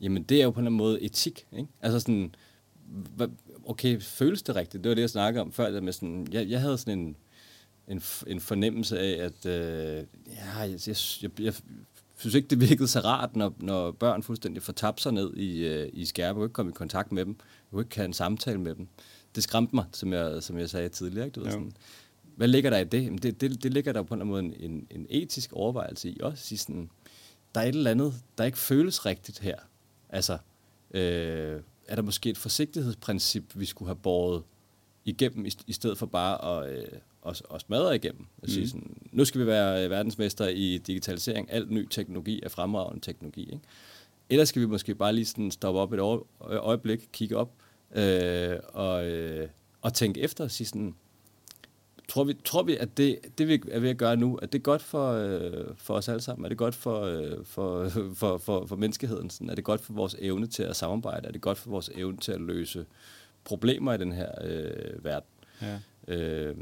Jamen, 0.01 0.23
det 0.23 0.39
er 0.39 0.43
jo 0.43 0.51
på 0.51 0.59
en 0.59 0.73
måde 0.73 1.01
etik, 1.01 1.47
ikke? 1.51 1.67
Altså 1.81 1.99
sådan, 1.99 2.35
okay, 3.65 4.01
føles 4.01 4.43
det 4.43 4.55
rigtigt? 4.55 4.83
Det 4.83 4.89
var 4.89 4.95
det, 4.95 5.01
jeg 5.01 5.09
snakkede 5.09 5.41
om 5.41 5.51
før, 5.51 5.81
med 5.81 5.93
sådan, 5.93 6.27
jeg, 6.31 6.49
jeg 6.49 6.61
havde 6.61 6.77
sådan 6.77 6.99
en, 6.99 7.15
en, 7.87 8.01
en 8.27 8.39
fornemmelse 8.39 8.99
af, 8.99 9.25
at 9.25 9.45
øh, 9.45 10.03
ja, 10.27 10.59
jeg, 10.59 10.79
jeg, 10.87 10.95
jeg, 11.21 11.39
jeg 11.39 11.53
synes 12.17 12.35
ikke, 12.35 12.47
det 12.47 12.61
virkede 12.61 12.87
så 12.87 12.99
rart, 12.99 13.35
når, 13.35 13.53
når 13.59 13.91
børn 13.91 14.23
fuldstændig 14.23 14.63
får 14.63 14.73
tabt 14.73 15.01
sig 15.01 15.11
ned 15.11 15.33
i, 15.33 15.67
øh, 15.67 15.89
i 15.93 16.05
skærpe. 16.05 16.37
Kunne 16.37 16.45
ikke 16.45 16.53
komme 16.53 16.71
i 16.71 16.73
kontakt 16.73 17.11
med 17.11 17.25
dem. 17.25 17.35
Kunne 17.71 17.81
ikke 17.81 17.95
have 17.95 18.05
en 18.05 18.13
samtale 18.13 18.59
med 18.59 18.75
dem. 18.75 18.87
Det 19.35 19.43
skræmte 19.43 19.75
mig, 19.75 19.85
som 19.91 20.13
jeg, 20.13 20.43
som 20.43 20.57
jeg 20.57 20.69
sagde 20.69 20.89
tidligere. 20.89 21.25
Ikke? 21.25 21.35
Du 21.35 21.43
ved, 21.43 21.51
sådan, 21.51 21.71
hvad 22.35 22.47
ligger 22.47 22.69
der 22.69 22.77
i 22.77 22.83
det? 22.83 23.03
Jamen 23.03 23.17
det, 23.17 23.41
det? 23.41 23.63
Det 23.63 23.73
ligger 23.73 23.93
der 23.93 24.03
på 24.03 24.13
en 24.13 24.27
måde 24.27 24.43
en, 24.43 24.87
en 24.89 25.05
etisk 25.09 25.53
overvejelse 25.53 26.09
i 26.09 26.19
også. 26.21 26.57
Sådan, 26.57 26.89
der 27.55 27.61
er 27.61 27.65
et 27.65 27.75
eller 27.75 27.91
andet, 27.91 28.13
der 28.37 28.43
ikke 28.43 28.57
føles 28.57 29.05
rigtigt 29.05 29.39
her. 29.39 29.55
Altså, 30.09 30.37
øh, 30.91 31.61
er 31.87 31.95
der 31.95 32.01
måske 32.01 32.29
et 32.29 32.37
forsigtighedsprincip, 32.37 33.43
vi 33.55 33.65
skulle 33.65 33.89
have 33.89 33.95
båret 33.95 34.43
igennem, 35.05 35.45
i, 35.45 35.51
i 35.67 35.73
stedet 35.73 35.97
for 35.97 36.05
bare 36.05 36.65
at, 36.65 36.77
øh, 36.77 36.99
at, 37.27 37.41
at 37.53 37.61
smadre 37.61 37.95
igennem. 37.95 38.25
At 38.37 38.43
mm. 38.43 38.49
sige 38.49 38.69
sådan, 38.69 38.97
nu 39.11 39.25
skal 39.25 39.41
vi 39.41 39.45
være 39.45 39.83
øh, 39.83 39.89
verdensmester 39.89 40.47
i 40.47 40.77
digitalisering. 40.77 41.51
Alt 41.51 41.71
ny 41.71 41.87
teknologi 41.89 42.41
er 42.43 42.49
fremragende 42.49 43.01
teknologi. 43.01 43.41
Ikke? 43.41 43.59
Ellers 44.29 44.49
skal 44.49 44.61
vi 44.61 44.65
måske 44.65 44.95
bare 44.95 45.13
lige 45.13 45.25
sådan 45.25 45.51
stoppe 45.51 45.79
op 45.79 45.93
et 45.93 45.99
øjeblik, 46.41 47.09
kigge 47.13 47.37
op 47.37 47.53
øh, 47.95 48.59
og, 48.73 49.07
øh, 49.07 49.49
og 49.81 49.93
tænke 49.93 50.21
efter 50.21 50.43
og 50.43 50.51
sige 50.51 50.67
sådan, 50.67 50.95
Tror 52.07 52.23
vi, 52.23 52.33
tror 52.45 52.63
vi 52.63 52.77
at 52.77 52.97
det, 52.97 53.19
det, 53.37 53.47
vi 53.47 53.61
er 53.71 53.79
ved 53.79 53.89
at 53.89 53.97
gøre 53.97 54.17
nu, 54.17 54.35
at 54.35 54.53
det 54.53 54.59
er 54.59 54.63
godt 54.63 54.81
for, 54.81 55.11
øh, 55.11 55.65
for 55.77 55.93
os 55.93 56.09
alle 56.09 56.21
sammen? 56.21 56.45
Er 56.45 56.49
det 56.49 56.57
godt 56.57 56.75
for, 56.75 57.01
øh, 57.01 57.45
for, 57.45 57.89
for, 58.19 58.37
for, 58.37 58.65
for 58.65 58.75
menneskeheden? 58.75 59.29
Sådan? 59.29 59.49
Er 59.49 59.55
det 59.55 59.63
godt 59.63 59.81
for 59.81 59.93
vores 59.93 60.15
evne 60.19 60.47
til 60.47 60.63
at 60.63 60.75
samarbejde? 60.75 61.27
Er 61.27 61.31
det 61.31 61.41
godt 61.41 61.57
for 61.57 61.69
vores 61.69 61.89
evne 61.95 62.17
til 62.17 62.31
at 62.31 62.41
løse 62.41 62.85
problemer 63.43 63.93
i 63.93 63.97
den 63.97 64.11
her 64.11 64.31
øh, 64.41 65.05
verden? 65.05 65.29
Ja. 65.61 65.79
Øh, 66.07 66.55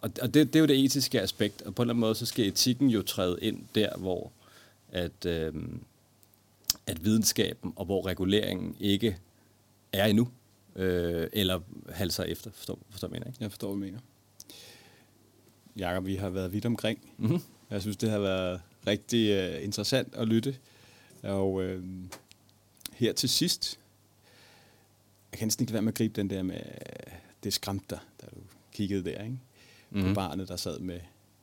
og 0.00 0.10
og 0.22 0.34
det, 0.34 0.46
det 0.46 0.56
er 0.56 0.60
jo 0.60 0.66
det 0.66 0.84
etiske 0.84 1.20
aspekt, 1.20 1.62
og 1.62 1.74
på 1.74 1.82
en 1.82 1.84
eller 1.84 1.94
anden 1.94 2.00
måde, 2.00 2.14
så 2.14 2.26
skal 2.26 2.46
etikken 2.48 2.90
jo 2.90 3.02
træde 3.02 3.38
ind 3.42 3.62
der, 3.74 3.96
hvor 3.96 4.32
at, 4.88 5.26
øh, 5.26 5.54
at 6.86 7.04
videnskaben 7.04 7.72
og 7.76 7.84
hvor 7.84 8.06
reguleringen 8.06 8.76
ikke 8.80 9.18
er 9.92 10.06
endnu, 10.06 10.28
øh, 10.76 11.26
eller 11.32 11.60
halser 11.88 12.24
efter, 12.24 12.50
forstår, 12.50 12.78
forstår 12.90 13.08
jeg 13.08 13.12
mener, 13.12 13.26
ikke? 13.26 13.38
Jeg 13.40 13.50
forstår, 13.50 13.68
hvad 13.68 13.74
du 13.74 13.92
mener. 13.92 13.98
Jakob, 15.80 16.06
vi 16.06 16.14
har 16.16 16.28
været 16.30 16.52
vidt 16.52 16.66
omkring. 16.66 16.98
Mm-hmm. 17.16 17.40
Jeg 17.70 17.80
synes, 17.80 17.96
det 17.96 18.10
har 18.10 18.18
været 18.18 18.60
rigtig 18.86 19.54
uh, 19.56 19.64
interessant 19.64 20.14
at 20.14 20.28
lytte. 20.28 20.56
Og 21.22 21.54
uh, 21.54 21.64
her 22.92 23.12
til 23.12 23.28
sidst, 23.28 23.78
jeg 25.32 25.38
kan 25.38 25.46
næsten 25.46 25.62
ikke 25.62 25.72
være 25.72 25.82
med 25.82 25.92
at 25.92 25.96
gribe 25.96 26.20
den 26.20 26.30
der 26.30 26.42
med, 26.42 26.60
det 27.44 27.52
skræmte 27.52 27.86
dig, 27.90 27.98
da 28.20 28.26
du 28.26 28.40
kiggede 28.72 29.04
der, 29.04 29.22
ikke? 29.22 29.24
Mm-hmm. 29.24 30.00
På 30.00 30.06
mhm. 30.06 30.14
barnet, 30.14 30.48
der 30.48 30.56
sad 30.56 30.78
med 30.78 31.00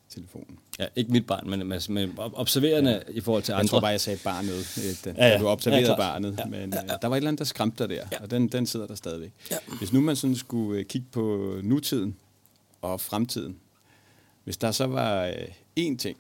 telefonen. 0.10 0.60
Ja, 0.80 0.86
ikke 0.96 1.12
mit 1.12 1.28
barn, 1.28 1.50
men, 1.50 1.68
men 1.90 2.14
observerende 2.18 2.92
ja. 2.92 3.14
i 3.14 3.20
forhold 3.20 3.44
til 3.44 3.52
andre. 3.52 3.62
Jeg 3.62 3.70
tror 3.70 3.80
bare, 3.80 3.92
jeg 3.92 4.02
sagde 4.02 4.20
barnet, 4.24 4.80
da, 5.06 5.14
ja, 5.18 5.28
ja. 5.28 5.40
du 5.40 5.48
observerede 5.48 5.92
ja, 5.92 5.98
barnet. 5.98 6.36
Ja, 6.40 6.46
men 6.46 6.74
ja, 6.74 6.82
ja. 6.88 6.96
der 7.02 7.08
var 7.08 7.16
et 7.16 7.18
eller 7.18 7.28
andet, 7.28 7.40
der 7.40 7.46
skræmte 7.46 7.84
dig 7.84 7.90
der, 7.90 8.08
ja. 8.12 8.22
og 8.24 8.32
den, 8.32 8.48
den 8.48 8.66
sidder 8.66 8.88
der 8.88 8.96
stadigvæk. 8.96 9.32
Ja. 9.52 9.58
Hvis 9.78 9.94
nu 9.94 10.02
man 10.02 10.16
sådan 10.16 10.36
skulle 10.36 10.84
kigge 10.84 11.08
på 11.12 11.56
nutiden 11.64 12.16
og 12.82 13.02
fremtiden, 13.02 13.60
hvis 14.48 14.58
der 14.58 14.72
så 14.72 14.86
var 14.86 15.26
øh, 15.26 15.34
én 15.80 15.98
ting, 15.98 16.18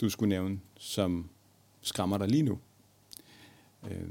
du 0.00 0.10
skulle 0.10 0.28
nævne, 0.28 0.60
som 0.78 1.30
skræmmer 1.82 2.18
dig 2.18 2.28
lige 2.28 2.42
nu. 2.42 2.58
Øh, 3.90 4.08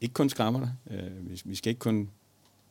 ikke 0.00 0.12
kun 0.12 0.28
skræmmer 0.28 0.60
dig. 0.60 0.72
Øh, 0.90 1.30
vi, 1.30 1.42
vi 1.44 1.54
skal 1.54 1.70
ikke 1.70 1.78
kun 1.78 2.10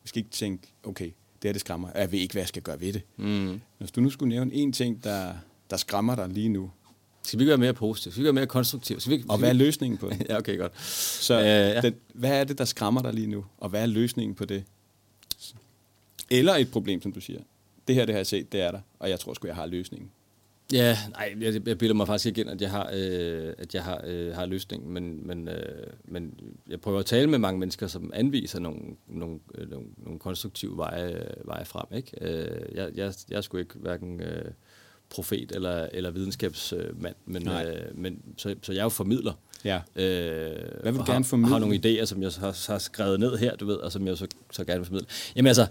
vi 0.03 0.07
skal 0.07 0.19
ikke 0.19 0.29
tænke, 0.29 0.67
okay, 0.83 1.05
det 1.05 1.43
her 1.43 1.51
det 1.51 1.59
skræmmer. 1.59 1.89
Jeg 1.95 2.11
ved 2.11 2.19
ikke, 2.19 2.33
hvad 2.33 2.41
jeg 2.41 2.47
skal 2.47 2.61
gøre 2.61 2.79
ved 2.79 2.93
det. 2.93 3.01
Mm. 3.17 3.61
Hvis 3.77 3.91
du 3.91 4.01
nu 4.01 4.09
skulle 4.09 4.29
nævne 4.29 4.51
én 4.51 4.71
ting, 4.71 5.03
der, 5.03 5.33
der 5.69 5.77
skræmmer 5.77 6.15
dig 6.15 6.29
lige 6.29 6.49
nu. 6.49 6.71
Skal 7.23 7.39
vi 7.39 7.45
gøre 7.45 7.57
mere 7.57 7.73
positivt? 7.73 8.13
Skal 8.13 8.23
vi 8.23 8.25
gøre 8.25 8.33
mere 8.33 8.47
konstruktivt? 8.47 9.01
Skal 9.01 9.17
vi, 9.17 9.23
og 9.29 9.37
hvad 9.37 9.49
er 9.49 9.53
løsningen 9.53 9.97
på 9.97 10.09
det? 10.09 10.25
ja, 10.29 10.37
okay, 10.37 10.57
godt. 10.57 10.81
Så 10.81 11.39
øh, 11.39 11.45
ja. 11.45 11.81
den, 11.81 11.95
hvad 12.13 12.39
er 12.39 12.43
det, 12.43 12.57
der 12.57 12.65
skræmmer 12.65 13.01
dig 13.01 13.13
lige 13.13 13.27
nu? 13.27 13.45
Og 13.57 13.69
hvad 13.69 13.81
er 13.81 13.85
løsningen 13.85 14.35
på 14.35 14.45
det? 14.45 14.63
Eller 16.29 16.55
et 16.55 16.71
problem, 16.71 17.01
som 17.01 17.11
du 17.11 17.21
siger 17.21 17.39
det 17.87 17.95
her 17.95 18.05
det 18.05 18.13
har 18.13 18.19
jeg 18.19 18.27
set, 18.27 18.51
det 18.51 18.61
er 18.61 18.71
der, 18.71 18.79
og 18.99 19.09
jeg 19.09 19.19
tror 19.19 19.33
sgu, 19.33 19.47
jeg 19.47 19.55
har 19.55 19.65
løsningen. 19.65 20.11
Ja, 20.73 20.97
nej, 21.11 21.35
jeg, 21.41 21.67
jeg 21.67 21.77
bilder 21.77 21.95
mig 21.95 22.07
faktisk 22.07 22.25
ikke 22.25 22.41
ind, 22.41 22.49
at 22.49 22.61
jeg 22.61 22.71
har, 22.71 22.89
øh, 22.93 23.53
at 23.57 23.75
jeg 23.75 23.83
har, 23.83 24.01
øh, 24.05 24.35
har 24.35 24.45
løsningen, 24.45 24.93
men, 24.93 25.27
men, 25.27 25.47
øh, 25.47 25.87
men 26.05 26.33
jeg 26.69 26.81
prøver 26.81 26.99
at 26.99 27.05
tale 27.05 27.27
med 27.27 27.39
mange 27.39 27.59
mennesker, 27.59 27.87
som 27.87 28.11
anviser 28.13 28.59
nogle, 28.59 28.79
nogle, 29.07 29.39
øh, 29.55 29.69
nogle, 29.69 29.87
nogle 29.97 30.19
konstruktive 30.19 30.77
veje, 30.77 31.27
veje 31.45 31.65
frem. 31.65 31.85
Ikke? 31.95 32.11
Øh, 32.21 32.75
jeg, 32.75 32.89
jeg, 32.95 33.13
jeg 33.29 33.43
sgu 33.43 33.57
ikke 33.57 33.75
hverken 33.75 34.21
øh, 34.21 34.51
profet 35.09 35.51
eller, 35.51 35.87
eller 35.91 36.11
videnskabsmand, 36.11 37.15
men, 37.25 37.49
øh, 37.49 37.97
men 37.97 38.21
så, 38.37 38.55
så 38.61 38.71
jeg 38.71 38.79
er 38.79 38.83
jo 38.83 38.89
formidler. 38.89 39.33
Ja. 39.65 39.75
Øh, 39.75 40.81
Hvad 40.81 40.91
vil 40.91 40.99
du 40.99 41.05
gerne 41.05 41.13
har, 41.13 41.23
formidle? 41.23 41.53
har 41.53 41.59
nogle 41.59 41.75
idéer, 41.75 42.05
som 42.05 42.23
jeg 42.23 42.31
har, 42.39 42.71
har 42.71 42.77
skrevet 42.77 43.19
ned 43.19 43.37
her, 43.37 43.55
du 43.55 43.65
ved, 43.65 43.75
og 43.75 43.91
som 43.91 44.07
jeg 44.07 44.17
så, 44.17 44.27
så 44.51 44.65
gerne 44.65 44.79
vil 44.79 44.85
formidle. 44.85 45.07
Jamen 45.35 45.47
altså, 45.47 45.67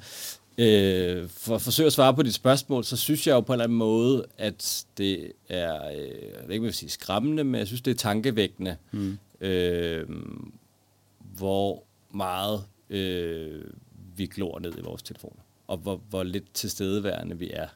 øh, 0.59 1.29
for 1.29 1.55
at 1.55 1.63
forsøge 1.63 1.87
at 1.87 1.93
svare 1.93 2.15
på 2.15 2.23
dit 2.23 2.35
spørgsmål, 2.35 2.85
så 2.85 2.97
synes 2.97 3.27
jeg 3.27 3.33
jo 3.33 3.41
på 3.41 3.53
en 3.53 3.55
eller 3.55 3.65
anden 3.65 3.79
måde, 3.79 4.27
at 4.39 4.87
det 4.99 5.33
er, 5.49 5.89
øh, 5.89 5.99
jeg 5.99 6.43
ved 6.47 6.51
ikke, 6.51 6.63
vil 6.65 6.75
sige 6.75 6.91
skræmmende, 6.91 7.45
men 7.45 7.59
jeg 7.59 7.67
synes, 7.67 7.83
det 7.83 7.91
er 7.91 7.95
tankevækkende, 7.95 8.77
mm. 8.93 9.19
øh, 9.41 10.09
hvor 11.37 11.85
meget 12.11 12.65
øh, 12.91 13.65
vi 14.17 14.27
glor 14.27 14.59
ned 14.59 14.79
i 14.79 14.81
vores 14.81 15.03
telefoner, 15.03 15.43
og 15.67 15.77
hvor, 15.77 16.01
hvor 16.11 16.23
lidt 16.23 16.55
tilstedeværende 16.55 17.39
vi 17.39 17.51
er 17.51 17.69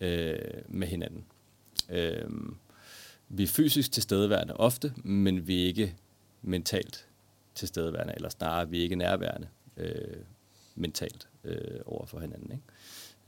øh, 0.00 0.38
med 0.68 0.88
hinanden. 0.88 1.24
Øh, 1.90 2.30
vi 3.28 3.42
er 3.42 3.46
fysisk 3.46 3.92
tilstedeværende 3.92 4.56
ofte, 4.56 4.92
men 4.96 5.46
vi 5.46 5.62
er 5.62 5.66
ikke 5.66 5.94
mentalt 6.42 7.06
tilstedeværende, 7.54 8.12
eller 8.16 8.28
snarere, 8.28 8.70
vi 8.70 8.78
er 8.78 8.82
ikke 8.82 8.96
nærværende 8.96 9.48
øh, 9.76 10.16
mentalt 10.80 11.28
øh, 11.44 11.80
over 11.86 12.06
for 12.06 12.20
hinanden. 12.20 12.52
Ikke? 12.52 12.64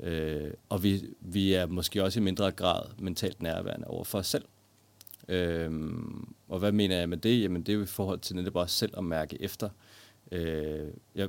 Øh, 0.01 0.55
og 0.69 0.83
vi, 0.83 1.03
vi 1.21 1.53
er 1.53 1.67
måske 1.67 2.05
også 2.05 2.21
i 2.21 2.23
mindre 2.23 2.51
grad 2.51 2.83
mentalt 2.99 3.43
nærværende 3.43 3.87
over 3.87 4.05
for 4.05 4.19
os 4.19 4.27
selv. 4.27 4.45
Øh, 5.29 5.71
og 6.49 6.59
hvad 6.59 6.73
mener 6.73 6.99
jeg 6.99 7.09
med 7.09 7.17
det? 7.17 7.43
Jamen 7.43 7.63
det 7.63 7.73
er 7.73 7.77
jo 7.77 7.83
i 7.83 7.87
forhold 7.87 8.21
til 8.21 8.37
netop 8.37 8.57
også 8.57 8.77
selv 8.77 8.93
at 8.97 9.05
mærke 9.05 9.43
efter. 9.43 9.69
Øh, 10.33 10.89
jeg 11.15 11.29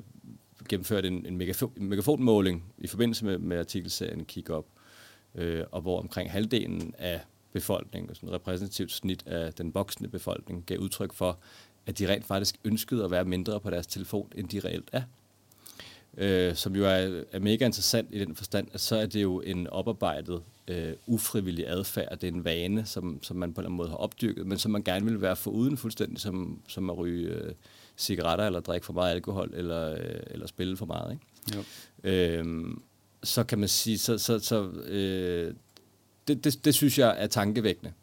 gennemførte 0.70 1.08
en, 1.08 1.26
en, 1.26 1.38
megafon, 1.38 1.74
en 1.78 1.90
megafonmåling 1.90 2.74
i 2.78 2.88
forbindelse 2.88 3.26
med, 3.26 3.38
med 3.38 3.60
artikelserien 3.60 4.26
Kick 4.26 4.50
Up, 4.50 4.66
øh, 5.36 5.64
og 5.72 5.82
hvor 5.82 6.00
omkring 6.00 6.32
halvdelen 6.32 6.94
af 6.98 7.22
befolkningen, 7.52 8.16
sådan 8.16 8.30
et 8.30 8.36
repræsentativt 8.36 8.92
snit 8.92 9.28
af 9.28 9.54
den 9.54 9.74
voksne 9.74 10.08
befolkning, 10.08 10.66
gav 10.66 10.78
udtryk 10.78 11.14
for, 11.14 11.40
at 11.86 12.00
de 12.00 12.10
rent 12.10 12.26
faktisk 12.26 12.56
ønskede 12.66 13.04
at 13.04 13.12
være 13.12 13.26
mindre 13.26 13.60
på 13.60 13.70
deres 13.70 13.88
telefon, 13.88 14.32
end 14.36 14.48
de 14.48 14.60
reelt 14.60 14.90
er. 14.92 15.02
Øh, 16.18 16.56
som 16.56 16.76
jo 16.76 16.86
er, 16.86 17.24
er 17.32 17.40
mega 17.40 17.66
interessant 17.66 18.08
i 18.12 18.20
den 18.20 18.36
forstand, 18.36 18.68
at 18.74 18.82
så 18.82 18.96
er 18.96 19.06
det 19.06 19.22
jo 19.22 19.42
en 19.42 19.68
oparbejdet, 19.68 20.42
øh, 20.68 20.94
ufrivillig 21.08 21.68
adfærd. 21.68 22.20
Det 22.20 22.28
er 22.28 22.32
en 22.32 22.46
vane, 22.46 22.86
som, 22.86 23.20
som 23.24 23.38
man 23.38 23.54
på 23.54 23.62
en 23.62 23.64
eller 23.64 23.70
anden 23.70 23.78
måde 23.78 23.90
har 23.90 23.96
opdyrket, 23.96 24.48
men 24.48 24.58
som 24.58 24.72
man 24.72 24.84
gerne 24.84 25.06
vil 25.06 25.22
være 25.22 25.36
foruden 25.36 25.78
fuldstændig, 25.78 26.20
som, 26.20 26.60
som 26.68 26.90
at 26.90 26.98
ryge 26.98 27.30
øh, 27.30 27.54
cigaretter, 27.98 28.46
eller 28.46 28.60
drikke 28.60 28.86
for 28.86 28.94
meget 28.94 29.12
alkohol, 29.12 29.52
eller, 29.54 29.92
øh, 29.92 30.20
eller 30.28 30.48
spille 30.48 30.78
for 30.78 30.86
meget. 30.86 31.12
Ikke? 31.12 31.66
Jo. 32.04 32.10
Øh, 32.10 32.76
så 33.24 33.44
kan 33.44 33.60
man 33.60 33.70
sige, 33.70 33.98
så, 33.98 34.18
så, 34.18 34.40
så 34.40 34.70
øh, 34.70 35.54
det, 36.28 36.44
det, 36.44 36.66
det 36.66 36.76
synes 36.76 37.00
jeg 37.00 37.16
er 37.18 37.28
tankevækkende, 37.28 37.94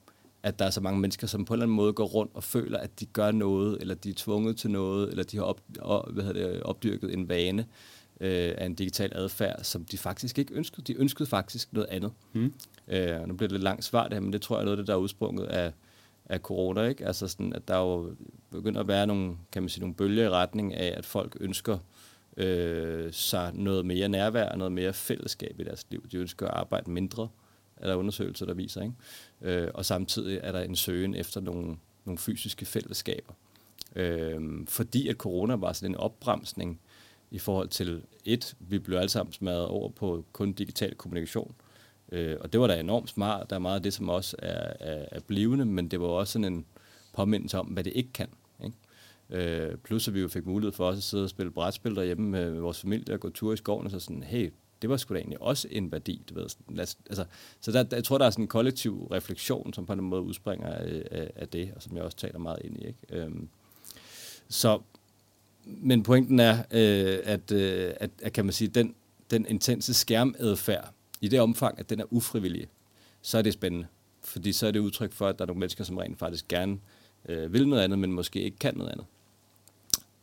at 0.42 0.58
der 0.58 0.64
er 0.64 0.70
så 0.70 0.80
mange 0.80 1.00
mennesker, 1.00 1.26
som 1.26 1.44
på 1.44 1.54
en 1.54 1.56
eller 1.56 1.64
anden 1.64 1.76
måde 1.76 1.92
går 1.92 2.06
rundt 2.06 2.32
og 2.34 2.44
føler, 2.44 2.78
at 2.78 3.00
de 3.00 3.06
gør 3.06 3.30
noget, 3.30 3.80
eller 3.80 3.94
de 3.94 4.10
er 4.10 4.14
tvunget 4.16 4.56
til 4.56 4.70
noget, 4.70 5.10
eller 5.10 5.24
de 5.24 5.36
har 5.36 5.44
op, 5.44 5.60
op, 5.80 6.12
hvad 6.12 6.24
hedder 6.24 6.52
det, 6.52 6.62
opdyrket 6.62 7.14
en 7.14 7.28
vane 7.28 7.66
øh, 8.20 8.54
af 8.58 8.66
en 8.66 8.74
digital 8.74 9.12
adfærd, 9.14 9.64
som 9.64 9.84
de 9.84 9.98
faktisk 9.98 10.38
ikke 10.38 10.54
ønskede. 10.54 10.92
De 10.92 11.00
ønskede 11.00 11.28
faktisk 11.28 11.72
noget 11.72 11.88
andet. 11.88 12.12
Mm. 12.32 12.52
Øh, 12.88 13.28
nu 13.28 13.34
bliver 13.34 13.48
det 13.48 13.52
lidt 13.52 13.62
langt 13.62 13.84
svar 13.84 14.02
det 14.04 14.12
her, 14.12 14.20
men 14.20 14.32
det 14.32 14.42
tror 14.42 14.56
jeg 14.56 14.60
er 14.60 14.64
noget 14.64 14.78
af 14.78 14.82
det, 14.82 14.86
der 14.86 14.94
er 14.94 14.98
udsprunget 14.98 15.46
af, 15.46 15.72
af 16.24 16.38
corona. 16.38 16.82
Ikke? 16.82 17.06
Altså 17.06 17.28
sådan, 17.28 17.52
at 17.52 17.68
der 17.68 17.74
er 17.74 17.82
jo 17.82 18.14
begyndt 18.50 18.78
at 18.78 18.88
være 18.88 19.06
nogle, 19.06 19.36
kan 19.52 19.62
man 19.62 19.68
sige, 19.68 19.80
nogle 19.80 19.94
bølger 19.94 20.24
i 20.24 20.28
retning 20.28 20.74
af, 20.74 20.94
at 20.96 21.06
folk 21.06 21.36
ønsker 21.40 21.78
øh, 22.36 23.12
sig 23.12 23.50
noget 23.54 23.86
mere 23.86 24.08
nærvær 24.08 24.48
og 24.48 24.58
noget 24.58 24.72
mere 24.72 24.92
fællesskab 24.92 25.60
i 25.60 25.64
deres 25.64 25.86
liv. 25.90 26.08
De 26.12 26.16
ønsker 26.16 26.48
at 26.48 26.54
arbejde 26.54 26.90
mindre, 26.90 27.28
er 27.76 27.86
der 27.86 27.94
undersøgelser, 27.94 28.46
der 28.46 28.54
viser. 28.54 28.82
Ikke? 28.82 29.62
Øh, 29.62 29.70
og 29.74 29.84
samtidig 29.84 30.40
er 30.42 30.52
der 30.52 30.60
en 30.60 30.76
søgen 30.76 31.14
efter 31.14 31.40
nogle, 31.40 31.76
nogle 32.04 32.18
fysiske 32.18 32.66
fællesskaber. 32.66 33.32
Øh, 33.96 34.66
fordi 34.68 35.08
at 35.08 35.16
corona 35.16 35.56
var 35.56 35.72
sådan 35.72 35.90
en 35.90 35.96
opbremsning 35.96 36.80
i 37.30 37.38
forhold 37.38 37.68
til 37.68 38.02
et, 38.24 38.54
vi 38.60 38.78
blev 38.78 38.98
alle 38.98 39.08
sammen 39.08 39.32
smadret 39.32 39.66
over 39.66 39.88
på 39.88 40.24
kun 40.32 40.52
digital 40.52 40.94
kommunikation. 40.94 41.54
Øh, 42.12 42.36
og 42.40 42.52
det 42.52 42.60
var 42.60 42.66
da 42.66 42.80
enormt 42.80 43.08
smart. 43.08 43.50
Der 43.50 43.56
er 43.56 43.60
meget 43.60 43.76
af 43.76 43.82
det, 43.82 43.92
som 43.92 44.08
også 44.08 44.36
er, 44.38 44.72
er, 44.80 45.06
er 45.12 45.20
blivende, 45.20 45.64
men 45.64 45.88
det 45.88 46.00
var 46.00 46.06
også 46.06 46.32
sådan 46.32 46.52
en 46.52 46.66
påmindelse 47.12 47.58
om, 47.58 47.66
hvad 47.66 47.84
det 47.84 47.92
ikke 47.94 48.12
kan. 48.12 48.28
Ikke? 48.64 48.76
Øh, 49.30 49.76
plus 49.76 50.08
at 50.08 50.14
vi 50.14 50.20
jo 50.20 50.28
fik 50.28 50.46
mulighed 50.46 50.72
for 50.72 50.86
også 50.86 50.98
at 50.98 51.02
sidde 51.02 51.24
og 51.24 51.30
spille 51.30 51.52
brætspil 51.52 51.96
derhjemme 51.96 52.30
med, 52.30 52.50
med 52.50 52.60
vores 52.60 52.80
familie 52.80 53.14
og 53.14 53.20
gå 53.20 53.30
tur 53.30 53.52
i 53.52 53.56
skoven, 53.56 53.84
og 53.84 53.90
så 53.90 54.00
sådan, 54.00 54.22
hey, 54.22 54.52
det 54.82 54.90
var 54.90 54.96
sgu 54.96 55.14
da 55.14 55.18
egentlig 55.18 55.42
også 55.42 55.68
en 55.70 55.92
værdi, 55.92 56.22
du 56.28 56.34
ved. 56.34 56.48
Sådan, 56.48 56.76
lad 56.76 56.82
os, 56.82 56.98
altså, 57.06 57.24
så 57.60 57.72
der, 57.72 57.82
der, 57.82 57.96
jeg 57.96 58.04
tror, 58.04 58.18
der 58.18 58.26
er 58.26 58.30
sådan 58.30 58.44
en 58.44 58.48
kollektiv 58.48 59.08
refleksion, 59.10 59.72
som 59.72 59.86
på 59.86 59.92
en 59.92 60.00
måde 60.00 60.22
udspringer 60.22 60.68
af, 60.68 61.02
af, 61.10 61.30
af 61.36 61.48
det, 61.48 61.72
og 61.76 61.82
som 61.82 61.96
jeg 61.96 62.04
også 62.04 62.16
taler 62.16 62.38
meget 62.38 62.58
ind 62.64 62.76
i. 62.76 62.86
Ikke? 62.86 62.98
Øhm, 63.08 63.48
så, 64.48 64.80
men 65.64 66.02
pointen 66.02 66.40
er, 66.40 66.58
øh, 66.70 67.18
at, 67.24 67.52
øh, 67.52 67.92
at, 67.96 68.10
at, 68.22 68.32
kan 68.32 68.44
man 68.44 68.52
sige, 68.52 68.68
den, 68.68 68.94
den 69.30 69.46
intense 69.46 69.94
skærmadfærd, 69.94 70.94
i 71.20 71.28
det 71.28 71.40
omfang, 71.40 71.78
at 71.78 71.90
den 71.90 72.00
er 72.00 72.04
ufrivillig, 72.12 72.66
så 73.22 73.38
er 73.38 73.42
det 73.42 73.52
spændende. 73.52 73.86
Fordi 74.22 74.52
så 74.52 74.66
er 74.66 74.70
det 74.70 74.80
udtryk 74.80 75.12
for, 75.12 75.28
at 75.28 75.38
der 75.38 75.44
er 75.44 75.46
nogle 75.46 75.58
mennesker, 75.58 75.84
som 75.84 75.96
rent 75.96 76.18
faktisk 76.18 76.48
gerne 76.48 76.78
øh, 77.28 77.52
vil 77.52 77.68
noget 77.68 77.82
andet, 77.82 77.98
men 77.98 78.12
måske 78.12 78.40
ikke 78.42 78.58
kan 78.58 78.74
noget 78.76 78.92
andet. 78.92 79.06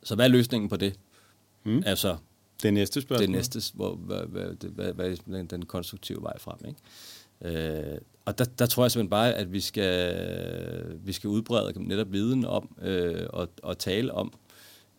Så 0.04 0.16
hvad 0.16 0.26
er 0.26 0.30
løsningen 0.30 0.70
på 0.70 0.78
det? 0.78 1.00
Mm. 1.64 1.84
Altså, 1.86 2.18
Det 2.64 2.74
næste 2.74 3.02
spørgsmål. 3.02 3.22
det 3.22 3.30
næste, 3.30 3.62
hvor, 3.74 3.96
hvad, 3.96 4.20
hvad, 4.20 4.70
hvad, 4.70 4.94
hvad 4.94 5.12
er 5.12 5.16
den, 5.26 5.46
den 5.48 5.66
konstruktive 5.66 6.22
vej 6.22 6.40
frem. 6.40 6.58
Ikke? 6.68 6.80
Øh, 7.92 7.98
og 8.26 8.38
der, 8.38 8.46
der 8.46 8.66
tror 8.66 8.84
jeg 8.84 8.92
simpelthen 8.92 9.10
bare, 9.10 9.34
at 9.34 9.54
vi 9.54 9.60
skal, 9.60 11.00
vi 11.04 11.12
skal 11.12 11.28
udbrede 11.28 11.84
netop 11.88 12.12
viden 12.12 12.46
om 12.46 12.78
øh, 12.82 13.26
og, 13.30 13.50
og 13.64 13.78
tale 13.78 14.14
om, 14.14 14.34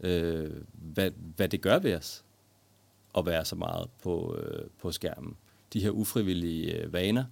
øh, 0.00 0.50
hvad, 0.72 1.10
hvad 1.36 1.48
det 1.48 1.60
gør 1.60 1.78
ved 1.78 1.94
os 1.94 2.24
at 3.18 3.26
være 3.26 3.44
så 3.44 3.56
meget 3.56 3.88
på, 4.02 4.36
øh, 4.38 4.66
på 4.80 4.92
skærmen. 4.92 5.36
De 5.72 5.80
her 5.80 5.90
ufrivillige 5.90 6.76
øh, 6.76 6.92
vaner, 6.92 7.24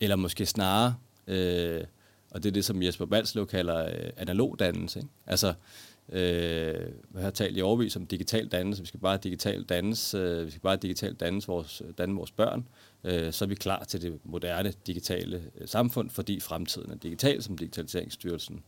eller 0.00 0.16
måske 0.16 0.46
snarere, 0.46 0.94
øh, 1.26 1.84
og 2.30 2.42
det 2.42 2.48
er 2.48 2.52
det, 2.52 2.64
som 2.64 2.82
Jesper 2.82 3.06
Balslev 3.06 3.46
kalder 3.46 3.86
øh, 3.86 4.10
analog 4.16 4.58
dannelse. 4.58 4.98
Ikke? 4.98 5.10
Altså, 5.26 5.54
øh, 6.08 6.92
jeg 7.14 7.22
har 7.22 7.30
talt 7.30 7.56
i 7.56 7.62
overvis 7.62 7.96
om 7.96 8.06
digital 8.06 8.48
dannelse. 8.48 8.82
Vi 8.82 8.86
skal 8.86 9.00
bare 9.00 9.16
digital 9.16 9.62
dannes, 9.62 10.14
øh, 10.14 10.46
vi 10.46 10.50
skal 10.50 10.60
bare 10.60 10.76
digital 10.76 11.14
dannes 11.14 11.48
vores, 11.48 11.82
danne 11.98 12.14
vores 12.16 12.30
børn. 12.30 12.68
Øh, 13.04 13.32
så 13.32 13.44
er 13.44 13.48
vi 13.48 13.54
klar 13.54 13.84
til 13.84 14.02
det 14.02 14.18
moderne 14.24 14.72
digitale 14.86 15.42
øh, 15.60 15.68
samfund, 15.68 16.10
fordi 16.10 16.40
fremtiden 16.40 16.90
er 16.90 16.96
digital, 16.96 17.42
som 17.42 17.58
Digitaliseringsstyrelsen 17.58 18.62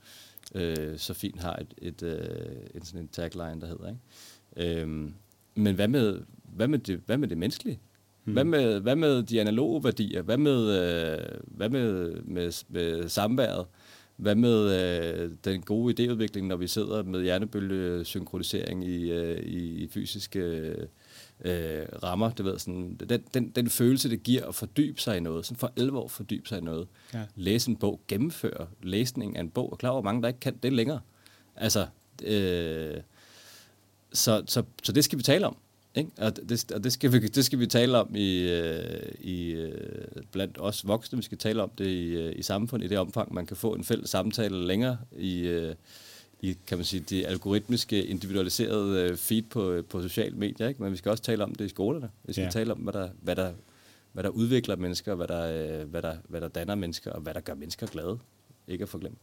øh, 0.54 0.98
så 0.98 1.14
fint 1.14 1.40
har 1.40 1.56
et, 1.56 1.74
et, 1.78 2.02
øh, 2.02 2.56
en 2.74 2.84
sådan 2.84 3.00
en 3.00 3.08
tagline, 3.08 3.60
der 3.60 3.66
hedder. 3.66 3.88
Ikke? 3.88 4.80
Øhm, 4.80 5.14
men 5.54 5.74
hvad 5.74 5.88
med, 5.88 6.20
hvad, 6.44 6.68
med 6.68 6.78
det, 6.78 7.00
hvad 7.06 7.18
med 7.18 7.28
det 7.28 7.38
menneskelige? 7.38 7.80
Hmm. 8.24 8.32
Hvad, 8.32 8.44
med, 8.44 8.80
hvad 8.80 8.96
med 8.96 9.22
de 9.22 9.40
analoge 9.40 9.84
værdier? 9.84 10.22
Hvad 10.22 10.38
med, 10.38 10.80
øh, 10.82 11.40
hvad 11.44 11.68
med, 11.68 12.14
med, 12.22 12.64
med 12.68 13.08
samværet? 13.08 13.66
Hvad 14.16 14.34
med 14.34 14.80
øh, 15.24 15.30
den 15.44 15.62
gode 15.62 15.94
idéudvikling, 15.94 16.46
når 16.46 16.56
vi 16.56 16.66
sidder 16.66 17.02
med 17.02 17.22
hjernebølgesynkronisering 17.22 18.84
i, 18.84 19.10
øh, 19.10 19.38
i, 19.40 19.84
i 19.84 19.88
fysiske 19.88 20.38
øh, 20.38 20.86
rammer? 22.02 22.30
Det 22.30 22.44
ved, 22.44 22.58
sådan, 22.58 23.00
den, 23.08 23.22
den, 23.34 23.48
den 23.48 23.70
følelse, 23.70 24.10
det 24.10 24.22
giver 24.22 24.46
at 24.46 24.54
fordybe 24.54 25.00
sig 25.00 25.16
i 25.16 25.20
noget, 25.20 25.46
sådan 25.46 25.58
for 25.58 25.72
11 25.76 25.98
år 25.98 26.08
fordybe 26.08 26.48
sig 26.48 26.58
i 26.58 26.60
noget. 26.60 26.88
Ja. 27.14 27.22
Læse 27.34 27.70
en 27.70 27.76
bog, 27.76 28.00
gennemføre 28.08 28.66
læsning 28.82 29.36
af 29.36 29.40
en 29.40 29.50
bog, 29.50 29.72
og 29.72 29.78
klar 29.78 29.90
over, 29.90 30.02
mange 30.02 30.22
der 30.22 30.28
ikke 30.28 30.40
kan 30.40 30.56
det 30.62 30.72
længere. 30.72 31.00
Altså, 31.56 31.86
øh, 32.24 33.00
så, 34.12 34.42
så, 34.46 34.62
så 34.82 34.92
det 34.92 35.04
skal 35.04 35.18
vi 35.18 35.22
tale 35.22 35.46
om. 35.46 35.56
Ikke? 35.94 36.10
Og, 36.18 36.36
det, 36.36 36.72
og 36.72 36.84
det, 36.84 36.92
skal 36.92 37.12
vi, 37.12 37.18
det 37.18 37.44
skal 37.44 37.58
vi 37.58 37.66
tale 37.66 37.98
om 37.98 38.14
i, 38.14 38.50
øh, 38.50 39.12
i, 39.20 39.50
øh, 39.50 40.22
blandt 40.32 40.56
os 40.60 40.86
voksne. 40.86 41.16
Vi 41.16 41.22
skal 41.22 41.38
tale 41.38 41.62
om 41.62 41.70
det 41.78 41.86
i, 41.86 42.16
øh, 42.16 42.32
i 42.36 42.42
samfundet 42.42 42.86
i 42.86 42.88
det 42.88 42.98
omfang, 42.98 43.34
man 43.34 43.46
kan 43.46 43.56
få 43.56 43.74
en 43.74 43.84
fælles 43.84 44.10
samtale 44.10 44.66
længere 44.66 44.98
i, 45.18 45.40
øh, 45.40 45.74
i 46.40 46.56
kan 46.66 46.78
man 46.78 46.84
sige, 46.84 47.00
de 47.00 47.26
algoritmiske, 47.26 48.04
individualiserede 48.04 49.10
øh, 49.10 49.16
feed 49.16 49.42
på, 49.42 49.82
på 49.90 50.02
sociale 50.02 50.36
medier. 50.36 50.68
Ikke? 50.68 50.82
Men 50.82 50.92
vi 50.92 50.96
skal 50.96 51.10
også 51.10 51.22
tale 51.22 51.44
om 51.44 51.54
det 51.54 51.64
i 51.64 51.68
skolerne. 51.68 52.10
Vi 52.24 52.32
skal 52.32 52.42
Ja. 52.44 52.50
tale 52.50 52.72
om, 52.72 52.78
hvad 52.78 52.92
der, 52.92 53.08
hvad, 53.22 53.36
der, 53.36 53.52
hvad 54.12 54.22
der 54.24 54.30
udvikler 54.30 54.76
mennesker, 54.76 55.14
hvad 55.14 55.28
der, 55.28 55.80
øh, 55.80 55.88
hvad, 55.88 56.02
der, 56.02 56.16
hvad 56.28 56.40
der 56.40 56.48
danner 56.48 56.74
mennesker, 56.74 57.10
og 57.12 57.20
hvad 57.20 57.34
der 57.34 57.40
gør 57.40 57.54
mennesker 57.54 57.86
glade. 57.86 58.18
Ikke 58.68 58.82
at 58.82 58.88
forglemme. 58.88 59.16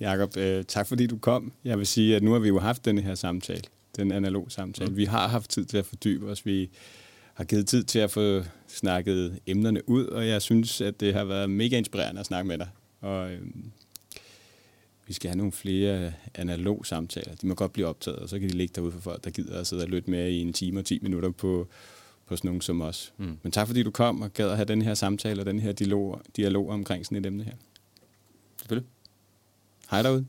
Jakob, 0.00 0.36
øh, 0.36 0.64
tak 0.64 0.86
fordi 0.86 1.06
du 1.06 1.18
kom. 1.18 1.52
Jeg 1.64 1.78
vil 1.78 1.86
sige, 1.86 2.16
at 2.16 2.22
nu 2.22 2.32
har 2.32 2.38
vi 2.38 2.48
jo 2.48 2.58
haft 2.58 2.84
denne 2.84 3.00
her 3.02 3.14
samtale, 3.14 3.62
den 3.96 4.12
analog 4.12 4.46
samtale. 4.52 4.90
Mm. 4.90 4.96
Vi 4.96 5.04
har 5.04 5.28
haft 5.28 5.50
tid 5.50 5.64
til 5.64 5.76
at 5.78 5.86
fordybe 5.86 6.26
os. 6.26 6.46
Vi 6.46 6.70
har 7.34 7.44
givet 7.44 7.66
tid 7.66 7.82
til 7.84 7.98
at 7.98 8.10
få 8.10 8.42
snakket 8.68 9.38
emnerne 9.46 9.88
ud, 9.88 10.06
og 10.06 10.28
jeg 10.28 10.42
synes, 10.42 10.80
at 10.80 11.00
det 11.00 11.14
har 11.14 11.24
været 11.24 11.50
mega 11.50 11.78
inspirerende 11.78 12.20
at 12.20 12.26
snakke 12.26 12.48
med 12.48 12.58
dig. 12.58 12.68
Og 13.00 13.32
øh, 13.32 13.40
vi 15.08 15.12
skal 15.12 15.30
have 15.30 15.36
nogle 15.36 15.52
flere 15.52 16.12
analog 16.34 16.86
samtaler. 16.86 17.34
De 17.34 17.46
må 17.46 17.54
godt 17.54 17.72
blive 17.72 17.86
optaget, 17.86 18.18
og 18.18 18.28
så 18.28 18.38
kan 18.38 18.48
de 18.48 18.54
ligge 18.54 18.72
derude 18.74 18.92
for 18.92 19.00
folk, 19.00 19.24
der 19.24 19.30
gider 19.30 19.60
at 19.60 19.66
sidde 19.66 19.82
og 19.82 19.88
lytte 19.88 20.10
med 20.10 20.30
i 20.30 20.40
en 20.40 20.52
time 20.52 20.80
og 20.80 20.84
10 20.84 20.98
minutter 21.02 21.30
på, 21.30 21.68
på 22.26 22.36
sådan 22.36 22.48
nogen 22.48 22.60
som 22.60 22.80
os. 22.80 23.12
Mm. 23.16 23.38
Men 23.42 23.52
tak 23.52 23.66
fordi 23.66 23.82
du 23.82 23.90
kom 23.90 24.22
og 24.22 24.32
gad 24.32 24.50
at 24.50 24.56
have 24.56 24.64
den 24.64 24.82
her 24.82 24.94
samtale 24.94 25.42
og 25.42 25.46
den 25.46 25.60
her 25.60 25.72
dialog, 25.72 26.20
dialog 26.36 26.68
omkring 26.68 27.06
sådan 27.06 27.18
et 27.18 27.26
emne 27.26 27.44
her. 27.44 27.52
Selvfølgelig. 28.58 28.88
Hej 29.90 30.02
derude. 30.02 30.26